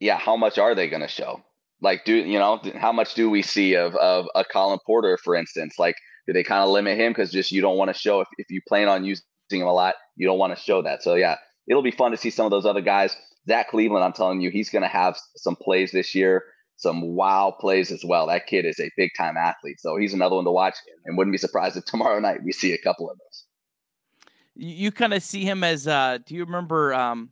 yeah, 0.00 0.16
how 0.18 0.36
much 0.36 0.58
are 0.58 0.74
they 0.74 0.88
going 0.88 1.02
to 1.02 1.08
show? 1.08 1.42
Like, 1.80 2.04
do 2.04 2.14
you 2.14 2.38
know 2.38 2.60
how 2.76 2.92
much 2.92 3.14
do 3.14 3.30
we 3.30 3.42
see 3.42 3.74
of 3.74 3.94
of 3.96 4.26
a 4.34 4.44
Colin 4.44 4.78
Porter, 4.84 5.18
for 5.22 5.34
instance? 5.34 5.74
Like, 5.78 5.96
do 6.26 6.32
they 6.32 6.42
kind 6.42 6.62
of 6.62 6.70
limit 6.70 6.98
him 6.98 7.12
because 7.12 7.30
just 7.30 7.52
you 7.52 7.60
don't 7.60 7.76
want 7.76 7.88
to 7.92 7.98
show 7.98 8.20
if 8.20 8.28
if 8.38 8.50
you 8.50 8.60
plan 8.66 8.88
on 8.88 9.04
using 9.04 9.22
him 9.50 9.62
a 9.66 9.72
lot, 9.72 9.94
you 10.16 10.26
don't 10.26 10.38
want 10.38 10.56
to 10.56 10.62
show 10.62 10.82
that. 10.82 11.02
So 11.02 11.14
yeah, 11.14 11.36
it'll 11.68 11.82
be 11.82 11.90
fun 11.90 12.10
to 12.10 12.16
see 12.16 12.30
some 12.30 12.44
of 12.44 12.50
those 12.50 12.66
other 12.66 12.80
guys. 12.80 13.16
Zach 13.48 13.70
Cleveland, 13.70 14.04
I'm 14.04 14.12
telling 14.12 14.40
you, 14.40 14.50
he's 14.50 14.68
going 14.68 14.82
to 14.82 14.88
have 14.88 15.16
some 15.36 15.56
plays 15.56 15.90
this 15.90 16.14
year, 16.14 16.44
some 16.76 17.14
wow 17.14 17.56
plays 17.58 17.90
as 17.90 18.04
well. 18.04 18.26
That 18.26 18.46
kid 18.46 18.66
is 18.66 18.78
a 18.78 18.90
big 18.96 19.10
time 19.16 19.36
athlete, 19.36 19.80
so 19.80 19.96
he's 19.96 20.12
another 20.12 20.36
one 20.36 20.44
to 20.44 20.50
watch. 20.50 20.74
And 21.04 21.16
wouldn't 21.16 21.32
be 21.32 21.38
surprised 21.38 21.76
if 21.76 21.84
tomorrow 21.84 22.18
night 22.20 22.40
we 22.44 22.52
see 22.52 22.72
a 22.72 22.78
couple 22.78 23.08
of 23.10 23.16
those. 23.18 23.44
You, 24.54 24.90
kind 24.90 25.14
of 25.14 25.22
see 25.22 25.44
him 25.44 25.62
as. 25.62 25.86
uh 25.86 26.18
Do 26.26 26.34
you 26.34 26.44
remember? 26.44 26.92
um 26.92 27.30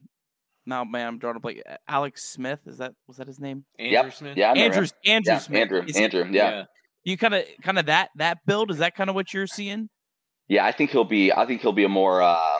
Now, 0.66 0.84
man, 0.84 1.06
I'm 1.06 1.18
drawing 1.18 1.36
a 1.36 1.40
blank. 1.40 1.62
Alex 1.88 2.24
Smith 2.24 2.60
is 2.66 2.78
that 2.78 2.92
was 3.06 3.18
that 3.18 3.26
his 3.28 3.38
name? 3.38 3.64
Andrew 3.78 3.92
Yep. 3.92 4.14
Smith. 4.14 4.36
Yeah, 4.36 4.46
I 4.48 4.52
remember 4.52 4.74
Andrew 4.74 4.82
him. 4.84 4.90
Andrew 5.14 5.32
Yeah, 5.32 5.38
Smith. 5.38 5.60
Andrew, 5.62 5.82
Is 5.86 5.96
he- 5.96 6.04
Andrew, 6.04 6.26
yeah. 6.30 6.64
You 7.04 7.16
kind 7.16 7.34
of 7.34 7.44
kind 7.62 7.78
of 7.78 7.86
that 7.86 8.10
that 8.16 8.38
build 8.46 8.70
is 8.72 8.78
that 8.78 8.96
kind 8.96 9.08
of 9.08 9.14
what 9.14 9.32
you're 9.32 9.46
seeing? 9.46 9.88
Yeah, 10.48 10.64
I 10.64 10.72
think 10.72 10.90
he'll 10.90 11.04
be. 11.04 11.32
I 11.32 11.46
think 11.46 11.60
he'll 11.60 11.72
be 11.72 11.84
a 11.84 11.88
more 11.88 12.20
uh, 12.20 12.58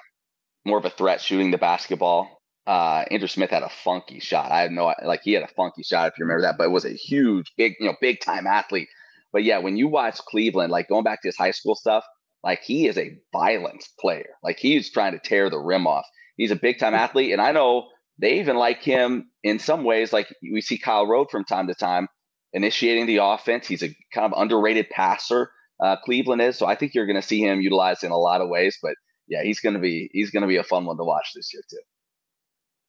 more 0.65 0.78
of 0.78 0.85
a 0.85 0.91
threat 0.91 1.20
shooting 1.20 1.51
the 1.51 1.59
basketball. 1.59 2.28
Uh, 2.66 3.05
Andrew 3.11 3.28
Smith 3.28 3.51
had 3.51 3.62
a 3.62 3.69
funky 3.69 4.19
shot. 4.20 4.51
I 4.53 4.61
had 4.62 4.70
no 4.73 4.93
like 5.05 5.23
he 5.23 5.33
had 5.33 5.43
a 5.43 5.49
funky 5.49 5.83
shot 5.83 6.09
if 6.09 6.19
you 6.19 6.24
remember 6.24 6.43
that, 6.43 6.57
but 6.59 6.65
it 6.65 6.70
was 6.70 6.85
a 6.85 6.91
huge, 6.93 7.53
big, 7.57 7.74
you 7.81 7.87
know, 7.87 7.97
big 8.01 8.20
time 8.20 8.47
athlete. 8.47 8.89
But 9.33 9.43
yeah, 9.45 9.59
when 9.59 9.77
you 9.77 9.89
watch 9.89 10.19
Cleveland, 10.19 10.70
like 10.73 10.89
going 10.89 11.05
back 11.05 11.23
to 11.23 11.28
his 11.28 11.37
high 11.37 11.51
school 11.53 11.74
stuff, 11.74 12.05
like 12.45 12.62
he 12.62 12.87
is 12.87 12.97
a 12.99 13.16
violent 13.33 13.85
player. 14.01 14.31
Like 14.45 14.59
he's 14.59 14.91
trying 14.93 15.12
to 15.12 15.19
tear 15.20 15.51
the 15.51 15.59
rim 15.59 15.87
off. 15.89 16.07
He's 16.37 16.51
a 16.53 16.57
big 16.57 16.78
time 16.78 16.95
athlete, 16.95 17.33
and 17.33 17.41
I 17.43 17.51
know 17.53 17.89
they 18.18 18.40
even 18.40 18.56
like 18.56 18.82
him 18.82 19.30
in 19.43 19.59
some 19.59 19.84
ways. 19.84 20.12
Like 20.12 20.32
we 20.43 20.60
see 20.60 20.78
Kyle 20.78 21.06
Rode 21.06 21.30
from 21.30 21.44
time 21.44 21.66
to 21.68 21.74
time 21.74 22.09
initiating 22.52 23.06
the 23.06 23.18
offense. 23.18 23.66
He's 23.66 23.82
a 23.82 23.94
kind 24.12 24.32
of 24.32 24.32
underrated 24.36 24.88
passer. 24.90 25.51
Uh, 25.82 25.97
Cleveland 25.97 26.40
is, 26.40 26.56
so 26.56 26.66
I 26.66 26.74
think 26.74 26.94
you're 26.94 27.06
going 27.06 27.20
to 27.20 27.26
see 27.26 27.40
him 27.40 27.60
utilized 27.60 28.02
in 28.02 28.10
a 28.10 28.16
lot 28.16 28.40
of 28.40 28.48
ways. 28.48 28.78
But 28.82 28.94
yeah, 29.28 29.43
he's 29.43 29.60
going 29.60 29.74
to 29.74 29.80
be 29.80 30.09
he's 30.12 30.30
going 30.30 30.43
to 30.43 30.48
be 30.48 30.56
a 30.56 30.64
fun 30.64 30.86
one 30.86 30.97
to 30.97 31.05
watch 31.05 31.32
this 31.34 31.52
year 31.52 31.62
too. 31.70 31.80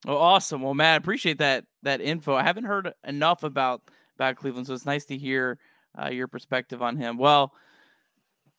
Oh, 0.06 0.18
awesome. 0.18 0.62
Well, 0.62 0.74
Matt, 0.74 1.00
appreciate 1.00 1.40
that 1.40 1.66
that 1.84 2.00
info. 2.00 2.36
I 2.36 2.44
haven't 2.44 2.66
heard 2.66 2.92
enough 3.06 3.44
about 3.44 3.82
about 4.16 4.38
Cleveland, 4.38 4.68
so 4.68 4.74
it's 4.74 4.86
nice 4.86 5.06
to 5.06 5.18
hear 5.18 5.60
uh, 6.02 6.10
your 6.10 6.28
perspective 6.28 6.82
on 6.82 6.96
him. 6.96 7.18
Well, 7.18 7.52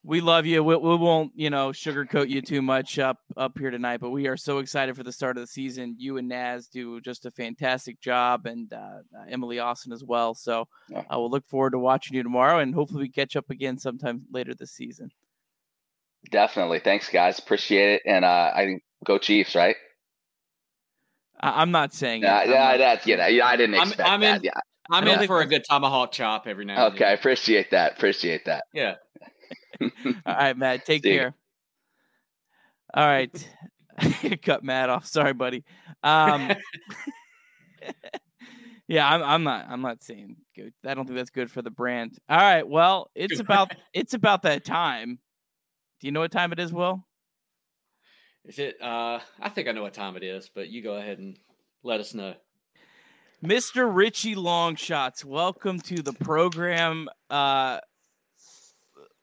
we 0.09 0.23
love 0.23 0.47
you. 0.47 0.65
We, 0.65 0.75
we 0.75 0.97
won't, 0.97 1.33
you 1.35 1.51
know, 1.51 1.69
sugarcoat 1.69 2.31
you 2.31 2.41
too 2.41 2.63
much 2.63 2.99
up 2.99 3.19
up 3.37 3.59
here 3.59 3.71
tonight, 3.71 4.01
but 4.01 4.09
we 4.09 4.27
are 4.27 4.39
so 4.39 4.59
excited 4.59 4.97
for 4.97 5.03
the 5.03 5.13
start 5.13 5.37
of 5.37 5.43
the 5.43 5.47
season. 5.47 5.97
You 5.99 6.17
and 6.17 6.29
Naz 6.29 6.67
do 6.69 6.99
just 7.03 7.27
a 7.27 7.31
fantastic 7.31 8.01
job, 8.01 8.47
and 8.47 8.73
uh, 8.73 8.77
uh, 8.77 9.25
Emily 9.29 9.59
Austin 9.59 9.93
as 9.93 10.03
well. 10.03 10.35
So 10.35 10.67
Yeah. 10.89 11.03
I 11.11 11.17
will 11.19 11.31
look 11.31 11.47
forward 11.47 11.73
to 11.73 11.79
watching 11.79 12.17
you 12.17 12.23
tomorrow, 12.23 12.59
and 12.59 12.75
hopefully 12.75 13.03
we 13.03 13.11
catch 13.11 13.37
up 13.37 13.51
again 13.51 13.77
sometime 13.77 14.23
later 14.33 14.55
this 14.55 14.73
season. 14.73 15.11
Definitely, 16.31 16.81
thanks 16.81 17.09
guys, 17.11 17.39
appreciate 17.39 17.97
it, 17.97 18.03
and 18.07 18.25
uh, 18.25 18.51
I 18.55 18.65
think 18.65 18.83
go 19.05 19.19
Chiefs, 19.19 19.55
right? 19.55 19.77
I, 21.41 21.61
I'm 21.63 21.71
not 21.71 21.93
saying 21.93 22.23
Yeah, 22.23 22.39
it. 22.41 22.45
I'm 22.45 22.51
yeah, 22.51 22.69
not- 22.71 22.79
that's 22.79 23.07
yeah, 23.07 23.27
yeah. 23.29 23.47
I 23.47 23.57
didn't 23.57 23.75
I'm- 23.77 23.89
expect 23.89 24.09
I'm 24.09 24.21
that. 24.23 24.37
in- 24.39 24.45
yeah. 24.45 24.61
I'm 24.91 25.07
in 25.07 25.27
for 25.27 25.43
a 25.43 25.47
good 25.47 25.65
tomahawk 25.69 26.13
chop 26.13 26.47
every 26.47 26.65
now 26.65 26.87
and 26.87 26.95
Okay, 26.95 27.05
I 27.05 27.11
appreciate 27.13 27.73
that. 27.73 27.93
Appreciate 27.99 28.47
that. 28.47 28.65
Yeah. 28.73 28.95
All 29.83 29.91
right, 30.27 30.57
Matt. 30.57 30.85
Take 30.85 31.03
See 31.03 31.11
care. 31.11 31.35
All 32.95 33.07
right. 33.07 33.31
Cut 34.43 34.65
Matt 34.65 34.91
off. 34.91 35.07
Sorry, 35.07 35.33
buddy. 35.33 35.65
Um, 36.03 36.53
yeah, 38.89 39.09
I'm, 39.09 39.23
I'm 39.23 39.45
not. 39.45 39.67
I'm 39.69 39.83
not 39.83 40.03
saying 40.03 40.37
good. 40.55 40.73
I 40.87 40.95
don't 40.95 41.07
think 41.07 41.17
that's 41.17 41.31
good 41.31 41.51
for 41.51 41.63
the 41.63 41.71
brand. 41.71 42.19
All 42.29 42.39
right. 42.39 42.67
Well, 42.67 43.11
it's 43.15 43.41
about 43.41 43.73
it's 43.93 44.15
about 44.15 44.43
that 44.43 44.65
time. 44.65 45.19
Do 46.01 46.07
you 46.07 46.13
know 46.13 46.21
what 46.21 46.33
time 46.33 46.53
it 46.53 46.59
is, 46.59 46.73
Will? 46.73 47.05
Is 48.45 48.59
it? 48.59 48.81
Uh, 48.81 49.19
I 49.41 49.49
think 49.49 49.69
I 49.69 49.73
know 49.73 49.83
what 49.83 49.95
time 49.95 50.17
it 50.17 50.23
is, 50.23 50.51
but 50.55 50.69
you 50.69 50.83
go 50.83 50.95
ahead 50.95 51.19
and 51.19 51.37
let 51.83 52.01
us 52.01 52.15
know. 52.15 52.35
Mr. 53.45 53.89
Richie 53.95 54.35
Longshots, 54.35 55.25
welcome 55.25 55.79
to 55.81 56.03
the 56.03 56.13
program. 56.13 57.09
Uh, 57.31 57.79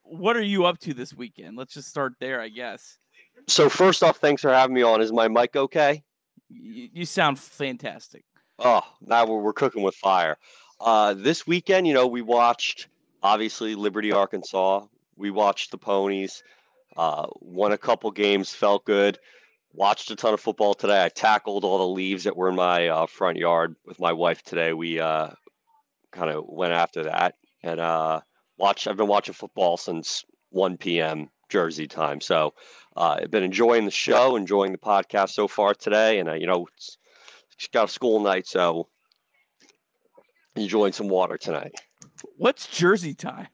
what 0.05 0.37
are 0.37 0.43
you 0.43 0.65
up 0.65 0.79
to 0.79 0.93
this 0.93 1.13
weekend? 1.13 1.57
Let's 1.57 1.73
just 1.73 1.89
start 1.89 2.13
there, 2.19 2.39
I 2.39 2.49
guess. 2.49 2.97
So 3.47 3.69
first 3.69 4.03
off, 4.03 4.17
thanks 4.17 4.41
for 4.41 4.53
having 4.53 4.75
me 4.75 4.81
on. 4.81 5.01
Is 5.01 5.11
my 5.11 5.27
mic 5.27 5.55
okay? 5.55 6.03
You, 6.49 6.89
you 6.93 7.05
sound 7.05 7.39
fantastic. 7.39 8.23
Oh, 8.59 8.81
now 9.01 9.25
we're, 9.25 9.41
we're 9.41 9.53
cooking 9.53 9.83
with 9.83 9.95
fire. 9.95 10.37
Uh, 10.79 11.13
this 11.13 11.45
weekend, 11.45 11.87
you 11.87 11.93
know, 11.93 12.07
we 12.07 12.21
watched 12.21 12.87
obviously 13.23 13.75
Liberty, 13.75 14.11
Arkansas. 14.11 14.85
We 15.15 15.31
watched 15.31 15.71
the 15.71 15.77
Ponies. 15.77 16.43
Uh, 16.95 17.27
won 17.41 17.71
a 17.73 17.77
couple 17.77 18.09
games, 18.11 18.53
felt 18.53 18.85
good. 18.85 19.19
Watched 19.73 20.09
a 20.11 20.15
ton 20.15 20.33
of 20.33 20.39
football 20.39 20.73
today. 20.73 21.03
I 21.03 21.09
tackled 21.09 21.65
all 21.65 21.79
the 21.79 21.87
leaves 21.87 22.23
that 22.23 22.37
were 22.37 22.47
in 22.47 22.55
my 22.55 22.87
uh, 22.87 23.05
front 23.07 23.37
yard 23.37 23.75
with 23.85 23.99
my 23.99 24.13
wife 24.13 24.41
today. 24.43 24.71
We 24.71 25.01
uh, 25.01 25.31
kind 26.13 26.31
of 26.31 26.45
went 26.47 26.71
after 26.71 27.03
that 27.03 27.35
and 27.61 27.81
watched. 28.57 28.87
I've 28.87 28.97
been 28.97 29.07
watching 29.07 29.33
football 29.33 29.77
since 29.77 30.23
1 30.51 30.77
p.m. 30.77 31.29
Jersey 31.49 31.87
time. 31.87 32.21
So 32.21 32.53
uh, 32.97 33.19
I've 33.21 33.31
been 33.31 33.43
enjoying 33.43 33.85
the 33.85 33.91
show, 33.91 34.35
enjoying 34.35 34.71
the 34.71 34.77
podcast 34.77 35.29
so 35.31 35.47
far 35.47 35.73
today, 35.73 36.19
and 36.19 36.29
uh, 36.29 36.33
you 36.33 36.47
know, 36.47 36.67
it's, 36.75 36.97
it's 37.53 37.67
got 37.67 37.85
a 37.85 37.91
school 37.91 38.19
night, 38.19 38.47
so 38.47 38.87
enjoying 40.55 40.93
some 40.93 41.07
water 41.07 41.37
tonight. 41.37 41.73
What's 42.37 42.67
Jersey 42.67 43.13
time? 43.13 43.47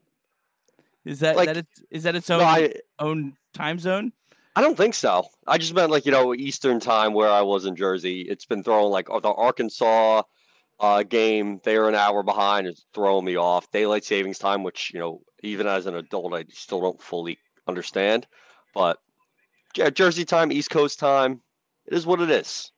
Is 1.06 1.20
that 1.22 1.36
Like- 1.36 1.48
that 1.48 1.58
it's, 1.58 1.84
is 1.90 2.04
that 2.04 2.16
its 2.16 2.30
own 2.30 2.40
No, 2.40 2.46
I- 2.46 2.74
own 3.00 3.34
time 3.54 3.80
zone? 3.80 4.14
I 4.56 4.62
don't 4.62 4.76
think 4.76 4.94
so. 4.96 5.26
I 5.48 5.58
just 5.58 5.74
meant 5.74 5.92
like 5.92 6.06
you 6.06 6.12
know 6.12 6.34
Eastern 6.36 6.80
time 6.82 7.14
where 7.14 7.30
I 7.30 7.42
was 7.42 7.66
in 7.66 7.76
Jersey. 7.76 8.22
It's 8.22 8.46
been 8.46 8.64
throwing 8.64 8.92
like 8.92 9.08
the 9.08 9.30
Arkansas 9.30 10.24
uh, 10.82 11.04
game. 11.04 11.62
They're 11.64 11.88
an 11.88 11.96
hour 11.96 12.24
behind. 12.24 12.68
It's 12.68 12.86
throwing 12.94 13.24
me 13.24 13.38
off. 13.38 13.72
Daylight 13.72 14.04
savings 14.04 14.40
time, 14.40 14.64
which 14.64 14.92
you 14.94 15.00
know 15.00 15.22
even 15.44 15.68
as 15.68 15.86
an 15.86 15.96
adult 15.96 16.34
I 16.34 16.46
still 16.50 16.82
don't 16.82 17.02
fully 17.02 17.38
understand. 17.68 18.28
But 18.74 18.98
yeah, 19.76 19.92
Jersey 19.92 20.26
time, 20.26 20.52
East 20.52 20.72
Coast 20.72 21.00
time. 21.00 21.42
It 21.86 21.94
is 21.94 22.06
what 22.06 22.20
it 22.20 22.30
is. 22.30 22.72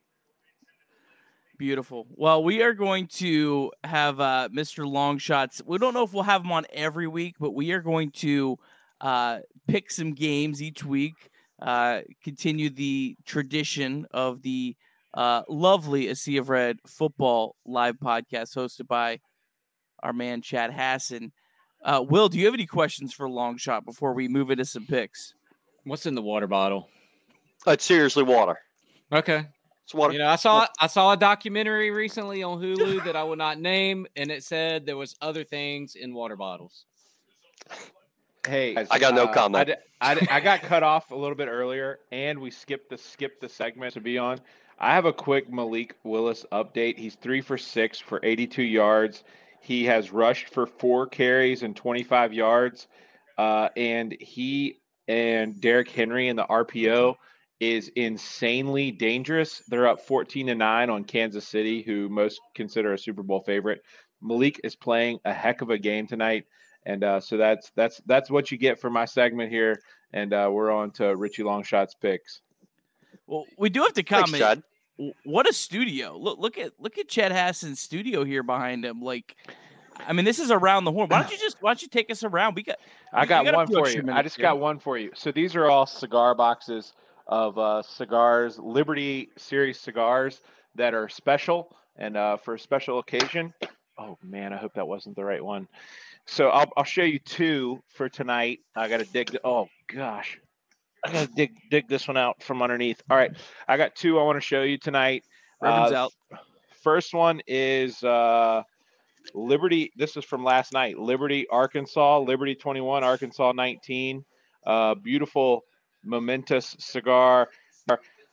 Beautiful. 1.57 2.07
Well, 2.09 2.43
we 2.43 2.61
are 2.61 2.73
going 2.73 3.07
to 3.07 3.71
have 3.83 4.19
uh, 4.19 4.49
Mr. 4.51 4.85
Longshots. 4.85 5.61
We 5.65 5.77
don't 5.77 5.93
know 5.93 6.03
if 6.03 6.13
we'll 6.13 6.23
have 6.23 6.43
him 6.43 6.51
on 6.51 6.65
every 6.73 7.07
week, 7.07 7.35
but 7.39 7.51
we 7.51 7.71
are 7.71 7.79
going 7.79 8.11
to 8.11 8.57
uh, 8.99 9.39
pick 9.67 9.91
some 9.91 10.13
games 10.13 10.61
each 10.61 10.83
week. 10.83 11.13
Uh, 11.61 12.01
continue 12.23 12.69
the 12.69 13.15
tradition 13.25 14.05
of 14.11 14.41
the 14.41 14.75
uh, 15.13 15.43
lovely 15.47 16.07
A 16.07 16.15
Sea 16.15 16.37
of 16.37 16.49
Red 16.49 16.79
football 16.87 17.55
live 17.65 17.97
podcast 17.97 18.55
hosted 18.55 18.87
by 18.87 19.19
our 20.01 20.13
man 20.13 20.41
Chad 20.41 20.73
Hassan. 20.73 21.31
Uh, 21.83 22.03
Will, 22.07 22.29
do 22.29 22.37
you 22.37 22.45
have 22.45 22.53
any 22.53 22.65
questions 22.65 23.13
for 23.13 23.27
Longshot 23.27 23.85
before 23.85 24.13
we 24.13 24.27
move 24.27 24.51
into 24.51 24.65
some 24.65 24.85
picks? 24.85 25.33
What's 25.83 26.05
in 26.05 26.15
the 26.15 26.21
water 26.21 26.47
bottle? 26.47 26.89
It's 27.67 27.85
seriously 27.85 28.23
water. 28.23 28.57
Okay. 29.11 29.45
It's 29.83 29.93
water. 29.93 30.13
You 30.13 30.19
know, 30.19 30.29
I 30.29 30.37
saw 30.37 30.65
I 30.79 30.87
saw 30.87 31.11
a 31.11 31.17
documentary 31.17 31.91
recently 31.91 32.41
on 32.41 32.61
Hulu 32.61 33.03
that 33.03 33.17
I 33.17 33.23
will 33.23 33.35
not 33.35 33.59
name, 33.59 34.07
and 34.15 34.31
it 34.31 34.43
said 34.43 34.85
there 34.85 34.95
was 34.95 35.15
other 35.21 35.43
things 35.43 35.95
in 35.95 36.13
water 36.13 36.37
bottles. 36.37 36.85
Hey, 38.47 38.75
I 38.89 38.99
got 38.99 39.13
no 39.13 39.25
uh, 39.25 39.33
comment. 39.33 39.61
I, 39.61 39.63
d- 39.63 39.79
I 40.01 40.15
d- 40.15 40.27
I 40.29 40.39
got 40.39 40.61
cut 40.61 40.83
off 40.83 41.11
a 41.11 41.15
little 41.15 41.35
bit 41.35 41.47
earlier, 41.47 41.99
and 42.11 42.39
we 42.39 42.49
skipped 42.51 42.89
the 42.89 42.97
skipped 42.97 43.41
the 43.41 43.49
segment 43.49 43.93
to 43.93 44.01
be 44.01 44.17
on. 44.17 44.39
I 44.83 44.95
have 44.95 45.05
a 45.05 45.13
quick 45.13 45.49
Malik 45.49 45.95
Willis 46.03 46.45
update. 46.51 46.97
He's 46.97 47.15
three 47.15 47.39
for 47.39 47.57
six 47.57 47.99
for 47.99 48.19
82 48.21 48.63
yards. 48.63 49.23
He 49.61 49.85
has 49.85 50.11
rushed 50.11 50.49
for 50.49 50.67
four 50.67 51.07
carries 51.07 51.63
and 51.63 51.73
25 51.73 52.33
yards, 52.33 52.87
uh, 53.37 53.69
and 53.77 54.13
he 54.19 54.81
and 55.07 55.61
Derrick 55.61 55.89
Henry 55.89 56.27
in 56.27 56.35
the 56.35 56.43
RPO 56.43 57.15
is 57.61 57.89
insanely 57.95 58.91
dangerous. 58.91 59.63
They're 59.69 59.87
up 59.87 60.01
14 60.01 60.47
to 60.47 60.55
9 60.55 60.89
on 60.89 61.05
Kansas 61.05 61.47
City, 61.47 61.81
who 61.81 62.09
most 62.09 62.41
consider 62.53 62.91
a 62.91 62.97
Super 62.97 63.23
Bowl 63.23 63.39
favorite. 63.39 63.83
Malik 64.21 64.59
is 64.65 64.75
playing 64.75 65.19
a 65.23 65.31
heck 65.31 65.61
of 65.61 65.69
a 65.69 65.77
game 65.77 66.07
tonight. 66.07 66.45
And 66.85 67.05
uh, 67.05 67.21
so 67.21 67.37
that's 67.37 67.71
that's 67.77 68.01
that's 68.05 68.29
what 68.29 68.51
you 68.51 68.57
get 68.57 68.81
for 68.81 68.89
my 68.89 69.05
segment 69.05 69.49
here. 69.49 69.81
And 70.11 70.33
uh, 70.33 70.49
we're 70.51 70.71
on 70.71 70.91
to 70.91 71.15
Richie 71.15 71.43
Longshot's 71.43 71.95
picks. 71.95 72.41
Well, 73.27 73.45
we 73.57 73.69
do 73.69 73.83
have 73.83 73.93
to 73.93 74.03
comment. 74.03 74.43
Chad. 74.43 74.63
What 75.23 75.49
a 75.49 75.53
studio! 75.53 76.17
Look, 76.17 76.39
look 76.39 76.57
at 76.57 76.73
look 76.79 76.97
at 76.97 77.07
Chad 77.07 77.31
Hassan's 77.31 77.79
studio 77.79 78.23
here 78.23 78.43
behind 78.43 78.85
him. 78.85 79.01
Like, 79.01 79.35
I 79.97 80.13
mean, 80.13 80.25
this 80.25 80.39
is 80.39 80.51
around 80.51 80.83
the 80.85 80.91
horn. 80.91 81.09
Why 81.09 81.21
don't 81.21 81.31
you 81.31 81.37
just 81.37 81.57
why 81.61 81.71
don't 81.71 81.81
you 81.81 81.87
take 81.87 82.11
us 82.11 82.23
around? 82.23 82.55
We 82.55 82.63
got 82.63 82.77
I 83.11 83.21
we- 83.21 83.27
got 83.27 83.53
one 83.53 83.67
for 83.67 83.89
you. 83.89 84.03
I 84.11 84.21
just 84.21 84.37
got 84.37 84.59
one 84.59 84.79
for 84.79 84.97
you. 84.97 85.11
So 85.15 85.31
these 85.31 85.55
are 85.55 85.65
all 85.69 85.85
cigar 85.85 86.35
boxes 86.35 86.93
of 87.27 87.57
uh, 87.57 87.81
cigars, 87.81 88.59
Liberty 88.59 89.29
Series 89.37 89.79
cigars 89.79 90.41
that 90.75 90.93
are 90.93 91.09
special 91.09 91.75
and 91.95 92.17
uh, 92.17 92.37
for 92.37 92.55
a 92.55 92.59
special 92.59 92.99
occasion. 92.99 93.53
Oh 93.97 94.17
man, 94.23 94.53
I 94.53 94.57
hope 94.57 94.73
that 94.75 94.87
wasn't 94.87 95.15
the 95.15 95.23
right 95.23 95.43
one. 95.43 95.67
So 96.25 96.49
I'll 96.49 96.71
I'll 96.77 96.83
show 96.83 97.03
you 97.03 97.19
two 97.19 97.81
for 97.89 98.09
tonight. 98.09 98.59
I 98.75 98.87
got 98.87 98.97
to 98.97 99.05
dig. 99.05 99.31
The, 99.31 99.41
oh 99.43 99.69
gosh, 99.87 100.39
I 101.05 101.11
got 101.11 101.27
to 101.27 101.33
dig 101.33 101.51
dig 101.69 101.87
this 101.87 102.07
one 102.07 102.17
out 102.17 102.41
from 102.41 102.61
underneath. 102.61 103.01
All 103.09 103.17
right, 103.17 103.31
I 103.67 103.77
got 103.77 103.95
two 103.95 104.19
I 104.19 104.23
want 104.23 104.37
to 104.37 104.41
show 104.41 104.61
you 104.63 104.77
tonight. 104.77 105.23
Reverend's 105.61 105.91
Uh, 105.91 105.95
out. 105.97 106.13
First 106.81 107.13
one 107.13 107.41
is 107.47 108.03
uh, 108.03 108.63
Liberty. 109.33 109.91
This 109.95 110.17
is 110.17 110.25
from 110.25 110.43
last 110.43 110.73
night. 110.73 110.97
Liberty, 110.97 111.47
Arkansas. 111.49 112.19
Liberty 112.19 112.55
21, 112.55 113.03
Arkansas 113.03 113.51
19. 113.53 114.23
Uh, 114.65 114.95
beautiful, 114.95 115.63
momentous 116.03 116.75
cigar. 116.79 117.49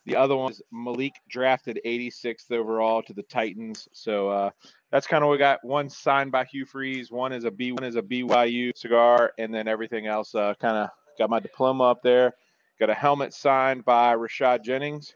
The 0.05 0.15
other 0.15 0.35
one 0.35 0.51
is 0.51 0.61
Malik 0.71 1.13
drafted 1.29 1.79
86th 1.85 2.51
overall 2.51 3.03
to 3.03 3.13
the 3.13 3.21
Titans. 3.23 3.87
So 3.93 4.29
uh, 4.29 4.49
that's 4.91 5.05
kind 5.05 5.23
of 5.23 5.27
what 5.27 5.33
we 5.33 5.37
got. 5.37 5.63
One 5.63 5.89
signed 5.89 6.31
by 6.31 6.45
Hugh 6.45 6.65
Freeze. 6.65 7.11
One 7.11 7.31
is 7.31 7.43
a 7.45 7.51
B. 7.51 7.71
One 7.71 7.83
is 7.83 7.95
a 7.95 8.01
BYU 8.01 8.75
cigar, 8.75 9.31
and 9.37 9.53
then 9.53 9.67
everything 9.67 10.07
else. 10.07 10.33
Uh, 10.33 10.55
kind 10.59 10.75
of 10.77 10.89
got 11.19 11.29
my 11.29 11.39
diploma 11.39 11.83
up 11.83 12.01
there. 12.01 12.33
Got 12.81 12.89
a 12.89 12.95
helmet 12.95 13.31
signed 13.31 13.85
by 13.85 14.15
Rashad 14.15 14.63
Jennings, 14.63 15.13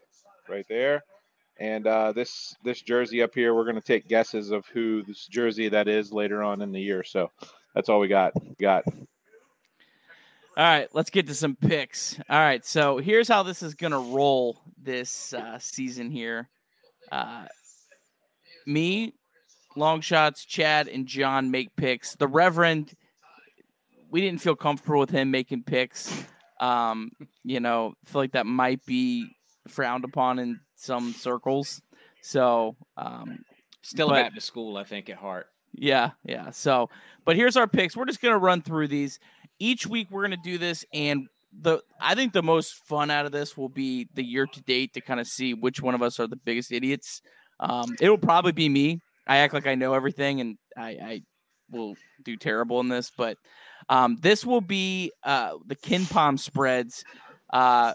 right 0.48 0.64
there. 0.68 1.02
And 1.58 1.84
uh, 1.84 2.12
this 2.12 2.54
this 2.62 2.80
jersey 2.80 3.22
up 3.22 3.34
here, 3.34 3.56
we're 3.56 3.64
going 3.64 3.74
to 3.74 3.80
take 3.80 4.06
guesses 4.06 4.52
of 4.52 4.64
who 4.66 5.02
this 5.02 5.26
jersey 5.26 5.68
that 5.70 5.88
is 5.88 6.12
later 6.12 6.44
on 6.44 6.62
in 6.62 6.70
the 6.70 6.80
year. 6.80 7.02
So 7.02 7.28
that's 7.74 7.88
all 7.88 7.98
we 7.98 8.06
got. 8.06 8.34
Got 8.60 8.84
All 8.86 8.94
right, 10.56 10.88
let's 10.92 11.10
get 11.10 11.26
to 11.26 11.34
some 11.34 11.56
picks. 11.56 12.20
All 12.30 12.38
right, 12.38 12.64
so 12.64 12.98
here's 12.98 13.26
how 13.26 13.42
this 13.42 13.64
is 13.64 13.74
gonna 13.74 13.98
roll 13.98 14.60
this 14.80 15.34
uh, 15.34 15.58
season 15.58 16.08
here. 16.08 16.48
Uh, 17.10 17.46
me, 18.64 19.12
long 19.74 20.02
shots, 20.02 20.44
Chad, 20.44 20.86
and 20.86 21.04
John 21.04 21.50
make 21.50 21.74
picks. 21.74 22.14
The 22.14 22.28
Reverend, 22.28 22.92
we 24.08 24.20
didn't 24.20 24.40
feel 24.40 24.54
comfortable 24.54 25.00
with 25.00 25.10
him 25.10 25.32
making 25.32 25.64
picks. 25.64 26.26
Um, 26.60 27.10
you 27.44 27.60
know, 27.60 27.94
feel 28.04 28.22
like 28.22 28.32
that 28.32 28.46
might 28.46 28.84
be 28.86 29.28
frowned 29.68 30.04
upon 30.04 30.38
in 30.38 30.60
some 30.76 31.12
circles. 31.12 31.82
So, 32.22 32.76
um, 32.96 33.40
Still 33.82 34.08
But- 34.08 34.22
Baptist 34.24 34.46
school, 34.48 34.76
I 34.76 34.82
think, 34.84 35.08
at 35.08 35.16
heart. 35.18 35.46
yeah, 35.72 36.10
yeah. 36.24 36.50
So, 36.50 36.90
but 37.24 37.36
here's 37.36 37.56
our 37.56 37.68
picks. 37.68 37.96
We're 37.96 38.04
just 38.06 38.20
gonna 38.20 38.36
run 38.38 38.60
through 38.62 38.88
these 38.88 39.20
each 39.60 39.86
week. 39.86 40.08
We're 40.10 40.22
gonna 40.22 40.36
do 40.42 40.58
this, 40.58 40.84
and 40.92 41.28
the 41.52 41.82
I 42.00 42.16
think 42.16 42.32
the 42.32 42.42
most 42.42 42.74
fun 42.74 43.10
out 43.12 43.26
of 43.26 43.32
this 43.32 43.56
will 43.56 43.68
be 43.68 44.08
the 44.14 44.24
year 44.24 44.44
to 44.46 44.60
date 44.62 44.92
to 44.94 45.00
kind 45.00 45.20
of 45.20 45.28
see 45.28 45.54
which 45.54 45.80
one 45.80 45.94
of 45.94 46.02
us 46.02 46.18
are 46.18 46.26
the 46.26 46.34
biggest 46.36 46.72
idiots. 46.72 47.22
Um, 47.60 47.94
it'll 48.00 48.18
probably 48.18 48.50
be 48.52 48.68
me. 48.68 49.00
I 49.26 49.36
act 49.38 49.54
like 49.54 49.68
I 49.68 49.76
know 49.76 49.94
everything, 49.94 50.40
and 50.40 50.58
I, 50.76 50.88
I 50.90 51.22
will 51.70 51.94
do 52.24 52.36
terrible 52.36 52.80
in 52.80 52.88
this. 52.88 53.12
But 53.16 53.38
um, 53.88 54.16
this 54.20 54.44
will 54.44 54.60
be 54.60 55.12
uh, 55.22 55.54
the 55.66 55.76
KenPom 55.76 56.38
spreads 56.38 57.04
uh, 57.52 57.94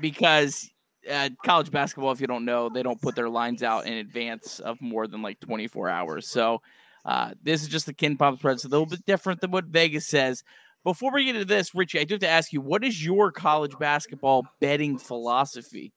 because 0.00 0.68
uh, 1.10 1.30
college 1.44 1.70
basketball, 1.70 2.12
if 2.12 2.20
you 2.20 2.26
don't 2.26 2.44
know, 2.44 2.68
they 2.68 2.82
don't 2.82 3.00
put 3.00 3.14
their 3.14 3.28
lines 3.28 3.62
out 3.62 3.86
in 3.86 3.94
advance 3.94 4.58
of 4.60 4.80
more 4.80 5.06
than 5.06 5.22
like 5.22 5.38
24 5.40 5.88
hours. 5.88 6.28
So 6.28 6.60
uh, 7.04 7.32
this 7.42 7.62
is 7.62 7.68
just 7.68 7.86
the 7.86 7.94
KenPom 7.94 8.38
spread. 8.38 8.60
So 8.60 8.68
a 8.68 8.70
little 8.70 8.86
bit 8.86 9.04
different 9.06 9.40
than 9.40 9.50
what 9.50 9.66
Vegas 9.66 10.06
says. 10.06 10.42
Before 10.82 11.12
we 11.12 11.24
get 11.24 11.34
into 11.34 11.46
this, 11.46 11.74
Richie, 11.74 11.98
I 11.98 12.04
do 12.04 12.14
have 12.14 12.20
to 12.20 12.28
ask 12.28 12.52
you, 12.52 12.60
what 12.60 12.84
is 12.84 13.04
your 13.04 13.32
college 13.32 13.76
basketball 13.78 14.46
betting 14.60 14.98
philosophy? 14.98 15.92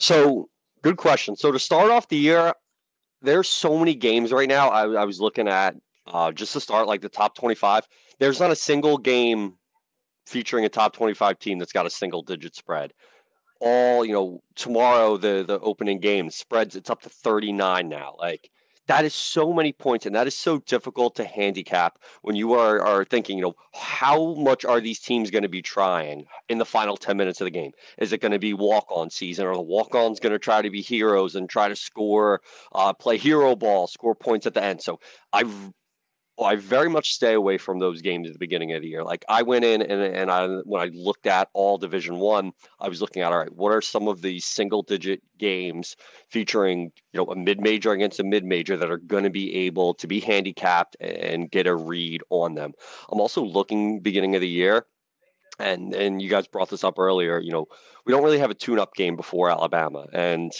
So, 0.00 0.48
good 0.82 0.96
question. 0.96 1.36
So, 1.36 1.52
to 1.52 1.60
start 1.60 1.90
off 1.90 2.08
the 2.08 2.16
year, 2.16 2.54
there's 3.20 3.48
so 3.48 3.78
many 3.78 3.94
games 3.94 4.32
right 4.32 4.48
now. 4.48 4.68
I, 4.68 4.82
I 4.88 5.04
was 5.04 5.20
looking 5.20 5.46
at 5.46 5.76
uh, 6.06 6.32
just 6.32 6.52
to 6.54 6.60
start 6.60 6.86
like 6.86 7.00
the 7.00 7.08
top 7.08 7.34
25. 7.34 7.86
There's 8.18 8.40
not 8.40 8.50
a 8.50 8.56
single 8.56 8.98
game 8.98 9.54
featuring 10.26 10.64
a 10.64 10.68
top 10.68 10.94
25 10.94 11.38
team 11.38 11.58
that's 11.58 11.72
got 11.72 11.86
a 11.86 11.90
single 11.90 12.22
digit 12.22 12.54
spread. 12.54 12.92
All, 13.60 14.04
you 14.04 14.12
know, 14.12 14.42
tomorrow, 14.56 15.16
the 15.16 15.44
the 15.46 15.60
opening 15.60 16.00
game 16.00 16.30
spreads, 16.30 16.74
it's 16.74 16.90
up 16.90 17.02
to 17.02 17.08
39 17.08 17.88
now. 17.88 18.16
Like, 18.18 18.50
that 18.88 19.04
is 19.04 19.14
so 19.14 19.52
many 19.52 19.72
points, 19.72 20.04
and 20.04 20.16
that 20.16 20.26
is 20.26 20.36
so 20.36 20.58
difficult 20.58 21.14
to 21.16 21.24
handicap 21.24 22.00
when 22.22 22.34
you 22.34 22.54
are 22.54 22.80
are 22.80 23.04
thinking, 23.04 23.38
you 23.38 23.44
know, 23.44 23.54
how 23.72 24.34
much 24.34 24.64
are 24.64 24.80
these 24.80 24.98
teams 24.98 25.30
going 25.30 25.44
to 25.44 25.48
be 25.48 25.62
trying 25.62 26.26
in 26.48 26.58
the 26.58 26.64
final 26.64 26.96
ten 26.96 27.16
minutes 27.16 27.40
of 27.40 27.44
the 27.44 27.52
game? 27.52 27.70
Is 27.98 28.12
it 28.12 28.20
going 28.20 28.32
to 28.32 28.40
be 28.40 28.52
walk 28.52 28.86
on 28.90 29.10
season, 29.10 29.46
or 29.46 29.54
the 29.54 29.62
walk 29.62 29.94
ons 29.94 30.18
going 30.18 30.32
to 30.32 30.40
try 30.40 30.60
to 30.60 30.70
be 30.70 30.82
heroes 30.82 31.36
and 31.36 31.48
try 31.48 31.68
to 31.68 31.76
score, 31.76 32.40
uh, 32.72 32.92
play 32.92 33.16
hero 33.16 33.54
ball, 33.54 33.86
score 33.86 34.16
points 34.16 34.46
at 34.46 34.54
the 34.54 34.64
end? 34.64 34.82
So 34.82 34.98
I 36.38 36.52
I 36.52 36.56
very 36.56 36.88
much 36.88 37.12
stay 37.14 37.34
away 37.34 37.58
from 37.58 37.78
those 37.78 38.02
games 38.02 38.26
at 38.28 38.34
the 38.34 38.38
beginning 38.38 38.72
of 38.72 38.82
the 38.82 38.88
year. 38.88 39.04
Like 39.04 39.24
I 39.28 39.42
went 39.42 39.64
in 39.64 39.82
and, 39.82 40.02
and 40.02 40.30
I 40.30 40.46
when 40.64 40.82
I 40.82 40.90
looked 40.92 41.26
at 41.26 41.48
all 41.54 41.78
Division 41.78 42.18
One, 42.18 42.52
I, 42.80 42.88
was 42.88 43.00
looking 43.00 43.22
at 43.22 43.32
all 43.32 43.38
right, 43.38 43.52
what 43.52 43.72
are 43.72 43.80
some 43.80 44.08
of 44.08 44.22
these 44.22 44.44
single 44.44 44.82
digit 44.82 45.22
games 45.38 45.96
featuring 46.28 46.92
you 47.12 47.18
know 47.18 47.24
a 47.26 47.36
mid 47.36 47.60
major 47.60 47.92
against 47.92 48.20
a 48.20 48.24
mid 48.24 48.44
major 48.44 48.76
that 48.76 48.90
are 48.90 48.98
going 48.98 49.24
to 49.24 49.30
be 49.30 49.54
able 49.66 49.94
to 49.94 50.06
be 50.06 50.20
handicapped 50.20 50.96
and 51.00 51.50
get 51.50 51.66
a 51.66 51.74
read 51.74 52.22
on 52.30 52.54
them. 52.54 52.72
I'm 53.10 53.20
also 53.20 53.42
looking 53.42 54.00
beginning 54.00 54.34
of 54.34 54.40
the 54.40 54.48
year, 54.48 54.86
and 55.58 55.94
and 55.94 56.20
you 56.20 56.28
guys 56.28 56.46
brought 56.46 56.70
this 56.70 56.84
up 56.84 56.98
earlier. 56.98 57.40
You 57.40 57.52
know 57.52 57.66
we 58.04 58.12
don't 58.12 58.24
really 58.24 58.38
have 58.38 58.50
a 58.50 58.54
tune 58.54 58.78
up 58.78 58.94
game 58.94 59.16
before 59.16 59.50
Alabama 59.50 60.06
and 60.12 60.52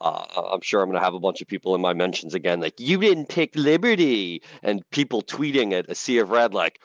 uh, 0.00 0.24
I'm 0.52 0.60
sure 0.60 0.82
I'm 0.82 0.88
going 0.88 0.98
to 0.98 1.04
have 1.04 1.14
a 1.14 1.20
bunch 1.20 1.40
of 1.40 1.48
people 1.48 1.74
in 1.74 1.80
my 1.80 1.92
mentions 1.92 2.34
again, 2.34 2.60
like, 2.60 2.78
you 2.78 2.98
didn't 2.98 3.28
pick 3.28 3.54
Liberty. 3.54 4.42
And 4.62 4.88
people 4.90 5.22
tweeting 5.22 5.72
at 5.72 5.90
a 5.90 5.94
sea 5.94 6.18
of 6.18 6.30
red, 6.30 6.54
like, 6.54 6.80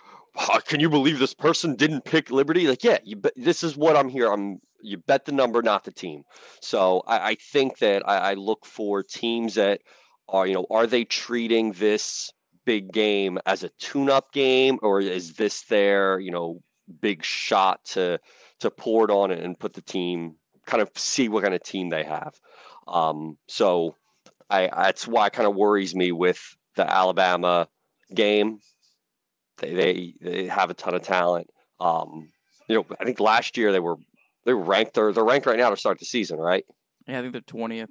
can 0.66 0.80
you 0.80 0.90
believe 0.90 1.20
this 1.20 1.34
person 1.34 1.76
didn't 1.76 2.06
pick 2.06 2.30
Liberty? 2.30 2.68
Like, 2.68 2.84
yeah, 2.84 2.98
you, 3.04 3.22
this 3.36 3.64
is 3.64 3.78
what 3.78 3.96
I'm 3.96 4.10
here. 4.10 4.32
I'm 4.32 4.60
you 4.82 4.98
bet 4.98 5.26
the 5.26 5.32
number, 5.32 5.62
not 5.62 5.84
the 5.84 5.92
team. 5.92 6.24
So 6.62 7.02
I, 7.08 7.30
I 7.30 7.36
think 7.36 7.80
that 7.80 8.08
I, 8.08 8.18
I 8.18 8.34
look 8.36 8.66
for 8.66 9.02
teams 9.02 9.56
that 9.56 9.82
are, 10.30 10.46
you 10.46 10.54
know, 10.54 10.68
are 10.70 10.88
they 10.88 11.06
treating 11.06 11.72
this 11.74 12.32
big 12.66 12.92
game 12.92 13.40
as 13.46 13.64
a 13.64 13.70
tune-up 13.80 14.32
game, 14.32 14.80
or 14.82 15.00
is 15.00 15.34
this 15.34 15.62
their, 15.64 16.20
you 16.20 16.32
know, 16.32 16.62
big 17.02 17.24
shot 17.24 17.84
to 17.86 18.20
to 18.60 18.70
pour 18.70 19.06
it 19.06 19.12
on 19.12 19.32
it 19.32 19.44
and 19.44 19.60
put 19.60 19.74
the 19.74 19.82
team 19.82 20.36
kind 20.66 20.82
of 20.82 20.90
see 20.96 21.30
what 21.30 21.44
kind 21.44 21.56
of 21.56 21.64
team 21.64 21.90
they 21.90 22.04
have. 22.04 22.40
Um, 22.88 23.38
so 23.48 23.96
I 24.50 24.68
that's 24.68 25.08
why 25.08 25.28
it 25.28 25.34
kind 25.34 25.48
of 25.48 25.56
worries 25.56 25.96
me 25.96 26.12
with 26.12 26.56
the 26.76 26.90
Alabama 26.90 27.68
game. 28.14 28.60
They 29.58 29.74
they 29.74 30.14
they 30.22 30.46
have 30.48 30.70
a 30.70 30.74
ton 30.74 30.96
of 30.96 31.02
talent. 31.02 31.50
Um, 31.80 32.30
you 32.68 32.76
know, 32.76 32.86
I 33.00 33.06
think 33.06 33.20
last 33.20 33.58
year 33.58 33.72
they 33.72 33.80
were 33.80 33.98
they 34.46 34.54
were 34.54 34.64
ranked 34.64 34.94
they're 34.94 35.12
they're 35.12 35.24
ranked 35.24 35.48
right 35.48 35.58
now 35.58 35.70
to 35.70 35.78
start 35.78 36.00
the 36.00 36.06
season, 36.06 36.40
right? 36.40 36.66
Yeah, 37.08 37.20
I 37.20 37.22
think 37.22 37.34
they're 37.34 37.42
twentieth. 37.42 37.90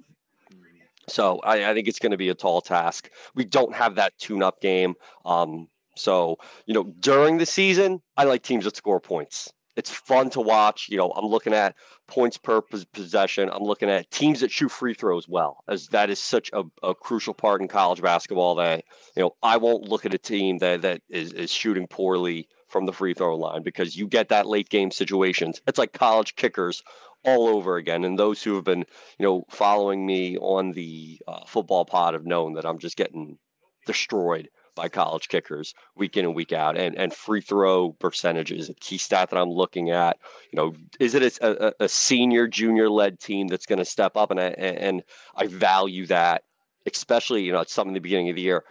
So 1.07 1.39
I, 1.43 1.69
I, 1.69 1.75
think 1.75 1.87
it's 1.87 1.99
going 1.99 2.13
to 2.13 2.17
be 2.17 2.29
a 2.29 2.33
tall 2.33 2.61
task. 2.61 3.11
We 3.35 3.45
don't 3.45 3.75
have 3.75 3.93
that 3.95 4.17
tune-up 4.17 4.59
game. 4.59 4.95
Um, 5.23 5.67
so 5.95 6.37
you 6.65 6.73
know, 6.73 6.83
during 6.99 7.37
the 7.37 7.45
season, 7.45 8.01
I 8.17 8.23
like 8.23 8.41
teams 8.41 8.65
that 8.65 8.75
score 8.75 8.99
points 8.99 9.53
it's 9.75 9.91
fun 9.91 10.29
to 10.31 10.41
watch. 10.41 10.87
You 10.89 10.97
know, 10.97 11.11
I'm 11.11 11.25
looking 11.25 11.53
at 11.53 11.75
points 12.07 12.37
per 12.37 12.61
possession. 12.61 13.49
I'm 13.49 13.63
looking 13.63 13.89
at 13.89 14.09
teams 14.11 14.41
that 14.41 14.51
shoot 14.51 14.69
free 14.69 14.93
throws 14.93 15.27
well, 15.27 15.63
as 15.67 15.87
that 15.87 16.09
is 16.09 16.19
such 16.19 16.49
a, 16.53 16.63
a, 16.83 16.93
crucial 16.93 17.33
part 17.33 17.61
in 17.61 17.67
college 17.67 18.01
basketball. 18.01 18.55
That 18.55 18.83
you 19.15 19.23
know, 19.23 19.35
I 19.41 19.57
won't 19.57 19.87
look 19.87 20.05
at 20.05 20.13
a 20.13 20.17
team 20.19 20.59
that 20.59 20.81
that 20.83 21.01
is, 21.09 21.33
is 21.33 21.51
shooting 21.51 21.87
poorly 21.87 22.47
from 22.67 22.85
the 22.85 22.93
free 22.93 23.13
throw 23.13 23.37
line 23.37 23.63
because 23.63 23.95
you 23.95 24.07
get 24.07 24.29
that 24.29 24.47
late 24.47 24.69
game 24.69 24.91
situations. 24.91 25.61
It's 25.67 25.79
like 25.79 25.93
college 25.93 26.35
kickers 26.35 26.83
all 27.23 27.47
over 27.47 27.77
again. 27.77 28.03
And 28.03 28.17
those 28.17 28.41
who 28.43 28.55
have 28.55 28.63
been, 28.63 28.85
you 29.17 29.25
know, 29.25 29.43
following 29.49 30.05
me 30.05 30.37
on 30.37 30.71
the 30.71 31.19
uh, 31.27 31.45
football 31.47 31.85
pod 31.85 32.13
have 32.13 32.25
known 32.25 32.53
that 32.53 32.65
I'm 32.65 32.79
just 32.79 32.97
getting 32.97 33.37
destroyed 33.85 34.49
by 34.75 34.89
college 34.89 35.27
kickers 35.29 35.73
week 35.95 36.17
in 36.17 36.25
and 36.25 36.35
week 36.35 36.53
out, 36.53 36.77
and 36.77 36.95
and 36.95 37.13
free 37.13 37.41
throw 37.41 37.93
percentages, 37.93 38.69
a 38.69 38.73
key 38.75 38.97
stat 38.97 39.29
that 39.29 39.39
I'm 39.39 39.49
looking 39.49 39.89
at. 39.89 40.17
You 40.51 40.57
know, 40.57 40.73
is 40.99 41.15
it 41.15 41.37
a, 41.39 41.83
a, 41.83 41.89
senior, 41.89 42.47
junior 42.47 42.89
led 42.89 43.19
team 43.19 43.47
that's 43.47 43.65
going 43.65 43.79
to 43.79 43.85
step 43.85 44.17
up, 44.17 44.31
and 44.31 44.39
I, 44.39 44.47
and 44.47 45.03
I 45.35 45.47
value 45.47 46.05
that, 46.07 46.43
especially 46.85 47.43
you 47.43 47.51
know 47.51 47.61
it's 47.61 47.73
something 47.73 47.93
at 47.93 47.99
the 47.99 48.01
beginning 48.01 48.29
of 48.29 48.35
the 48.35 48.41
year. 48.41 48.63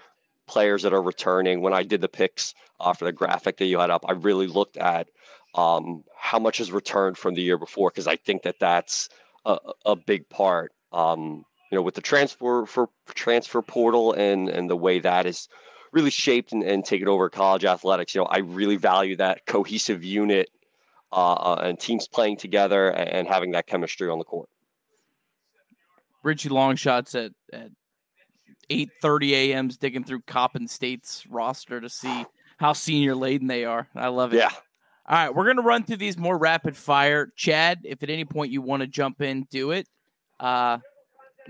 Players 0.47 0.83
that 0.83 0.93
are 0.93 1.03
returning. 1.03 1.63
When 1.63 1.73
I 1.73 1.85
did 1.85 2.03
the 2.03 2.09
picks 2.09 2.55
uh, 2.79 2.93
for 2.93 3.07
the 3.07 3.13
graphic 3.13 3.57
that 3.57 3.65
you 3.65 3.79
had 3.79 3.91
up, 3.91 4.05
I 4.07 4.13
really 4.13 4.47
looked 4.47 4.77
at 4.77 5.09
um, 5.55 6.05
how 6.17 6.39
much 6.39 6.59
has 6.59 6.71
returned 6.71 7.17
from 7.17 7.35
the 7.35 7.43
year 7.43 7.57
before 7.57 7.91
because 7.91 8.07
I 8.07 8.17
think 8.17 8.43
that 8.43 8.59
that's 8.59 9.09
a, 9.45 9.59
a 9.87 9.97
big 9.97 10.29
part. 10.29 10.73
Um, 10.93 11.45
you 11.71 11.77
know, 11.77 11.83
with 11.83 11.95
the 11.95 12.01
transfer 12.01 12.67
for 12.67 12.89
transfer 13.15 13.63
portal 13.63 14.13
and 14.13 14.49
and 14.49 14.69
the 14.71 14.77
way 14.77 15.01
that 15.01 15.27
is 15.27 15.49
really 15.95 16.11
shaped 16.11 16.53
and, 16.53 16.62
and 16.62 16.85
taken 16.85 17.09
over 17.09 17.31
college 17.31 17.65
athletics. 17.65 18.15
You 18.15 18.23
know, 18.23 18.27
I 18.27 18.39
really 18.39 18.77
value 18.77 19.16
that 19.16 19.47
cohesive 19.47 20.05
unit 20.05 20.51
uh, 21.12 21.35
uh, 21.35 21.61
and 21.62 21.79
teams 21.79 22.09
playing 22.09 22.37
together 22.37 22.89
and, 22.89 23.09
and, 23.09 23.29
having 23.29 23.53
that 23.53 23.69
chemistry 23.69 24.11
on 24.11 24.19
the 24.19 24.25
court. 24.25 24.49
Richie 26.25 26.49
long 26.49 26.75
shots 26.75 27.15
at, 27.15 27.31
at 27.53 27.71
8:30 28.69 29.31
a.m.s 29.31 29.77
digging 29.77 30.03
through 30.05 30.23
Coppin 30.23 30.66
State's 30.66 31.25
roster 31.29 31.81
to 31.81 31.89
see 31.89 32.27
how 32.59 32.73
senior 32.73 33.15
laden 33.15 33.47
they 33.47 33.65
are. 33.65 33.89
I 33.95 34.09
love 34.09 34.35
it. 34.35 34.39
Yeah. 34.39 34.51
All 35.07 35.16
right, 35.16 35.35
we're 35.35 35.47
gonna 35.47 35.62
run 35.62 35.85
through 35.85 35.99
these 35.99 36.19
more 36.19 36.37
rapid 36.37 36.77
fire. 36.77 37.31
Chad, 37.37 37.81
if 37.85 38.03
at 38.03 38.11
any 38.11 38.25
point 38.25 38.51
you 38.51 38.62
want 38.62 38.81
to 38.81 38.87
jump 38.87 39.21
in, 39.21 39.47
do 39.51 39.71
it. 39.71 39.87
Uh, 40.41 40.79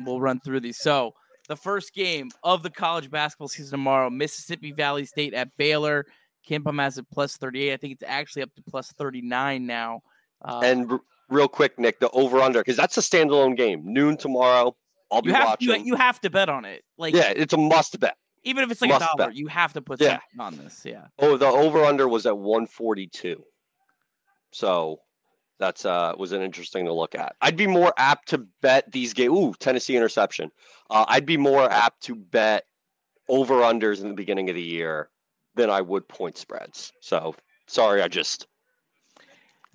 we'll 0.04 0.20
run 0.20 0.40
through 0.40 0.60
these. 0.60 0.76
So 0.76 1.14
the 1.48 1.56
first 1.56 1.94
game 1.94 2.30
of 2.42 2.62
the 2.62 2.70
college 2.70 3.10
basketball 3.10 3.48
season 3.48 3.72
tomorrow. 3.72 4.10
Mississippi 4.10 4.72
Valley 4.72 5.04
State 5.04 5.34
at 5.34 5.56
Baylor. 5.56 6.06
KenPom 6.48 6.80
has 6.80 6.98
it 6.98 7.06
plus 7.10 7.36
38. 7.36 7.72
I 7.72 7.76
think 7.76 7.92
it's 7.94 8.02
actually 8.06 8.42
up 8.42 8.54
to 8.54 8.62
plus 8.62 8.92
39 8.92 9.66
now. 9.66 10.02
Uh, 10.44 10.60
and 10.62 10.92
r- 10.92 11.00
real 11.28 11.48
quick, 11.48 11.78
Nick, 11.78 12.00
the 12.00 12.10
over 12.10 12.40
under, 12.40 12.60
because 12.60 12.76
that's 12.76 12.96
a 12.98 13.00
standalone 13.00 13.56
game. 13.56 13.82
Noon 13.84 14.16
tomorrow. 14.16 14.76
I'll 15.10 15.22
be 15.22 15.30
you 15.30 15.34
have, 15.34 15.46
watching. 15.46 15.68
You, 15.68 15.84
you, 15.84 15.94
have 15.94 16.20
to 16.22 16.30
bet 16.30 16.48
on 16.48 16.64
it. 16.64 16.82
Like 16.98 17.14
Yeah, 17.14 17.32
it's 17.34 17.52
a 17.52 17.56
must 17.56 17.98
bet. 18.00 18.16
Even 18.42 18.64
if 18.64 18.70
it's 18.70 18.82
like 18.82 18.90
must 18.90 19.04
a 19.04 19.16
dollar, 19.16 19.30
bet. 19.30 19.36
you 19.36 19.46
have 19.46 19.72
to 19.72 19.80
put 19.80 20.00
yeah. 20.00 20.18
something 20.36 20.58
on 20.58 20.64
this. 20.64 20.82
Yeah. 20.84 21.06
Oh, 21.18 21.36
the 21.36 21.46
over 21.46 21.84
under 21.84 22.08
was 22.08 22.26
at 22.26 22.36
142. 22.36 23.42
So 24.52 25.00
that's 25.58 25.84
uh 25.84 26.14
was 26.18 26.32
an 26.32 26.42
interesting 26.42 26.86
to 26.86 26.92
look 26.92 27.14
at. 27.14 27.36
I'd 27.40 27.56
be 27.56 27.66
more 27.66 27.92
apt 27.96 28.28
to 28.30 28.38
bet 28.60 28.90
these 28.90 29.12
games. 29.12 29.32
Ooh, 29.36 29.54
Tennessee 29.58 29.96
interception. 29.96 30.50
Uh, 30.90 31.04
I'd 31.08 31.26
be 31.26 31.36
more 31.36 31.70
apt 31.70 32.02
to 32.04 32.14
bet 32.14 32.64
over 33.28 33.54
unders 33.60 34.02
in 34.02 34.08
the 34.08 34.14
beginning 34.14 34.50
of 34.50 34.56
the 34.56 34.62
year 34.62 35.10
than 35.54 35.70
I 35.70 35.80
would 35.80 36.08
point 36.08 36.36
spreads. 36.36 36.92
So 37.00 37.34
sorry, 37.66 38.02
I 38.02 38.08
just 38.08 38.46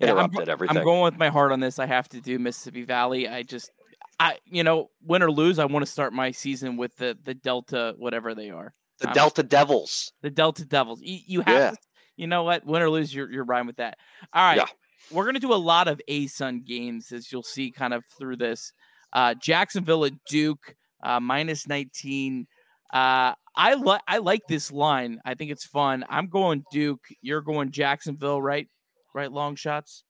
interrupted 0.00 0.38
yeah, 0.38 0.42
I'm, 0.42 0.48
everything. 0.50 0.76
I'm 0.78 0.84
going 0.84 1.02
with 1.02 1.18
my 1.18 1.28
heart 1.28 1.52
on 1.52 1.60
this. 1.60 1.78
I 1.78 1.86
have 1.86 2.08
to 2.10 2.20
do 2.20 2.38
Mississippi 2.38 2.84
Valley. 2.84 3.28
I 3.28 3.42
just, 3.42 3.70
I 4.18 4.38
you 4.44 4.62
know, 4.62 4.90
win 5.02 5.22
or 5.22 5.30
lose, 5.30 5.58
I 5.58 5.64
want 5.64 5.84
to 5.84 5.90
start 5.90 6.12
my 6.12 6.30
season 6.30 6.76
with 6.76 6.96
the 6.96 7.16
the 7.24 7.34
Delta, 7.34 7.94
whatever 7.98 8.34
they 8.34 8.50
are. 8.50 8.74
The 8.98 9.08
I'm, 9.08 9.14
Delta 9.14 9.42
Devils. 9.42 10.12
The 10.20 10.30
Delta 10.30 10.66
Devils. 10.66 11.00
You, 11.02 11.18
you 11.26 11.40
have. 11.40 11.58
Yeah. 11.58 11.70
To, 11.70 11.76
you 12.16 12.26
know 12.26 12.42
what? 12.42 12.66
Win 12.66 12.82
or 12.82 12.90
lose, 12.90 13.14
you're 13.14 13.30
you're 13.32 13.44
riding 13.44 13.66
with 13.66 13.76
that. 13.76 13.96
All 14.34 14.42
right. 14.42 14.58
Yeah 14.58 14.66
we're 15.10 15.24
going 15.24 15.34
to 15.34 15.40
do 15.40 15.52
a 15.52 15.54
lot 15.54 15.88
of 15.88 16.00
ASUN 16.08 16.64
games, 16.64 17.12
as 17.12 17.30
you'll 17.32 17.42
see 17.42 17.70
kind 17.70 17.94
of 17.94 18.04
through 18.18 18.36
this. 18.36 18.72
Uh, 19.12 19.34
Jacksonville 19.34 20.04
at 20.04 20.12
Duke, 20.28 20.76
uh, 21.02 21.20
minus 21.20 21.66
19. 21.66 22.46
Uh, 22.92 23.34
I 23.56 23.74
like 23.74 24.00
I 24.06 24.18
like 24.18 24.42
this 24.48 24.72
line. 24.72 25.20
I 25.24 25.34
think 25.34 25.50
it's 25.50 25.64
fun. 25.64 26.04
I'm 26.08 26.28
going 26.28 26.64
Duke. 26.70 27.04
You're 27.20 27.40
going 27.40 27.70
Jacksonville, 27.70 28.40
right? 28.40 28.68
Right, 29.14 29.30
long 29.30 29.56
shots. 29.56 30.04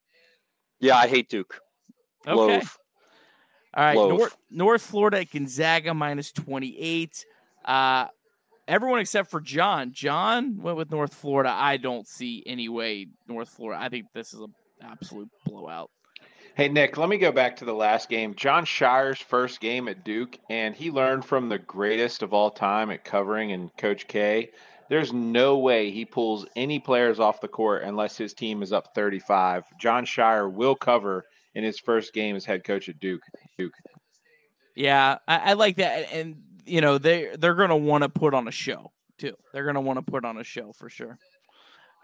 Yeah, 0.78 0.96
I 0.96 1.08
hate 1.08 1.28
Duke. 1.28 1.58
Okay. 2.26 2.56
Loaf. 2.58 2.78
All 3.72 3.84
right, 3.84 3.94
North, 3.94 4.36
North 4.50 4.82
Florida 4.82 5.20
at 5.20 5.30
Gonzaga 5.30 5.94
minus 5.94 6.32
28. 6.32 7.24
Uh, 7.64 8.06
everyone 8.66 8.98
except 8.98 9.30
for 9.30 9.40
John. 9.40 9.92
John 9.92 10.60
went 10.60 10.76
with 10.76 10.90
North 10.90 11.14
Florida. 11.14 11.50
I 11.50 11.76
don't 11.76 12.06
see 12.06 12.42
any 12.46 12.68
way 12.68 13.08
North 13.28 13.48
Florida. 13.48 13.80
I 13.80 13.88
think 13.88 14.06
this 14.12 14.34
is 14.34 14.40
a 14.40 14.46
absolute 14.82 15.28
blowout. 15.46 15.90
Hey, 16.56 16.68
Nick, 16.68 16.98
let 16.98 17.08
me 17.08 17.16
go 17.16 17.32
back 17.32 17.56
to 17.56 17.64
the 17.64 17.72
last 17.72 18.08
game. 18.08 18.34
Jon 18.34 18.64
Scheyer's 18.64 19.20
first 19.20 19.60
game 19.60 19.88
at 19.88 20.04
Duke, 20.04 20.36
and 20.50 20.74
he 20.74 20.90
learned 20.90 21.24
from 21.24 21.48
the 21.48 21.58
greatest 21.58 22.22
of 22.22 22.34
all 22.34 22.50
time 22.50 22.90
at 22.90 23.04
covering 23.04 23.52
and 23.52 23.74
Coach 23.76 24.08
K. 24.08 24.50
There's 24.88 25.12
no 25.12 25.58
way 25.58 25.90
he 25.90 26.04
pulls 26.04 26.46
any 26.56 26.80
players 26.80 27.20
off 27.20 27.40
the 27.40 27.48
court 27.48 27.84
unless 27.84 28.16
his 28.16 28.34
team 28.34 28.62
is 28.62 28.72
up 28.72 28.88
35. 28.94 29.64
Jon 29.78 30.04
Scheyer 30.04 30.52
will 30.52 30.74
cover 30.74 31.24
in 31.54 31.62
his 31.62 31.78
first 31.78 32.12
game 32.12 32.34
as 32.34 32.44
head 32.44 32.64
coach 32.64 32.88
at 32.88 32.98
Duke. 32.98 33.22
Duke. 33.56 33.72
Yeah, 34.74 35.18
I, 35.28 35.38
I 35.38 35.52
like 35.54 35.76
that, 35.76 36.12
and 36.12 36.42
you 36.64 36.80
know 36.80 36.98
they 36.98 37.34
they're 37.38 37.54
going 37.54 37.70
to 37.70 37.76
want 37.76 38.02
to 38.02 38.08
put 38.08 38.34
on 38.34 38.48
a 38.48 38.52
show 38.52 38.90
too. 39.18 39.36
They're 39.52 39.64
going 39.64 39.74
to 39.74 39.80
want 39.80 40.04
to 40.04 40.10
put 40.10 40.24
on 40.24 40.38
a 40.38 40.44
show 40.44 40.72
for 40.72 40.88
sure. 40.88 41.18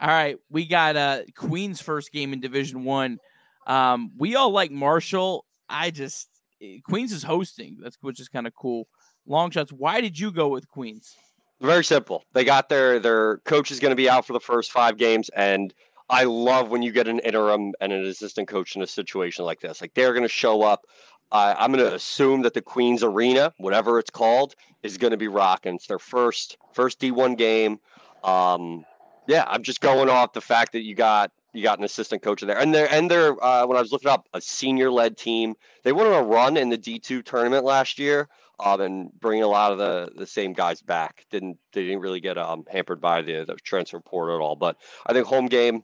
All 0.01 0.09
right, 0.09 0.37
we 0.51 0.67
got 0.67 0.97
uh 0.97 1.21
Queen's 1.35 1.81
first 1.81 2.13
game 2.13 2.33
in 2.33 2.41
Division 2.41 2.85
One. 2.85 3.19
Um, 3.67 4.13
we 4.17 4.37
all 4.37 4.51
like 4.51 4.71
Marshall. 4.71 5.45
I 5.69 5.91
just 5.91 6.29
eh, 6.63 6.79
Queens 6.85 7.13
is 7.13 7.23
hosting. 7.23 7.79
That's 7.83 7.97
which 8.01 8.21
is 8.21 8.29
kind 8.29 8.47
of 8.47 8.55
cool. 8.55 8.87
long 9.27 9.51
shots. 9.51 9.73
Why 9.73 10.01
did 10.01 10.19
you 10.19 10.31
go 10.31 10.49
with 10.49 10.69
Queens? 10.69 11.17
Very 11.61 11.85
simple. 11.85 12.25
They 12.35 12.45
got 12.45 12.69
their 12.69 12.99
their 12.99 13.39
coach 13.39 13.71
is 13.71 13.81
going 13.81 13.91
to 13.91 13.97
be 13.97 14.09
out 14.09 14.27
for 14.27 14.35
the 14.35 14.41
first 14.41 14.71
five 14.71 14.99
games, 14.99 15.31
and 15.31 15.73
I 16.11 16.25
love 16.25 16.69
when 16.69 16.83
you 16.83 16.93
get 16.93 17.09
an 17.09 17.19
interim 17.21 17.73
and 17.81 17.93
an 17.93 18.05
assistant 18.05 18.49
coach 18.49 18.77
in 18.77 18.83
a 18.83 18.87
situation 18.87 19.45
like 19.45 19.61
this. 19.61 19.81
Like 19.81 19.95
they're 19.95 20.13
going 20.13 20.23
to 20.23 20.29
show 20.29 20.63
up. 20.63 20.87
I'm 21.33 21.73
going 21.73 21.85
to 21.85 21.95
assume 21.95 22.43
that 22.43 22.55
the 22.55 22.63
Queens 22.63 23.03
Arena, 23.03 23.53
whatever 23.59 23.99
it's 23.99 24.11
called, 24.11 24.55
is 24.85 24.97
going 24.97 25.11
to 25.11 25.17
be 25.17 25.27
rocking. 25.27 25.75
It's 25.75 25.87
their 25.87 25.99
first 25.99 26.57
first 26.73 27.01
D1 27.01 27.37
game. 27.37 27.81
Um, 28.23 28.85
yeah, 29.27 29.45
I'm 29.47 29.63
just 29.63 29.81
going 29.81 30.09
off 30.09 30.33
the 30.33 30.41
fact 30.41 30.73
that 30.73 30.83
you 30.83 30.95
got 30.95 31.31
you 31.53 31.63
got 31.63 31.79
an 31.79 31.85
assistant 31.85 32.23
coach 32.23 32.43
in 32.43 32.49
there, 32.49 32.59
and 32.59 32.75
they're 32.75 32.91
and 32.93 33.11
they're 33.11 33.43
uh, 33.43 33.67
when 33.67 33.77
I 33.77 33.81
was 33.81 33.93
looking 33.93 34.11
up 34.11 34.29
a 34.35 34.41
senior 34.41 34.91
led 34.91 35.17
team. 35.17 35.55
They 35.85 35.93
went 35.93 36.09
on 36.09 36.15
a 36.15 36.27
run 36.27 36.57
in 36.57 36.69
the 36.69 36.79
D2 36.79 37.25
tournament 37.25 37.65
last 37.65 37.99
year, 37.99 38.29
um, 38.61 38.81
and 38.81 39.11
bringing 39.21 39.43
a 39.43 39.49
lot 39.49 39.73
of 39.73 39.79
the 39.79 40.11
the 40.17 40.27
same 40.27 40.53
guys 40.53 40.83
back. 40.83 41.25
Didn't 41.31 41.59
they 41.73 41.83
didn't 41.83 42.01
really 42.01 42.21
get 42.21 42.39
um 42.39 42.65
hampered 42.71 43.01
by 43.01 43.23
the 43.23 43.45
the 43.45 43.57
transfer 43.57 44.01
portal 44.01 44.37
at 44.37 44.41
all. 44.41 44.57
But 44.57 44.77
I 45.07 45.13
think 45.13 45.27
home 45.27 45.47
game. 45.47 45.83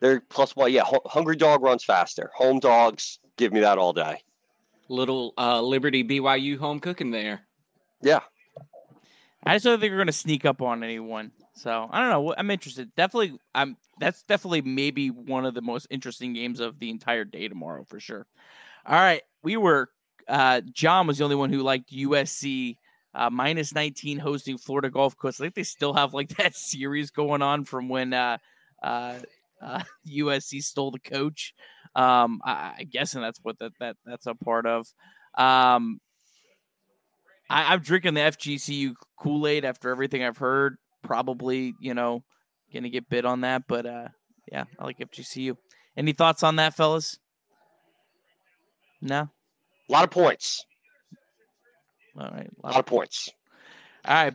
They're 0.00 0.20
plus 0.20 0.54
one. 0.56 0.72
Yeah, 0.72 0.84
hungry 1.06 1.36
dog 1.36 1.62
runs 1.62 1.84
faster. 1.84 2.30
Home 2.34 2.58
dogs 2.58 3.20
give 3.36 3.52
me 3.52 3.60
that 3.60 3.78
all 3.78 3.92
day. 3.92 4.22
Little 4.88 5.32
uh, 5.38 5.62
Liberty 5.62 6.04
BYU 6.04 6.58
home 6.58 6.80
cooking 6.80 7.10
there. 7.10 7.42
Yeah. 8.02 8.20
I 9.46 9.54
just 9.54 9.64
don't 9.64 9.80
think 9.80 9.90
they're 9.90 9.98
going 9.98 10.06
to 10.06 10.12
sneak 10.12 10.44
up 10.44 10.60
on 10.60 10.82
anyone. 10.82 11.32
So 11.54 11.88
I 11.90 12.00
don't 12.00 12.10
know. 12.10 12.34
I'm 12.36 12.50
interested. 12.50 12.94
Definitely, 12.96 13.38
I'm. 13.54 13.76
That's 14.00 14.24
definitely 14.24 14.62
maybe 14.62 15.08
one 15.08 15.46
of 15.46 15.54
the 15.54 15.62
most 15.62 15.86
interesting 15.88 16.32
games 16.32 16.58
of 16.58 16.80
the 16.80 16.90
entire 16.90 17.24
day 17.24 17.46
tomorrow 17.46 17.84
for 17.84 18.00
sure. 18.00 18.26
All 18.86 18.98
right, 18.98 19.22
we 19.42 19.56
were. 19.56 19.90
Uh, 20.28 20.62
John 20.72 21.06
was 21.06 21.18
the 21.18 21.24
only 21.24 21.36
one 21.36 21.52
who 21.52 21.62
liked 21.62 21.92
USC 21.92 22.76
uh, 23.14 23.30
minus 23.30 23.74
19 23.74 24.18
hosting 24.18 24.58
Florida 24.58 24.90
Gulf 24.90 25.16
Coast. 25.16 25.40
I 25.40 25.44
think 25.44 25.54
they 25.54 25.62
still 25.62 25.94
have 25.94 26.12
like 26.12 26.28
that 26.36 26.56
series 26.56 27.10
going 27.10 27.42
on 27.42 27.64
from 27.64 27.88
when 27.88 28.12
uh, 28.12 28.38
uh, 28.82 29.18
uh, 29.62 29.82
USC 30.08 30.62
stole 30.62 30.90
the 30.90 30.98
coach. 30.98 31.54
Um, 31.94 32.40
I, 32.44 32.74
I 32.78 32.84
guessing 32.84 33.22
that's 33.22 33.38
what 33.42 33.58
that, 33.60 33.72
that 33.78 33.96
that's 34.04 34.26
a 34.26 34.34
part 34.34 34.66
of. 34.66 34.86
Um, 35.38 36.00
I, 37.48 37.72
I'm 37.72 37.80
drinking 37.80 38.14
the 38.14 38.22
FGCU 38.22 38.94
Kool 39.16 39.46
Aid 39.46 39.64
after 39.64 39.90
everything 39.90 40.24
I've 40.24 40.38
heard 40.38 40.76
probably, 41.04 41.74
you 41.78 41.94
know, 41.94 42.24
gonna 42.72 42.88
get 42.88 43.08
bid 43.08 43.24
on 43.24 43.42
that. 43.42 43.64
But 43.68 43.86
uh, 43.86 44.08
yeah, 44.50 44.64
I 44.78 44.84
like 44.84 44.98
FGCU. 44.98 45.56
Any 45.96 46.12
thoughts 46.12 46.42
on 46.42 46.56
that, 46.56 46.74
fellas? 46.74 47.18
No. 49.00 49.28
A 49.88 49.92
lot 49.92 50.04
of 50.04 50.10
points. 50.10 50.64
All 52.18 52.30
right. 52.30 52.50
A 52.62 52.66
lot, 52.66 52.78
of 52.78 52.86
points. 52.86 53.28
All 54.04 54.14
right. 54.14 54.34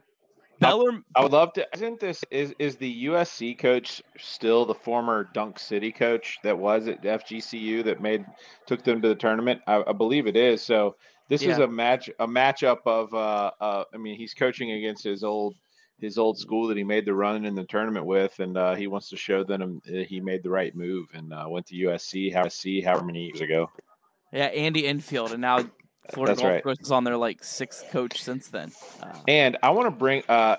Bellarmine. 0.60 1.04
I 1.16 1.24
would 1.24 1.32
love 1.32 1.54
to. 1.54 1.68
Isn't 1.74 2.00
this 2.00 2.24
is 2.30 2.54
is 2.60 2.76
the 2.76 3.06
USC 3.06 3.58
coach 3.58 4.02
still 4.18 4.66
the 4.66 4.74
former 4.74 5.30
Dunk 5.34 5.58
City 5.58 5.92
coach 5.92 6.38
that 6.44 6.58
was 6.58 6.88
at 6.88 7.02
FGCU 7.02 7.84
that 7.86 8.02
made 8.02 8.26
took 8.68 8.84
them 8.84 9.02
to 9.02 9.08
the 9.08 9.16
tournament? 9.16 9.62
I, 9.68 9.84
I 9.88 9.94
believe 9.94 10.28
it 10.28 10.36
is. 10.36 10.62
So 10.62 10.98
this 11.30 11.42
Yeah. 11.44 11.52
is 11.54 11.58
a 11.60 11.68
match 11.68 12.10
a 12.20 12.28
matchup 12.28 12.80
of 12.86 13.14
uh, 13.14 13.52
uh 13.62 13.86
I 13.94 13.98
mean 13.98 14.18
he's 14.18 14.34
coaching 14.34 14.72
against 14.72 15.04
his 15.04 15.24
old 15.24 15.56
his 16.00 16.18
old 16.18 16.38
school 16.38 16.68
that 16.68 16.78
he 16.78 16.84
made 16.84 17.06
the 17.06 17.14
run 17.14 17.46
in 17.46 17.56
the 17.56 17.66
tournament 17.66 18.06
with, 18.06 18.40
and 18.40 18.58
uh, 18.58 18.76
he 18.76 18.88
wants 18.88 19.10
to 19.10 19.18
show 19.18 19.44
them 19.44 19.82
uh, 19.88 20.04
he 20.08 20.20
made 20.20 20.44
the 20.44 20.50
right 20.50 20.76
move 20.76 21.10
and 21.14 21.34
uh, 21.34 21.46
went 21.48 21.66
to 21.68 21.76
USC. 21.76 22.34
How 22.34 22.46
I 22.46 22.48
see 22.48 22.82
however 22.82 23.06
many 23.06 23.26
years 23.26 23.42
ago. 23.42 23.70
Yeah, 24.32 24.46
Andy 24.46 24.86
Enfield, 24.86 25.32
and 25.32 25.42
now 25.42 25.60
Florida 26.14 26.34
That's 26.34 26.42
Gulf 26.42 26.52
right. 26.54 26.64
Coast 26.64 26.82
is 26.82 26.92
on 26.92 27.04
their 27.04 27.18
like 27.18 27.44
sixth 27.44 27.90
coach 27.92 28.22
since 28.22 28.48
then. 28.48 28.72
Uh, 29.02 29.20
And 29.28 29.58
I 29.62 29.72
want 29.72 29.88
to 29.88 29.92
bring 29.92 30.24
uh, 30.30 30.58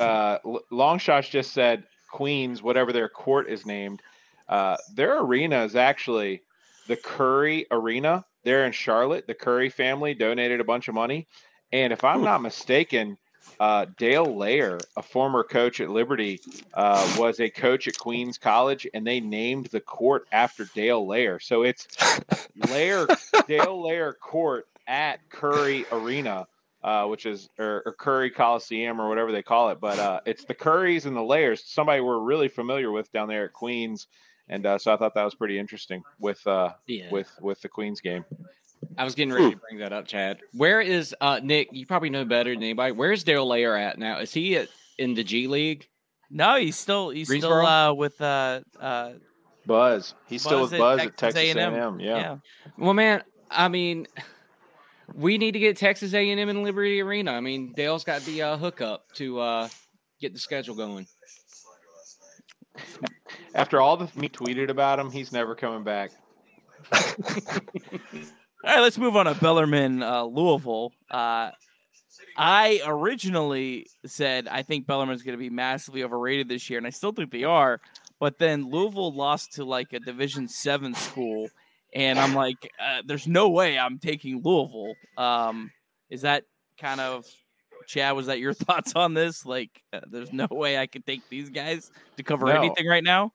uh, 0.00 0.38
L- 0.44 0.60
Longshots 0.70 1.30
just 1.30 1.52
said 1.52 1.84
Queens, 2.10 2.62
whatever 2.62 2.92
their 2.92 3.08
court 3.08 3.48
is 3.48 3.66
named. 3.66 4.02
Uh, 4.48 4.76
their 4.94 5.20
arena 5.20 5.64
is 5.64 5.76
actually 5.76 6.42
the 6.88 6.96
Curry 6.96 7.66
Arena. 7.70 8.24
They're 8.44 8.66
in 8.66 8.72
Charlotte. 8.72 9.26
The 9.26 9.34
Curry 9.34 9.70
family 9.70 10.14
donated 10.14 10.60
a 10.60 10.64
bunch 10.64 10.88
of 10.88 10.94
money, 10.94 11.26
and 11.72 11.92
if 11.92 12.04
I'm 12.04 12.22
not 12.22 12.42
mistaken, 12.42 13.16
uh, 13.60 13.86
Dale 13.96 14.36
Layer, 14.36 14.78
a 14.96 15.02
former 15.02 15.44
coach 15.44 15.80
at 15.80 15.90
Liberty, 15.90 16.40
uh, 16.74 17.16
was 17.18 17.40
a 17.40 17.48
coach 17.50 17.88
at 17.88 17.98
Queens 17.98 18.38
College, 18.38 18.86
and 18.92 19.06
they 19.06 19.20
named 19.20 19.66
the 19.66 19.80
court 19.80 20.26
after 20.32 20.64
Dale 20.74 21.06
Layer. 21.06 21.38
So 21.40 21.62
it's 21.62 21.86
Layer 22.70 23.06
Dale 23.46 23.82
Layer 23.82 24.12
Court 24.14 24.66
at 24.86 25.20
Curry 25.30 25.84
Arena, 25.92 26.46
uh, 26.82 27.06
which 27.06 27.26
is 27.26 27.48
or, 27.58 27.82
or 27.86 27.92
Curry 27.92 28.30
Coliseum 28.30 29.00
or 29.00 29.08
whatever 29.08 29.32
they 29.32 29.42
call 29.42 29.70
it. 29.70 29.80
But 29.80 29.98
uh, 29.98 30.20
it's 30.26 30.44
the 30.44 30.54
Currys 30.54 31.06
and 31.06 31.16
the 31.16 31.22
Layers. 31.22 31.62
Somebody 31.64 32.00
we're 32.00 32.18
really 32.18 32.48
familiar 32.48 32.90
with 32.90 33.12
down 33.12 33.28
there 33.28 33.44
at 33.44 33.52
Queens, 33.52 34.08
and 34.48 34.66
uh, 34.66 34.78
so 34.78 34.92
I 34.92 34.96
thought 34.96 35.14
that 35.14 35.24
was 35.24 35.34
pretty 35.34 35.58
interesting 35.58 36.02
with 36.18 36.44
uh, 36.46 36.70
Yeah. 36.86 37.10
with 37.12 37.30
with 37.40 37.60
the 37.62 37.68
Queens 37.68 38.00
game. 38.00 38.24
I 38.98 39.04
was 39.04 39.14
getting 39.14 39.32
ready 39.32 39.52
to 39.52 39.56
bring 39.56 39.78
that 39.78 39.92
up, 39.92 40.06
Chad. 40.06 40.40
Where 40.52 40.80
is 40.80 41.14
uh 41.20 41.40
Nick? 41.42 41.68
You 41.72 41.86
probably 41.86 42.10
know 42.10 42.24
better 42.24 42.54
than 42.54 42.62
anybody. 42.62 42.92
Where's 42.92 43.24
Dale 43.24 43.46
Layer 43.46 43.76
at 43.76 43.98
now? 43.98 44.18
Is 44.18 44.32
he 44.32 44.56
at, 44.56 44.68
in 44.98 45.14
the 45.14 45.24
G 45.24 45.46
League? 45.46 45.88
no, 46.32 46.56
he's 46.56 46.76
still 46.76 47.10
he's 47.10 47.28
still 47.28 47.52
uh, 47.52 47.92
with 47.92 48.20
uh, 48.20 48.60
uh, 48.80 49.12
Buzz, 49.66 50.14
he's 50.26 50.42
still 50.42 50.62
with 50.62 50.72
at 50.72 50.78
Buzz 50.78 51.00
at 51.00 51.16
Texas 51.16 51.42
Texas 51.42 51.56
A&M. 51.56 51.74
A&M. 51.74 52.00
Yeah. 52.00 52.16
yeah. 52.16 52.36
Well, 52.78 52.94
man, 52.94 53.22
I 53.50 53.68
mean, 53.68 54.06
we 55.14 55.38
need 55.38 55.52
to 55.52 55.58
get 55.58 55.76
Texas 55.76 56.14
A&M 56.14 56.48
in 56.48 56.62
Liberty 56.62 57.00
Arena. 57.00 57.32
I 57.32 57.40
mean, 57.40 57.72
Dale's 57.76 58.02
got 58.02 58.22
the 58.22 58.42
uh, 58.42 58.56
hookup 58.56 59.12
to 59.14 59.38
uh, 59.40 59.68
get 60.20 60.32
the 60.32 60.38
schedule 60.38 60.74
going. 60.74 61.06
After 63.54 63.80
all 63.80 63.98
the 63.98 64.08
me 64.18 64.30
tweeted 64.30 64.70
about 64.70 64.98
him, 64.98 65.10
he's 65.10 65.30
never 65.32 65.54
coming 65.54 65.84
back. 65.84 66.10
All 68.64 68.70
right, 68.74 68.80
let's 68.80 68.98
move 68.98 69.16
on 69.16 69.26
to 69.26 69.34
Bellarmine, 69.34 70.02
uh, 70.02 70.22
Louisville. 70.24 70.92
Uh, 71.10 71.50
I 72.36 72.80
originally 72.84 73.86
said 74.06 74.46
I 74.48 74.62
think 74.62 74.86
Bellarmine's 74.86 75.22
going 75.22 75.36
to 75.36 75.42
be 75.42 75.50
massively 75.50 76.04
overrated 76.04 76.48
this 76.48 76.70
year, 76.70 76.78
and 76.78 76.86
I 76.86 76.90
still 76.90 77.12
think 77.12 77.30
they 77.32 77.44
are. 77.44 77.80
But 78.20 78.38
then 78.38 78.70
Louisville 78.70 79.12
lost 79.14 79.54
to 79.54 79.64
like 79.64 79.92
a 79.92 79.98
Division 80.00 80.46
Seven 80.48 80.94
school, 80.94 81.48
and 81.92 82.18
I'm 82.18 82.34
like, 82.34 82.70
uh, 82.80 83.02
there's 83.04 83.26
no 83.26 83.48
way 83.48 83.78
I'm 83.78 83.98
taking 83.98 84.40
Louisville. 84.42 84.94
Um, 85.18 85.72
is 86.08 86.22
that 86.22 86.44
kind 86.80 87.00
of 87.00 87.26
Chad? 87.88 88.14
Was 88.14 88.26
that 88.26 88.38
your 88.38 88.54
thoughts 88.54 88.92
on 88.94 89.14
this? 89.14 89.44
Like, 89.44 89.82
uh, 89.92 90.00
there's 90.08 90.32
no 90.32 90.46
way 90.50 90.78
I 90.78 90.86
could 90.86 91.04
take 91.04 91.28
these 91.28 91.50
guys 91.50 91.90
to 92.16 92.22
cover 92.22 92.46
No. 92.46 92.52
anything 92.52 92.86
right 92.86 93.02
now. 93.04 93.32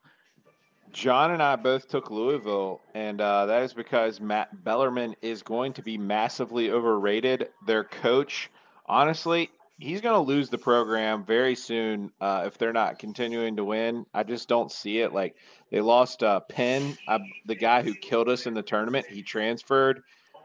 John 0.92 1.30
and 1.32 1.42
I 1.42 1.56
both 1.56 1.88
took 1.88 2.10
Louisville, 2.10 2.80
and 2.94 3.20
uh, 3.20 3.46
that 3.46 3.62
is 3.62 3.74
because 3.74 4.20
Matt 4.20 4.64
Bellarmine 4.64 5.14
is 5.22 5.42
going 5.42 5.72
to 5.74 5.82
be 5.82 5.98
massively 5.98 6.70
overrated. 6.70 7.48
Their 7.66 7.84
coach, 7.84 8.50
honestly, 8.86 9.50
he's 9.78 10.00
going 10.00 10.14
to 10.14 10.20
lose 10.20 10.48
the 10.48 10.58
program 10.58 11.24
very 11.24 11.54
soon 11.54 12.10
uh, 12.20 12.44
if 12.46 12.58
they're 12.58 12.72
not 12.72 12.98
continuing 12.98 13.56
to 13.56 13.64
win. 13.64 14.06
I 14.14 14.22
just 14.22 14.48
don't 14.48 14.72
see 14.72 14.98
it. 15.00 15.12
Like 15.12 15.36
they 15.70 15.80
lost 15.80 16.22
uh, 16.22 16.40
Penn, 16.40 16.96
uh, 17.06 17.18
the 17.46 17.54
guy 17.54 17.82
who 17.82 17.94
killed 17.94 18.28
us 18.28 18.46
in 18.46 18.54
the 18.54 18.62
tournament. 18.62 19.06
He 19.06 19.22
transferred. 19.22 20.02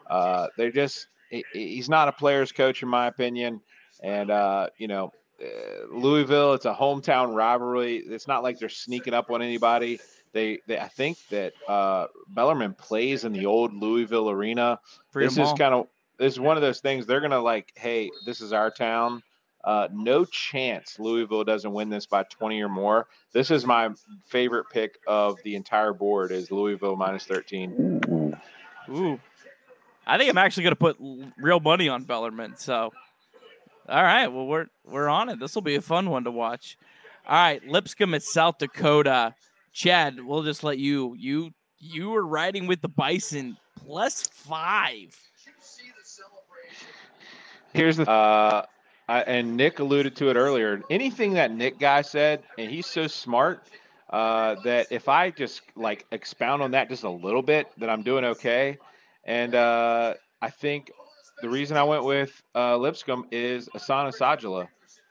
Uh, 0.10 0.48
they're 0.58 0.72
just 0.72 1.08
he's 1.30 1.90
not 1.90 2.08
a 2.08 2.12
player's 2.12 2.52
coach 2.52 2.84
in 2.84 2.90
my 2.90 3.08
opinion, 3.08 3.62
and 4.02 4.30
uh, 4.30 4.68
you 4.78 4.88
know. 4.88 5.12
uh, 5.42 5.48
Louisville, 5.92 6.54
it's 6.54 6.66
a 6.66 6.74
hometown 6.74 7.34
rivalry. 7.34 7.98
It's 7.98 8.28
not 8.28 8.44
like 8.44 8.60
they're 8.60 8.70
sneaking 8.70 9.14
up 9.14 9.32
on 9.32 9.42
anybody 9.42 10.00
they, 10.34 10.60
they 10.68 10.80
I 10.80 10.88
think 10.88 11.18
that 11.30 11.54
uh, 11.68 12.08
Bellarmine 12.28 12.74
plays 12.74 13.24
in 13.24 13.34
the 13.34 13.46
old 13.46 13.74
Louisville 13.74 14.30
arena. 14.30 14.80
Free 15.12 15.26
this 15.26 15.38
is 15.38 15.54
kind 15.54 15.74
of 15.74 15.88
this 16.18 16.34
is 16.34 16.40
one 16.40 16.58
of 16.58 16.62
those 16.62 16.80
things 16.80 17.06
they're 17.06 17.22
gonna 17.22 17.40
like. 17.40 17.72
Hey, 17.76 18.12
this 18.26 18.42
is 18.42 18.54
our 18.54 18.70
town. 18.70 19.24
Uh, 19.64 19.88
no 19.94 20.26
chance 20.26 21.00
Louisville 21.00 21.46
doesn't 21.46 21.72
win 21.72 21.90
this 21.90 22.06
by 22.06 22.24
20 22.24 22.62
or 22.62 22.68
more. 22.68 23.08
This 23.32 23.50
is 23.50 23.66
my 23.66 23.92
favorite 24.26 24.66
pick 24.70 25.00
of 25.08 25.38
the 25.44 25.56
entire 25.56 25.94
board 25.94 26.34
is 26.34 26.52
Louisville 26.52 26.98
minus 26.98 27.24
13. 27.24 28.36
Ooh. 28.90 29.20
I 30.06 30.18
think 30.18 30.30
I'm 30.30 30.38
actually 30.38 30.64
going 30.64 30.76
to 30.76 30.76
put 30.76 30.98
real 31.38 31.62
money 31.62 31.88
on 31.88 32.04
Bellarmine. 32.04 32.58
So, 32.58 32.92
all 33.88 34.04
right. 34.04 34.28
Well, 34.28 34.48
we're 34.48 34.66
we're 34.84 35.08
on 35.08 35.30
it. 35.30 35.40
This 35.40 35.56
will 35.56 35.62
be 35.62 35.76
a 35.76 35.82
fun 35.82 36.10
one 36.10 36.26
to 36.26 36.32
watch. 36.32 36.78
All 37.26 37.36
right, 37.36 37.66
Lipscomb 37.66 38.14
at 38.14 38.22
South 38.22 38.58
Dakota. 38.58 39.34
Chad, 39.74 40.24
we'll 40.24 40.44
just 40.44 40.64
let 40.64 40.78
you 40.78 41.16
you 41.18 41.52
you 41.80 42.12
were 42.12 42.26
riding 42.26 42.68
with 42.68 42.82
the 42.82 42.90
Bison 42.90 43.58
plus 43.76 44.28
five. 44.28 45.20
Here's 47.74 47.98
the 47.98 48.10
uh, 48.10 48.66
I, 49.10 49.22
and 49.22 49.58
Nick 49.58 49.80
alluded 49.80 50.16
to 50.18 50.30
it 50.30 50.36
earlier. 50.36 50.82
Anything 50.90 51.34
that 51.34 51.52
Nick 51.52 51.80
guy 51.80 52.04
said, 52.04 52.44
and 52.58 52.70
he's 52.70 52.86
so 52.86 53.08
smart 53.08 53.68
uh, 54.12 54.56
that 54.64 54.88
if 54.92 55.10
I 55.10 55.32
just 55.32 55.64
like 55.76 56.06
expound 56.12 56.62
on 56.62 56.72
that 56.72 56.88
just 56.88 57.04
a 57.04 57.10
little 57.10 57.42
bit, 57.42 57.68
that 57.80 57.90
I'm 57.90 58.04
doing 58.04 58.24
okay. 58.26 58.78
And 59.26 59.56
uh, 59.56 60.14
I 60.42 60.50
think 60.52 60.92
the 61.42 61.50
reason 61.50 61.78
I 61.78 61.84
went 61.84 62.04
with 62.04 62.42
uh, 62.54 62.78
Lipscomb 62.78 63.26
is 63.32 63.68
Ahsan 63.70 64.14
Asadullah. 64.14 64.68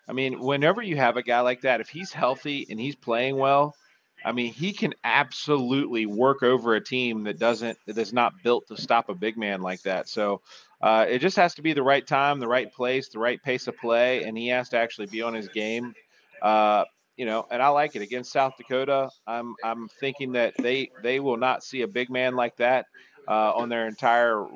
I 0.08 0.12
mean, 0.12 0.38
whenever 0.40 0.82
you 0.82 0.96
have 0.96 1.16
a 1.16 1.22
guy 1.22 1.40
like 1.40 1.62
that, 1.62 1.80
if 1.80 1.88
he's 1.88 2.12
healthy 2.12 2.66
and 2.70 2.78
he's 2.78 2.94
playing 2.94 3.36
well, 3.36 3.74
I 4.24 4.32
mean, 4.32 4.52
he 4.52 4.72
can 4.72 4.94
absolutely 5.04 6.06
work 6.06 6.42
over 6.42 6.74
a 6.74 6.80
team 6.80 7.24
that 7.24 7.38
doesn't 7.38 7.78
that 7.86 7.98
is 7.98 8.12
not 8.12 8.32
built 8.42 8.66
to 8.68 8.76
stop 8.76 9.08
a 9.08 9.14
big 9.14 9.36
man 9.36 9.62
like 9.62 9.82
that. 9.82 10.08
So 10.08 10.40
uh, 10.80 11.06
it 11.08 11.20
just 11.20 11.36
has 11.36 11.54
to 11.54 11.62
be 11.62 11.72
the 11.72 11.82
right 11.82 12.06
time, 12.06 12.40
the 12.40 12.48
right 12.48 12.72
place, 12.72 13.08
the 13.08 13.18
right 13.18 13.42
pace 13.42 13.66
of 13.66 13.76
play, 13.78 14.24
and 14.24 14.36
he 14.36 14.48
has 14.48 14.68
to 14.70 14.78
actually 14.78 15.06
be 15.06 15.22
on 15.22 15.34
his 15.34 15.48
game. 15.48 15.94
Uh, 16.40 16.84
you 17.16 17.26
know, 17.26 17.46
and 17.50 17.62
I 17.62 17.68
like 17.68 17.94
it 17.94 18.02
against 18.02 18.32
South 18.32 18.56
Dakota. 18.56 19.10
I'm 19.26 19.54
I'm 19.62 19.88
thinking 19.88 20.32
that 20.32 20.54
they 20.58 20.90
they 21.02 21.20
will 21.20 21.36
not 21.36 21.62
see 21.62 21.82
a 21.82 21.88
big 21.88 22.10
man 22.10 22.34
like 22.34 22.56
that 22.56 22.86
uh, 23.28 23.52
on 23.52 23.68
their 23.68 23.86
entire 23.86 24.46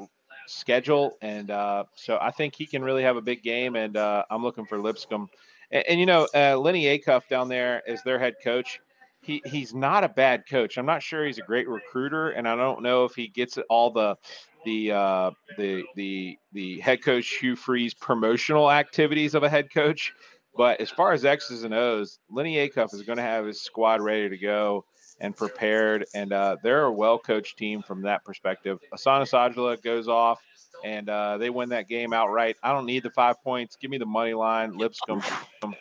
schedule, 0.46 1.16
and 1.20 1.50
uh, 1.50 1.84
so 1.94 2.18
I 2.20 2.30
think 2.30 2.54
he 2.54 2.66
can 2.66 2.82
really 2.82 3.02
have 3.02 3.16
a 3.16 3.22
big 3.22 3.42
game. 3.42 3.76
And 3.76 3.96
uh, 3.96 4.24
I'm 4.30 4.42
looking 4.42 4.66
for 4.66 4.78
Lipscomb, 4.78 5.28
and, 5.70 5.86
and 5.86 6.00
you 6.00 6.06
know, 6.06 6.26
uh, 6.34 6.56
Lennie 6.58 6.84
Acuff 6.84 7.28
down 7.28 7.48
there 7.48 7.82
is 7.86 8.02
their 8.02 8.18
head 8.18 8.34
coach. 8.42 8.80
He 9.26 9.42
he's 9.44 9.74
not 9.74 10.04
a 10.04 10.08
bad 10.08 10.44
coach. 10.48 10.78
I'm 10.78 10.86
not 10.86 11.02
sure 11.02 11.26
he's 11.26 11.38
a 11.38 11.42
great 11.42 11.68
recruiter, 11.68 12.30
and 12.30 12.46
I 12.46 12.54
don't 12.54 12.80
know 12.80 13.04
if 13.04 13.14
he 13.16 13.26
gets 13.26 13.58
all 13.68 13.90
the 13.90 14.16
the 14.64 14.92
uh, 14.92 15.30
the 15.58 15.84
the 15.96 16.38
the 16.52 16.78
head 16.78 17.02
coach 17.02 17.26
Hugh 17.40 17.56
Freeze 17.56 17.92
promotional 17.92 18.70
activities 18.70 19.34
of 19.34 19.42
a 19.42 19.48
head 19.48 19.74
coach. 19.74 20.12
But 20.56 20.80
as 20.80 20.90
far 20.90 21.12
as 21.12 21.24
X's 21.24 21.64
and 21.64 21.74
O's, 21.74 22.20
Lennie 22.30 22.54
Acuff 22.54 22.94
is 22.94 23.02
going 23.02 23.18
to 23.18 23.22
have 23.22 23.44
his 23.44 23.60
squad 23.60 24.00
ready 24.00 24.28
to 24.28 24.38
go 24.38 24.84
and 25.20 25.36
prepared, 25.36 26.06
and 26.14 26.32
uh, 26.32 26.56
they're 26.62 26.84
a 26.84 26.92
well 26.92 27.18
coached 27.18 27.58
team 27.58 27.82
from 27.82 28.02
that 28.02 28.24
perspective. 28.24 28.78
Ahsan 28.94 29.22
Asadullah 29.22 29.82
goes 29.82 30.06
off, 30.06 30.40
and 30.84 31.08
uh, 31.08 31.36
they 31.36 31.50
win 31.50 31.70
that 31.70 31.88
game 31.88 32.12
outright. 32.12 32.56
I 32.62 32.72
don't 32.72 32.86
need 32.86 33.02
the 33.02 33.10
five 33.10 33.42
points. 33.42 33.74
Give 33.74 33.90
me 33.90 33.98
the 33.98 34.06
money 34.06 34.34
line. 34.34 34.78
Lipscomb. 34.78 35.22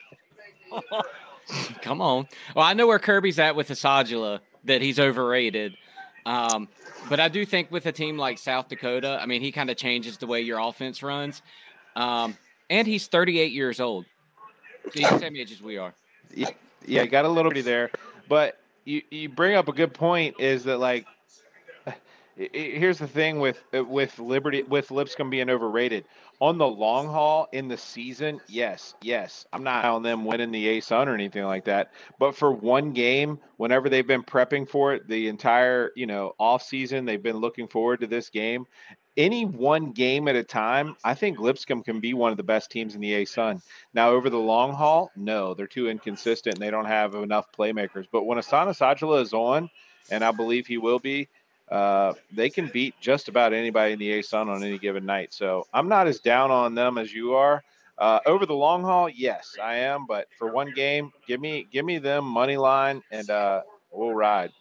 Come 1.81 2.01
on. 2.01 2.27
Well, 2.55 2.65
I 2.65 2.73
know 2.73 2.87
where 2.87 2.99
Kirby's 2.99 3.39
at 3.39 3.55
with 3.55 3.69
Asadullah, 3.69 4.39
that 4.65 4.81
he's 4.81 4.99
overrated. 4.99 5.75
Um, 6.25 6.67
but 7.07 7.19
I 7.19 7.27
do 7.27 7.45
think 7.45 7.71
with 7.71 7.85
a 7.85 7.91
team 7.91 8.17
like 8.17 8.37
South 8.37 8.67
Dakota, 8.67 9.19
I 9.21 9.25
mean, 9.25 9.41
he 9.41 9.51
kind 9.51 9.69
of 9.69 9.77
changes 9.77 10.17
the 10.17 10.27
way 10.27 10.41
your 10.41 10.59
offense 10.59 11.03
runs. 11.03 11.41
Um, 11.95 12.35
and 12.69 12.87
he's 12.87 13.07
38 13.07 13.51
years 13.51 13.79
old. 13.79 14.05
He's 14.93 15.07
the 15.09 15.19
same 15.19 15.35
age 15.35 15.51
as 15.51 15.61
we 15.61 15.77
are. 15.77 15.93
Yeah, 16.33 16.49
yeah, 16.85 17.05
got 17.05 17.25
a 17.25 17.29
little 17.29 17.51
bit 17.51 17.65
there. 17.65 17.91
But 18.27 18.59
you, 18.85 19.01
you 19.11 19.29
bring 19.29 19.55
up 19.55 19.67
a 19.67 19.71
good 19.71 19.93
point 19.93 20.39
is 20.39 20.63
that, 20.63 20.79
like, 20.79 21.05
here's 22.35 22.97
the 22.97 23.07
thing 23.07 23.39
with 23.39 23.63
with 23.71 24.17
Liberty 24.19 24.63
with 24.63 24.91
Lipscomb 24.91 25.29
being 25.29 25.49
overrated 25.49 26.05
on 26.41 26.57
the 26.57 26.67
long 26.67 27.07
haul 27.07 27.47
in 27.51 27.67
the 27.67 27.77
season. 27.77 28.39
Yes, 28.47 28.93
yes, 29.01 29.45
I'm 29.53 29.63
not 29.63 29.85
on 29.85 30.03
them 30.03 30.25
winning 30.25 30.51
the 30.51 30.77
ASUN 30.77 31.07
or 31.07 31.13
anything 31.13 31.43
like 31.43 31.65
that. 31.65 31.91
But 32.19 32.35
for 32.35 32.51
one 32.51 32.93
game, 32.93 33.39
whenever 33.57 33.89
they've 33.89 34.05
been 34.05 34.23
prepping 34.23 34.69
for 34.69 34.93
it, 34.93 35.07
the 35.07 35.27
entire 35.27 35.91
you 35.95 36.05
know 36.05 36.33
off 36.39 36.63
season, 36.63 37.05
they've 37.05 37.21
been 37.21 37.37
looking 37.37 37.67
forward 37.67 38.01
to 38.01 38.07
this 38.07 38.29
game. 38.29 38.65
Any 39.17 39.45
one 39.45 39.91
game 39.91 40.27
at 40.27 40.35
a 40.35 40.43
time, 40.43 40.97
I 41.01 41.13
think 41.13 41.39
Lipscomb 41.39 41.83
can 41.83 42.01
be 42.01 42.13
one 42.13 42.31
of 42.31 42.37
the 42.37 42.43
best 42.43 42.69
teams 42.69 42.95
in 42.95 43.01
the 43.01 43.13
ASUN. 43.13 43.61
Now, 43.93 44.09
over 44.09 44.29
the 44.29 44.37
long 44.37 44.73
haul, 44.73 45.09
no, 45.15 45.53
they're 45.53 45.67
too 45.67 45.87
inconsistent. 45.87 46.55
And 46.55 46.61
they 46.61 46.69
don't 46.69 46.83
have 46.83 47.15
enough 47.15 47.45
playmakers. 47.57 48.07
But 48.11 48.25
when 48.25 48.37
Ahsan 48.37 48.67
Asadullah 48.67 49.21
is 49.21 49.33
on, 49.33 49.69
and 50.11 50.21
I 50.21 50.31
believe 50.31 50.67
he 50.67 50.77
will 50.77 50.99
be, 50.99 51.29
uh, 51.69 52.13
they 52.31 52.49
can 52.49 52.67
beat 52.67 52.95
just 52.99 53.27
about 53.27 53.53
anybody 53.53 53.93
in 53.93 53.99
the 53.99 54.19
ASUN 54.19 54.47
on 54.47 54.63
any 54.63 54.77
given 54.77 55.05
night. 55.05 55.33
So 55.33 55.65
I'm 55.73 55.87
not 55.87 56.07
as 56.07 56.19
down 56.19 56.51
on 56.51 56.75
them 56.75 56.97
as 56.97 57.13
you 57.13 57.33
are. 57.33 57.63
Uh, 57.97 58.19
over 58.25 58.45
the 58.45 58.53
long 58.53 58.83
haul, 58.83 59.09
yes, 59.09 59.55
I 59.61 59.75
am. 59.75 60.05
But 60.05 60.27
for 60.37 60.51
one 60.51 60.71
game, 60.73 61.11
give 61.27 61.39
me 61.39 61.65
give 61.71 61.85
me 61.85 61.97
them 61.97 62.25
money 62.25 62.57
line, 62.57 63.01
and 63.09 63.29
uh, 63.29 63.61
we'll 63.91 64.13
ride. 64.13 64.51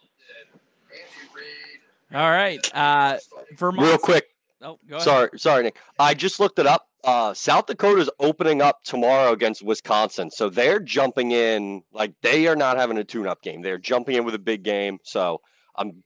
All 2.13 2.29
right, 2.31 2.59
uh, 2.73 3.17
Vermont. 3.57 3.87
Real 3.87 3.97
quick. 3.97 4.27
Oh, 4.61 4.79
go 4.87 4.99
sorry, 4.99 5.29
sorry, 5.37 5.63
Nick. 5.63 5.77
I 5.99 6.13
just 6.13 6.39
looked 6.39 6.59
it 6.59 6.65
up. 6.65 6.87
Uh, 7.03 7.33
South 7.33 7.67
Dakota's 7.67 8.09
opening 8.19 8.61
up 8.61 8.83
tomorrow 8.83 9.31
against 9.31 9.61
Wisconsin, 9.61 10.31
so 10.31 10.49
they're 10.49 10.79
jumping 10.79 11.31
in 11.33 11.83
like 11.91 12.13
they 12.21 12.47
are 12.47 12.55
not 12.55 12.77
having 12.77 12.97
a 12.97 13.03
tune-up 13.03 13.43
game. 13.43 13.61
They're 13.61 13.77
jumping 13.77 14.15
in 14.15 14.23
with 14.23 14.33
a 14.33 14.39
big 14.39 14.63
game. 14.63 14.99
So 15.03 15.41
I'm 15.75 16.03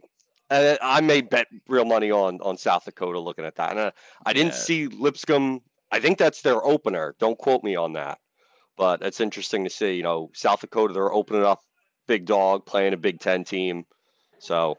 and 0.49 0.77
I 0.81 1.01
may 1.01 1.21
bet 1.21 1.47
real 1.67 1.85
money 1.85 2.11
on 2.11 2.39
on 2.41 2.57
South 2.57 2.85
Dakota 2.85 3.19
looking 3.19 3.45
at 3.45 3.55
that. 3.55 3.71
And 3.71 3.80
I, 3.80 3.91
I 4.26 4.34
didn't 4.34 4.53
Yeah. 4.53 4.59
see 4.59 4.88
Lipscomb. 4.88 5.61
I 5.91 5.99
think 5.99 6.17
that's 6.17 6.41
their 6.41 6.63
opener. 6.63 7.15
Don't 7.19 7.38
quote 7.38 7.63
me 7.63 7.76
on 7.76 7.93
that, 7.93 8.19
but 8.77 9.01
it's 9.01 9.19
interesting 9.19 9.63
to 9.63 9.69
see. 9.69 9.93
You 9.95 10.03
know, 10.03 10.30
South 10.34 10.61
Dakota 10.61 10.93
they're 10.93 11.11
opening 11.13 11.43
up 11.43 11.61
big 12.07 12.26
dog 12.26 12.65
playing 12.65 12.93
a 12.93 12.97
Big 12.97 13.19
Ten 13.19 13.43
team. 13.43 13.85
So 14.39 14.77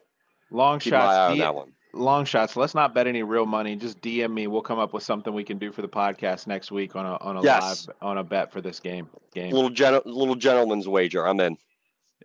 Long 0.51 0.79
keep 0.79 0.93
my 0.93 0.99
eye 0.99 1.03
shots. 1.03 1.31
on 1.31 1.35
D- 1.35 1.41
that 1.41 1.55
one. 1.55 1.73
long 1.95 2.25
shots. 2.25 2.57
Let's 2.57 2.75
not 2.75 2.95
bet 2.95 3.07
any 3.07 3.23
real 3.23 3.47
money. 3.47 3.77
Just 3.77 4.01
DM 4.01 4.33
me. 4.33 4.47
We'll 4.47 4.63
come 4.63 4.79
up 4.79 4.93
with 4.93 5.03
something 5.03 5.33
we 5.35 5.45
can 5.45 5.59
do 5.59 5.71
for 5.73 5.83
the 5.83 5.89
podcast 5.89 6.47
next 6.47 6.71
week 6.73 6.97
on 6.97 7.07
a 7.07 7.17
on 7.19 7.37
a 7.37 7.43
Yes. 7.43 7.87
live 7.89 7.97
on 8.03 8.19
a 8.19 8.25
bet 8.25 8.53
for 8.53 8.61
this 8.61 8.81
game. 8.81 9.09
Game. 9.35 9.53
Little 9.53 9.71
gen- 9.71 10.01
little 10.05 10.35
gentleman's 10.37 10.89
wager. 10.89 11.27
I'm 11.27 11.39
in. 11.41 11.57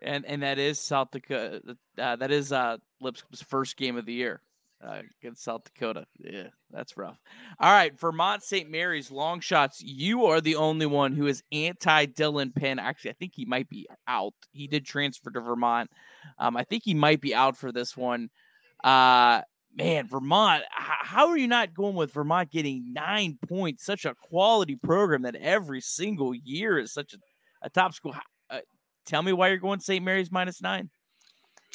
And 0.06 0.26
and 0.26 0.44
that 0.44 0.60
is 0.60 0.80
South 0.80 1.12
Dakota. 1.12 1.62
Uh, 1.98 2.16
that 2.16 2.32
is 2.32 2.52
uh, 2.52 2.78
Lipscomb's 3.02 3.42
first 3.42 3.76
game 3.76 3.98
of 3.98 4.06
the 4.06 4.14
year 4.14 4.42
uh, 4.86 5.02
against 5.22 5.44
South 5.44 5.64
Dakota. 5.64 6.06
Yeah, 6.20 6.50
that's 6.72 6.98
rough. 6.98 7.18
All 7.60 7.72
right, 7.72 7.98
Vermont 8.00 8.44
St. 8.44 8.70
Mary's 8.70 9.12
long 9.12 9.40
shots. 9.40 9.82
You 9.82 10.26
are 10.26 10.42
the 10.42 10.56
only 10.56 10.86
one 10.86 11.14
who 11.14 11.28
is 11.28 11.44
anti 11.52 12.06
Dylan 12.06 12.56
Penn. 12.56 12.80
Actually, 12.80 13.12
I 13.12 13.16
think 13.16 13.34
he 13.36 13.46
might 13.46 13.70
be 13.70 13.88
out. 14.08 14.34
He 14.52 14.68
did 14.68 14.86
transfer 14.86 15.32
to 15.32 15.42
Vermont. 15.42 15.90
Um, 16.40 16.56
I 16.56 16.64
think 16.64 16.84
he 16.84 16.94
might 16.94 17.22
be 17.22 17.34
out 17.34 17.58
for 17.58 17.72
this 17.72 17.98
one. 17.98 18.30
Uh, 18.84 19.42
man, 19.76 20.08
Vermont. 20.08 20.64
How 20.72 21.30
are 21.30 21.38
you 21.38 21.48
not 21.48 21.74
going 21.74 21.96
with 21.96 22.14
Vermont 22.14 22.52
getting 22.52 22.94
nine 22.94 23.38
points? 23.48 23.86
Such 23.86 24.06
a 24.06 24.16
quality 24.16 24.76
program 24.76 25.24
that 25.24 25.36
every 25.36 25.82
single 25.82 26.34
year 26.36 26.78
is 26.78 26.94
such 26.94 27.14
a, 27.14 27.18
a 27.64 27.70
top 27.70 27.94
school. 27.94 28.16
Uh, 29.06 29.10
tell 29.10 29.24
me 29.24 29.34
why 29.34 29.50
you're 29.50 29.58
going 29.58 29.80
St. 29.80 30.04
Mary's 30.04 30.32
minus 30.32 30.62
nine. 30.62 30.90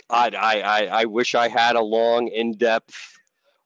I, 0.09 0.31
I, 0.31 0.87
I, 0.87 1.05
wish 1.05 1.35
I 1.35 1.49
had 1.49 1.77
a 1.77 1.83
long, 1.83 2.29
in 2.29 2.57
depth 2.57 2.97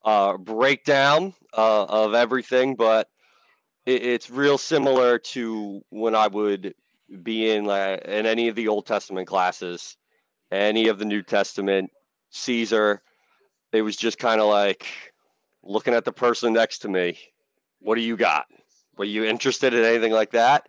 uh, 0.04 0.36
breakdown 0.36 1.34
uh, 1.56 1.84
of 1.84 2.14
everything, 2.14 2.74
but 2.74 3.08
it, 3.86 4.02
it's 4.04 4.30
real 4.30 4.58
similar 4.58 5.18
to 5.18 5.80
when 5.90 6.14
I 6.14 6.26
would 6.28 6.74
be 7.22 7.50
in, 7.50 7.68
uh, 7.68 7.98
in 8.04 8.26
any 8.26 8.48
of 8.48 8.56
the 8.56 8.68
Old 8.68 8.86
Testament 8.86 9.26
classes, 9.26 9.96
any 10.50 10.88
of 10.88 10.98
the 10.98 11.04
New 11.04 11.22
Testament, 11.22 11.90
Caesar. 12.30 13.00
It 13.72 13.82
was 13.82 13.96
just 13.96 14.18
kind 14.18 14.40
of 14.40 14.48
like 14.48 14.86
looking 15.62 15.94
at 15.94 16.04
the 16.04 16.12
person 16.12 16.52
next 16.52 16.80
to 16.80 16.88
me. 16.88 17.18
What 17.80 17.94
do 17.94 18.02
you 18.02 18.16
got? 18.16 18.46
Were 18.96 19.04
you 19.04 19.24
interested 19.24 19.72
in 19.72 19.84
anything 19.84 20.12
like 20.12 20.32
that? 20.32 20.68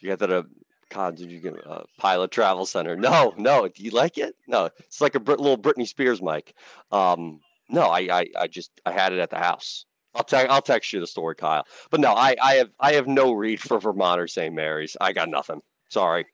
You 0.00 0.08
got 0.08 0.20
that 0.20 0.32
a 0.32 0.46
God, 0.90 1.16
did 1.16 1.30
you 1.30 1.38
get 1.40 1.54
a 1.54 1.84
pilot 1.98 2.30
travel 2.30 2.66
center? 2.66 2.96
No, 2.96 3.32
no. 3.36 3.68
Do 3.68 3.82
you 3.82 3.90
like 3.92 4.18
it? 4.18 4.34
No, 4.48 4.68
it's 4.80 5.00
like 5.00 5.14
a 5.14 5.20
Brit- 5.20 5.40
little 5.40 5.56
Britney 5.58 5.86
Spears 5.86 6.20
mic. 6.20 6.54
Um, 6.92 7.40
no, 7.68 7.82
I, 7.82 8.00
I, 8.20 8.26
I 8.38 8.46
just 8.48 8.70
I 8.84 8.90
had 8.92 9.12
it 9.12 9.18
at 9.20 9.30
the 9.30 9.38
house. 9.38 9.86
I'll 10.14 10.24
text 10.24 10.50
I'll 10.50 10.60
text 10.62 10.92
you 10.92 10.98
the 11.00 11.06
story, 11.06 11.36
Kyle. 11.36 11.64
But 11.90 12.00
no, 12.00 12.12
I, 12.12 12.34
I 12.42 12.54
have 12.54 12.70
I 12.80 12.92
have 12.94 13.06
no 13.06 13.32
read 13.32 13.60
for 13.60 13.78
Vermont 13.78 14.20
or 14.20 14.26
St. 14.26 14.52
Mary's. 14.54 14.96
I 15.00 15.12
got 15.12 15.28
nothing. 15.28 15.60
Sorry. 15.88 16.26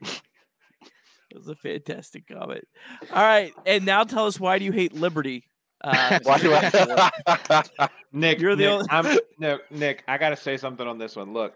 That 0.00 1.38
was 1.38 1.48
a 1.48 1.56
fantastic 1.56 2.26
comment. 2.28 2.64
All 3.12 3.22
right, 3.22 3.52
and 3.66 3.84
now 3.84 4.04
tell 4.04 4.26
us 4.26 4.38
why 4.38 4.58
do 4.58 4.64
you 4.64 4.72
hate 4.72 4.92
Liberty? 4.94 5.44
Uh, 5.82 6.18
Why 6.22 6.38
do 6.38 6.54
I- 6.54 7.88
Nick, 8.12 8.40
You're 8.40 8.56
the 8.56 8.62
Nick, 8.62 8.70
only- 8.72 8.86
I'm, 8.88 9.18
no, 9.38 9.58
Nick, 9.70 10.02
I 10.08 10.16
got 10.16 10.30
to 10.30 10.36
say 10.36 10.56
something 10.56 10.86
on 10.86 10.96
this 10.96 11.14
one. 11.14 11.34
Look, 11.34 11.52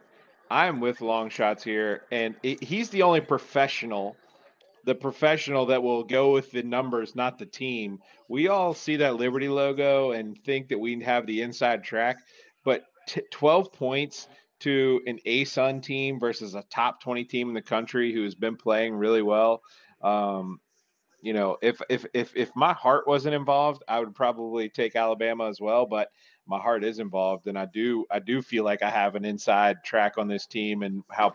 I'm 0.51 0.81
with 0.81 1.01
long 1.01 1.31
shots 1.31 1.63
here, 1.63 2.03
and 2.11 2.35
it, 2.43 2.63
he's 2.63 2.91
the 2.91 3.03
only 3.03 3.21
professional, 3.21 4.17
the 4.85 4.95
professional 4.95 5.67
that 5.67 5.83
will 5.83 6.05
go 6.05 6.33
with 6.33 6.51
the 6.51 6.63
numbers, 6.63 7.15
not 7.15 7.39
the 7.39 7.47
team. 7.47 7.99
We 8.29 8.49
all 8.49 8.75
see 8.75 8.97
that 8.97 9.17
Liberty 9.17 9.49
logo 9.49 10.13
and 10.13 10.39
think 10.45 10.69
that 10.69 10.79
we 10.79 11.01
have 11.03 11.27
the 11.27 11.43
inside 11.43 11.85
track, 11.85 12.17
but 12.65 12.85
t- 13.07 13.23
12 13.31 13.73
points 13.73 14.29
to 14.61 15.01
an 15.07 15.19
ASUN 15.27 15.83
team 15.83 16.19
versus 16.19 16.55
a 16.55 16.65
top 16.71 17.03
20 17.03 17.25
team 17.25 17.49
in 17.49 17.55
the 17.55 17.63
country 17.63 18.13
who 18.13 18.25
has 18.25 18.35
been 18.35 18.57
playing 18.57 18.95
really 18.95 19.23
well. 19.23 19.63
Um, 20.03 20.61
you 21.21 21.33
know, 21.33 21.57
if 21.63 21.81
if 21.89 22.07
if 22.15 22.37
if 22.37 22.55
my 22.55 22.73
heart 22.73 23.07
wasn't 23.07 23.35
involved, 23.35 23.83
I 23.89 23.99
would 23.99 24.15
probably 24.15 24.69
take 24.69 24.95
Alabama 24.95 25.49
as 25.49 25.61
well. 25.61 25.85
But 25.87 26.11
my 26.49 26.59
heart 26.59 26.83
is 26.83 26.99
involved, 26.99 27.47
and 27.47 27.59
I 27.59 27.67
do 27.67 28.07
I 28.11 28.19
do 28.19 28.43
feel 28.43 28.65
like 28.65 28.83
I 28.83 28.91
have 28.91 29.15
an 29.15 29.25
inside 29.25 29.85
track 29.85 30.19
on 30.19 30.29
this 30.29 30.47
team 30.47 30.83
and 30.83 31.05
how 31.11 31.35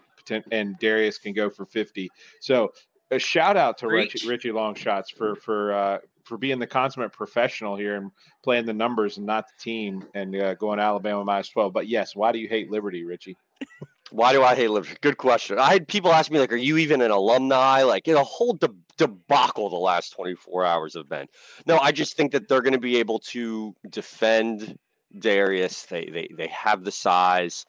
and 0.51 0.77
Darius 0.79 1.17
can 1.17 1.33
go 1.33 1.49
for 1.49 1.65
fifty. 1.65 2.09
So 2.41 2.73
a 3.11 3.19
shout 3.19 3.55
out 3.57 3.77
to 3.79 3.87
Preach. 3.87 4.13
Richie, 4.13 4.27
Richie 4.27 4.49
Longshots 4.49 5.11
for 5.15 5.35
for 5.35 5.73
uh, 5.73 5.97
for 6.23 6.37
being 6.37 6.59
the 6.59 6.67
consummate 6.67 7.13
professional 7.13 7.75
here 7.75 7.95
and 7.95 8.11
playing 8.43 8.65
the 8.65 8.73
numbers 8.73 9.17
and 9.17 9.25
not 9.25 9.45
the 9.47 9.63
team 9.63 10.05
and 10.15 10.35
uh, 10.35 10.55
going 10.55 10.79
Alabama 10.79 11.23
minus 11.23 11.49
twelve. 11.49 11.73
But 11.73 11.87
yes, 11.87 12.15
why 12.15 12.31
do 12.31 12.39
you 12.39 12.47
hate 12.47 12.71
Liberty, 12.71 13.03
Richie? 13.05 13.37
Why 14.11 14.31
do 14.33 14.43
I 14.43 14.53
hate 14.53 14.67
Liberty? 14.67 14.95
Good 15.01 15.17
question. 15.17 15.57
I 15.57 15.71
had 15.71 15.87
people 15.87 16.11
ask 16.11 16.29
me 16.29 16.37
like, 16.37 16.51
"Are 16.51 16.57
you 16.57 16.77
even 16.77 17.01
an 17.01 17.09
alumni?" 17.09 17.81
Like, 17.81 18.05
you 18.05 18.13
know, 18.13 18.23
whole 18.23 18.53
de- 18.53 18.69
debacle 18.97 19.69
the 19.69 19.77
last 19.77 20.11
24 20.11 20.65
hours 20.65 20.93
have 20.95 21.09
been. 21.09 21.27
No, 21.65 21.79
I 21.79 21.91
just 21.91 22.15
think 22.15 22.33
that 22.33 22.47
they're 22.47 22.61
going 22.61 22.73
to 22.73 22.79
be 22.79 22.97
able 22.97 23.19
to 23.19 23.73
defend 23.89 24.77
Darius. 25.17 25.83
They 25.83 26.05
they 26.05 26.29
they 26.35 26.47
have 26.47 26.83
the 26.83 26.91
size, 26.91 27.65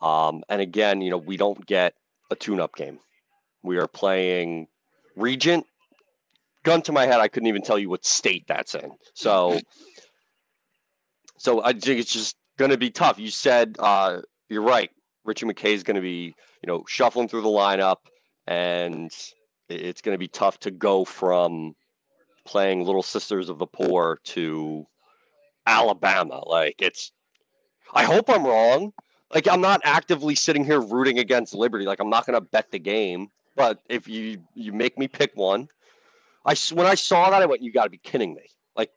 um, 0.00 0.42
and 0.48 0.60
again, 0.60 1.00
you 1.00 1.10
know, 1.10 1.18
we 1.18 1.36
don't 1.36 1.64
get 1.66 1.94
a 2.30 2.36
tune-up 2.36 2.74
game. 2.76 2.98
We 3.62 3.78
are 3.78 3.88
playing 3.88 4.68
Regent. 5.16 5.66
Gun 6.62 6.80
to 6.82 6.92
my 6.92 7.06
head, 7.06 7.20
I 7.20 7.28
couldn't 7.28 7.48
even 7.48 7.62
tell 7.62 7.78
you 7.78 7.90
what 7.90 8.06
state 8.06 8.44
that's 8.48 8.74
in. 8.74 8.92
So, 9.12 9.60
so 11.36 11.62
I 11.62 11.72
think 11.72 12.00
it's 12.00 12.12
just 12.12 12.36
going 12.56 12.70
to 12.70 12.78
be 12.78 12.90
tough. 12.90 13.18
You 13.18 13.30
said 13.30 13.76
uh, 13.78 14.22
you're 14.48 14.62
right. 14.62 14.90
Ritchie 15.24 15.46
McKay 15.46 15.74
is 15.74 15.82
going 15.82 15.96
to 15.96 16.00
be, 16.00 16.34
you 16.62 16.66
know, 16.66 16.84
shuffling 16.88 17.28
through 17.28 17.42
the 17.42 17.48
lineup, 17.48 17.98
and 18.46 19.10
it's 19.68 20.00
going 20.00 20.14
to 20.14 20.18
be 20.18 20.28
tough 20.28 20.58
to 20.60 20.70
go 20.70 21.04
from 21.04 21.74
playing 22.46 22.84
Little 22.84 23.02
Sisters 23.02 23.48
of 23.48 23.58
the 23.58 23.66
Poor 23.66 24.18
to 24.24 24.86
Alabama. 25.66 26.42
Like 26.46 26.76
it's, 26.80 27.12
I 27.92 28.04
hope 28.04 28.28
I'm 28.28 28.46
wrong. 28.46 28.92
Like 29.32 29.48
I'm 29.48 29.60
not 29.60 29.80
actively 29.84 30.34
sitting 30.34 30.64
here 30.64 30.80
rooting 30.80 31.18
against 31.18 31.54
Liberty. 31.54 31.84
Like 31.84 32.00
I'm 32.00 32.10
not 32.10 32.26
going 32.26 32.34
to 32.34 32.40
bet 32.40 32.70
the 32.70 32.78
game. 32.78 33.28
But 33.56 33.80
if 33.88 34.08
you 34.08 34.42
you 34.54 34.72
make 34.72 34.98
me 34.98 35.06
pick 35.06 35.32
one, 35.34 35.68
I 36.44 36.54
when 36.72 36.86
I 36.86 36.94
saw 36.94 37.30
that 37.30 37.42
I 37.42 37.46
went, 37.46 37.62
you 37.62 37.72
got 37.72 37.84
to 37.84 37.90
be 37.90 37.98
kidding 37.98 38.34
me. 38.34 38.42
Like 38.76 38.90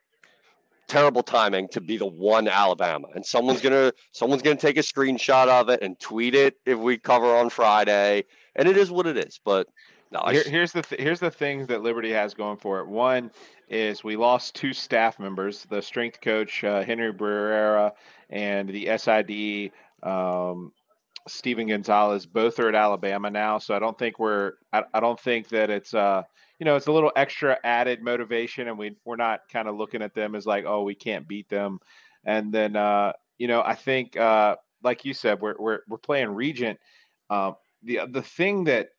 terrible 0.87 1.23
timing 1.23 1.67
to 1.69 1.81
be 1.81 1.97
the 1.97 2.07
one 2.07 2.47
Alabama, 2.47 3.07
and 3.13 3.25
someone's 3.25 3.61
gonna 3.61 3.93
someone's 4.13 4.41
gonna 4.41 4.55
take 4.55 4.77
a 4.77 4.81
screenshot 4.81 5.47
of 5.47 5.69
it 5.69 5.81
and 5.81 5.99
tweet 5.99 6.33
it 6.33 6.55
if 6.65 6.79
we 6.79 6.97
cover 6.97 7.35
on 7.35 7.49
Friday, 7.49 8.25
and 8.55 8.67
it 8.67 8.77
is 8.77 8.89
what 8.89 9.05
it 9.05 9.17
is. 9.17 9.39
But 9.45 9.67
no, 10.11 10.23
Here, 10.29 10.43
here's 10.43 10.71
the 10.71 10.81
th- 10.81 11.01
here's 11.01 11.19
the 11.19 11.31
things 11.31 11.67
that 11.67 11.81
Liberty 11.81 12.11
has 12.11 12.33
going 12.33 12.57
for 12.57 12.79
it. 12.79 12.87
One 12.87 13.31
is 13.69 14.03
we 14.03 14.15
lost 14.15 14.55
two 14.55 14.73
staff 14.73 15.19
members, 15.19 15.65
the 15.69 15.81
strength 15.81 16.21
coach 16.21 16.63
uh, 16.63 16.83
Henry 16.83 17.11
Barrera 17.13 17.91
and 18.29 18.69
the 18.69 18.97
SID 18.97 19.71
um, 20.03 20.71
Stephen 21.27 21.67
Gonzalez. 21.67 22.25
Both 22.25 22.59
are 22.59 22.69
at 22.69 22.75
Alabama 22.75 23.29
now, 23.29 23.57
so 23.57 23.75
I 23.75 23.79
don't 23.79 23.97
think 23.97 24.19
we're 24.19 24.53
I, 24.71 24.83
I 24.93 24.99
don't 24.99 25.19
think 25.19 25.49
that 25.49 25.69
it's 25.69 25.93
uh 25.93 26.23
you 26.59 26.65
know 26.65 26.75
it's 26.75 26.87
a 26.87 26.91
little 26.91 27.11
extra 27.15 27.57
added 27.63 28.01
motivation, 28.01 28.67
and 28.67 28.77
we 28.77 28.95
we're 29.05 29.17
not 29.17 29.41
kind 29.51 29.67
of 29.67 29.75
looking 29.75 30.01
at 30.01 30.13
them 30.13 30.35
as 30.35 30.45
like 30.45 30.65
oh 30.65 30.83
we 30.83 30.95
can't 30.95 31.27
beat 31.27 31.49
them, 31.49 31.79
and 32.25 32.53
then 32.53 32.75
uh 32.75 33.13
you 33.37 33.47
know 33.47 33.61
I 33.61 33.75
think 33.75 34.15
uh 34.17 34.55
like 34.83 35.05
you 35.05 35.13
said 35.13 35.41
we're 35.41 35.55
we're 35.59 35.79
we're 35.87 35.97
playing 35.97 36.29
Regent. 36.29 36.79
Um, 37.29 37.55
the 37.83 38.01
the 38.09 38.21
thing 38.21 38.63
that 38.65 38.89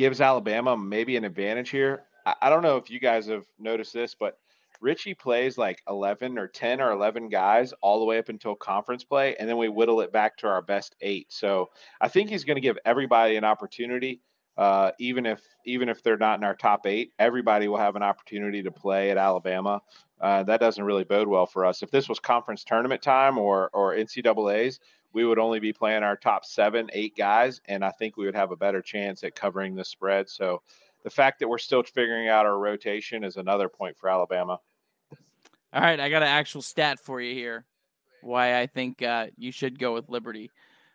gives 0.00 0.22
Alabama 0.22 0.78
maybe 0.78 1.18
an 1.18 1.24
advantage 1.24 1.68
here. 1.68 2.04
I, 2.24 2.34
I 2.40 2.50
don't 2.50 2.62
know 2.62 2.78
if 2.78 2.88
you 2.88 2.98
guys 2.98 3.26
have 3.26 3.44
noticed 3.58 3.92
this, 3.92 4.16
but 4.18 4.38
Richie 4.80 5.12
plays 5.12 5.58
like 5.58 5.82
11 5.90 6.38
or 6.38 6.48
10 6.48 6.80
or 6.80 6.92
11 6.92 7.28
guys 7.28 7.74
all 7.82 7.98
the 7.98 8.06
way 8.06 8.16
up 8.16 8.30
until 8.30 8.54
conference 8.54 9.04
play, 9.04 9.36
and 9.36 9.46
then 9.46 9.58
we 9.58 9.68
whittle 9.68 10.00
it 10.00 10.10
back 10.10 10.38
to 10.38 10.46
our 10.46 10.62
best 10.62 10.96
eight. 11.02 11.26
So 11.30 11.68
I 12.00 12.08
think 12.08 12.30
he's 12.30 12.44
going 12.44 12.56
to 12.56 12.62
give 12.62 12.78
everybody 12.86 13.36
an 13.36 13.44
opportunity, 13.44 14.22
uh, 14.56 14.92
even 14.98 15.26
if 15.26 15.42
even 15.66 15.90
if 15.90 16.02
they're 16.02 16.16
not 16.16 16.38
in 16.38 16.44
our 16.44 16.56
top 16.56 16.86
eight. 16.86 17.12
Everybody 17.18 17.68
will 17.68 17.76
have 17.76 17.94
an 17.94 18.02
opportunity 18.02 18.62
to 18.62 18.70
play 18.70 19.10
at 19.10 19.18
Alabama. 19.18 19.82
Uh, 20.18 20.44
that 20.44 20.60
doesn't 20.60 20.82
really 20.82 21.04
bode 21.04 21.28
well 21.28 21.44
for 21.44 21.66
us. 21.66 21.82
If 21.82 21.90
this 21.90 22.08
was 22.08 22.18
conference 22.18 22.64
tournament 22.64 23.02
time 23.02 23.36
or 23.36 23.68
or 23.74 23.94
NCAA's, 23.94 24.80
we 25.12 25.24
would 25.24 25.38
only 25.38 25.60
be 25.60 25.72
playing 25.72 26.02
our 26.02 26.16
top 26.16 26.44
seven, 26.44 26.88
eight 26.92 27.16
guys, 27.16 27.60
and 27.66 27.84
I 27.84 27.90
think 27.90 28.16
we 28.16 28.26
would 28.26 28.34
have 28.34 28.50
a 28.52 28.56
better 28.56 28.80
chance 28.82 29.24
at 29.24 29.34
covering 29.34 29.74
the 29.74 29.84
spread. 29.84 30.28
So 30.28 30.62
the 31.02 31.10
fact 31.10 31.38
that 31.40 31.48
we're 31.48 31.58
still 31.58 31.82
figuring 31.82 32.28
out 32.28 32.46
our 32.46 32.58
rotation 32.58 33.24
is 33.24 33.36
another 33.36 33.68
point 33.68 33.96
for 33.96 34.08
Alabama. 34.08 34.60
All 35.72 35.80
right, 35.80 36.00
I 36.00 36.08
got 36.10 36.22
an 36.22 36.28
actual 36.28 36.62
stat 36.62 36.98
for 37.00 37.20
you 37.20 37.34
here. 37.34 37.64
Why 38.22 38.60
I 38.60 38.66
think 38.66 39.02
uh, 39.02 39.28
you 39.36 39.52
should 39.52 39.78
go 39.78 39.94
with 39.94 40.08
Liberty. 40.08 40.50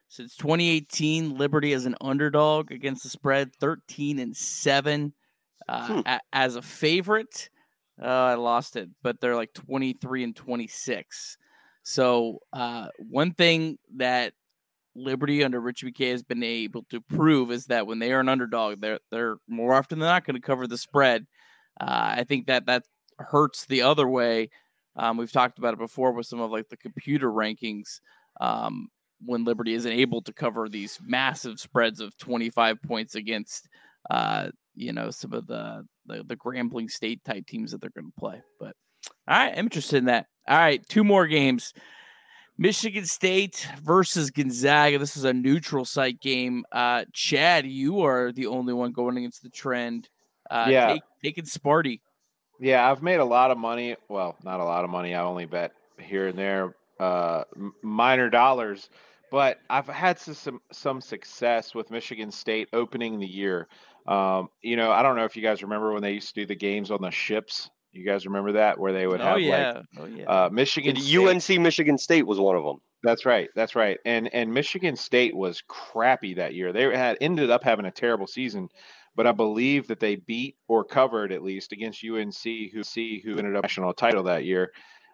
Since 0.07 0.35
2018, 0.35 1.37
Liberty 1.37 1.73
is 1.73 1.85
an 1.85 1.95
underdog 2.01 2.71
against 2.71 3.03
the 3.03 3.09
spread, 3.09 3.55
13 3.55 4.19
and 4.19 4.35
seven. 4.35 5.13
Uh, 5.67 5.87
Hmm. 5.87 5.99
a- 6.05 6.19
as 6.31 6.55
a 6.57 6.61
favorite, 6.61 7.49
uh, 7.99 8.05
I 8.05 8.33
lost 8.35 8.75
it, 8.75 8.89
but 9.01 9.19
they're 9.19 9.35
like 9.35 9.53
23 9.53 10.23
and 10.23 10.35
26. 10.35 11.37
So 11.85 12.39
uh, 12.51 12.87
one 12.97 13.31
thing 13.31 13.77
that 13.97 14.33
Liberty 14.95 15.43
under 15.43 15.59
Rich 15.59 15.83
McKay 15.85 16.11
has 16.11 16.23
been 16.23 16.41
able 16.41 16.83
to 16.89 16.99
prove 16.99 17.51
is 17.51 17.67
that 17.67 17.85
when 17.85 17.99
they 17.99 18.11
are 18.11 18.19
an 18.19 18.27
underdog, 18.27 18.81
they're 18.81 18.99
they're 19.11 19.37
more 19.47 19.75
often 19.75 19.99
than 19.99 20.09
not 20.09 20.25
going 20.25 20.35
to 20.35 20.41
cover 20.41 20.65
the 20.65 20.79
spread. 20.79 21.27
Uh, 21.79 22.15
I 22.17 22.25
think 22.27 22.47
that 22.47 22.65
that 22.65 22.85
hurts 23.19 23.65
the 23.67 23.83
other 23.83 24.07
way. 24.07 24.49
Um, 24.95 25.17
we've 25.17 25.31
talked 25.31 25.59
about 25.59 25.73
it 25.73 25.79
before 25.79 26.11
with 26.11 26.25
some 26.25 26.39
of 26.39 26.49
like 26.49 26.69
the 26.69 26.77
computer 26.77 27.29
rankings. 27.29 27.99
Um, 28.41 28.87
when 29.23 29.43
Liberty 29.43 29.75
isn't 29.75 29.91
able 29.91 30.21
to 30.23 30.33
cover 30.33 30.67
these 30.67 30.99
massive 31.05 31.59
spreads 31.59 31.99
of 31.99 32.17
25 32.17 32.81
points 32.81 33.15
against, 33.15 33.69
uh, 34.09 34.49
you 34.73 34.91
know, 34.91 35.09
some 35.11 35.33
of 35.33 35.45
the, 35.45 35.85
the 36.07 36.23
the 36.23 36.35
Grambling 36.35 36.89
State 36.89 37.23
type 37.23 37.45
teams 37.45 37.71
that 37.71 37.81
they're 37.81 37.91
going 37.95 38.11
to 38.11 38.19
play. 38.19 38.41
But 38.59 38.75
all 39.27 39.37
right, 39.37 39.53
I'm 39.55 39.65
interested 39.65 39.97
in 39.97 40.05
that. 40.05 40.25
All 40.47 40.57
right, 40.57 40.87
two 40.87 41.03
more 41.03 41.27
games. 41.27 41.73
Michigan 42.57 43.05
State 43.05 43.67
versus 43.83 44.31
Gonzaga. 44.31 44.97
This 44.97 45.17
is 45.17 45.23
a 45.25 45.33
neutral 45.33 45.83
site 45.83 46.21
game. 46.21 46.65
Uh, 46.71 47.05
Chad, 47.11 47.65
you 47.65 48.01
are 48.01 48.31
the 48.31 48.47
only 48.47 48.73
one 48.73 48.91
going 48.91 49.17
against 49.17 49.43
the 49.43 49.49
trend. 49.49 50.07
Uh, 50.49 50.67
Yeah. 50.69 50.87
take, 50.93 51.01
taking 51.23 51.43
Sparty. 51.45 51.99
Yeah, 52.59 52.89
I've 52.89 53.01
made 53.03 53.19
a 53.19 53.25
lot 53.25 53.51
of 53.51 53.57
money. 53.57 53.97
Well, 54.07 54.37
not 54.43 54.61
a 54.61 54.63
lot 54.63 54.85
of 54.85 54.89
money. 54.89 55.13
I 55.13 55.23
only 55.23 55.45
bet 55.45 55.73
here 55.99 56.27
and 56.27 56.37
there, 56.39 56.75
uh, 56.99 57.43
minor 57.81 58.29
dollars. 58.29 58.89
But 59.31 59.59
I've 59.69 59.87
had 59.87 60.17
some 60.19 60.61
some 60.71 61.01
success 61.01 61.75
with 61.75 61.91
Michigan 61.91 62.31
State 62.31 62.69
opening 62.71 63.19
the 63.19 63.27
year. 63.27 63.67
Um, 64.07 64.49
you 64.61 64.77
know, 64.77 64.91
I 64.91 65.01
don't 65.01 65.17
know 65.17 65.25
if 65.25 65.35
you 65.35 65.41
guys 65.41 65.63
remember 65.63 65.91
when 65.91 66.03
they 66.03 66.13
used 66.13 66.29
to 66.35 66.41
do 66.41 66.45
the 66.45 66.55
games 66.55 66.91
on 66.91 67.01
the 67.01 67.09
ships. 67.09 67.69
You 67.95 68.05
guys 68.05 68.25
remember 68.25 68.53
that 68.53 68.79
where 68.79 68.93
they 68.93 69.07
would 69.07 69.21
Oh 69.21 69.23
have 69.23 69.39
yeah, 69.39 69.73
like 69.77 69.85
oh 69.97 70.05
yeah. 70.05 70.25
uh, 70.27 70.49
Michigan 70.51 70.95
And 70.95 70.97
State. 70.97 71.17
UNC 71.17 71.59
Michigan 71.61 71.97
State 71.97 72.27
was 72.27 72.39
one 72.39 72.55
of 72.55 72.63
them. 72.63 72.81
That's 73.03 73.25
right. 73.25 73.49
That's 73.55 73.75
right. 73.75 73.99
And 74.05 74.33
and 74.33 74.53
Michigan 74.53 74.95
State 74.95 75.35
was 75.35 75.61
crappy 75.67 76.35
that 76.35 76.53
year. 76.53 76.73
They 76.73 76.83
had 76.95 77.17
ended 77.21 77.51
up 77.51 77.63
having 77.63 77.85
a 77.85 77.91
terrible 77.91 78.27
season, 78.27 78.69
but 79.15 79.27
I 79.27 79.31
believe 79.31 79.87
that 79.87 79.99
they 79.99 80.15
beat 80.15 80.57
or 80.67 80.83
covered 80.83 81.31
at 81.31 81.43
least 81.43 81.71
against 81.71 82.03
UNC, 82.03 82.43
who 82.73 82.83
see 82.83 83.21
who 83.21 83.37
ended 83.37 83.55
up 83.55 83.63
national 83.63 83.93
title 83.93 84.23
that 84.23 84.45
year. 84.45 84.71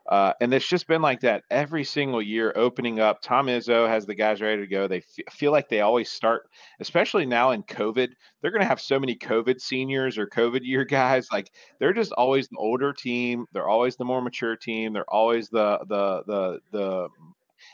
Uh, 0.10 0.34
and 0.41 0.53
it's 0.53 0.68
just 0.68 0.88
been 0.88 1.02
like 1.02 1.22
that 1.22 1.44
every 1.49 1.84
single 1.84 2.22
year. 2.22 2.52
Opening 2.56 2.99
up, 2.99 3.22
Tom 3.22 3.48
Izzo 3.48 3.88
has 3.88 4.06
the 4.06 4.15
guys 4.15 4.41
ready 4.41 4.61
to 4.61 4.68
go. 4.68 4.88
They 4.88 4.98
f- 4.98 5.34
feel 5.34 5.52
like 5.52 5.69
they 5.69 5.82
always 5.82 6.10
start, 6.10 6.49
especially 6.80 7.26
now 7.26 7.52
in 7.52 7.64
COVID. 7.64 8.10
They're 8.41 8.52
going 8.52 8.61
to 8.61 8.68
have 8.68 8.82
so 8.82 8.99
many 8.99 9.15
COVID 9.15 9.61
seniors 9.61 10.18
or 10.18 10.28
COVID 10.28 10.61
year 10.64 10.86
guys. 10.86 11.28
Like 11.32 11.52
they're 11.80 11.94
just 11.94 12.11
always 12.14 12.48
the 12.48 12.57
older 12.57 12.94
team. 12.94 13.45
They're 13.53 13.69
always 13.69 13.95
the 13.95 14.06
more 14.06 14.22
mature 14.22 14.56
team. 14.56 14.94
They're 14.94 15.10
always 15.10 15.49
the 15.49 15.80
the 15.88 16.23
the 16.26 16.60
the 16.72 17.07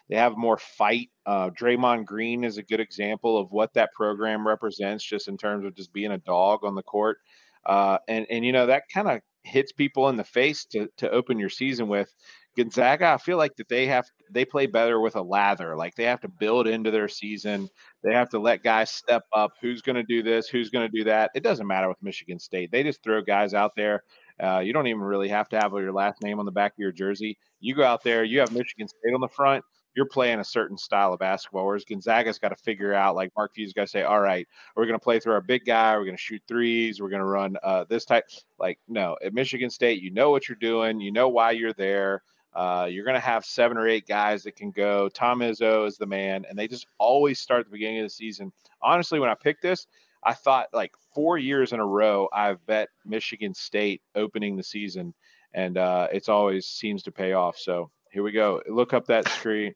they 0.10 0.18
have 0.18 0.38
more 0.38 0.58
fight. 0.58 1.10
Uh, 1.26 1.50
Draymond 1.50 2.06
Green 2.06 2.44
is 2.44 2.58
a 2.58 2.64
good 2.64 2.80
example 2.80 3.38
of 3.38 3.52
what 3.52 3.74
that 3.74 3.94
program 3.94 4.48
represents, 4.48 5.04
just 5.04 5.28
in 5.28 5.38
terms 5.38 5.66
of 5.66 5.76
just 5.76 5.94
being 5.94 6.12
a 6.12 6.18
dog 6.18 6.64
on 6.64 6.76
the 6.76 6.84
court. 6.84 7.20
Uh, 7.66 7.98
and 8.08 8.26
and 8.30 8.46
you 8.46 8.52
know 8.52 8.68
that 8.68 8.84
kind 8.94 9.10
of 9.10 9.22
hits 9.48 9.72
people 9.72 10.10
in 10.10 10.18
the 10.18 10.24
face 10.24 10.66
to 10.66 10.88
to 10.98 11.10
open 11.10 11.40
your 11.40 11.50
season 11.50 11.88
with. 11.88 12.14
Gonzaga, 12.58 13.06
I 13.08 13.18
feel 13.18 13.38
like 13.38 13.56
that 13.58 13.70
they 13.70 13.86
have 13.88 14.06
they 14.32 14.44
play 14.44 14.66
better 14.66 15.00
with 15.00 15.16
a 15.16 15.22
lather. 15.22 15.76
Like 15.76 15.96
they 15.96 16.06
have 16.06 16.22
to 16.22 16.28
build 16.28 16.68
into 16.68 16.90
their 16.92 17.08
season. 17.08 17.70
They 18.04 18.14
have 18.14 18.30
to 18.30 18.40
let 18.40 18.64
guys 18.64 18.90
step 18.90 19.24
up. 19.36 19.52
Who's 19.62 19.82
going 19.84 19.96
to 19.96 20.04
do 20.04 20.24
this? 20.24 20.48
Who's 20.48 20.70
going 20.72 20.90
to 20.90 20.98
do 20.98 21.04
that? 21.06 21.32
It 21.36 21.44
doesn't 21.44 21.68
matter 21.68 21.88
with 21.88 22.02
Michigan 22.02 22.40
State. 22.40 22.72
They 22.72 22.84
just 22.84 23.04
throw 23.04 23.22
guys 23.22 23.54
out 23.54 23.74
there. 23.76 24.04
Uh, 24.42 24.60
you 24.60 24.74
don't 24.74 24.88
even 24.88 25.02
really 25.02 25.30
have 25.30 25.50
to 25.50 25.60
have 25.60 25.72
your 25.74 25.94
last 25.94 26.22
name 26.24 26.40
on 26.40 26.46
the 26.46 26.52
back 26.52 26.72
of 26.74 26.80
your 26.80 26.92
jersey. 26.92 27.38
You 27.60 27.76
go 27.76 27.84
out 27.84 28.04
there. 28.04 28.24
You 28.24 28.40
have 28.40 28.52
Michigan 28.52 28.88
State 28.88 29.14
on 29.14 29.22
the 29.22 29.28
front 29.28 29.64
you're 29.98 30.06
playing 30.06 30.40
a 30.40 30.44
certain 30.44 30.78
style 30.78 31.12
of 31.12 31.20
basketball. 31.20 31.66
Whereas 31.66 31.84
Gonzaga's 31.84 32.38
got 32.38 32.50
to 32.50 32.56
figure 32.56 32.94
out, 32.94 33.16
like 33.16 33.32
Mark 33.36 33.56
Few's 33.56 33.74
got 33.74 33.82
to 33.82 33.88
say, 33.88 34.04
all 34.04 34.22
right, 34.22 34.48
we're 34.76 34.86
going 34.86 34.94
to 34.98 35.04
play 35.04 35.20
through 35.20 35.34
our 35.34 35.42
big 35.42 35.66
guy. 35.66 35.98
We're 35.98 36.06
going 36.06 36.16
to 36.16 36.22
shoot 36.22 36.44
threes. 36.48 37.02
We're 37.02 37.10
going 37.10 37.24
to 37.24 37.26
run 37.26 37.58
uh, 37.64 37.86
this 37.90 38.06
type. 38.06 38.26
Like, 38.60 38.78
no, 38.88 39.18
at 39.26 39.34
Michigan 39.34 39.72
State, 39.72 40.00
you 40.00 40.12
know 40.12 40.30
what 40.30 40.48
you're 40.48 40.56
doing. 40.56 41.02
You 41.02 41.12
know 41.12 41.30
why 41.30 41.50
you're 41.50 41.74
there. 41.74 42.22
Uh, 42.54 42.88
you're 42.88 43.06
going 43.06 43.16
to 43.16 43.20
have 43.20 43.44
seven 43.44 43.76
or 43.76 43.88
eight 43.88 44.08
guys 44.08 44.44
that 44.44 44.56
can 44.56 44.70
go. 44.70 45.10
Tom 45.10 45.40
Izzo 45.40 45.88
is 45.88 45.98
the 45.98 46.06
man, 46.06 46.46
and 46.48 46.58
they 46.58 46.68
just 46.68 46.86
always 47.00 47.40
start 47.40 47.62
at 47.62 47.66
the 47.66 47.72
beginning 47.72 48.02
of 48.02 48.06
the 48.06 48.12
season. 48.12 48.52
Honestly, 48.84 49.20
when 49.20 49.32
I 49.32 49.36
picked 49.36 49.64
this, 49.64 49.88
I 50.24 50.34
thought 50.34 50.68
like 50.74 50.94
four 51.16 51.40
years 51.40 51.74
in 51.74 51.80
a 51.80 51.86
row, 51.86 52.30
I've 52.32 52.64
bet 52.68 52.90
Michigan 53.04 53.56
State 53.56 54.04
opening 54.14 54.58
the 54.58 54.64
season, 54.64 55.16
and 55.56 55.76
uh, 55.76 56.08
it's 56.12 56.30
always 56.30 56.68
seems 56.68 57.02
to 57.04 57.12
pay 57.12 57.34
off. 57.34 57.58
So 57.58 57.90
here 58.12 58.22
we 58.22 58.32
go. 58.32 58.62
Look 58.68 58.94
up 58.94 59.08
that 59.08 59.28
screen. 59.30 59.74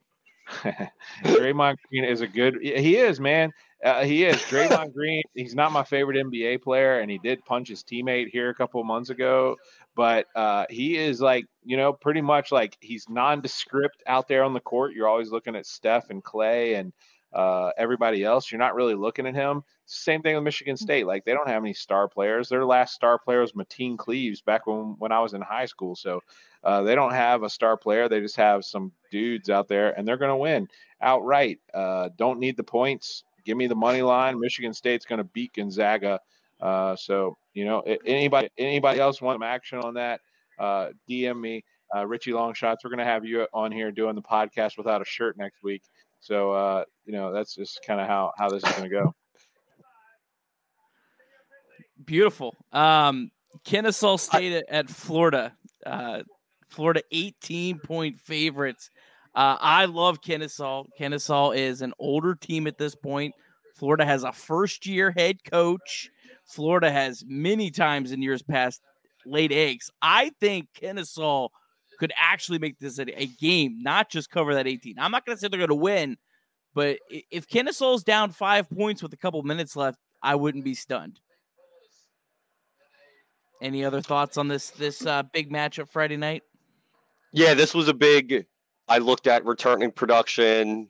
Draymond 1.23 1.77
Green 1.89 2.03
is 2.03 2.21
a 2.21 2.27
good. 2.27 2.57
He 2.61 2.97
is, 2.97 3.19
man. 3.19 3.51
Uh, 3.83 4.03
he 4.03 4.25
is. 4.25 4.35
Draymond 4.43 4.93
Green. 4.93 5.23
He's 5.33 5.55
not 5.55 5.71
my 5.71 5.83
favorite 5.83 6.17
NBA 6.17 6.61
player, 6.61 6.99
and 6.99 7.09
he 7.09 7.17
did 7.17 7.43
punch 7.45 7.69
his 7.69 7.83
teammate 7.83 8.29
here 8.29 8.49
a 8.49 8.55
couple 8.55 8.79
of 8.81 8.87
months 8.87 9.09
ago. 9.09 9.55
But 9.95 10.27
uh, 10.35 10.65
he 10.69 10.97
is 10.97 11.21
like, 11.21 11.45
you 11.63 11.77
know, 11.77 11.93
pretty 11.93 12.21
much 12.21 12.51
like 12.51 12.77
he's 12.79 13.07
nondescript 13.09 14.03
out 14.07 14.27
there 14.27 14.43
on 14.43 14.53
the 14.53 14.59
court. 14.59 14.93
You're 14.93 15.07
always 15.07 15.31
looking 15.31 15.55
at 15.55 15.65
Steph 15.65 16.09
and 16.09 16.23
Clay 16.23 16.75
and 16.75 16.93
uh, 17.33 17.71
everybody 17.77 18.23
else. 18.23 18.51
You're 18.51 18.59
not 18.59 18.75
really 18.75 18.95
looking 18.95 19.25
at 19.25 19.35
him. 19.35 19.63
Same 19.85 20.21
thing 20.21 20.35
with 20.35 20.43
Michigan 20.43 20.77
State. 20.77 21.05
Like 21.05 21.25
they 21.25 21.33
don't 21.33 21.47
have 21.47 21.63
any 21.63 21.73
star 21.73 22.07
players. 22.07 22.49
Their 22.49 22.65
last 22.65 22.93
star 22.93 23.17
player 23.19 23.41
was 23.41 23.53
Mateen 23.53 23.97
Cleaves 23.97 24.41
back 24.41 24.67
when 24.67 24.95
when 24.99 25.11
I 25.11 25.19
was 25.19 25.33
in 25.33 25.41
high 25.41 25.65
school. 25.65 25.95
So 25.95 26.21
uh, 26.63 26.81
they 26.83 26.95
don't 26.95 27.13
have 27.13 27.43
a 27.43 27.49
star 27.49 27.77
player. 27.77 28.07
They 28.07 28.19
just 28.19 28.35
have 28.35 28.65
some 28.65 28.91
dudes 29.11 29.49
out 29.49 29.67
there, 29.67 29.97
and 29.97 30.07
they're 30.07 30.17
going 30.17 30.31
to 30.31 30.37
win 30.37 30.67
outright. 31.01 31.59
Uh, 31.73 32.09
don't 32.17 32.39
need 32.39 32.57
the 32.57 32.63
points. 32.63 33.23
Give 33.45 33.57
me 33.57 33.67
the 33.67 33.75
money 33.75 34.01
line. 34.01 34.39
Michigan 34.39 34.73
State's 34.73 35.05
going 35.05 35.17
to 35.17 35.23
beat 35.23 35.53
Gonzaga. 35.53 36.19
Uh, 36.59 36.95
so 36.95 37.37
you 37.53 37.65
know, 37.65 37.81
anybody 38.05 38.49
anybody 38.57 38.99
else 38.99 39.21
want 39.21 39.35
some 39.35 39.43
action 39.43 39.79
on 39.79 39.95
that? 39.95 40.21
Uh, 40.59 40.89
DM 41.09 41.39
me, 41.39 41.63
uh, 41.95 42.05
Richie 42.05 42.31
Longshots. 42.31 42.77
We're 42.83 42.91
going 42.91 42.99
to 42.99 43.05
have 43.05 43.25
you 43.25 43.47
on 43.53 43.71
here 43.71 43.91
doing 43.91 44.15
the 44.15 44.21
podcast 44.21 44.77
without 44.77 45.01
a 45.01 45.05
shirt 45.05 45.37
next 45.37 45.63
week. 45.63 45.81
So 46.21 46.51
uh, 46.51 46.85
you 47.05 47.13
know, 47.13 47.33
that's 47.33 47.53
just 47.53 47.79
kind 47.85 47.99
of 47.99 48.07
how 48.07 48.31
how 48.37 48.49
this 48.49 48.63
is 48.63 48.71
going 48.71 48.89
to 48.89 48.89
go. 48.89 49.13
Beautiful. 52.05 52.55
Um, 52.71 53.31
Kennesaw 53.65 54.17
State 54.17 54.63
I, 54.69 54.73
at 54.73 54.89
Florida. 54.89 55.53
Uh, 55.85 56.23
Florida 56.69 57.01
18 57.11 57.79
point 57.79 58.19
favorites. 58.19 58.89
Uh, 59.35 59.57
I 59.59 59.85
love 59.85 60.21
Kennesaw. 60.21 60.85
Kennesaw 60.97 61.51
is 61.51 61.81
an 61.81 61.93
older 61.99 62.33
team 62.35 62.65
at 62.65 62.77
this 62.77 62.95
point. 62.95 63.35
Florida 63.75 64.05
has 64.05 64.23
a 64.23 64.31
first 64.31 64.85
year 64.85 65.11
head 65.11 65.43
coach. 65.43 66.09
Florida 66.45 66.91
has 66.91 67.23
many 67.27 67.71
times 67.71 68.11
in 68.11 68.21
years 68.21 68.41
past 68.41 68.81
laid 69.25 69.51
eggs. 69.51 69.89
I 70.01 70.31
think 70.39 70.67
Kennesaw 70.73 71.49
could 72.01 72.11
actually 72.17 72.57
make 72.57 72.79
this 72.79 72.97
a, 72.97 73.05
a 73.21 73.27
game, 73.27 73.77
not 73.83 74.09
just 74.09 74.31
cover 74.31 74.55
that 74.55 74.65
18. 74.67 74.95
I'm 74.97 75.11
not 75.11 75.23
going 75.23 75.37
to 75.37 75.39
say 75.39 75.47
they're 75.47 75.59
going 75.59 75.69
to 75.69 75.75
win, 75.75 76.17
but 76.73 76.97
if 77.29 77.47
Kennesaw's 77.47 78.03
down 78.03 78.31
five 78.31 78.67
points 78.71 79.03
with 79.03 79.13
a 79.13 79.17
couple 79.17 79.43
minutes 79.43 79.75
left, 79.75 79.99
I 80.23 80.33
wouldn't 80.33 80.63
be 80.63 80.73
stunned. 80.73 81.19
Any 83.61 83.85
other 83.85 84.01
thoughts 84.01 84.35
on 84.37 84.47
this 84.47 84.71
this 84.71 85.05
uh, 85.05 85.21
big 85.31 85.51
matchup 85.51 85.89
Friday 85.89 86.17
night? 86.17 86.41
Yeah, 87.33 87.53
this 87.53 87.75
was 87.75 87.87
a 87.87 87.93
big. 87.93 88.47
I 88.87 88.97
looked 88.97 89.27
at 89.27 89.45
returning 89.45 89.91
production, 89.91 90.87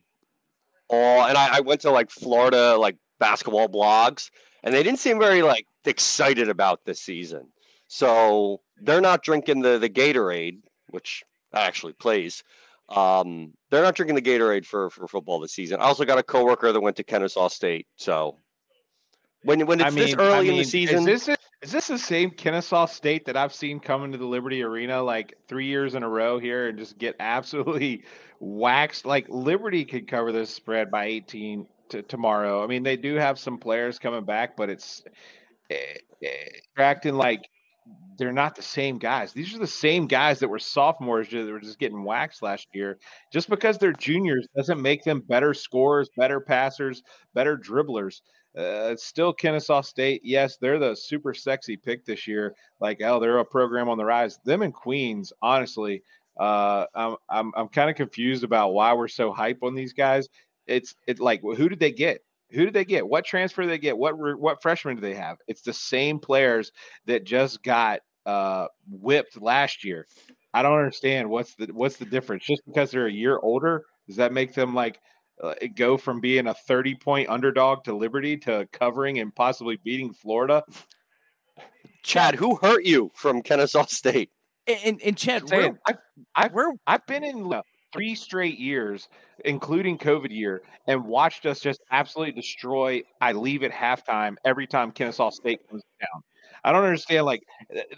all, 0.87 1.25
and 1.25 1.37
I, 1.37 1.57
I 1.57 1.59
went 1.59 1.81
to 1.81 1.91
like 1.91 2.09
Florida 2.09 2.77
like 2.77 2.95
basketball 3.19 3.67
blogs, 3.67 4.31
and 4.63 4.73
they 4.73 4.81
didn't 4.81 4.99
seem 4.99 5.19
very 5.19 5.41
like 5.41 5.65
excited 5.83 6.47
about 6.47 6.85
this 6.85 7.01
season. 7.01 7.49
So 7.89 8.61
they're 8.77 9.01
not 9.01 9.23
drinking 9.23 9.63
the 9.63 9.77
the 9.77 9.89
Gatorade, 9.89 10.59
which 10.91 11.23
actually 11.53 11.93
plays. 11.93 12.43
Um, 12.89 13.53
they're 13.69 13.83
not 13.83 13.95
drinking 13.95 14.15
the 14.15 14.21
Gatorade 14.21 14.65
for 14.65 14.89
for 14.89 15.07
football 15.07 15.39
this 15.39 15.53
season. 15.53 15.79
I 15.79 15.85
also 15.85 16.05
got 16.05 16.17
a 16.17 16.23
coworker 16.23 16.71
that 16.71 16.81
went 16.81 16.97
to 16.97 17.03
Kennesaw 17.03 17.47
State, 17.47 17.87
so 17.95 18.37
when 19.43 19.65
when 19.65 19.79
it's 19.79 19.87
I 19.87 19.95
mean, 19.95 20.05
this 20.05 20.15
early 20.15 20.33
I 20.33 20.41
mean, 20.41 20.51
in 20.51 20.57
the 20.57 20.63
season, 20.63 20.99
is 20.99 21.25
this 21.25 21.37
is 21.61 21.71
this 21.71 21.87
the 21.87 21.97
same 21.97 22.31
Kennesaw 22.31 22.85
State 22.85 23.25
that 23.25 23.37
I've 23.37 23.53
seen 23.53 23.79
coming 23.79 24.11
to 24.11 24.17
the 24.17 24.25
Liberty 24.25 24.63
Arena 24.63 25.01
like 25.01 25.35
three 25.47 25.67
years 25.67 25.95
in 25.95 26.03
a 26.03 26.09
row 26.09 26.39
here 26.39 26.67
and 26.67 26.77
just 26.77 26.97
get 26.97 27.15
absolutely 27.19 28.03
waxed? 28.39 29.05
Like 29.05 29.27
Liberty 29.29 29.85
could 29.85 30.07
cover 30.07 30.31
this 30.31 30.49
spread 30.49 30.91
by 30.91 31.05
18 31.05 31.65
to 31.89 32.01
tomorrow. 32.01 32.63
I 32.63 32.67
mean, 32.67 32.83
they 32.83 32.97
do 32.97 33.15
have 33.15 33.39
some 33.39 33.57
players 33.57 33.99
coming 33.99 34.25
back, 34.25 34.55
but 34.55 34.69
it's 34.69 35.03
eh, 35.69 35.75
eh, 36.23 36.27
acting 36.77 37.15
like 37.15 37.49
they're 38.21 38.31
not 38.31 38.55
the 38.55 38.61
same 38.61 38.99
guys. 38.99 39.33
These 39.33 39.55
are 39.55 39.57
the 39.57 39.65
same 39.65 40.05
guys 40.05 40.37
that 40.39 40.47
were 40.47 40.59
sophomores 40.59 41.31
that 41.31 41.43
were 41.51 41.59
just 41.59 41.79
getting 41.79 42.03
waxed 42.03 42.43
last 42.43 42.67
year. 42.71 42.99
Just 43.33 43.49
because 43.49 43.79
they're 43.79 43.93
juniors 43.93 44.47
doesn't 44.55 44.79
make 44.79 45.03
them 45.03 45.21
better 45.21 45.55
scorers, 45.55 46.07
better 46.15 46.39
passers, 46.39 47.01
better 47.33 47.57
dribblers. 47.57 48.21
Uh, 48.55 48.95
still 48.95 49.33
Kennesaw 49.33 49.81
State. 49.81 50.21
Yes, 50.23 50.57
they're 50.57 50.77
the 50.77 50.95
super 50.95 51.33
sexy 51.33 51.77
pick 51.77 52.05
this 52.05 52.27
year. 52.27 52.53
Like, 52.79 53.01
oh, 53.03 53.19
they're 53.19 53.39
a 53.39 53.45
program 53.45 53.89
on 53.89 53.97
the 53.97 54.05
rise. 54.05 54.37
Them 54.45 54.61
and 54.61 54.73
Queens, 54.73 55.33
honestly, 55.41 56.03
uh, 56.39 56.85
I'm 56.93 57.15
I'm, 57.27 57.51
I'm 57.55 57.69
kind 57.69 57.89
of 57.89 57.95
confused 57.95 58.43
about 58.43 58.73
why 58.73 58.93
we're 58.93 59.07
so 59.07 59.33
hype 59.33 59.63
on 59.63 59.73
these 59.73 59.93
guys. 59.93 60.29
It's 60.67 60.93
it's 61.07 61.19
like 61.19 61.41
who 61.41 61.69
did 61.69 61.79
they 61.79 61.91
get? 61.91 62.21
Who 62.51 62.65
did 62.65 62.75
they 62.75 62.85
get? 62.85 63.07
What 63.07 63.25
transfer 63.25 63.63
did 63.63 63.71
they 63.71 63.79
get? 63.79 63.97
What 63.97 64.13
what 64.39 64.61
freshmen 64.61 64.95
do 64.97 65.01
they 65.01 65.15
have? 65.15 65.37
It's 65.47 65.63
the 65.63 65.73
same 65.73 66.19
players 66.19 66.71
that 67.07 67.23
just 67.23 67.63
got 67.63 68.01
uh, 68.25 68.67
whipped 68.89 69.41
last 69.41 69.83
year. 69.83 70.07
I 70.53 70.61
don't 70.61 70.77
understand 70.77 71.29
what's 71.29 71.55
the 71.55 71.67
what's 71.67 71.97
the 71.97 72.05
difference. 72.05 72.45
Just 72.45 72.61
because 72.65 72.91
they're 72.91 73.07
a 73.07 73.11
year 73.11 73.39
older, 73.41 73.85
does 74.07 74.17
that 74.17 74.33
make 74.33 74.53
them 74.53 74.73
like 74.75 74.99
uh, 75.41 75.53
go 75.75 75.97
from 75.97 76.19
being 76.19 76.47
a 76.47 76.53
30 76.53 76.95
point 76.95 77.29
underdog 77.29 77.83
to 77.85 77.93
Liberty 77.95 78.37
to 78.37 78.67
covering 78.71 79.19
and 79.19 79.33
possibly 79.33 79.77
beating 79.83 80.13
Florida? 80.13 80.63
Chad, 82.03 82.35
who 82.35 82.55
hurt 82.55 82.83
you 82.83 83.11
from 83.15 83.41
Kennesaw 83.41 83.85
State? 83.85 84.31
And, 84.67 85.01
and 85.01 85.17
Chad, 85.17 85.47
Saying, 85.47 85.77
I've, 85.85 85.97
I've, 86.35 86.51
I've 86.87 87.05
been 87.07 87.23
in 87.23 87.51
three 87.93 88.15
straight 88.15 88.57
years, 88.59 89.09
including 89.45 89.97
COVID 89.97 90.31
year, 90.31 90.61
and 90.87 91.05
watched 91.05 91.45
us 91.45 91.59
just 91.59 91.81
absolutely 91.91 92.33
destroy. 92.33 93.01
I 93.19 93.33
leave 93.33 93.63
at 93.63 93.71
halftime 93.71 94.35
every 94.45 94.67
time 94.67 94.91
Kennesaw 94.91 95.29
State 95.31 95.67
comes 95.69 95.83
down. 95.99 96.23
I 96.63 96.71
don't 96.71 96.83
understand. 96.83 97.25
Like 97.25 97.43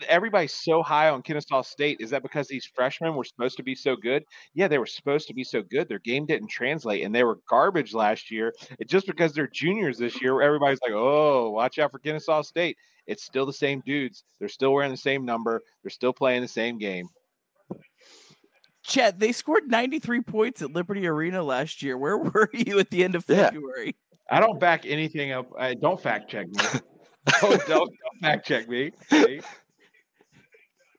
everybody's 0.07 0.53
so 0.53 0.81
high 0.81 1.09
on 1.09 1.21
Kennesaw 1.21 1.61
State. 1.63 1.97
Is 1.99 2.09
that 2.11 2.23
because 2.23 2.47
these 2.47 2.65
freshmen 2.65 3.15
were 3.15 3.23
supposed 3.23 3.57
to 3.57 3.63
be 3.63 3.75
so 3.75 3.95
good? 3.95 4.23
Yeah, 4.53 4.67
they 4.67 4.77
were 4.77 4.85
supposed 4.85 5.27
to 5.27 5.33
be 5.33 5.43
so 5.43 5.61
good. 5.61 5.89
Their 5.89 5.99
game 5.99 6.25
didn't 6.25 6.49
translate, 6.49 7.03
and 7.03 7.13
they 7.13 7.23
were 7.23 7.39
garbage 7.49 7.93
last 7.93 8.31
year. 8.31 8.53
It, 8.79 8.87
just 8.89 9.07
because 9.07 9.33
they're 9.33 9.47
juniors 9.47 9.97
this 9.97 10.21
year, 10.21 10.41
everybody's 10.41 10.81
like, 10.81 10.93
"Oh, 10.93 11.49
watch 11.51 11.79
out 11.79 11.91
for 11.91 11.99
Kennesaw 11.99 12.41
State." 12.41 12.77
It's 13.05 13.23
still 13.23 13.45
the 13.45 13.53
same 13.53 13.81
dudes. 13.85 14.23
They're 14.39 14.47
still 14.47 14.73
wearing 14.73 14.91
the 14.91 14.97
same 14.97 15.25
number. 15.25 15.61
They're 15.83 15.89
still 15.89 16.13
playing 16.13 16.41
the 16.41 16.47
same 16.47 16.77
game. 16.77 17.07
Chad, 18.83 19.19
they 19.19 19.31
scored 19.31 19.69
93 19.69 20.21
points 20.21 20.61
at 20.61 20.71
Liberty 20.71 21.07
Arena 21.07 21.41
last 21.41 21.81
year. 21.81 21.97
Where 21.97 22.17
were 22.17 22.49
you 22.53 22.79
at 22.79 22.89
the 22.89 23.03
end 23.03 23.15
of 23.15 23.25
February? 23.25 23.87
Yeah. 23.87 24.37
I 24.37 24.39
don't 24.39 24.59
back 24.59 24.85
anything 24.85 25.31
up. 25.31 25.49
I 25.57 25.73
don't 25.73 25.99
fact 25.99 26.29
check 26.29 26.47
me. 26.47 26.79
don't, 27.25 27.41
don't, 27.67 27.67
don't 27.67 28.19
fact 28.21 28.47
check 28.47 28.67
me. 28.67 28.91
It 29.11 29.43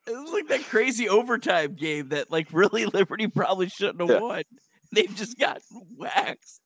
was 0.06 0.32
like 0.32 0.48
that 0.48 0.64
crazy 0.64 1.08
overtime 1.08 1.74
game 1.74 2.10
that, 2.10 2.30
like, 2.30 2.48
really 2.52 2.86
Liberty 2.92 3.28
probably 3.28 3.68
shouldn't 3.68 4.00
have 4.00 4.10
yeah. 4.10 4.20
won. 4.20 4.42
They've 4.92 5.14
just 5.14 5.38
gotten 5.38 5.62
waxed 5.96 6.60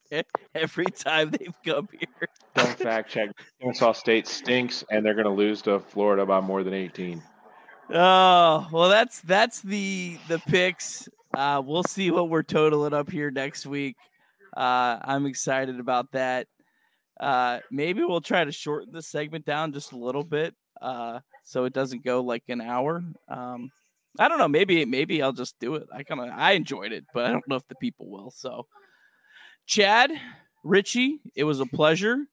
every 0.55 0.86
time 0.86 1.30
they've 1.30 1.55
come 1.64 1.89
here. 1.93 2.28
Don't 2.55 2.78
fact 2.78 3.10
check. 3.10 3.30
Kennesaw 3.60 3.93
State 3.93 4.26
stinks, 4.26 4.85
and 4.90 5.05
they're 5.05 5.14
going 5.14 5.24
to 5.24 5.30
lose 5.30 5.62
to 5.62 5.80
Florida 5.80 6.26
by 6.26 6.40
more 6.40 6.62
than 6.62 6.74
18. 6.74 7.22
Oh 7.90 8.68
well, 8.70 8.90
that's 8.90 9.22
that's 9.22 9.62
the 9.62 10.18
the 10.28 10.39
picks. 10.40 11.09
Uh, 11.35 11.62
we'll 11.64 11.85
see 11.85 12.10
what 12.10 12.28
we're 12.28 12.43
totaling 12.43 12.93
up 12.93 13.10
here 13.10 13.30
next 13.30 13.64
week. 13.64 13.97
Uh, 14.55 14.98
I'm 15.01 15.24
excited 15.24 15.80
about 15.80 16.12
that. 16.12 16.48
Uh, 17.20 17.58
maybe 17.70 18.04
we'll 18.04 18.20
try 18.20 18.44
to 18.44 18.52
shorten 18.52 18.92
the 18.92 19.02
segment 19.02 19.44
down 19.44 19.72
just 19.72 19.92
a 19.92 19.98
little 19.98 20.22
bit, 20.22 20.54
uh, 20.80 21.18
so 21.44 21.64
it 21.64 21.72
doesn't 21.72 22.04
go 22.04 22.20
like 22.20 22.44
an 22.48 22.60
hour. 22.60 23.02
Um, 23.28 23.70
I 24.18 24.28
don't 24.28 24.38
know. 24.38 24.48
Maybe 24.48 24.84
maybe 24.84 25.22
I'll 25.22 25.32
just 25.32 25.58
do 25.58 25.74
it. 25.74 25.86
I 25.92 26.02
kind 26.02 26.20
of 26.20 26.28
I 26.30 26.52
enjoyed 26.52 26.92
it, 26.92 27.04
but 27.12 27.24
I 27.26 27.32
don't 27.32 27.46
know 27.48 27.56
if 27.56 27.66
the 27.68 27.74
people 27.76 28.08
will. 28.08 28.30
So, 28.30 28.66
Chad, 29.66 30.12
Richie, 30.64 31.20
it 31.34 31.44
was 31.44 31.60
a 31.60 31.66
pleasure. 31.66 32.26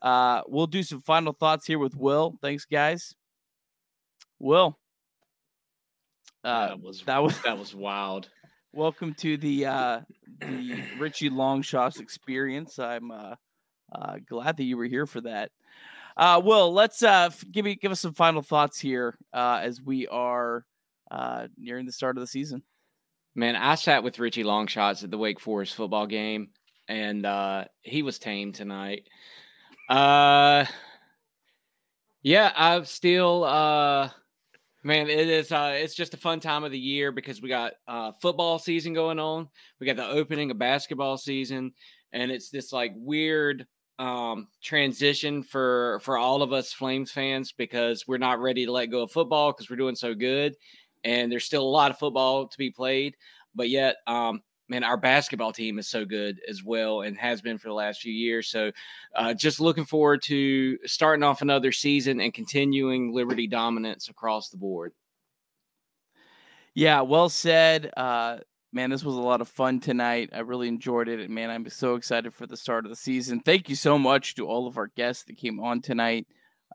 Uh, 0.00 0.42
we'll 0.46 0.66
do 0.66 0.82
some 0.82 1.00
final 1.00 1.32
thoughts 1.32 1.66
here 1.66 1.78
with 1.78 1.94
Will. 1.94 2.36
Thanks, 2.42 2.64
guys. 2.64 3.14
Will. 4.38 4.78
Uh, 6.42 6.68
that 6.68 6.82
was 6.82 7.02
that 7.04 7.22
was 7.22 7.40
that 7.42 7.58
was 7.58 7.74
wild. 7.74 8.28
Welcome 8.72 9.14
to 9.18 9.36
the 9.36 9.66
uh, 9.66 10.00
the 10.40 10.82
Richie 10.98 11.30
Longshots 11.30 12.00
experience. 12.00 12.78
I'm 12.78 13.10
uh, 13.10 13.36
uh, 13.94 14.16
glad 14.28 14.56
that 14.56 14.64
you 14.64 14.76
were 14.76 14.86
here 14.86 15.06
for 15.06 15.20
that. 15.22 15.50
Uh, 16.16 16.40
Will, 16.44 16.72
let's 16.72 17.02
uh, 17.02 17.30
give 17.50 17.64
me 17.64 17.74
give 17.74 17.92
us 17.92 18.00
some 18.00 18.14
final 18.14 18.42
thoughts 18.42 18.78
here 18.78 19.16
uh, 19.32 19.60
as 19.62 19.80
we 19.80 20.06
are 20.08 20.64
uh, 21.10 21.48
nearing 21.56 21.86
the 21.86 21.92
start 21.92 22.16
of 22.16 22.20
the 22.20 22.26
season. 22.26 22.62
Man, 23.34 23.56
I 23.56 23.76
sat 23.76 24.02
with 24.02 24.18
Richie 24.18 24.44
Longshots 24.44 25.04
at 25.04 25.10
the 25.10 25.18
Wake 25.18 25.40
Forest 25.40 25.74
football 25.74 26.06
game, 26.06 26.50
and 26.88 27.24
uh, 27.24 27.64
he 27.80 28.02
was 28.02 28.18
tame 28.18 28.52
tonight. 28.52 29.04
Uh, 29.88 30.66
Yeah, 32.22 32.52
I've 32.56 32.86
still 32.88 33.42
uh 33.44 34.08
man, 34.84 35.08
it 35.08 35.28
is 35.28 35.50
uh 35.50 35.72
it's 35.74 35.94
just 35.94 36.14
a 36.14 36.18
fun 36.18 36.38
time 36.40 36.62
of 36.64 36.70
the 36.70 36.78
year 36.78 37.10
because 37.10 37.42
we 37.42 37.48
got 37.48 37.72
uh 37.88 38.12
football 38.20 38.58
season 38.58 38.94
going 38.94 39.18
on. 39.18 39.48
We 39.80 39.86
got 39.86 39.96
the 39.96 40.06
opening 40.06 40.50
of 40.50 40.58
basketball 40.58 41.18
season 41.18 41.72
and 42.12 42.30
it's 42.30 42.50
this 42.50 42.72
like 42.72 42.92
weird 42.94 43.66
um 44.02 44.48
transition 44.60 45.42
for 45.42 46.00
for 46.02 46.18
all 46.18 46.42
of 46.42 46.52
us 46.52 46.72
Flames 46.72 47.12
fans 47.12 47.52
because 47.52 48.08
we're 48.08 48.18
not 48.18 48.40
ready 48.40 48.66
to 48.66 48.72
let 48.72 48.86
go 48.86 49.02
of 49.02 49.12
football 49.12 49.52
because 49.52 49.70
we're 49.70 49.76
doing 49.76 49.94
so 49.94 50.14
good 50.14 50.56
and 51.04 51.30
there's 51.30 51.44
still 51.44 51.62
a 51.62 51.64
lot 51.64 51.90
of 51.90 51.98
football 51.98 52.48
to 52.48 52.58
be 52.58 52.70
played, 52.70 53.16
but 53.54 53.68
yet 53.68 53.96
um 54.06 54.42
man, 54.68 54.82
our 54.84 54.96
basketball 54.96 55.52
team 55.52 55.78
is 55.78 55.86
so 55.86 56.04
good 56.04 56.40
as 56.48 56.64
well 56.64 57.02
and 57.02 57.16
has 57.18 57.42
been 57.42 57.58
for 57.58 57.68
the 57.68 57.74
last 57.74 58.00
few 58.00 58.12
years. 58.12 58.48
So, 58.48 58.72
uh, 59.14 59.34
just 59.34 59.60
looking 59.60 59.84
forward 59.84 60.22
to 60.22 60.78
starting 60.86 61.22
off 61.22 61.42
another 61.42 61.72
season 61.72 62.20
and 62.20 62.32
continuing 62.32 63.12
Liberty 63.12 63.46
dominance 63.46 64.08
across 64.08 64.48
the 64.48 64.56
board. 64.56 64.92
Yeah, 66.74 67.02
well 67.02 67.28
said. 67.28 67.92
Uh, 67.96 68.38
man, 68.72 68.90
this 68.90 69.04
was 69.04 69.16
a 69.16 69.20
lot 69.20 69.40
of 69.40 69.48
fun 69.48 69.80
tonight. 69.80 70.30
I 70.32 70.40
really 70.40 70.68
enjoyed 70.68 71.08
it. 71.08 71.20
And 71.20 71.30
man, 71.30 71.50
I'm 71.50 71.68
so 71.68 71.94
excited 71.94 72.32
for 72.34 72.46
the 72.46 72.56
start 72.56 72.84
of 72.84 72.90
the 72.90 72.96
season. 72.96 73.40
Thank 73.40 73.68
you 73.68 73.76
so 73.76 73.98
much 73.98 74.34
to 74.36 74.46
all 74.46 74.66
of 74.66 74.78
our 74.78 74.88
guests 74.88 75.24
that 75.24 75.36
came 75.36 75.60
on 75.60 75.82
tonight. 75.82 76.26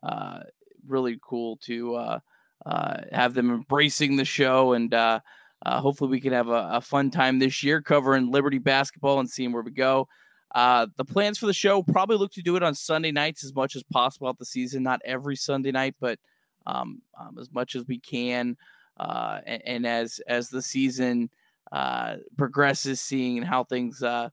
Uh, 0.03 0.41
really 0.88 1.19
cool 1.22 1.57
to 1.57 1.95
uh, 1.95 2.19
uh 2.65 3.02
have 3.11 3.34
them 3.34 3.52
embracing 3.52 4.15
the 4.15 4.24
show 4.24 4.74
and 4.74 4.94
uh, 4.94 5.19
uh, 5.65 5.82
hopefully, 5.82 6.11
we 6.11 6.22
can 6.22 6.34
have 6.34 6.49
a, 6.49 6.69
a, 6.74 6.82
fun 6.82 7.10
time 7.10 7.40
this 7.40 7.64
year 7.64 7.82
covering 7.82 8.32
Liberty 8.32 8.60
basketball 8.60 9.19
and 9.19 9.30
seeing 9.30 9.52
where 9.52 9.64
we 9.64 9.72
go. 9.72 10.07
Uh, 10.53 10.88
the 10.98 11.06
plans 11.06 11.38
for 11.38 11.48
the 11.48 11.53
show 11.53 11.82
probably 11.82 12.15
look 12.15 12.32
to 12.34 12.41
do 12.41 12.56
it 12.56 12.64
on 12.64 12.76
Sunday 12.76 13.11
nights 13.11 13.44
as 13.44 13.53
much 13.53 13.76
as 13.76 13.84
possible 13.84 14.28
out 14.28 14.38
the 14.38 14.45
season. 14.45 14.84
Not 14.84 15.02
every 15.03 15.36
Sunday 15.36 15.72
night, 15.72 15.95
but 15.99 16.19
um, 16.68 17.02
um, 17.19 17.38
as 17.40 17.52
much 17.52 17.76
as 17.76 17.86
we 17.88 17.99
can. 17.99 18.56
And, 18.99 19.61
and, 19.65 19.88
as 19.88 20.19
as 20.28 20.49
the 20.49 20.61
season 20.61 21.30
uh, 21.72 22.18
progresses, 22.38 23.02
seeing 23.02 23.41
how 23.41 23.64
things 23.64 24.02
uh, 24.03 24.30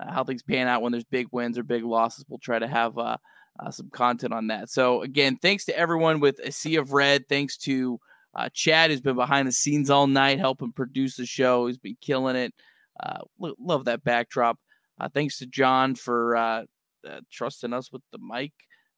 how 0.00 0.24
things 0.24 0.42
pan 0.42 0.68
out 0.68 0.82
when 0.82 0.92
there's 0.92 1.04
big 1.04 1.28
wins 1.32 1.58
or 1.58 1.62
big 1.62 1.84
losses, 1.84 2.24
we'll 2.28 2.38
try 2.38 2.58
to 2.58 2.66
have 2.66 2.96
uh, 2.98 3.16
some 3.70 3.90
content 3.90 4.32
on 4.32 4.46
that. 4.48 4.70
So 4.70 5.02
again, 5.02 5.36
thanks 5.40 5.64
to 5.66 5.78
everyone 5.78 6.20
with 6.20 6.38
a 6.42 6.52
sea 6.52 6.76
of 6.76 6.92
red. 6.92 7.28
Thanks 7.28 7.56
to 7.58 8.00
uh, 8.34 8.48
Chad 8.52 8.90
has 8.90 9.00
been 9.00 9.16
behind 9.16 9.46
the 9.46 9.52
scenes 9.52 9.90
all 9.90 10.06
night 10.06 10.38
helping 10.38 10.72
produce 10.72 11.16
the 11.16 11.26
show. 11.26 11.66
He's 11.66 11.78
been 11.78 11.96
killing 12.00 12.36
it. 12.36 12.54
Uh, 12.98 13.18
love 13.38 13.84
that 13.86 14.04
backdrop. 14.04 14.58
Uh, 15.00 15.08
thanks 15.12 15.38
to 15.38 15.46
John 15.46 15.94
for 15.94 16.36
uh, 16.36 16.64
uh, 17.08 17.20
trusting 17.30 17.72
us 17.72 17.92
with 17.92 18.02
the 18.12 18.18
mic. 18.18 18.52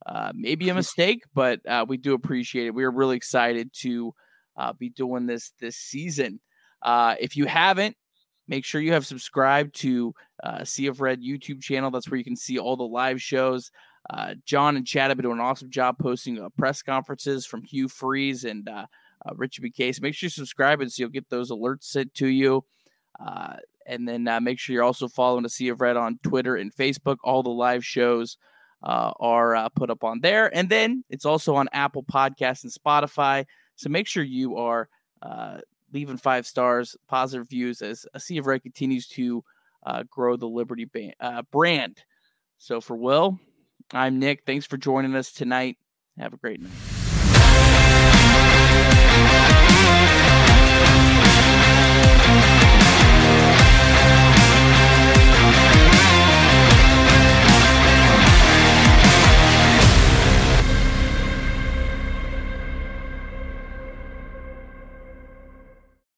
Uh, 0.06 0.32
maybe 0.34 0.68
a 0.68 0.74
mistake, 0.82 1.22
but 1.34 1.60
uh 1.66 1.84
we 1.88 1.96
do 1.96 2.14
appreciate 2.14 2.66
it. 2.66 2.74
We 2.74 2.84
are 2.84 2.90
really 2.90 3.16
excited 3.16 3.70
to 3.80 4.12
uh 4.56 4.72
be 4.72 4.90
doing 4.90 5.26
this 5.26 5.52
this 5.60 5.76
season. 5.76 6.40
If 6.85 7.36
you 7.36 7.47
haven't, 7.47 7.97
make 8.48 8.65
sure 8.65 8.81
you 8.81 8.93
have 8.93 9.06
subscribed 9.06 9.74
to 9.77 10.15
uh, 10.43 10.65
Sea 10.65 10.86
of 10.86 11.01
Red 11.01 11.20
YouTube 11.23 11.62
channel. 11.62 11.90
That's 11.90 12.11
where 12.11 12.19
you 12.19 12.24
can 12.24 12.36
see 12.36 12.59
all 12.59 12.77
the 12.77 12.85
live 12.85 13.20
shows. 13.20 13.70
Uh, 14.11 14.35
John 14.44 14.77
and 14.77 14.86
Chad 14.86 15.11
have 15.11 15.16
been 15.16 15.24
doing 15.24 15.39
an 15.39 15.44
awesome 15.44 15.70
job 15.70 15.97
posting 15.98 16.39
uh, 16.39 16.51
press 16.59 16.82
conferences 16.82 17.47
from 17.47 17.62
Hugh 17.62 17.89
Freeze 17.89 18.44
and 18.44 18.69
uh, 18.69 18.86
Ritchie 19.35 19.62
McKay. 19.62 19.98
Make 20.01 20.15
sure 20.15 20.27
you 20.27 20.31
subscribe 20.31 20.81
and 20.81 20.93
so 20.93 21.02
you'll 21.02 21.11
get 21.11 21.31
those 21.31 21.51
alerts 21.51 21.85
sent 21.85 22.12
to 22.15 22.27
you. 22.27 22.65
Uh, 23.24 23.56
and 23.86 24.06
then 24.09 24.27
uh, 24.28 24.40
make 24.40 24.59
sure 24.59 24.74
you're 24.74 24.82
also 24.82 25.09
following 25.09 25.43
the 25.43 25.48
Sea 25.48 25.69
of 25.69 25.81
Red 25.81 25.97
on 25.97 26.19
Twitter 26.23 26.56
and 26.56 26.74
Facebook. 26.74 27.16
All 27.24 27.43
the 27.43 27.51
live 27.51 27.85
shows 27.85 28.36
uh, 28.82 29.12
are 29.19 29.56
uh, 29.56 29.69
put 29.70 29.90
up 29.90 30.05
on 30.05 30.20
there. 30.20 30.55
And 30.55 30.69
then 30.69 31.05
it's 31.09 31.24
also 31.24 31.55
on 31.55 31.69
Apple 31.73 32.02
Podcasts 32.02 32.65
and 32.65 32.73
Spotify. 32.73 33.47
So 33.77 33.89
make 33.89 34.06
sure 34.06 34.23
you 34.23 34.56
are 34.56 34.89
uh, 35.23 35.59
leaving 35.94 36.16
five 36.18 36.46
stars, 36.46 36.96
positive 37.08 37.48
views 37.48 37.80
as 37.80 38.04
a 38.12 38.20
Sea 38.20 38.38
of 38.38 38.46
Red 38.46 38.62
continues 38.62 39.06
to 39.08 39.44
uh, 39.86 40.02
grow 40.10 40.36
the 40.36 40.48
Liberty 40.48 40.84
ba- 40.84 41.44
brand. 41.50 42.02
So 42.58 42.80
for 42.80 42.96
Will, 42.96 43.38
I'm 43.92 44.18
Nick. 44.18 44.42
Thanks 44.44 44.66
for 44.66 44.76
joining 44.76 45.14
us 45.14 45.32
tonight. 45.32 45.78
Have 46.18 46.34
a 46.34 46.36
great 46.36 46.60
night. 46.60 46.93